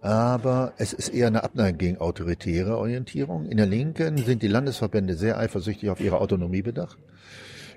aber 0.00 0.74
es 0.76 0.92
ist 0.92 1.08
eher 1.08 1.26
eine 1.26 1.42
Abneigung 1.42 1.76
gegen 1.78 1.98
autoritäre 1.98 2.78
Orientierung. 2.78 3.46
In 3.46 3.56
der 3.56 3.66
Linken 3.66 4.16
sind 4.18 4.42
die 4.42 4.48
Landesverbände 4.48 5.14
sehr 5.14 5.38
eifersüchtig 5.38 5.90
auf 5.90 6.00
ihre 6.00 6.20
Autonomie 6.20 6.62
bedacht. 6.62 6.98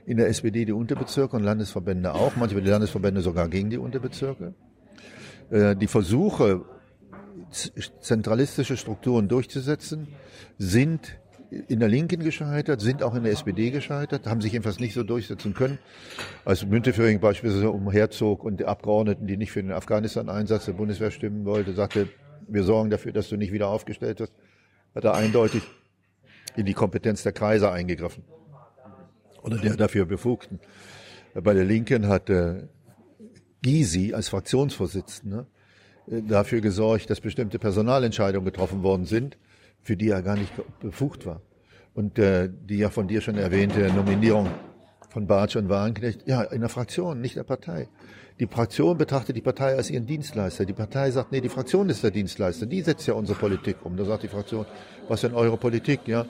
In 0.06 0.18
der 0.18 0.28
SPD 0.28 0.66
die 0.66 0.72
Unterbezirke 0.72 1.36
und 1.36 1.44
Landesverbände 1.44 2.14
auch, 2.14 2.36
manchmal 2.36 2.62
die 2.62 2.70
Landesverbände 2.70 3.22
sogar 3.22 3.50
gegen 3.50 3.72
die 3.72 3.80
Unterbezirke. 3.80 4.54
Äh, 5.50 5.76
die 5.76 5.88
Versuche, 5.88 6.64
zentralistische 8.02 8.78
Strukturen 8.78 9.28
durchzusetzen, 9.28 10.10
sind 10.60 11.20
in 11.52 11.80
der 11.80 11.90
Linken 11.90 12.24
gescheitert, 12.24 12.80
sind 12.80 13.04
auch 13.04 13.14
in 13.14 13.24
der 13.24 13.34
SPD 13.34 13.72
gescheitert, 13.72 14.26
haben 14.26 14.40
sich 14.40 14.54
jedenfalls 14.54 14.80
nicht 14.80 14.94
so 14.94 15.04
durchsetzen 15.04 15.54
können. 15.54 15.80
Als 16.46 16.66
Müntefering 16.66 17.20
beispielsweise 17.20 17.70
umherzog 17.72 18.44
und 18.44 18.62
die 18.62 18.66
Abgeordneten, 18.66 19.28
die 19.28 19.36
nicht 19.36 19.52
für 19.52 19.62
den 19.62 19.74
Afghanistan-Einsatz 19.74 20.66
der 20.66 20.74
Bundeswehr 20.74 21.12
stimmen 21.12 21.44
wollte, 21.46 21.74
sagte, 21.74 22.08
wir 22.48 22.64
sorgen 22.64 22.90
dafür, 22.90 23.12
dass 23.12 23.28
du 23.28 23.36
nicht 23.36 23.52
wieder 23.52 23.68
aufgestellt 23.68 24.22
wirst, 24.22 24.34
hat 24.96 25.04
er 25.04 25.14
eindeutig 25.14 25.64
in 26.56 26.66
die 26.66 26.74
Kompetenz 26.74 27.24
der 27.24 27.34
Kreise 27.34 27.70
eingegriffen. 27.70 28.24
Oder 29.42 29.58
der 29.58 29.76
dafür 29.76 30.06
Befugten. 30.06 30.60
Bei 31.34 31.54
der 31.54 31.66
Linken 31.66 32.08
hat 32.08 32.30
äh, 32.30 32.68
Gysi 33.62 34.14
als 34.14 34.30
Fraktionsvorsitzender 34.30 35.48
äh, 36.08 36.22
dafür 36.22 36.62
gesorgt, 36.62 37.10
dass 37.10 37.22
bestimmte 37.22 37.60
Personalentscheidungen 37.60 38.46
getroffen 38.46 38.84
worden 38.84 39.06
sind, 39.06 39.38
für 39.82 39.98
die 39.98 40.10
er 40.10 40.22
gar 40.22 40.36
nicht 40.36 40.54
befugt 40.80 41.26
war. 41.26 41.42
Und 41.94 42.20
äh, 42.20 42.50
die 42.50 42.78
ja 42.78 42.90
von 42.90 43.08
dir 43.08 43.22
schon 43.22 43.36
erwähnte 43.36 43.92
Nominierung 43.94 44.50
von 45.10 45.28
Bartsch 45.28 45.58
und 45.58 45.68
Wagenknecht, 45.68 46.26
ja, 46.26 46.42
in 46.42 46.62
der 46.62 46.70
Fraktion, 46.70 47.20
nicht 47.20 47.36
der 47.36 47.44
Partei. 47.44 47.90
Die 48.40 48.48
Fraktion 48.48 48.98
betrachtet 48.98 49.36
die 49.36 49.42
Partei 49.42 49.76
als 49.76 49.90
ihren 49.90 50.06
Dienstleister. 50.06 50.66
Die 50.66 50.74
Partei 50.74 51.12
sagt, 51.12 51.32
nee, 51.32 51.42
die 51.42 51.50
Fraktion 51.50 51.90
ist 51.90 52.04
der 52.04 52.12
Dienstleister. 52.12 52.66
Die 52.66 52.82
setzt 52.82 53.06
ja 53.08 53.14
unsere 53.14 53.38
Politik 53.38 53.78
um. 53.84 53.98
Da 53.98 54.06
sagt 54.06 54.24
die 54.24 54.30
Fraktion, 54.30 54.66
was 55.08 55.22
denn 55.22 55.34
eure 55.34 55.58
Politik, 55.58 56.08
ja? 56.08 56.26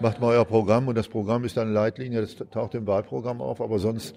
macht 0.00 0.20
mal 0.20 0.28
euer 0.28 0.44
Programm 0.44 0.88
und 0.88 0.96
das 0.96 1.08
Programm 1.08 1.44
ist 1.44 1.56
dann 1.56 1.72
Leitlinie, 1.72 2.20
das 2.20 2.36
taucht 2.50 2.74
im 2.74 2.86
Wahlprogramm 2.86 3.40
auf, 3.40 3.60
aber 3.60 3.78
sonst 3.78 4.14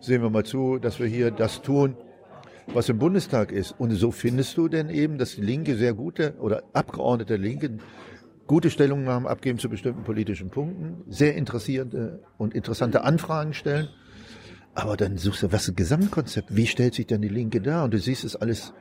sehen 0.00 0.22
wir 0.22 0.30
mal 0.30 0.44
zu, 0.44 0.78
dass 0.78 0.98
wir 0.98 1.06
hier 1.06 1.30
das 1.30 1.62
tun, 1.62 1.96
was 2.68 2.88
im 2.88 2.98
Bundestag 2.98 3.52
ist. 3.52 3.74
Und 3.78 3.90
so 3.92 4.10
findest 4.10 4.56
du 4.56 4.68
denn 4.68 4.90
eben, 4.90 5.18
dass 5.18 5.36
die 5.36 5.42
Linke 5.42 5.76
sehr 5.76 5.94
gute 5.94 6.34
oder 6.38 6.62
Abgeordnete 6.72 7.34
der 7.34 7.38
Linken 7.38 7.80
gute 8.48 8.70
Stellungnahmen 8.70 9.28
abgeben 9.28 9.60
zu 9.60 9.68
bestimmten 9.68 10.02
politischen 10.02 10.50
Punkten, 10.50 11.04
sehr 11.08 11.36
interessierte 11.36 12.24
und 12.38 12.54
interessante 12.54 13.04
Anfragen 13.04 13.54
stellen. 13.54 13.88
Aber 14.74 14.96
dann 14.96 15.16
suchst 15.18 15.44
du, 15.44 15.52
was 15.52 15.62
ist 15.62 15.68
das 15.68 15.76
Gesamtkonzept? 15.76 16.56
Wie 16.56 16.66
stellt 16.66 16.94
sich 16.94 17.06
denn 17.06 17.22
die 17.22 17.28
Linke 17.28 17.60
dar? 17.60 17.84
Und 17.84 17.94
du 17.94 17.98
siehst 17.98 18.24
es 18.24 18.34
alles 18.34 18.72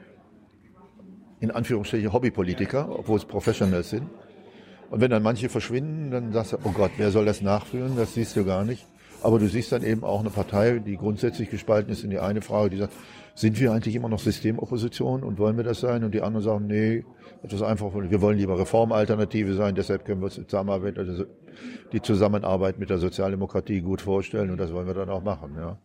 in 1.40 1.52
Anführungsstrichen 1.52 2.12
Hobbypolitiker, 2.12 2.98
obwohl 2.98 3.18
es 3.18 3.26
Professionals 3.26 3.92
sind. 3.92 4.10
Und 4.90 5.02
wenn 5.02 5.12
dann 5.12 5.22
manche 5.22 5.50
verschwinden, 5.50 6.12
dann 6.12 6.32
sagst 6.32 6.54
du, 6.54 6.58
oh 6.64 6.72
Gott, 6.72 6.92
wer 6.98 7.12
soll 7.12 7.26
das 7.26 7.42
nachführen? 7.42 7.96
Das 7.98 8.14
siehst 8.14 8.36
du 8.36 8.46
gar 8.46 8.64
nicht. 8.64 8.88
Aber 9.22 9.38
du 9.38 9.48
siehst 9.48 9.72
dann 9.72 9.84
eben 9.84 10.04
auch 10.04 10.22
eine 10.22 10.30
Partei, 10.30 10.80
die 10.80 10.96
grundsätzlich 10.96 11.50
gespalten 11.50 11.92
ist 11.92 12.04
in 12.04 12.10
die 12.10 12.20
eine 12.20 12.42
Frage, 12.42 12.70
die 12.70 12.78
sagt, 12.78 12.94
sind 13.38 13.60
wir 13.60 13.72
eigentlich 13.72 13.94
immer 13.94 14.10
noch 14.10 14.18
Systemopposition 14.18 15.22
und 15.22 15.38
wollen 15.38 15.58
wir 15.58 15.64
das 15.64 15.80
sein? 15.80 16.04
Und 16.04 16.16
die 16.16 16.24
anderen 16.24 16.44
sagen, 16.44 16.66
nee, 16.66 17.06
etwas 17.44 17.62
einfach, 17.62 17.94
wir 17.94 18.20
wollen 18.20 18.40
lieber 18.40 18.58
Reformalternative 18.58 19.54
sein, 19.54 19.76
deshalb 19.76 20.06
können 20.06 20.22
wir 20.22 20.26
uns 20.26 20.34
Zusammenarbeit, 20.34 20.98
also 20.98 21.24
die 21.92 22.02
Zusammenarbeit 22.02 22.80
mit 22.80 22.90
der 22.90 22.98
Sozialdemokratie 22.98 23.82
gut 23.82 24.02
vorstellen 24.02 24.50
und 24.50 24.58
das 24.58 24.74
wollen 24.74 24.88
wir 24.88 24.96
dann 24.96 25.12
auch 25.12 25.22
machen. 25.22 25.56
Ja. 25.56 25.78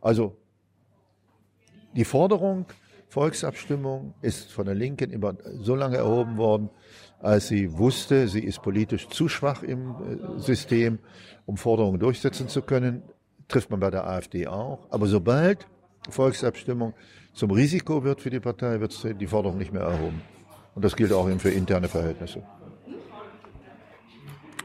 Also 0.00 0.36
die 1.94 2.04
Forderung 2.04 2.66
Volksabstimmung 3.06 4.14
ist 4.20 4.50
von 4.50 4.66
der 4.66 4.74
Linken 4.74 5.12
immer 5.12 5.36
so 5.60 5.76
lange 5.76 5.98
erhoben 5.98 6.36
worden, 6.36 6.68
als 7.20 7.46
sie 7.46 7.78
wusste, 7.78 8.26
sie 8.26 8.42
ist 8.42 8.60
politisch 8.60 9.06
zu 9.08 9.28
schwach 9.28 9.62
im 9.62 9.90
äh, 9.90 10.40
System, 10.40 10.98
um 11.46 11.56
Forderungen 11.56 12.00
durchsetzen 12.00 12.48
zu 12.48 12.62
können. 12.62 13.04
Trifft 13.46 13.70
man 13.70 13.78
bei 13.78 13.90
der 13.90 14.04
AfD 14.04 14.48
auch. 14.48 14.88
Aber 14.90 15.06
sobald 15.06 15.68
Volksabstimmung 16.08 16.94
zum 17.32 17.50
Risiko 17.50 18.04
wird 18.04 18.20
für 18.20 18.30
die 18.30 18.40
Partei, 18.40 18.80
wird 18.80 19.20
die 19.20 19.26
Forderung 19.26 19.58
nicht 19.58 19.72
mehr 19.72 19.82
erhoben. 19.82 20.22
Und 20.74 20.84
das 20.84 20.96
gilt 20.96 21.12
auch 21.12 21.28
eben 21.28 21.40
für 21.40 21.50
interne 21.50 21.88
Verhältnisse. 21.88 22.42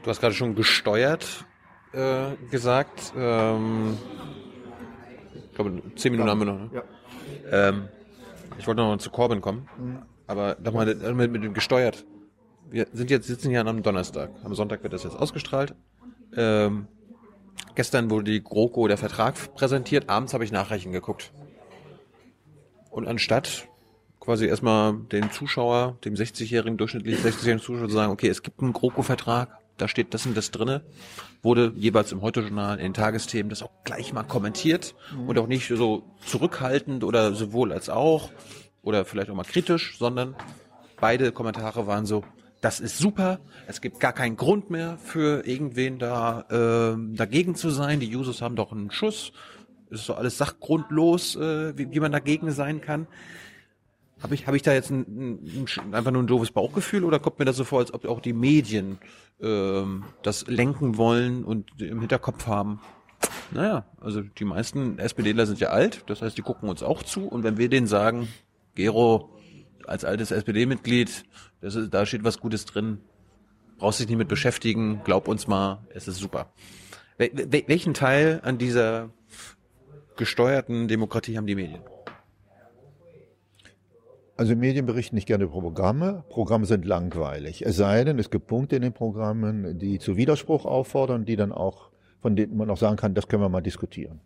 Du 0.03 0.09
hast 0.09 0.21
gerade 0.21 0.33
schon 0.33 0.55
gesteuert 0.55 1.45
äh, 1.91 2.35
gesagt. 2.49 3.13
Ähm, 3.17 3.97
ich 5.33 5.55
glaube, 5.55 5.81
zehn 5.95 6.11
Minuten 6.11 6.27
ja. 6.27 6.31
haben 6.31 6.39
wir 6.39 6.45
noch. 6.45 6.59
Ne? 6.59 6.69
Ja. 6.73 7.69
Ähm, 7.69 7.89
ich 8.57 8.67
wollte 8.67 8.81
noch 8.81 8.87
mal 8.87 8.99
zu 8.99 9.09
Corbin 9.09 9.41
kommen, 9.41 9.67
mhm. 9.77 9.99
aber 10.25 10.57
nochmal 10.63 10.85
mit, 10.95 11.31
mit 11.31 11.43
dem 11.43 11.53
gesteuert. 11.53 12.05
Wir 12.69 12.87
sind 12.91 13.09
jetzt 13.09 13.27
sitzen 13.27 13.49
hier 13.49 13.65
am 13.65 13.83
Donnerstag. 13.83 14.31
Am 14.43 14.53
Sonntag 14.55 14.83
wird 14.83 14.93
das 14.93 15.03
jetzt 15.03 15.15
ausgestrahlt. 15.15 15.73
Ähm, 16.35 16.87
gestern 17.75 18.09
wurde 18.09 18.31
die 18.31 18.43
GroKo 18.43 18.87
der 18.87 18.97
Vertrag 18.97 19.53
präsentiert. 19.55 20.09
Abends 20.09 20.33
habe 20.33 20.43
ich 20.43 20.51
Nachrichten 20.51 20.91
geguckt. 20.91 21.31
Und 22.89 23.07
anstatt 23.07 23.67
quasi 24.19 24.45
erstmal 24.45 24.93
den 24.93 25.31
Zuschauer, 25.31 25.97
dem 26.03 26.15
60-jährigen 26.15 26.77
durchschnittlich 26.77 27.19
60-jährigen 27.19 27.61
Zuschauer 27.61 27.87
zu 27.87 27.93
sagen, 27.93 28.11
okay, 28.11 28.27
es 28.27 28.43
gibt 28.43 28.61
einen 28.61 28.73
GroKo-Vertrag, 28.73 29.57
da 29.77 29.87
steht 29.87 30.13
das 30.13 30.25
und 30.25 30.35
das 30.35 30.51
drinne, 30.51 30.81
wurde 31.43 31.71
jeweils 31.75 32.11
im 32.11 32.21
Heute-Journal, 32.21 32.77
in 32.77 32.83
den 32.83 32.93
Tagesthemen 32.93 33.49
das 33.49 33.63
auch 33.63 33.71
gleich 33.83 34.11
mal 34.11 34.23
kommentiert 34.23 34.95
mhm. 35.13 35.29
und 35.29 35.39
auch 35.39 35.47
nicht 35.47 35.67
so 35.67 36.03
zurückhaltend 36.25 37.03
oder 37.03 37.33
sowohl 37.33 37.71
als 37.71 37.89
auch 37.89 38.31
oder 38.81 39.05
vielleicht 39.05 39.29
auch 39.29 39.35
mal 39.35 39.43
kritisch, 39.43 39.97
sondern 39.97 40.35
beide 40.99 41.31
Kommentare 41.31 41.87
waren 41.87 42.05
so, 42.05 42.23
das 42.61 42.79
ist 42.79 42.97
super, 42.97 43.39
es 43.67 43.81
gibt 43.81 43.99
gar 43.99 44.13
keinen 44.13 44.35
Grund 44.35 44.69
mehr 44.69 44.97
für 44.97 45.45
irgendwen 45.45 45.99
da 45.99 46.41
äh, 46.49 47.15
dagegen 47.15 47.55
zu 47.55 47.69
sein, 47.69 47.99
die 47.99 48.15
Users 48.15 48.41
haben 48.41 48.55
doch 48.55 48.71
einen 48.71 48.91
Schuss, 48.91 49.31
ist 49.89 50.09
doch 50.09 50.17
alles 50.17 50.37
sachgrundlos, 50.37 51.35
äh, 51.35 51.77
wie, 51.77 51.91
wie 51.91 51.99
man 51.99 52.11
dagegen 52.11 52.51
sein 52.51 52.81
kann. 52.81 53.07
Habe 54.21 54.33
ich, 54.33 54.47
hab 54.47 54.55
ich 54.55 54.63
da 54.63 54.73
jetzt 54.73 54.89
ein, 54.89 55.43
ein, 55.45 55.93
einfach 55.93 56.11
nur 56.11 56.23
ein 56.23 56.27
doofes 56.27 56.51
Bauchgefühl 56.51 57.03
oder 57.03 57.19
kommt 57.19 57.37
mir 57.37 57.45
das 57.45 57.55
so 57.55 57.63
vor, 57.63 57.79
als 57.79 57.93
ob 57.93 58.05
auch 58.05 58.19
die 58.19 58.33
Medien 58.33 58.97
ähm, 59.39 60.05
das 60.23 60.47
lenken 60.47 60.97
wollen 60.97 61.43
und 61.43 61.79
im 61.79 61.99
Hinterkopf 61.99 62.47
haben? 62.47 62.81
Naja, 63.51 63.85
also 64.01 64.21
die 64.21 64.45
meisten 64.45 64.97
SPDler 64.97 65.45
sind 65.45 65.59
ja 65.59 65.69
alt, 65.69 66.03
das 66.07 66.21
heißt, 66.21 66.37
die 66.37 66.41
gucken 66.41 66.67
uns 66.67 66.81
auch 66.81 67.03
zu. 67.03 67.27
Und 67.27 67.43
wenn 67.43 67.57
wir 67.57 67.69
denen 67.69 67.87
sagen, 67.87 68.27
Gero, 68.73 69.37
als 69.85 70.03
altes 70.03 70.31
SPD-Mitglied, 70.31 71.23
da 71.61 72.05
steht 72.05 72.23
was 72.23 72.39
Gutes 72.39 72.65
drin, 72.65 72.99
brauchst 73.77 73.99
dich 73.99 74.07
nicht 74.07 74.17
mit 74.17 74.27
beschäftigen, 74.27 75.01
glaub 75.03 75.27
uns 75.27 75.47
mal, 75.47 75.85
es 75.93 76.07
ist 76.07 76.17
super. 76.17 76.51
Wel 77.17 77.31
welchen 77.67 77.93
Teil 77.93 78.41
an 78.43 78.57
dieser 78.57 79.09
gesteuerten 80.17 80.87
Demokratie 80.87 81.37
haben 81.37 81.47
die 81.47 81.55
Medien? 81.55 81.81
Also 84.35 84.55
Medien 84.55 84.85
berichten 84.85 85.15
nicht 85.15 85.25
gerne 85.25 85.45
über 85.45 85.59
Programme. 85.59 86.23
Programme 86.29 86.67
sind 86.67 86.85
langweilig. 86.85 87.65
Es 87.65 87.75
sei 87.75 88.03
denn, 88.03 88.19
es 88.19 88.29
gibt 88.29 88.45
Punkte 88.45 88.75
in 88.75 88.83
den 88.83 88.93
Programmen, 88.93 89.79
die 89.79 89.97
zu 89.97 90.15
Widerspruch 90.15 90.65
auffordern, 90.65 91.25
die 91.25 91.35
dann 91.35 91.51
auch, 91.51 91.89
von 92.21 92.35
denen 92.35 92.55
man 92.55 92.69
auch 92.69 92.77
sagen 92.77 92.97
kann, 92.97 93.15
das 93.15 93.27
können 93.27 93.41
wir 93.41 93.49
mal 93.49 93.61
diskutieren. 93.61 94.21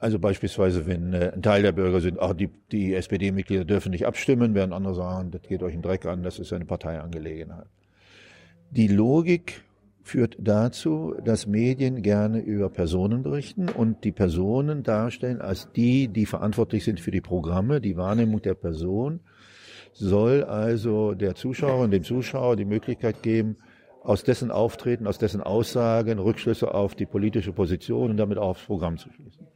Also 0.00 0.18
beispielsweise, 0.20 0.86
wenn 0.86 1.12
äh, 1.12 1.32
ein 1.34 1.42
Teil 1.42 1.62
der 1.62 1.72
Bürger 1.72 2.00
sind, 2.00 2.18
ach, 2.20 2.32
die, 2.32 2.48
die 2.70 2.94
SPD-Mitglieder 2.94 3.64
dürfen 3.64 3.90
nicht 3.90 4.06
abstimmen, 4.06 4.54
während 4.54 4.72
andere 4.72 4.94
sagen, 4.94 5.32
das 5.32 5.42
geht 5.42 5.62
euch 5.62 5.72
einen 5.72 5.82
Dreck 5.82 6.06
an, 6.06 6.22
das 6.22 6.38
ist 6.38 6.52
eine 6.52 6.66
Parteiangelegenheit. 6.66 7.66
Die 8.70 8.86
Logik 8.86 9.62
führt 10.02 10.36
dazu, 10.38 11.14
dass 11.24 11.46
Medien 11.46 12.02
gerne 12.02 12.38
über 12.38 12.70
Personen 12.70 13.22
berichten 13.22 13.68
und 13.68 14.04
die 14.04 14.12
Personen 14.12 14.82
darstellen 14.84 15.40
als 15.40 15.72
die, 15.72 16.08
die 16.08 16.26
verantwortlich 16.26 16.84
sind 16.84 17.00
für 17.00 17.10
die 17.10 17.20
Programme. 17.20 17.80
Die 17.80 17.96
Wahrnehmung 17.96 18.40
der 18.40 18.54
Person 18.54 19.20
soll 19.92 20.44
also 20.44 21.14
der 21.14 21.34
Zuschauerin, 21.34 21.90
dem 21.90 22.04
Zuschauer 22.04 22.56
die 22.56 22.64
Möglichkeit 22.64 23.22
geben, 23.22 23.56
aus 24.02 24.22
dessen 24.22 24.50
Auftreten, 24.50 25.08
aus 25.08 25.18
dessen 25.18 25.42
Aussagen 25.42 26.20
Rückschlüsse 26.20 26.72
auf 26.72 26.94
die 26.94 27.06
politische 27.06 27.52
Position 27.52 28.12
und 28.12 28.16
damit 28.16 28.38
auch 28.38 28.50
aufs 28.50 28.64
Programm 28.64 28.96
zu 28.96 29.10
schließen. 29.10 29.47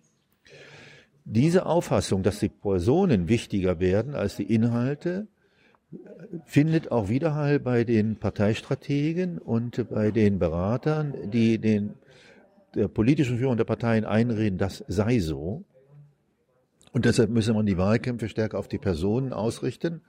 Diese 1.25 1.67
Auffassung, 1.67 2.23
dass 2.23 2.41
die 2.41 2.49
Personen 2.49 3.29
wichtiger 3.29 3.81
werden 3.81 4.15
als 4.15 4.37
die 4.37 4.53
Inhalte, 4.53 5.29
findet 6.47 6.91
auch 6.91 7.09
Widerhall 7.09 7.61
bei 7.61 7.85
den 7.85 8.17
Parteistrategen 8.17 9.39
und 9.39 9.89
bei 9.91 10.11
den 10.11 10.39
Beratern, 10.39 11.31
die 11.31 11.59
den 11.59 11.95
der 12.75 12.89
politischen 12.89 13.39
Führung 13.39 13.59
der 13.59 13.65
Parteien 13.65 14.07
einreden, 14.07 14.59
das 14.59 14.83
sei 14.89 15.19
so. 15.19 15.65
Und 16.93 17.05
deshalb 17.05 17.31
müsse 17.31 17.53
man 17.53 17.67
die 17.67 17.79
Wahlkämpfe 17.79 18.29
stärker 18.29 18.59
auf 18.59 18.69
die 18.69 18.79
Personen 18.79 19.33
ausrichten, 19.33 20.01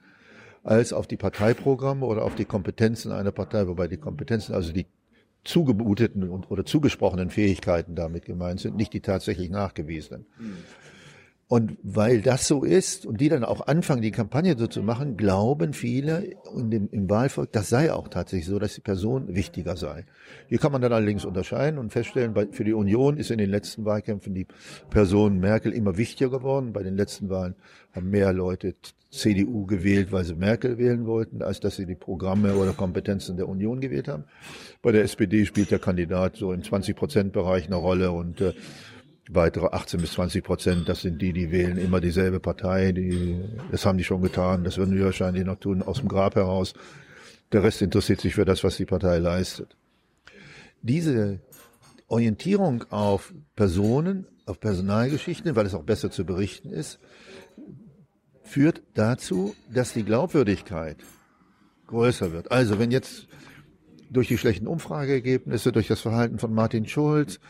als 0.62 0.92
auf 0.94 1.06
die 1.06 1.16
Parteiprogramme 1.16 2.06
oder 2.06 2.24
auf 2.24 2.34
die 2.34 2.46
Kompetenzen 2.46 3.12
einer 3.12 3.32
Partei, 3.32 3.66
wobei 3.68 3.86
die 3.86 3.98
Kompetenzen, 3.98 4.54
also 4.54 4.72
die 4.72 4.86
zugebuteten 5.44 6.30
oder 6.30 6.64
zugesprochenen 6.64 7.28
Fähigkeiten 7.28 7.94
damit 7.94 8.24
gemeint 8.24 8.60
sind, 8.60 8.76
nicht 8.76 8.94
die 8.94 9.00
tatsächlich 9.00 9.50
nachgewiesenen. 9.50 10.24
Mhm. 10.38 10.56
Und 11.54 11.78
weil 11.84 12.20
das 12.20 12.48
so 12.48 12.64
ist 12.64 13.06
und 13.06 13.20
die 13.20 13.28
dann 13.28 13.44
auch 13.44 13.68
anfangen, 13.68 14.02
die 14.02 14.10
Kampagne 14.10 14.58
so 14.58 14.66
zu 14.66 14.82
machen, 14.82 15.16
glauben 15.16 15.72
viele 15.72 16.34
und 16.52 16.74
im, 16.74 16.88
im, 16.90 17.08
Wahlvolk, 17.08 17.52
das 17.52 17.68
sei 17.68 17.92
auch 17.92 18.08
tatsächlich 18.08 18.48
so, 18.48 18.58
dass 18.58 18.74
die 18.74 18.80
Person 18.80 19.32
wichtiger 19.36 19.76
sei. 19.76 20.04
Hier 20.48 20.58
kann 20.58 20.72
man 20.72 20.82
dann 20.82 20.92
allerdings 20.92 21.24
unterscheiden 21.24 21.78
und 21.78 21.92
feststellen, 21.92 22.34
bei, 22.34 22.48
für 22.50 22.64
die 22.64 22.72
Union 22.72 23.18
ist 23.18 23.30
in 23.30 23.38
den 23.38 23.50
letzten 23.50 23.84
Wahlkämpfen 23.84 24.34
die 24.34 24.48
Person 24.90 25.38
Merkel 25.38 25.70
immer 25.70 25.96
wichtiger 25.96 26.28
geworden. 26.28 26.72
Bei 26.72 26.82
den 26.82 26.96
letzten 26.96 27.30
Wahlen 27.30 27.54
haben 27.92 28.10
mehr 28.10 28.32
Leute 28.32 28.74
CDU 29.12 29.64
gewählt, 29.64 30.10
weil 30.10 30.24
sie 30.24 30.34
Merkel 30.34 30.76
wählen 30.76 31.06
wollten, 31.06 31.40
als 31.40 31.60
dass 31.60 31.76
sie 31.76 31.86
die 31.86 31.94
Programme 31.94 32.56
oder 32.56 32.72
Kompetenzen 32.72 33.36
der 33.36 33.48
Union 33.48 33.78
gewählt 33.78 34.08
haben. 34.08 34.24
Bei 34.82 34.90
der 34.90 35.04
SPD 35.04 35.46
spielt 35.46 35.70
der 35.70 35.78
Kandidat 35.78 36.34
so 36.34 36.52
im 36.52 36.64
20 36.64 36.96
Prozent 36.96 37.32
Bereich 37.32 37.66
eine 37.66 37.76
Rolle 37.76 38.10
und 38.10 38.40
äh, 38.40 38.54
weitere 39.30 39.66
18 39.66 40.00
bis 40.00 40.12
20 40.12 40.44
Prozent, 40.44 40.88
das 40.88 41.00
sind 41.00 41.20
die, 41.20 41.32
die 41.32 41.50
wählen 41.50 41.78
immer 41.78 42.00
dieselbe 42.00 42.40
Partei. 42.40 42.92
Die, 42.92 43.40
das 43.70 43.86
haben 43.86 43.98
die 43.98 44.04
schon 44.04 44.22
getan. 44.22 44.64
Das 44.64 44.76
würden 44.76 44.94
wir 44.96 45.06
wahrscheinlich 45.06 45.44
noch 45.44 45.58
tun 45.58 45.82
aus 45.82 45.98
dem 45.98 46.08
Grab 46.08 46.34
heraus. 46.34 46.74
Der 47.52 47.62
Rest 47.62 47.82
interessiert 47.82 48.20
sich 48.20 48.34
für 48.34 48.44
das, 48.44 48.64
was 48.64 48.76
die 48.76 48.84
Partei 48.84 49.18
leistet. 49.18 49.76
Diese 50.82 51.40
Orientierung 52.08 52.84
auf 52.90 53.32
Personen, 53.56 54.26
auf 54.46 54.60
Personalgeschichten, 54.60 55.56
weil 55.56 55.66
es 55.66 55.74
auch 55.74 55.84
besser 55.84 56.10
zu 56.10 56.24
berichten 56.24 56.70
ist, 56.70 56.98
führt 58.42 58.82
dazu, 58.94 59.54
dass 59.72 59.94
die 59.94 60.04
Glaubwürdigkeit 60.04 60.98
größer 61.86 62.32
wird. 62.32 62.52
Also 62.52 62.78
wenn 62.78 62.90
jetzt 62.90 63.26
durch 64.10 64.28
die 64.28 64.38
schlechten 64.38 64.66
Umfrageergebnisse, 64.66 65.72
durch 65.72 65.88
das 65.88 66.00
Verhalten 66.00 66.38
von 66.38 66.52
Martin 66.52 66.86
Schulz, 66.86 67.40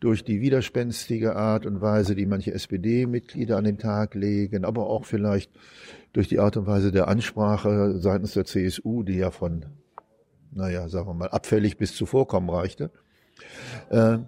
durch 0.00 0.24
die 0.24 0.40
widerspenstige 0.40 1.36
Art 1.36 1.66
und 1.66 1.80
Weise, 1.80 2.14
die 2.14 2.26
manche 2.26 2.52
SPD-Mitglieder 2.52 3.56
an 3.56 3.64
den 3.64 3.78
Tag 3.78 4.14
legen, 4.14 4.64
aber 4.64 4.86
auch 4.86 5.04
vielleicht 5.04 5.50
durch 6.12 6.28
die 6.28 6.38
Art 6.38 6.56
und 6.56 6.66
Weise 6.66 6.92
der 6.92 7.08
Ansprache 7.08 7.98
seitens 7.98 8.34
der 8.34 8.44
CSU, 8.44 9.02
die 9.02 9.16
ja 9.16 9.30
von 9.30 9.64
naja, 10.56 10.88
sagen 10.88 11.06
wir 11.06 11.14
mal, 11.14 11.28
abfällig 11.28 11.76
bis 11.76 11.94
zu 11.94 12.06
Vorkommen 12.06 12.48
reichte. 12.48 12.90
Äh, 13.90 14.18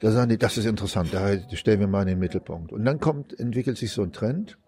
da 0.00 0.10
sagen 0.10 0.28
die, 0.30 0.38
das 0.38 0.56
ist 0.56 0.66
interessant, 0.66 1.12
da 1.12 1.36
stellen 1.56 1.80
wir 1.80 1.88
mal 1.88 2.02
in 2.02 2.08
den 2.08 2.18
Mittelpunkt. 2.18 2.72
Und 2.72 2.84
dann 2.84 3.00
kommt, 3.00 3.38
entwickelt 3.38 3.76
sich 3.76 3.92
so 3.92 4.02
ein 4.02 4.12
Trend. 4.12 4.58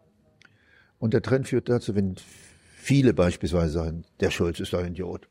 Und 0.99 1.15
der 1.15 1.23
Trend 1.23 1.47
führt 1.47 1.69
dazu, 1.69 1.95
wenn 1.95 2.17
viele 2.77 3.15
beispielsweise 3.15 3.73
sagen, 3.73 4.05
der 4.21 4.31
Schulz 4.31 4.59
ist 4.59 4.75
ein 4.75 4.89
Idiot. 4.89 5.29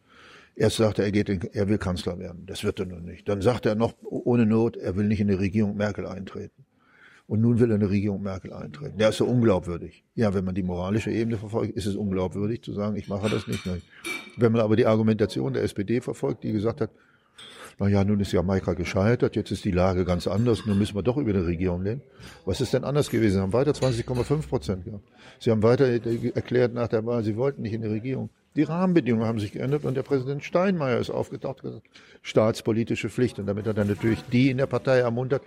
Erst 0.60 0.78
sagt 0.78 0.98
er, 0.98 1.06
er, 1.06 1.12
geht 1.12 1.30
in, 1.30 1.40
er 1.54 1.70
will 1.70 1.78
Kanzler 1.78 2.18
werden. 2.18 2.48
Das 2.48 2.64
wird 2.64 2.80
er 2.80 2.88
noch 2.88 3.00
nicht. 3.00 3.30
Dann 3.30 3.44
sagt 3.44 3.68
er 3.68 3.76
noch 3.76 3.94
ohne 4.02 4.48
Not, 4.48 4.76
er 4.76 4.96
will 4.96 5.06
nicht 5.06 5.20
in 5.20 5.28
die 5.28 5.36
Regierung 5.36 5.78
Merkel 5.78 6.08
eintreten. 6.08 6.66
Und 7.28 7.42
nun 7.42 7.60
will 7.60 7.70
er 7.70 7.76
in 7.76 7.82
die 7.82 7.88
Regierung 7.88 8.24
Merkel 8.24 8.52
eintreten. 8.54 8.98
Der 8.98 9.10
ist 9.10 9.18
so 9.18 9.26
unglaubwürdig. 9.26 10.04
Ja, 10.16 10.34
wenn 10.34 10.44
man 10.44 10.56
die 10.56 10.64
moralische 10.64 11.12
Ebene 11.12 11.38
verfolgt, 11.38 11.76
ist 11.76 11.86
es 11.86 11.96
unglaubwürdig 11.96 12.64
zu 12.64 12.74
sagen, 12.74 12.96
ich 12.96 13.08
mache 13.08 13.30
das 13.30 13.46
nicht. 13.46 13.70
Wenn 14.38 14.52
man 14.52 14.62
aber 14.62 14.76
die 14.76 14.88
Argumentation 14.88 15.54
der 15.54 15.62
SPD 15.62 16.02
verfolgt, 16.02 16.44
die 16.44 16.54
gesagt 16.54 16.82
hat, 16.82 16.90
na 17.78 17.88
ja, 17.88 18.04
nun 18.04 18.20
ist 18.20 18.32
Jamaika 18.32 18.74
gescheitert, 18.74 19.36
jetzt 19.36 19.52
ist 19.52 19.64
die 19.64 19.72
Lage 19.72 20.06
ganz 20.06 20.26
anders, 20.26 20.66
nun 20.66 20.80
müssen 20.80 20.96
wir 20.96 21.04
doch 21.04 21.18
über 21.18 21.30
eine 21.30 21.46
Regierung 21.46 21.84
reden. 21.84 22.02
Was 22.46 22.62
ist 22.62 22.74
denn 22.74 22.84
anders 22.84 23.12
gewesen? 23.12 23.36
Sie 23.36 23.42
haben 23.42 23.54
weiter 23.54 23.74
20,5 23.74 24.48
Prozent 24.48 24.86
gehabt. 24.86 25.04
Sie 25.40 25.52
haben 25.52 25.62
weiter 25.62 25.86
erklärt 25.86 26.74
nach 26.74 26.88
der 26.88 27.06
Wahl, 27.06 27.24
sie 27.24 27.38
wollten 27.38 27.62
nicht 27.62 27.74
in 27.74 27.84
die 27.84 27.88
Regierung. 27.88 28.32
Die 28.58 28.64
Rahmenbedingungen 28.64 29.28
haben 29.28 29.40
sich 29.40 29.52
geändert 29.52 29.86
und 29.86 29.96
der 29.96 30.02
Präsident 30.02 30.44
Steinmeier 30.44 30.98
ist 30.98 31.12
aufgetaucht, 31.12 31.62
gesagt, 31.62 31.88
staatspolitische 32.24 33.10
Pflicht. 33.10 33.38
Und 33.38 33.46
damit 33.46 33.68
hat 33.68 33.78
er 33.78 33.86
natürlich 33.86 34.24
die 34.34 34.50
in 34.50 34.58
der 34.58 34.66
Partei 34.66 34.98
ermuntert, 34.98 35.44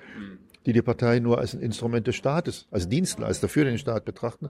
die 0.65 0.73
die 0.73 0.81
Partei 0.81 1.19
nur 1.19 1.39
als 1.39 1.53
ein 1.53 1.61
Instrument 1.61 2.07
des 2.07 2.15
Staates, 2.15 2.69
als 2.71 2.89
Dienstleister 2.89 3.49
für 3.49 3.65
den 3.65 3.79
Staat 3.79 4.05
betrachten 4.05 4.49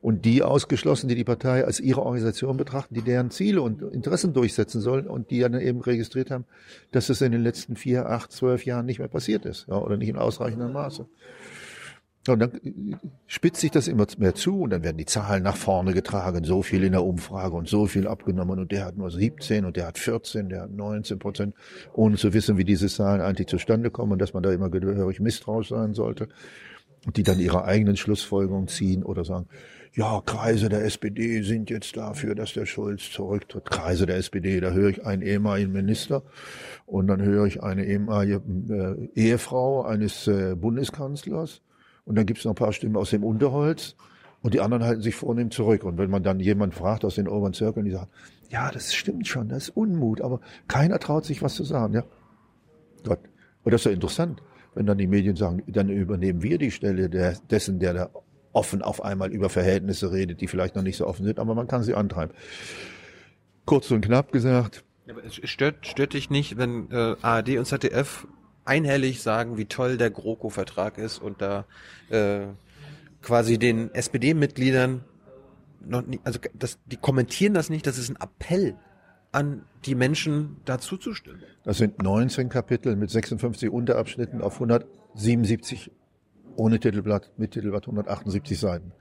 und 0.00 0.24
die 0.24 0.42
ausgeschlossen, 0.42 1.08
die 1.08 1.14
die 1.14 1.24
Partei 1.24 1.66
als 1.66 1.80
ihre 1.80 2.02
Organisation 2.02 2.56
betrachten, 2.56 2.94
die 2.94 3.02
deren 3.02 3.30
Ziele 3.30 3.60
und 3.60 3.82
Interessen 3.82 4.32
durchsetzen 4.32 4.80
sollen 4.80 5.06
und 5.06 5.30
die 5.30 5.40
dann 5.40 5.60
eben 5.60 5.82
registriert 5.82 6.30
haben, 6.30 6.46
dass 6.92 7.10
es 7.10 7.20
in 7.20 7.30
den 7.30 7.42
letzten 7.42 7.76
vier, 7.76 8.08
acht, 8.08 8.32
zwölf 8.32 8.64
Jahren 8.64 8.86
nicht 8.86 9.00
mehr 9.00 9.08
passiert 9.08 9.44
ist 9.44 9.66
ja, 9.68 9.76
oder 9.76 9.98
nicht 9.98 10.08
in 10.08 10.16
ausreichendem 10.16 10.72
Maße. 10.72 11.06
Und 12.28 12.38
dann 12.38 13.00
spitzt 13.26 13.60
sich 13.60 13.72
das 13.72 13.88
immer 13.88 14.06
mehr 14.18 14.34
zu 14.36 14.60
und 14.60 14.70
dann 14.70 14.84
werden 14.84 14.96
die 14.96 15.06
Zahlen 15.06 15.42
nach 15.42 15.56
vorne 15.56 15.92
getragen, 15.92 16.44
so 16.44 16.62
viel 16.62 16.84
in 16.84 16.92
der 16.92 17.04
Umfrage 17.04 17.56
und 17.56 17.68
so 17.68 17.86
viel 17.86 18.06
abgenommen 18.06 18.60
und 18.60 18.70
der 18.70 18.84
hat 18.84 18.96
nur 18.96 19.10
17 19.10 19.64
und 19.64 19.76
der 19.76 19.88
hat 19.88 19.98
14, 19.98 20.48
der 20.48 20.62
hat 20.62 20.70
19 20.70 21.18
Prozent, 21.18 21.54
ohne 21.92 22.16
zu 22.16 22.32
wissen, 22.32 22.58
wie 22.58 22.64
diese 22.64 22.86
Zahlen 22.86 23.20
eigentlich 23.20 23.48
zustande 23.48 23.90
kommen 23.90 24.12
und 24.12 24.20
dass 24.20 24.34
man 24.34 24.44
da 24.44 24.52
immer 24.52 24.70
gehörig 24.70 25.18
misstrauisch 25.18 25.70
sein 25.70 25.94
sollte. 25.94 26.28
Und 27.04 27.16
die 27.16 27.24
dann 27.24 27.40
ihre 27.40 27.64
eigenen 27.64 27.96
Schlussfolgerungen 27.96 28.68
ziehen 28.68 29.02
oder 29.02 29.24
sagen, 29.24 29.48
ja, 29.92 30.22
Kreise 30.24 30.68
der 30.68 30.84
SPD 30.84 31.42
sind 31.42 31.68
jetzt 31.68 31.96
dafür, 31.96 32.36
dass 32.36 32.52
der 32.52 32.66
Schulz 32.66 33.10
zurücktritt. 33.10 33.68
Kreise 33.68 34.06
der 34.06 34.16
SPD, 34.16 34.60
da 34.60 34.70
höre 34.70 34.90
ich 34.90 35.04
einen 35.04 35.22
ehemaligen 35.22 35.72
Minister 35.72 36.22
und 36.86 37.08
dann 37.08 37.20
höre 37.20 37.46
ich 37.46 37.64
eine 37.64 37.84
ehemalige 37.84 38.40
äh, 38.70 39.20
Ehefrau 39.20 39.82
eines 39.82 40.28
äh, 40.28 40.54
Bundeskanzlers 40.54 41.62
und 42.04 42.16
dann 42.16 42.26
gibt 42.26 42.38
es 42.38 42.44
noch 42.44 42.52
ein 42.52 42.56
paar 42.56 42.72
Stimmen 42.72 42.96
aus 42.96 43.10
dem 43.10 43.24
Unterholz 43.24 43.96
und 44.42 44.54
die 44.54 44.60
anderen 44.60 44.84
halten 44.84 45.02
sich 45.02 45.14
vornehm 45.14 45.50
zurück. 45.50 45.84
Und 45.84 45.98
wenn 45.98 46.10
man 46.10 46.22
dann 46.22 46.40
jemand 46.40 46.74
fragt 46.74 47.04
aus 47.04 47.14
den 47.14 47.28
oberen 47.28 47.52
Zirkeln, 47.52 47.86
die 47.86 47.92
sagen, 47.92 48.10
ja, 48.50 48.70
das 48.70 48.94
stimmt 48.94 49.26
schon, 49.28 49.48
das 49.48 49.64
ist 49.64 49.76
Unmut, 49.76 50.20
aber 50.20 50.40
keiner 50.68 50.98
traut 50.98 51.24
sich 51.24 51.42
was 51.42 51.54
zu 51.54 51.64
sagen. 51.64 51.94
Ja, 51.94 52.04
Gott. 53.04 53.20
Und 53.64 53.72
das 53.72 53.82
ist 53.82 53.84
ja 53.86 53.92
interessant, 53.92 54.42
wenn 54.74 54.86
dann 54.86 54.98
die 54.98 55.06
Medien 55.06 55.36
sagen, 55.36 55.62
dann 55.68 55.88
übernehmen 55.88 56.42
wir 56.42 56.58
die 56.58 56.70
Stelle 56.70 57.08
der, 57.08 57.36
dessen, 57.50 57.78
der 57.78 57.94
da 57.94 58.10
offen 58.52 58.82
auf 58.82 59.02
einmal 59.02 59.32
über 59.32 59.48
Verhältnisse 59.48 60.12
redet, 60.12 60.40
die 60.40 60.48
vielleicht 60.48 60.74
noch 60.76 60.82
nicht 60.82 60.96
so 60.96 61.06
offen 61.06 61.24
sind, 61.24 61.38
aber 61.38 61.54
man 61.54 61.68
kann 61.68 61.82
sie 61.82 61.94
antreiben. 61.94 62.34
Kurz 63.64 63.90
und 63.90 64.04
knapp 64.04 64.32
gesagt. 64.32 64.84
Aber 65.08 65.24
es 65.24 65.34
stört, 65.48 65.86
stört 65.86 66.14
dich 66.14 66.30
nicht, 66.30 66.58
wenn 66.58 66.90
äh, 66.90 67.16
ARD 67.22 67.58
und 67.58 67.66
ZDF 67.66 68.26
einhellig 68.64 69.22
sagen, 69.22 69.56
wie 69.56 69.66
toll 69.66 69.96
der 69.96 70.10
GroKo-Vertrag 70.10 70.98
ist 70.98 71.18
und 71.18 71.42
da 71.42 71.64
äh, 72.10 72.46
quasi 73.22 73.58
den 73.58 73.92
SPD-Mitgliedern 73.94 75.04
noch 75.84 76.06
nicht, 76.06 76.20
also 76.24 76.38
das, 76.54 76.78
die 76.86 76.96
kommentieren 76.96 77.54
das 77.54 77.70
nicht, 77.70 77.86
das 77.86 77.98
ist 77.98 78.10
ein 78.10 78.16
Appell 78.16 78.76
an 79.32 79.64
die 79.84 79.94
Menschen 79.94 80.58
dazu 80.64 80.96
zu 80.96 81.14
stimmen. 81.14 81.42
Das 81.64 81.78
sind 81.78 82.02
19 82.02 82.48
Kapitel 82.48 82.96
mit 82.96 83.10
56 83.10 83.70
Unterabschnitten 83.70 84.42
auf 84.42 84.54
177 84.54 85.90
ohne 86.56 86.78
Titelblatt, 86.78 87.30
mit 87.38 87.52
Titelblatt 87.52 87.84
178 87.84 88.58
Seiten. 88.58 88.92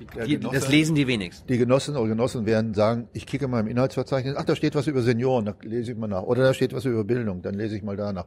Die, 0.00 0.38
Genosse, 0.38 0.54
das 0.54 0.68
lesen 0.68 0.94
die 0.94 1.06
wenigsten. 1.06 1.46
Die 1.48 1.58
Genossen 1.58 1.96
oder 1.96 2.08
Genossen 2.08 2.46
werden 2.46 2.74
sagen, 2.74 3.08
ich 3.14 3.26
kicke 3.26 3.48
mal 3.48 3.60
im 3.60 3.66
Inhaltsverzeichnis, 3.66 4.36
ach, 4.36 4.44
da 4.44 4.54
steht 4.54 4.74
was 4.76 4.86
über 4.86 5.02
Senioren, 5.02 5.46
da 5.46 5.54
lese 5.62 5.92
ich 5.92 5.98
mal 5.98 6.06
nach. 6.06 6.22
Oder 6.22 6.44
da 6.44 6.54
steht 6.54 6.72
was 6.72 6.84
über 6.84 7.02
Bildung, 7.02 7.42
dann 7.42 7.54
lese 7.54 7.76
ich 7.76 7.82
mal 7.82 7.96
danach. 7.96 8.26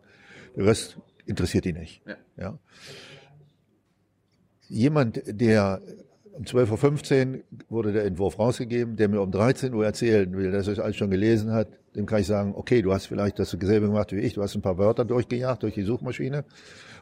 Der 0.55 0.65
Rest 0.65 0.97
interessiert 1.25 1.65
ihn 1.65 1.77
nicht. 1.77 2.01
Ja. 2.05 2.15
ja. 2.37 2.59
Jemand, 4.67 5.21
der 5.25 5.81
um 6.33 6.43
12.15 6.43 7.33
Uhr 7.35 7.41
wurde 7.69 7.91
der 7.91 8.05
Entwurf 8.05 8.39
rausgegeben, 8.39 8.95
der 8.95 9.09
mir 9.09 9.21
um 9.21 9.31
13 9.31 9.73
Uhr 9.73 9.85
erzählen 9.85 10.31
will, 10.35 10.51
dass 10.51 10.67
er 10.67 10.73
es 10.73 10.79
alles 10.79 10.95
schon 10.95 11.09
gelesen 11.09 11.51
hat, 11.51 11.67
dem 11.95 12.05
kann 12.05 12.21
ich 12.21 12.27
sagen, 12.27 12.53
okay, 12.55 12.81
du 12.81 12.93
hast 12.93 13.07
vielleicht 13.07 13.37
das 13.37 13.51
dasselbe 13.51 13.87
gemacht 13.87 14.11
wie 14.13 14.19
ich, 14.19 14.33
du 14.33 14.41
hast 14.41 14.55
ein 14.55 14.61
paar 14.61 14.77
Wörter 14.77 15.03
durchgejagt 15.03 15.63
durch 15.63 15.73
die 15.73 15.83
Suchmaschine 15.83 16.45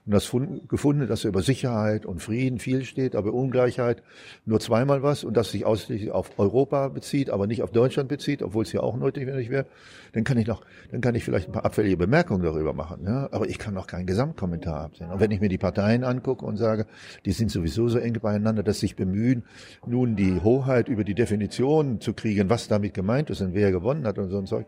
und 0.10 0.16
hast 0.16 0.32
gefunden, 0.68 1.08
dass 1.08 1.24
über 1.24 1.44
Sicherheit 1.44 2.08
und 2.08 2.20
Frieden 2.20 2.58
viel 2.58 2.84
steht, 2.84 3.16
aber 3.16 3.32
Ungleichheit 3.32 4.02
nur 4.44 4.60
zweimal 4.60 5.04
was 5.04 5.24
und 5.24 5.38
das 5.38 5.52
sich 5.52 5.66
ausschließlich 5.66 6.10
auf 6.10 6.32
Europa 6.40 6.88
bezieht, 6.88 7.30
aber 7.30 7.46
nicht 7.46 7.62
auf 7.62 7.72
Deutschland 7.72 8.10
bezieht, 8.10 8.42
obwohl 8.42 8.64
es 8.64 8.74
ja 8.74 8.82
auch 8.82 8.98
notwendig 8.98 9.52
wäre, 9.52 9.68
dann 10.14 10.24
kann 10.24 10.40
ich 10.40 10.48
noch, 10.48 10.64
dann 10.92 11.02
kann 11.02 11.14
ich 11.14 11.24
vielleicht 11.24 11.50
ein 11.50 11.52
paar 11.52 11.64
abfällige 11.64 11.96
Bemerkungen 11.96 12.42
darüber 12.42 12.74
machen, 12.74 13.06
ja? 13.06 13.30
aber 13.32 13.50
ich 13.50 13.60
kann 13.60 13.76
noch 13.76 13.86
keinen 13.86 14.08
Gesamtkommentar 14.08 14.86
absehen. 14.86 15.12
Und 15.12 15.20
wenn 15.20 15.30
ich 15.30 15.42
mir 15.42 15.50
die 15.50 15.60
Parteien 15.60 16.04
angucke 16.04 16.44
und 16.44 16.58
sage, 16.58 16.88
die 17.26 17.32
sind 17.32 17.52
sowieso 17.52 17.88
so 17.88 18.00
eng 18.00 18.18
beieinander, 18.20 18.64
dass 18.64 18.80
sich 18.80 18.96
bemühen, 18.96 19.44
nun 19.86 20.16
die 20.16 20.42
Hoheit 20.42 20.90
über 20.90 21.04
die 21.04 21.14
Definition 21.14 22.02
zu 22.02 22.16
kriegen, 22.16 22.50
was 22.50 22.68
damit 22.68 22.96
gemeint 22.96 23.30
ist 23.30 23.42
und 23.42 23.54
wer 23.54 23.70
gewonnen 23.70 24.08
hat 24.08 24.18
und 24.18 24.32
so 24.32 24.40
ein 24.40 24.48
Zeug, 24.48 24.66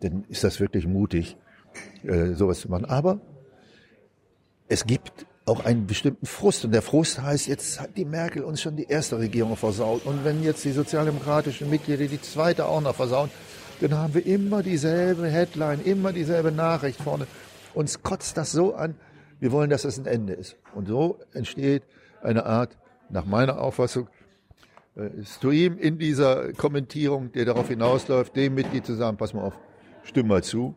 dann 0.00 0.24
ist 0.28 0.42
das 0.42 0.58
wirklich 0.58 0.88
mutig, 0.88 1.36
äh, 2.02 2.32
sowas 2.32 2.58
zu 2.58 2.68
machen. 2.68 2.86
Aber 2.86 3.20
es 4.68 4.86
gibt 4.86 5.26
auch 5.46 5.64
einen 5.64 5.86
bestimmten 5.86 6.26
Frust. 6.26 6.64
Und 6.64 6.72
der 6.72 6.82
Frust 6.82 7.22
heißt, 7.22 7.46
jetzt 7.46 7.80
hat 7.80 7.96
die 7.96 8.04
Merkel 8.04 8.42
uns 8.42 8.60
schon 8.60 8.76
die 8.76 8.86
erste 8.86 9.18
Regierung 9.18 9.56
versaut. 9.56 10.04
Und 10.04 10.24
wenn 10.24 10.42
jetzt 10.42 10.64
die 10.64 10.72
sozialdemokratischen 10.72 11.70
Mitglieder 11.70 12.06
die 12.06 12.20
zweite 12.20 12.66
auch 12.66 12.80
noch 12.80 12.94
versauen, 12.94 13.30
dann 13.80 13.94
haben 13.94 14.14
wir 14.14 14.26
immer 14.26 14.62
dieselbe 14.62 15.28
Headline, 15.28 15.80
immer 15.84 16.12
dieselbe 16.12 16.50
Nachricht 16.50 17.00
vorne. 17.00 17.26
Uns 17.74 18.02
kotzt 18.02 18.36
das 18.36 18.52
so 18.52 18.74
an, 18.74 18.96
wir 19.38 19.52
wollen, 19.52 19.70
dass 19.70 19.84
es 19.84 19.98
ein 19.98 20.06
Ende 20.06 20.32
ist. 20.32 20.56
Und 20.74 20.88
so 20.88 21.20
entsteht 21.32 21.82
eine 22.22 22.46
Art, 22.46 22.76
nach 23.10 23.26
meiner 23.26 23.60
Auffassung, 23.60 24.08
äh, 24.96 25.10
Stream 25.24 25.78
in 25.78 25.98
dieser 25.98 26.52
Kommentierung, 26.54 27.30
der 27.32 27.44
darauf 27.44 27.68
hinausläuft, 27.68 28.34
dem 28.34 28.54
Mitglied 28.54 28.84
zu 28.84 28.94
sagen, 28.94 29.16
pass 29.16 29.34
mal 29.34 29.42
auf, 29.42 29.58
stimm 30.02 30.26
mal 30.26 30.42
zu, 30.42 30.74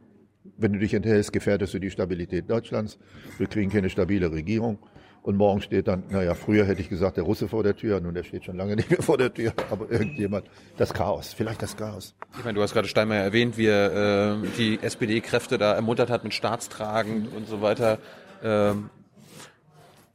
wenn 0.57 0.73
du 0.73 0.79
dich 0.79 0.93
enthältst, 0.93 1.33
gefährdest 1.33 1.73
du 1.73 1.79
die 1.79 1.91
Stabilität 1.91 2.49
Deutschlands. 2.49 2.97
Wir 3.37 3.47
kriegen 3.47 3.69
keine 3.69 3.89
stabile 3.89 4.31
Regierung. 4.31 4.79
Und 5.21 5.35
morgen 5.35 5.61
steht 5.61 5.87
dann, 5.89 6.03
naja, 6.09 6.33
früher 6.33 6.65
hätte 6.65 6.81
ich 6.81 6.87
gesagt, 6.87 7.17
der 7.17 7.25
Russe 7.25 7.49
vor 7.49 7.61
der 7.61 7.75
Tür, 7.75 7.99
nun 7.99 8.13
der 8.13 8.23
steht 8.23 8.45
schon 8.45 8.55
lange 8.55 8.75
nicht 8.77 8.89
mehr 8.89 9.01
vor 9.01 9.17
der 9.17 9.33
Tür, 9.33 9.51
aber 9.69 9.91
irgendjemand, 9.91 10.45
das 10.77 10.93
Chaos, 10.93 11.33
vielleicht 11.33 11.61
das 11.61 11.75
Chaos. 11.75 12.15
Ich 12.37 12.45
meine, 12.45 12.55
du 12.55 12.61
hast 12.61 12.73
gerade 12.73 12.87
Steinmeier 12.87 13.23
erwähnt, 13.23 13.57
wie 13.57 13.65
er 13.65 14.41
äh, 14.41 14.47
die 14.57 14.79
SPD-Kräfte 14.81 15.57
da 15.57 15.73
ermuntert 15.73 16.09
hat 16.09 16.23
mit 16.23 16.33
Staatstragen 16.33 17.27
und 17.27 17.47
so 17.47 17.61
weiter. 17.61 17.99
Ähm, 18.41 18.89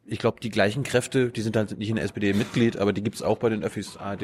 ich 0.06 0.18
glaube, 0.18 0.40
die 0.40 0.50
gleichen 0.50 0.84
Kräfte, 0.84 1.30
die 1.30 1.42
sind 1.42 1.56
halt 1.56 1.78
nicht 1.78 1.90
in 1.90 1.96
der 1.96 2.04
SPD 2.04 2.32
Mitglied, 2.32 2.78
aber 2.78 2.92
die 2.92 3.02
gibt 3.02 3.16
es 3.16 3.22
auch 3.22 3.38
bei 3.38 3.50
den 3.50 3.62
Öffis, 3.62 3.96
ARD, 3.98 4.22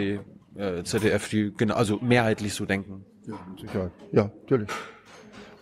äh, 0.57 0.83
ZDF, 0.83 1.29
die 1.29 1.53
genau, 1.57 1.75
also 1.75 1.99
mehrheitlich 2.01 2.55
so 2.55 2.65
denken. 2.65 3.05
Ja, 3.27 3.39
sicher. 3.61 3.91
Ja, 4.13 4.31
natürlich. 4.43 4.69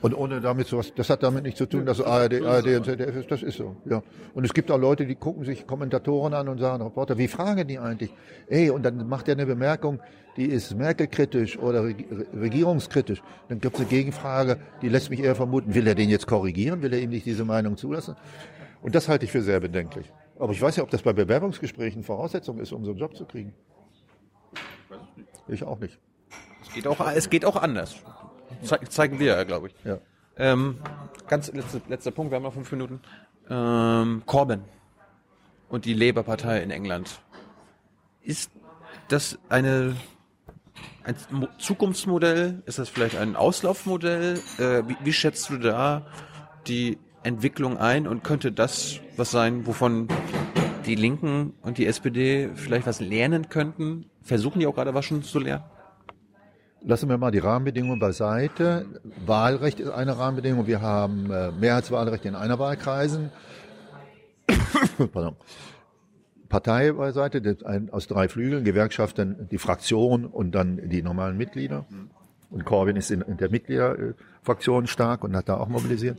Und 0.00 0.14
ohne 0.14 0.40
damit 0.40 0.68
sowas, 0.68 0.92
das 0.94 1.10
hat 1.10 1.24
damit 1.24 1.42
nichts 1.42 1.58
zu 1.58 1.66
tun, 1.66 1.84
dass 1.84 2.00
ARD, 2.00 2.42
ARD 2.44 2.76
und 2.76 2.84
ZDF 2.84 3.16
ist, 3.16 3.30
das 3.30 3.42
ist 3.42 3.56
so, 3.56 3.76
ja. 3.84 4.00
Und 4.32 4.44
es 4.44 4.54
gibt 4.54 4.70
auch 4.70 4.78
Leute, 4.78 5.06
die 5.06 5.16
gucken 5.16 5.44
sich 5.44 5.66
Kommentatoren 5.66 6.34
an 6.34 6.48
und 6.48 6.58
sagen, 6.58 6.84
Reporter, 6.84 7.18
wie 7.18 7.26
fragen 7.26 7.66
die 7.66 7.80
eigentlich? 7.80 8.14
Ey, 8.46 8.70
und 8.70 8.84
dann 8.84 9.08
macht 9.08 9.26
er 9.28 9.34
eine 9.34 9.46
Bemerkung, 9.46 9.98
die 10.36 10.46
ist 10.46 10.76
Merkel-kritisch 10.76 11.58
oder 11.58 11.82
regierungskritisch. 11.82 13.22
Dann 13.48 13.60
gibt 13.60 13.74
es 13.74 13.80
eine 13.80 13.88
Gegenfrage, 13.88 14.58
die 14.82 14.88
lässt 14.88 15.10
mich 15.10 15.18
eher 15.18 15.34
vermuten, 15.34 15.74
will 15.74 15.86
er 15.88 15.96
den 15.96 16.10
jetzt 16.10 16.28
korrigieren? 16.28 16.80
Will 16.80 16.92
er 16.92 17.00
ihm 17.00 17.10
nicht 17.10 17.26
diese 17.26 17.44
Meinung 17.44 17.76
zulassen? 17.76 18.14
Und 18.82 18.94
das 18.94 19.08
halte 19.08 19.24
ich 19.24 19.32
für 19.32 19.42
sehr 19.42 19.58
bedenklich. 19.58 20.12
Aber 20.38 20.52
ich 20.52 20.62
weiß 20.62 20.76
ja, 20.76 20.84
ob 20.84 20.90
das 20.90 21.02
bei 21.02 21.12
Bewerbungsgesprächen 21.12 22.04
Voraussetzung 22.04 22.60
ist, 22.60 22.72
um 22.72 22.84
so 22.84 22.92
einen 22.92 23.00
Job 23.00 23.16
zu 23.16 23.24
kriegen. 23.24 23.52
Ich 25.48 25.64
auch 25.64 25.80
nicht. 25.80 25.98
Es 26.62 26.72
geht 26.72 26.86
auch, 26.86 27.00
es 27.14 27.28
geht 27.30 27.44
auch 27.44 27.56
anders. 27.56 27.96
Ze 28.62 28.78
zeigen 28.88 29.18
wir 29.18 29.36
ja, 29.36 29.44
glaube 29.44 29.68
ich. 29.68 29.74
Ja. 29.84 29.98
Ähm, 30.36 30.78
ganz 31.26 31.52
letzter, 31.52 31.80
letzter 31.88 32.10
Punkt, 32.10 32.30
wir 32.30 32.36
haben 32.36 32.44
noch 32.44 32.54
fünf 32.54 32.70
Minuten. 32.70 33.00
Ähm, 33.50 34.22
Corbyn 34.26 34.62
und 35.68 35.84
die 35.84 35.94
Labour-Partei 35.94 36.62
in 36.62 36.70
England. 36.70 37.20
Ist 38.22 38.50
das 39.08 39.38
eine, 39.48 39.96
ein 41.04 41.16
Zukunftsmodell? 41.58 42.62
Ist 42.66 42.78
das 42.78 42.88
vielleicht 42.88 43.16
ein 43.16 43.36
Auslaufmodell? 43.36 44.40
Äh, 44.58 44.82
wie, 44.88 44.96
wie 45.02 45.12
schätzt 45.12 45.50
du 45.50 45.58
da 45.58 46.06
die 46.66 46.98
Entwicklung 47.22 47.76
ein 47.76 48.06
und 48.06 48.22
könnte 48.22 48.52
das 48.52 49.00
was 49.16 49.30
sein, 49.30 49.66
wovon 49.66 50.08
die 50.86 50.94
Linken 50.94 51.54
und 51.62 51.78
die 51.78 51.86
SPD 51.86 52.50
vielleicht 52.54 52.86
was 52.86 53.00
lernen 53.00 53.48
könnten? 53.48 54.10
Versuchen 54.22 54.60
die 54.60 54.66
auch 54.66 54.74
gerade 54.74 54.94
was 54.94 55.04
schon 55.04 55.22
zu 55.22 55.38
lernen? 55.38 55.64
Lassen 56.82 57.08
wir 57.08 57.18
mal 57.18 57.32
die 57.32 57.38
Rahmenbedingungen 57.38 57.98
beiseite. 57.98 58.86
Wahlrecht 59.26 59.80
ist 59.80 59.90
eine 59.90 60.16
Rahmenbedingung. 60.16 60.66
Wir 60.66 60.80
haben 60.80 61.30
äh, 61.30 61.50
Mehrheitswahlrecht 61.50 62.24
in 62.24 62.36
einer 62.36 62.58
Wahlkreisen. 62.58 63.30
Pardon. 65.12 65.36
Partei 66.48 66.92
beiseite, 66.92 67.56
aus 67.90 68.06
drei 68.06 68.28
Flügeln, 68.28 68.64
Gewerkschaften, 68.64 69.48
die 69.50 69.58
Fraktion 69.58 70.24
und 70.24 70.52
dann 70.52 70.88
die 70.88 71.02
normalen 71.02 71.36
Mitglieder. 71.36 71.84
Und 72.50 72.64
Corbyn 72.64 72.96
ist 72.96 73.10
in, 73.10 73.22
der 73.36 73.50
Mitgliederfraktion 73.50 74.86
stark 74.86 75.24
und 75.24 75.36
hat 75.36 75.50
da 75.50 75.58
auch 75.58 75.68
mobilisiert. 75.68 76.18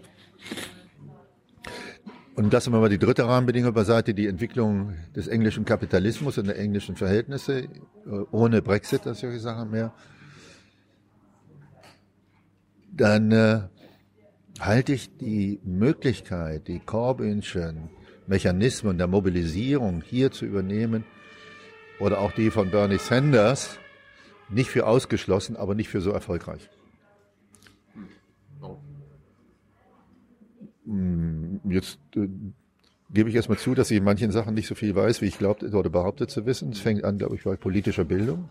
Und 2.35 2.53
lassen 2.53 2.71
wir 2.71 2.79
mal 2.79 2.89
die 2.89 2.99
dritte 2.99 3.25
Rahmenbedingung 3.25 3.73
beiseite, 3.73 4.13
die 4.13 4.27
Entwicklung 4.27 4.93
des 5.15 5.27
englischen 5.27 5.65
Kapitalismus 5.65 6.37
und 6.37 6.47
der 6.47 6.59
englischen 6.59 6.95
Verhältnisse, 6.95 7.61
äh, 7.61 7.67
ohne 8.31 8.61
Brexit, 8.61 9.05
das 9.05 9.21
solche 9.21 9.39
Sachen 9.39 9.71
mehr 9.71 9.93
dann 12.99 13.31
äh, 13.31 13.61
halte 14.59 14.93
ich 14.93 15.15
die 15.17 15.59
Möglichkeit, 15.63 16.67
die 16.67 16.79
Corbynschen 16.79 17.89
Mechanismen 18.27 18.97
der 18.97 19.07
Mobilisierung 19.07 20.03
hier 20.05 20.31
zu 20.31 20.45
übernehmen 20.45 21.03
oder 21.99 22.19
auch 22.19 22.31
die 22.31 22.51
von 22.51 22.69
Bernie 22.69 22.99
Sanders 22.99 23.79
nicht 24.49 24.69
für 24.69 24.85
ausgeschlossen, 24.85 25.55
aber 25.55 25.75
nicht 25.75 25.89
für 25.89 26.01
so 26.01 26.11
erfolgreich. 26.11 26.69
Hm, 30.85 31.61
jetzt 31.65 31.99
äh, 32.15 32.27
gebe 33.11 33.29
ich 33.29 33.35
erstmal 33.35 33.57
zu, 33.57 33.75
dass 33.75 33.91
ich 33.91 33.97
in 33.97 34.03
manchen 34.03 34.31
Sachen 34.31 34.55
nicht 34.55 34.67
so 34.67 34.75
viel 34.75 34.95
weiß, 34.95 35.21
wie 35.21 35.27
ich 35.27 35.37
glaubte 35.37 35.69
oder 35.71 35.89
behauptet 35.89 36.29
zu 36.31 36.45
wissen. 36.45 36.71
Es 36.71 36.79
fängt 36.79 37.03
an, 37.03 37.17
glaube 37.17 37.35
ich, 37.35 37.43
bei 37.43 37.55
politischer 37.55 38.05
Bildung 38.05 38.49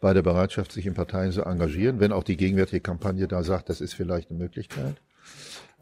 bei 0.00 0.12
der 0.12 0.22
Bereitschaft, 0.22 0.72
sich 0.72 0.86
in 0.86 0.94
Parteien 0.94 1.32
zu 1.32 1.42
engagieren, 1.42 2.00
wenn 2.00 2.12
auch 2.12 2.24
die 2.24 2.36
gegenwärtige 2.36 2.80
Kampagne 2.80 3.28
da 3.28 3.42
sagt, 3.42 3.68
das 3.68 3.80
ist 3.80 3.94
vielleicht 3.94 4.30
eine 4.30 4.38
Möglichkeit. 4.38 4.96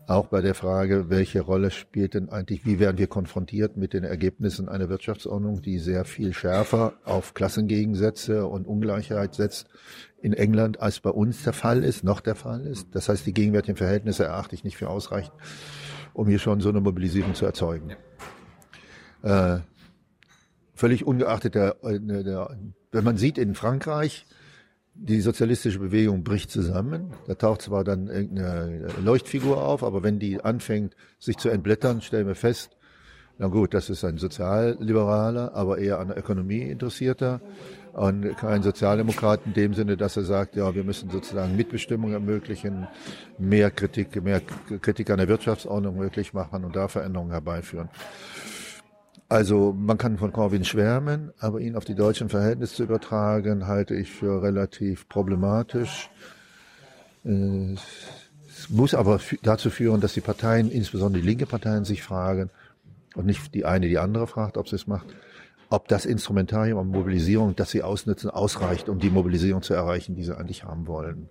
Auch 0.07 0.27
bei 0.27 0.43
der 0.43 0.55
Frage, 0.55 1.09
welche 1.09 1.41
Rolle 1.41 1.71
spielt 1.71 2.13
denn 2.13 2.29
eigentlich, 2.29 2.67
wie 2.67 2.79
werden 2.79 2.99
wir 2.99 3.07
konfrontiert 3.07 3.79
mit 3.79 3.95
den 3.95 4.05
Ergebnissen 4.05 4.69
einer 4.69 4.91
Wirtschaftsordnung, 4.91 5.63
die 5.63 5.79
sehr 5.79 6.05
viel 6.05 6.35
schärfer 6.35 6.93
auf 7.05 7.33
Klassengegensätze 7.33 8.47
und 8.47 8.67
Ungleichheit 8.67 9.35
setzt 9.35 9.67
in 10.21 10.35
England, 10.35 10.79
als 10.79 11.01
bei 11.01 11.09
uns 11.09 11.43
der 11.45 11.55
Fall 11.55 11.83
ist, 11.83 12.05
noch 12.05 12.21
der 12.21 12.35
Fall 12.35 12.67
ist. 12.67 12.95
Das 12.95 13.09
heißt, 13.09 13.27
die 13.27 13.33
gegenwärtigen 13.33 13.77
Verhältnisse 13.77 14.25
erachte 14.25 14.55
ich 14.55 14.63
nicht 14.63 14.77
für 14.77 14.91
ausreichend, 14.91 15.35
um 16.13 16.29
hier 16.29 16.39
schon 16.39 16.61
so 16.61 16.69
eine 16.69 16.83
Mobilisierung 16.83 17.35
zu 17.35 17.47
erzeugen. 17.47 17.97
Äh, 19.23 19.61
völlig 20.75 21.07
ungeachtet 21.07 21.55
der, 21.55 21.77
der, 21.83 22.57
wenn 22.84 22.84
man 23.03 23.17
sieht 23.17 23.39
in 23.39 23.55
Frankreich, 23.55 24.27
die 24.95 25.21
sozialistische 25.21 25.81
Bewegung 25.81 26.23
bricht 26.23 26.51
zusammen. 26.51 27.13
Da 27.27 27.35
taucht 27.35 27.63
zwar 27.63 27.83
dann 27.83 28.07
irgendeine 28.09 28.89
Leuchtfigur 29.03 29.63
auf, 29.63 29.83
aber 29.83 30.03
wenn 30.03 30.19
die 30.19 30.41
anfängt, 30.41 30.95
sich 31.19 31.37
zu 31.37 31.49
entblättern, 31.49 32.01
stellen 32.01 32.27
wir 32.27 32.37
fest, 32.37 32.77
na 33.37 33.49
gut, 33.49 33.75
das 33.75 33.91
ist 33.91 34.05
ein 34.05 34.17
Sozialliberaler, 34.19 35.55
aber 35.55 35.79
eher 35.79 35.99
an 35.99 36.09
der 36.09 36.19
Ökonomie 36.19 36.63
interessierter 36.63 37.41
und 37.93 38.37
kein 38.37 38.63
Sozialdemokrat 38.63 39.41
in 39.47 39.55
dem 39.55 39.75
Sinne, 39.75 39.97
dass 39.97 40.17
er 40.17 40.23
sagt, 40.23 40.55
ja, 40.55 40.73
wir 40.75 40.85
müssen 40.85 41.11
sozusagen 41.11 41.57
Mitbestimmung 41.57 42.13
ermöglichen, 42.13 42.87
mehr 43.39 43.73
Kritik, 43.73 44.23
mehr 44.23 44.41
Kritik 44.81 45.11
an 45.11 45.19
der 45.19 45.27
Wirtschaftsordnung 45.27 45.97
möglich 45.97 46.33
machen 46.33 46.65
und 46.65 46.77
da 46.77 46.87
Veränderungen 46.87 47.33
herbeiführen. 47.33 47.89
Also 49.35 49.75
man 49.77 49.99
kann 49.99 50.17
von 50.17 50.33
Corwin 50.33 50.65
schwärmen, 50.65 51.33
aber 51.41 51.59
ihn 51.59 51.75
auf 51.75 51.85
die 51.85 51.97
deutschen 51.97 52.29
Verhältnisse 52.29 52.77
zu 52.77 52.85
übertragen, 52.85 53.67
halte 53.67 53.97
ich 53.97 54.13
für 54.13 54.45
relativ 54.45 55.09
problematisch. 55.09 56.09
Es 57.25 58.71
muss 58.71 58.95
aber 58.95 59.19
dazu 59.43 59.71
führen, 59.71 60.01
dass 60.01 60.13
die 60.13 60.21
Parteien, 60.21 60.71
insbesondere 60.71 61.21
die 61.21 61.27
linke 61.27 61.47
Parteien, 61.47 61.85
sich 61.85 62.05
fragen, 62.05 62.51
und 63.17 63.27
nicht 63.27 63.53
die 63.57 63.65
eine 63.65 63.89
die 63.89 63.99
andere 63.99 64.29
fragt, 64.29 64.57
ob 64.57 64.69
sie 64.69 64.77
es 64.77 64.87
macht, 64.87 65.09
ob 65.69 65.89
das 65.89 66.07
Instrumentarium 66.07 66.79
an 66.79 66.87
Mobilisierung, 66.87 67.57
das 67.57 67.73
sie 67.73 67.83
ausnutzen, 67.83 68.31
ausreicht, 68.31 68.89
um 68.89 69.01
die 69.01 69.11
Mobilisierung 69.11 69.63
zu 69.63 69.75
erreichen, 69.75 70.15
die 70.15 70.23
sie 70.23 70.39
eigentlich 70.39 70.63
haben 70.63 70.87
wollen. 70.87 71.29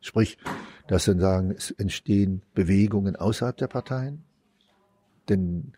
Sprich, 0.00 0.38
dass 0.88 1.04
sie 1.04 1.20
sagen, 1.20 1.52
es 1.56 1.70
entstehen 1.70 2.42
Bewegungen 2.52 3.14
außerhalb 3.14 3.56
der 3.56 3.68
Parteien. 3.68 4.24
Denn 5.28 5.72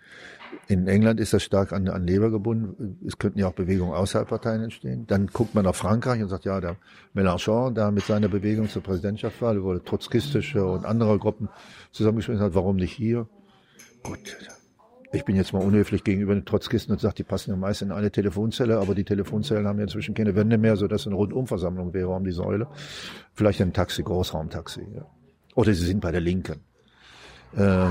in 0.68 0.88
England 0.88 1.20
ist 1.20 1.32
das 1.32 1.43
stark 1.43 1.72
an, 1.72 1.88
an 1.88 2.06
Leber 2.06 2.30
gebunden. 2.30 2.98
Es 3.06 3.18
könnten 3.18 3.38
ja 3.38 3.47
auch 3.47 3.52
Bewegungen 3.52 3.93
außerhalb 3.93 4.28
Parteien 4.28 4.62
entstehen. 4.62 5.06
Dann 5.06 5.28
guckt 5.28 5.55
man 5.55 5.66
auf 5.66 5.76
Frankreich 5.76 6.20
und 6.22 6.28
sagt, 6.28 6.44
ja, 6.44 6.60
der 6.60 6.76
Mélenchon, 7.14 7.72
da 7.72 7.90
mit 7.90 8.05
seiner 8.05 8.28
Bewegung 8.28 8.68
zur 8.68 8.82
Präsidentschaftswahl, 8.82 9.62
wo 9.62 9.78
trotzkistische 9.78 10.66
und 10.66 10.84
andere 10.84 11.18
Gruppen 11.18 11.48
zusammengeschmissen 11.93 12.43
hat, 12.43 12.55
warum 12.55 12.76
nicht 12.76 12.93
hier? 12.93 13.28
Gut, 14.02 14.36
ich 15.12 15.24
bin 15.24 15.36
jetzt 15.36 15.52
mal 15.52 15.62
unhöflich 15.62 16.05
gegenüber 16.05 16.34
den 16.34 16.44
Trotzkisten 16.44 16.93
und 16.93 17.01
sage, 17.01 17.14
die 17.16 17.22
passen 17.22 17.51
ja 17.51 17.56
meist 17.56 17.82
in 17.82 17.93
eine 17.93 18.10
Telefonzelle, 18.10 18.78
aber 18.78 18.94
die 18.94 19.05
Telefonzellen 19.05 19.66
haben 19.66 19.78
ja 19.78 19.84
inzwischen 19.84 20.14
keine 20.14 20.34
Wände 20.34 20.59
mehr, 20.59 20.76
sodass 20.76 21.06
eine 21.06 21.16
Rundumversammlung 21.16 21.94
wäre 21.94 22.09
um 22.09 22.24
die 22.24 22.32
Säule. 22.32 22.66
Vielleicht 23.34 23.60
ein 23.62 23.72
Taxi, 23.72 24.02
Großraumtaxi. 24.02 24.86
Ja. 24.94 25.06
Oder 25.55 25.74
sie 25.74 25.86
sind 25.86 26.01
bei 26.01 26.10
der 26.10 26.20
Linken. 26.20 26.60
Äh, 27.56 27.86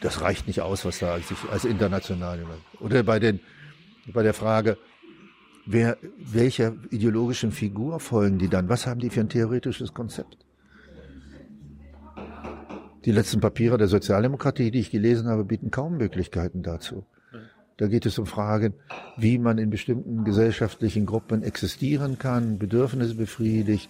das 0.00 0.20
reicht 0.20 0.46
nicht 0.46 0.60
aus, 0.62 0.84
was 0.84 0.98
da 0.98 1.16
sich 1.18 1.38
als 1.50 1.64
international 1.64 2.40
oder 2.80 3.02
bei 3.02 3.18
den 3.18 3.40
bei 4.12 4.22
der 4.22 4.34
Frage, 4.34 4.76
wer 5.66 5.96
welcher 6.18 6.74
ideologischen 6.90 7.52
Figur 7.52 8.00
folgen 8.00 8.38
die 8.38 8.48
dann? 8.48 8.68
Was 8.68 8.86
haben 8.86 9.00
die 9.00 9.10
für 9.10 9.20
ein 9.20 9.28
theoretisches 9.28 9.94
Konzept? 9.94 10.38
Die 13.04 13.12
letzten 13.12 13.40
Papiere 13.40 13.78
der 13.78 13.88
Sozialdemokratie, 13.88 14.70
die 14.70 14.80
ich 14.80 14.90
gelesen 14.90 15.28
habe, 15.28 15.44
bieten 15.44 15.70
kaum 15.70 15.96
Möglichkeiten 15.96 16.62
dazu. 16.62 17.06
Da 17.78 17.86
geht 17.86 18.04
es 18.04 18.18
um 18.18 18.26
Fragen, 18.26 18.74
wie 19.16 19.38
man 19.38 19.56
in 19.56 19.70
bestimmten 19.70 20.24
gesellschaftlichen 20.24 21.06
Gruppen 21.06 21.42
existieren 21.42 22.18
kann, 22.18 22.58
Bedürfnisse 22.58 23.14
befriedigt, 23.14 23.88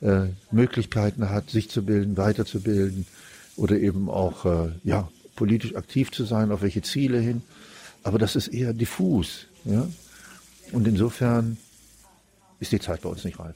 äh, 0.00 0.28
Möglichkeiten 0.50 1.28
hat, 1.28 1.50
sich 1.50 1.68
zu 1.68 1.84
bilden, 1.84 2.16
weiterzubilden 2.16 3.06
oder 3.56 3.76
eben 3.78 4.08
auch 4.08 4.46
äh, 4.46 4.72
ja 4.82 5.10
politisch 5.36 5.74
aktiv 5.76 6.10
zu 6.10 6.24
sein, 6.24 6.50
auf 6.52 6.62
welche 6.62 6.82
Ziele 6.82 7.18
hin. 7.18 7.42
Aber 8.02 8.18
das 8.18 8.36
ist 8.36 8.48
eher 8.48 8.72
diffus. 8.72 9.46
Ja? 9.64 9.86
Und 10.72 10.88
insofern 10.88 11.56
ist 12.60 12.72
die 12.72 12.80
Zeit 12.80 13.02
bei 13.02 13.08
uns 13.08 13.24
nicht 13.24 13.38
reif. 13.38 13.54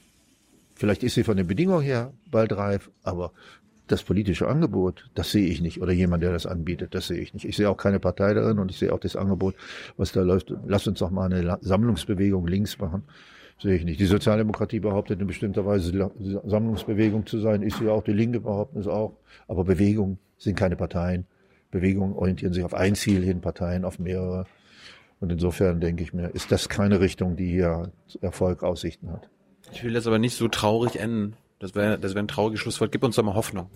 Vielleicht 0.75 1.03
ist 1.03 1.15
sie 1.15 1.25
von 1.25 1.37
den 1.37 1.47
Bedingungen 1.47 1.83
her 1.83 2.13
bald 2.31 2.53
reif, 2.53 2.91
aber 3.03 3.33
das 3.87 4.03
politische 4.03 4.49
Angebot, 4.49 5.09
das 5.15 5.31
sehe 5.31 5.47
ich 5.47 5.61
nicht. 5.61 5.81
Oder 5.81 5.93
jemand, 5.93 6.23
der 6.23 6.33
das 6.33 6.45
anbietet, 6.45 6.95
das 6.95 7.07
sehe 7.07 7.19
ich 7.19 7.33
nicht. 7.35 7.47
Ich 7.47 7.57
sehe 7.57 7.71
auch 7.71 7.77
keine 7.77 8.01
Partei 8.01 8.35
darin 8.35 8.59
und 8.59 8.71
ich 8.71 8.79
sehe 8.79 8.93
auch 8.93 8.99
das 8.99 9.17
Angebot, 9.17 9.55
was 9.97 10.13
da 10.13 10.23
läuft. 10.23 10.53
Lass 10.67 10.87
uns 10.87 10.99
doch 10.99 11.11
mal 11.11 11.33
eine 11.33 11.59
Sammlungsbewegung 11.61 12.47
links 12.47 12.79
machen. 12.79 13.05
Sehe 13.63 13.77
ich 13.77 13.85
nicht. 13.85 13.99
Die 14.01 14.07
Sozialdemokratie 14.07 14.81
behauptet 14.81 15.21
in 15.21 15.27
bestimmter 15.27 15.65
Weise 15.65 16.11
Sammlungsbewegung 16.45 17.25
zu 17.27 17.39
sein. 17.39 17.63
Ich 17.63 17.75
sehe 17.77 17.91
auch, 17.91 18.03
die 18.03 18.13
Linke 18.13 18.41
behaupten 18.41 18.81
es 18.81 18.87
auch. 18.87 19.17
Aber 19.49 19.65
Bewegungen 19.65 20.19
sind 20.37 20.57
keine 20.57 20.77
Parteien. 20.77 21.25
Bewegungen 21.77 22.15
orientieren 22.15 22.53
sich 22.53 22.65
auf 22.65 22.75
ein 22.75 22.95
Ziel 22.95 23.23
hin, 23.23 23.41
Parteien 23.41 23.85
auf 23.85 23.99
mehrere. 23.99 24.47
Und 25.21 25.33
insofern 25.33 25.81
denke 25.81 26.03
ich 26.03 26.13
mir, 26.13 26.29
ist 26.29 26.53
das 26.53 26.69
keine 26.69 27.01
Richtung, 27.01 27.37
die 27.37 27.49
hier 27.49 27.91
Erfolg 28.21 28.63
Aussichten 28.63 29.11
hat. 29.11 29.29
Ich 29.73 29.83
will 29.83 29.93
das 29.93 30.07
aber 30.07 30.19
nicht 30.19 30.37
so 30.37 30.49
traurig 30.49 30.99
enden. 30.99 31.35
Das 31.59 31.75
wäre 31.75 31.99
das 31.99 32.15
wäre 32.15 32.25
ein 32.25 32.29
trauriges 32.29 32.61
Schlusswort. 32.61 32.93
Gib 32.93 33.03
uns 33.03 33.17
doch 33.17 33.25
mal 33.25 33.35
Hoffnung. 33.35 33.71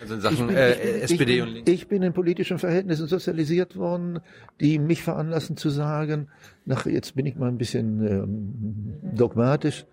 Also 0.00 0.14
in 0.14 0.20
Sachen 0.20 0.48
bin, 0.48 0.56
äh, 0.56 0.76
bin, 0.82 1.00
SPD 1.02 1.36
bin, 1.36 1.42
und 1.42 1.54
Links. 1.54 1.70
Ich 1.70 1.88
bin 1.88 2.02
in 2.02 2.12
politischen 2.12 2.58
Verhältnissen 2.58 3.06
sozialisiert 3.06 3.76
worden, 3.76 4.18
die 4.60 4.78
mich 4.78 5.02
veranlassen 5.02 5.56
zu 5.56 5.70
sagen, 5.70 6.28
nach 6.64 6.86
jetzt 6.86 7.14
bin 7.14 7.24
ich 7.24 7.36
mal 7.36 7.48
ein 7.48 7.56
bisschen 7.56 8.04
ähm, 8.04 9.14
dogmatisch, 9.16 9.86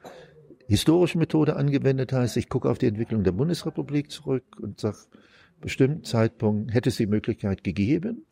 historische 0.67 1.17
Methode 1.17 1.55
angewendet 1.55 2.11
heißt, 2.11 2.37
ich 2.37 2.49
gucke 2.49 2.69
auf 2.69 2.79
die 2.79 2.87
Entwicklung 2.87 3.23
der 3.23 3.33
Bundesrepublik 3.33 4.09
zurück 4.09 4.43
und 4.59 4.79
sage, 4.79 4.97
bestimmten 5.61 6.03
Zeitpunkt 6.03 6.73
hätte 6.73 6.89
es 6.89 6.97
die 6.97 7.07
Möglichkeit 7.07 7.63
gegeben, 7.63 8.25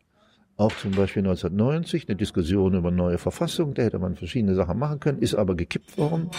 auch 0.57 0.75
zum 0.75 0.91
Beispiel 0.91 1.21
1990, 1.21 2.09
eine 2.09 2.15
Diskussion 2.15 2.73
über 2.73 2.89
neue 2.89 3.19
Verfassung, 3.19 3.75
da 3.75 3.83
hätte 3.83 3.99
man 3.99 4.15
verschiedene 4.15 4.55
Sachen 4.55 4.79
machen 4.79 4.99
können, 4.99 5.19
ist 5.19 5.35
aber 5.35 5.55
gekippt 5.55 5.97
worden. 5.97 6.31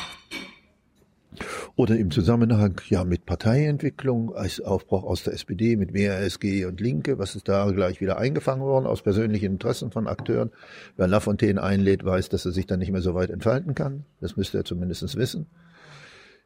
Oder 1.77 1.97
im 1.97 2.10
Zusammenhang 2.10 2.81
ja 2.89 3.05
mit 3.05 3.24
Parteientwicklung, 3.24 4.35
als 4.35 4.60
Aufbruch 4.60 5.05
aus 5.05 5.23
der 5.23 5.35
SPD 5.35 5.77
mit 5.77 5.93
mehr 5.93 6.19
SG 6.19 6.65
und 6.65 6.81
Linke, 6.81 7.19
was 7.20 7.36
ist 7.36 7.48
da 7.48 7.70
gleich 7.70 8.01
wieder 8.01 8.19
eingefangen 8.19 8.65
worden 8.65 8.86
aus 8.86 9.02
persönlichen 9.02 9.52
Interessen 9.52 9.93
von 9.93 10.09
Akteuren. 10.09 10.51
Wer 10.97 11.06
Lafontaine 11.06 11.62
einlädt, 11.62 12.05
weiß, 12.05 12.28
dass 12.31 12.44
er 12.44 12.51
sich 12.51 12.66
dann 12.66 12.81
nicht 12.81 12.90
mehr 12.90 13.02
so 13.02 13.15
weit 13.15 13.31
entfalten 13.31 13.77
kann. 13.77 14.05
Das 14.20 14.36
müsste 14.36 14.59
er 14.59 14.65
zumindest 14.65 15.16
wissen. 15.16 15.47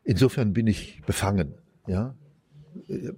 Insofern 0.04 0.52
bin 0.52 0.66
ich 0.66 1.00
befangen, 1.06 1.54
ja. 1.86 2.14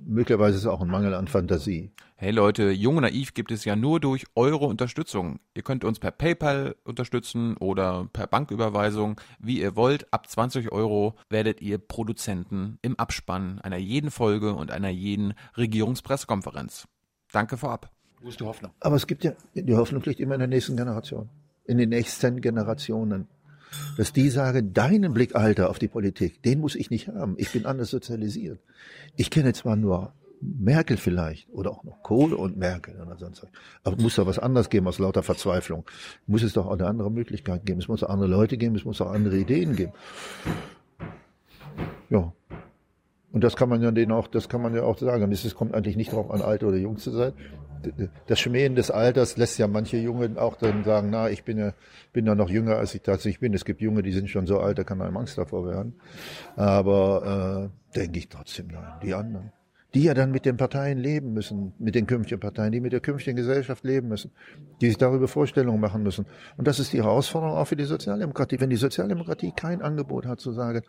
Möglicherweise 0.05 0.57
ist 0.57 0.63
es 0.63 0.67
auch 0.67 0.81
ein 0.81 0.89
Mangel 0.89 1.15
an 1.15 1.29
Fantasie. 1.29 1.91
Hey 2.17 2.31
Leute, 2.31 2.71
Jung 2.71 2.97
und 2.97 3.03
Naiv 3.03 3.35
gibt 3.35 3.51
es 3.51 3.65
ja 3.65 3.77
nur 3.77 4.01
durch 4.01 4.25
eure 4.35 4.67
Unterstützung. 4.67 5.41
Ihr 5.55 5.63
könnt 5.63 5.85
uns 5.85 5.99
per 5.99 6.11
PayPal 6.11 6.77
unterstützen 6.85 7.57
oder 7.57 8.09
per 8.13 8.27
Banküberweisung, 8.27 9.21
wie 9.39 9.61
ihr 9.61 9.77
wollt. 9.77 10.13
Ab 10.13 10.29
20 10.29 10.73
Euro 10.73 11.15
werdet 11.29 11.61
ihr 11.61 11.79
Produzenten 11.79 12.79
im 12.83 12.99
Abspann 12.99 13.61
einer 13.61 13.77
jeden 13.77 14.11
Folge 14.11 14.55
und 14.55 14.71
einer 14.71 14.91
jeden 14.91 15.35
Regierungspressekonferenz. 15.57 16.89
Danke 17.33 17.57
vorab. 17.57 17.91
Wo 18.23 18.29
ist 18.29 18.41
die 18.41 18.45
Hoffnung? 18.45 18.73
Aber 18.81 18.97
es 18.97 19.07
gibt 19.07 19.25
ja, 19.25 19.33
die 19.55 19.77
Hoffnung 19.77 20.03
liegt 20.05 20.21
immer 20.21 20.35
in 20.35 20.41
der 20.41 20.49
nächsten 20.49 20.77
Generation. 20.77 21.29
In 21.67 21.79
den 21.79 21.91
nächsten 21.91 22.41
Generationen 22.41 23.29
dass 23.97 24.13
die 24.13 24.29
sagen, 24.29 24.73
deinen 24.73 25.15
Blick, 25.15 25.35
Alter, 25.35 25.71
auf 25.71 25.79
die 25.79 25.89
Politik, 25.89 26.43
den 26.43 26.61
muss 26.61 26.75
ich 26.75 26.91
nicht 26.91 27.09
haben. 27.09 27.35
Ich 27.39 27.53
bin 27.53 27.67
anders 27.67 27.91
sozialisiert. 27.91 28.59
Ich 29.17 29.31
kenne 29.31 29.53
zwar 29.53 29.77
nur 29.77 30.13
Merkel 30.41 30.97
vielleicht 30.97 31.49
oder 31.51 31.71
auch 31.71 31.85
noch 31.85 32.03
Kohle 32.03 32.37
und 32.37 32.57
Merkel 32.57 33.01
oder 33.01 33.17
sonst 33.17 33.43
was. 33.43 33.51
Aber 33.83 34.01
muss 34.01 34.17
da 34.17 34.27
was 34.27 34.39
anderes 34.39 34.69
geben 34.69 34.87
aus 34.87 34.99
lauter 34.99 35.23
Verzweiflung. 35.23 35.85
Muss 36.27 36.43
es 36.43 36.53
doch 36.53 36.67
auch 36.67 36.73
eine 36.73 36.87
andere 36.87 37.11
Möglichkeit 37.11 37.65
geben. 37.65 37.81
Es 37.81 37.89
muss 37.89 38.03
auch 38.03 38.11
andere 38.11 38.29
Leute 38.29 38.57
geben, 38.57 38.75
es 38.77 38.85
muss 38.85 39.01
auch 39.01 39.11
andere 39.11 39.39
Ideen 39.39 39.77
geben. 39.77 39.93
Ja. 42.11 42.33
Und 43.35 43.45
das 43.45 43.57
kann 43.57 43.69
man 43.69 43.83
ja 43.83 43.91
denen 43.91 44.13
auch, 44.13 44.29
das 44.29 44.49
kann 44.49 44.63
man 44.63 44.75
ja 44.75 44.83
auch 44.85 44.97
sagen. 44.97 45.31
Es 45.31 45.55
kommt 45.55 45.75
eigentlich 45.75 45.97
nicht 45.97 46.13
darauf 46.13 46.31
an, 46.31 46.41
alt 46.41 46.65
oder 46.65 46.77
jung 46.79 46.97
zu 46.97 47.11
sein 47.11 47.35
das 48.27 48.41
Schmähen 48.41 48.75
des 48.75 48.91
Alters 48.91 49.37
lässt 49.37 49.59
ja 49.59 49.67
manche 49.67 49.97
Jungen 49.97 50.39
auch 50.39 50.57
dann 50.57 50.85
sagen, 50.85 51.11
na, 51.11 51.29
ich 51.29 51.45
bin 51.45 51.59
ja, 51.59 51.73
bin 52.13 52.27
ja 52.27 52.35
noch 52.35 52.49
jünger, 52.49 52.77
als 52.77 52.95
ich 52.95 53.03
tatsächlich 53.03 53.41
bin. 53.41 53.55
Es 53.55 53.65
gibt 53.65 53.81
Junge, 53.81 54.03
die 54.03 54.13
sind 54.13 54.31
schon 54.31 54.47
so 54.47 54.61
alt, 54.61 54.79
da 54.79 54.85
kann 54.85 55.01
einem 55.01 55.17
Angst 55.17 55.39
davor 55.39 55.67
werden. 55.67 55.95
Aber 56.57 57.71
äh, 57.95 57.97
denke 57.97 58.19
ich 58.19 58.29
trotzdem, 58.29 58.69
nein, 58.69 58.85
die 59.03 59.15
anderen. 59.15 59.53
Die 59.95 60.03
ja 60.03 60.15
dann 60.15 60.33
mit 60.33 60.45
den 60.45 60.57
Parteien 60.57 60.99
leben 60.99 61.33
müssen, 61.33 61.73
mit 61.79 61.95
den 61.95 62.07
künftigen 62.07 62.41
Parteien, 62.41 62.73
die 62.73 62.81
mit 62.81 62.93
der 62.93 63.01
künftigen 63.01 63.37
Gesellschaft 63.37 63.85
leben 63.85 64.09
müssen, 64.09 64.33
die 64.81 64.89
sich 64.89 64.99
darüber 64.99 65.29
Vorstellungen 65.29 65.81
machen 65.81 66.03
müssen. 66.03 66.27
Und 66.57 66.67
das 66.67 66.81
ist 66.81 66.93
die 66.93 67.03
Herausforderung 67.03 67.57
auch 67.57 67.67
für 67.67 67.77
die 67.77 67.85
Sozialdemokratie. 67.85 68.61
Wenn 68.61 68.71
die 68.71 68.77
Sozialdemokratie 68.77 69.53
kein 69.55 69.83
Angebot 69.83 70.27
hat 70.27 70.41
zu 70.41 70.53
sagen, 70.53 70.83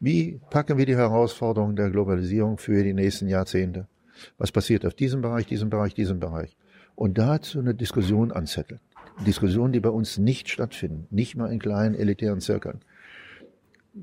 wie 0.00 0.40
packen 0.50 0.76
wir 0.76 0.86
die 0.86 0.96
Herausforderungen 0.96 1.76
der 1.76 1.90
Globalisierung 1.90 2.58
für 2.58 2.82
die 2.82 2.94
nächsten 2.94 3.28
Jahrzehnte? 3.28 3.86
Was 4.38 4.50
passiert 4.50 4.84
auf 4.84 4.94
diesem 4.94 5.22
Bereich, 5.22 5.46
diesem 5.46 5.70
Bereich, 5.70 5.94
diesem 5.94 6.18
Bereich? 6.18 6.56
Und 6.96 7.18
dazu 7.18 7.60
eine 7.60 7.74
Diskussion 7.74 8.32
anzetteln. 8.32 8.80
Diskussionen, 9.24 9.72
die 9.72 9.80
bei 9.80 9.90
uns 9.90 10.18
nicht 10.18 10.48
stattfinden, 10.48 11.06
nicht 11.10 11.36
mal 11.36 11.52
in 11.52 11.58
kleinen 11.58 11.94
elitären 11.94 12.40
Zirkeln. 12.40 12.80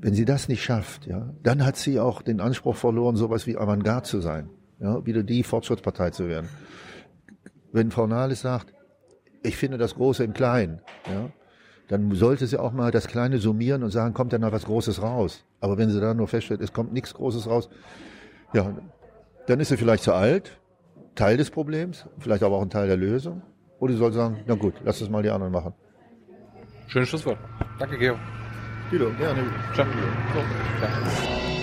Wenn 0.00 0.14
sie 0.14 0.24
das 0.24 0.48
nicht 0.48 0.62
schafft, 0.62 1.06
ja, 1.06 1.30
dann 1.42 1.64
hat 1.64 1.76
sie 1.76 2.00
auch 2.00 2.22
den 2.22 2.40
Anspruch 2.40 2.76
verloren, 2.76 3.16
sowas 3.16 3.46
wie 3.46 3.56
Avantgarde 3.56 4.06
zu 4.06 4.20
sein, 4.20 4.50
ja, 4.78 5.04
wieder 5.06 5.22
die 5.22 5.42
Fortschrittspartei 5.42 6.10
zu 6.10 6.28
werden. 6.28 6.48
Wenn 7.72 7.90
Frau 7.90 8.06
Nahles 8.06 8.40
sagt, 8.40 8.74
ich 9.42 9.56
finde 9.56 9.78
das 9.78 9.94
Große 9.94 10.24
im 10.24 10.32
Kleinen, 10.32 10.80
ja, 11.06 11.30
dann 11.88 12.12
sollte 12.12 12.46
sie 12.46 12.58
auch 12.58 12.72
mal 12.72 12.90
das 12.90 13.06
Kleine 13.06 13.38
summieren 13.38 13.82
und 13.82 13.90
sagen, 13.90 14.12
kommt 14.12 14.32
da 14.32 14.38
noch 14.38 14.52
was 14.52 14.64
Großes 14.64 15.02
raus. 15.02 15.44
Aber 15.60 15.78
wenn 15.78 15.90
sie 15.90 16.00
da 16.00 16.14
nur 16.14 16.26
feststellt, 16.26 16.60
es 16.60 16.72
kommt 16.72 16.92
nichts 16.92 17.14
Großes 17.14 17.48
raus, 17.48 17.68
ja, 18.52 18.74
dann 19.46 19.60
ist 19.60 19.68
sie 19.68 19.76
vielleicht 19.76 20.02
zu 20.02 20.12
alt, 20.12 20.58
Teil 21.14 21.36
des 21.36 21.50
Problems, 21.50 22.06
vielleicht 22.18 22.42
aber 22.42 22.56
auch 22.56 22.62
ein 22.62 22.70
Teil 22.70 22.88
der 22.88 22.96
Lösung. 22.96 23.42
Oder 23.78 23.92
sie 23.92 23.98
soll 23.98 24.12
sagen, 24.12 24.38
na 24.46 24.54
gut, 24.54 24.74
lass 24.84 25.00
es 25.00 25.08
mal 25.08 25.22
die 25.22 25.30
anderen 25.30 25.52
machen. 25.52 25.74
Schönes 26.88 27.08
Schlusswort. 27.08 27.38
Danke, 27.78 27.98
Geo. 28.90 28.98
Guido, 28.98 29.10
gerne. 29.18 29.42
Ciao. 29.74 29.86
So. 30.32 30.40
Ja. 30.80 31.55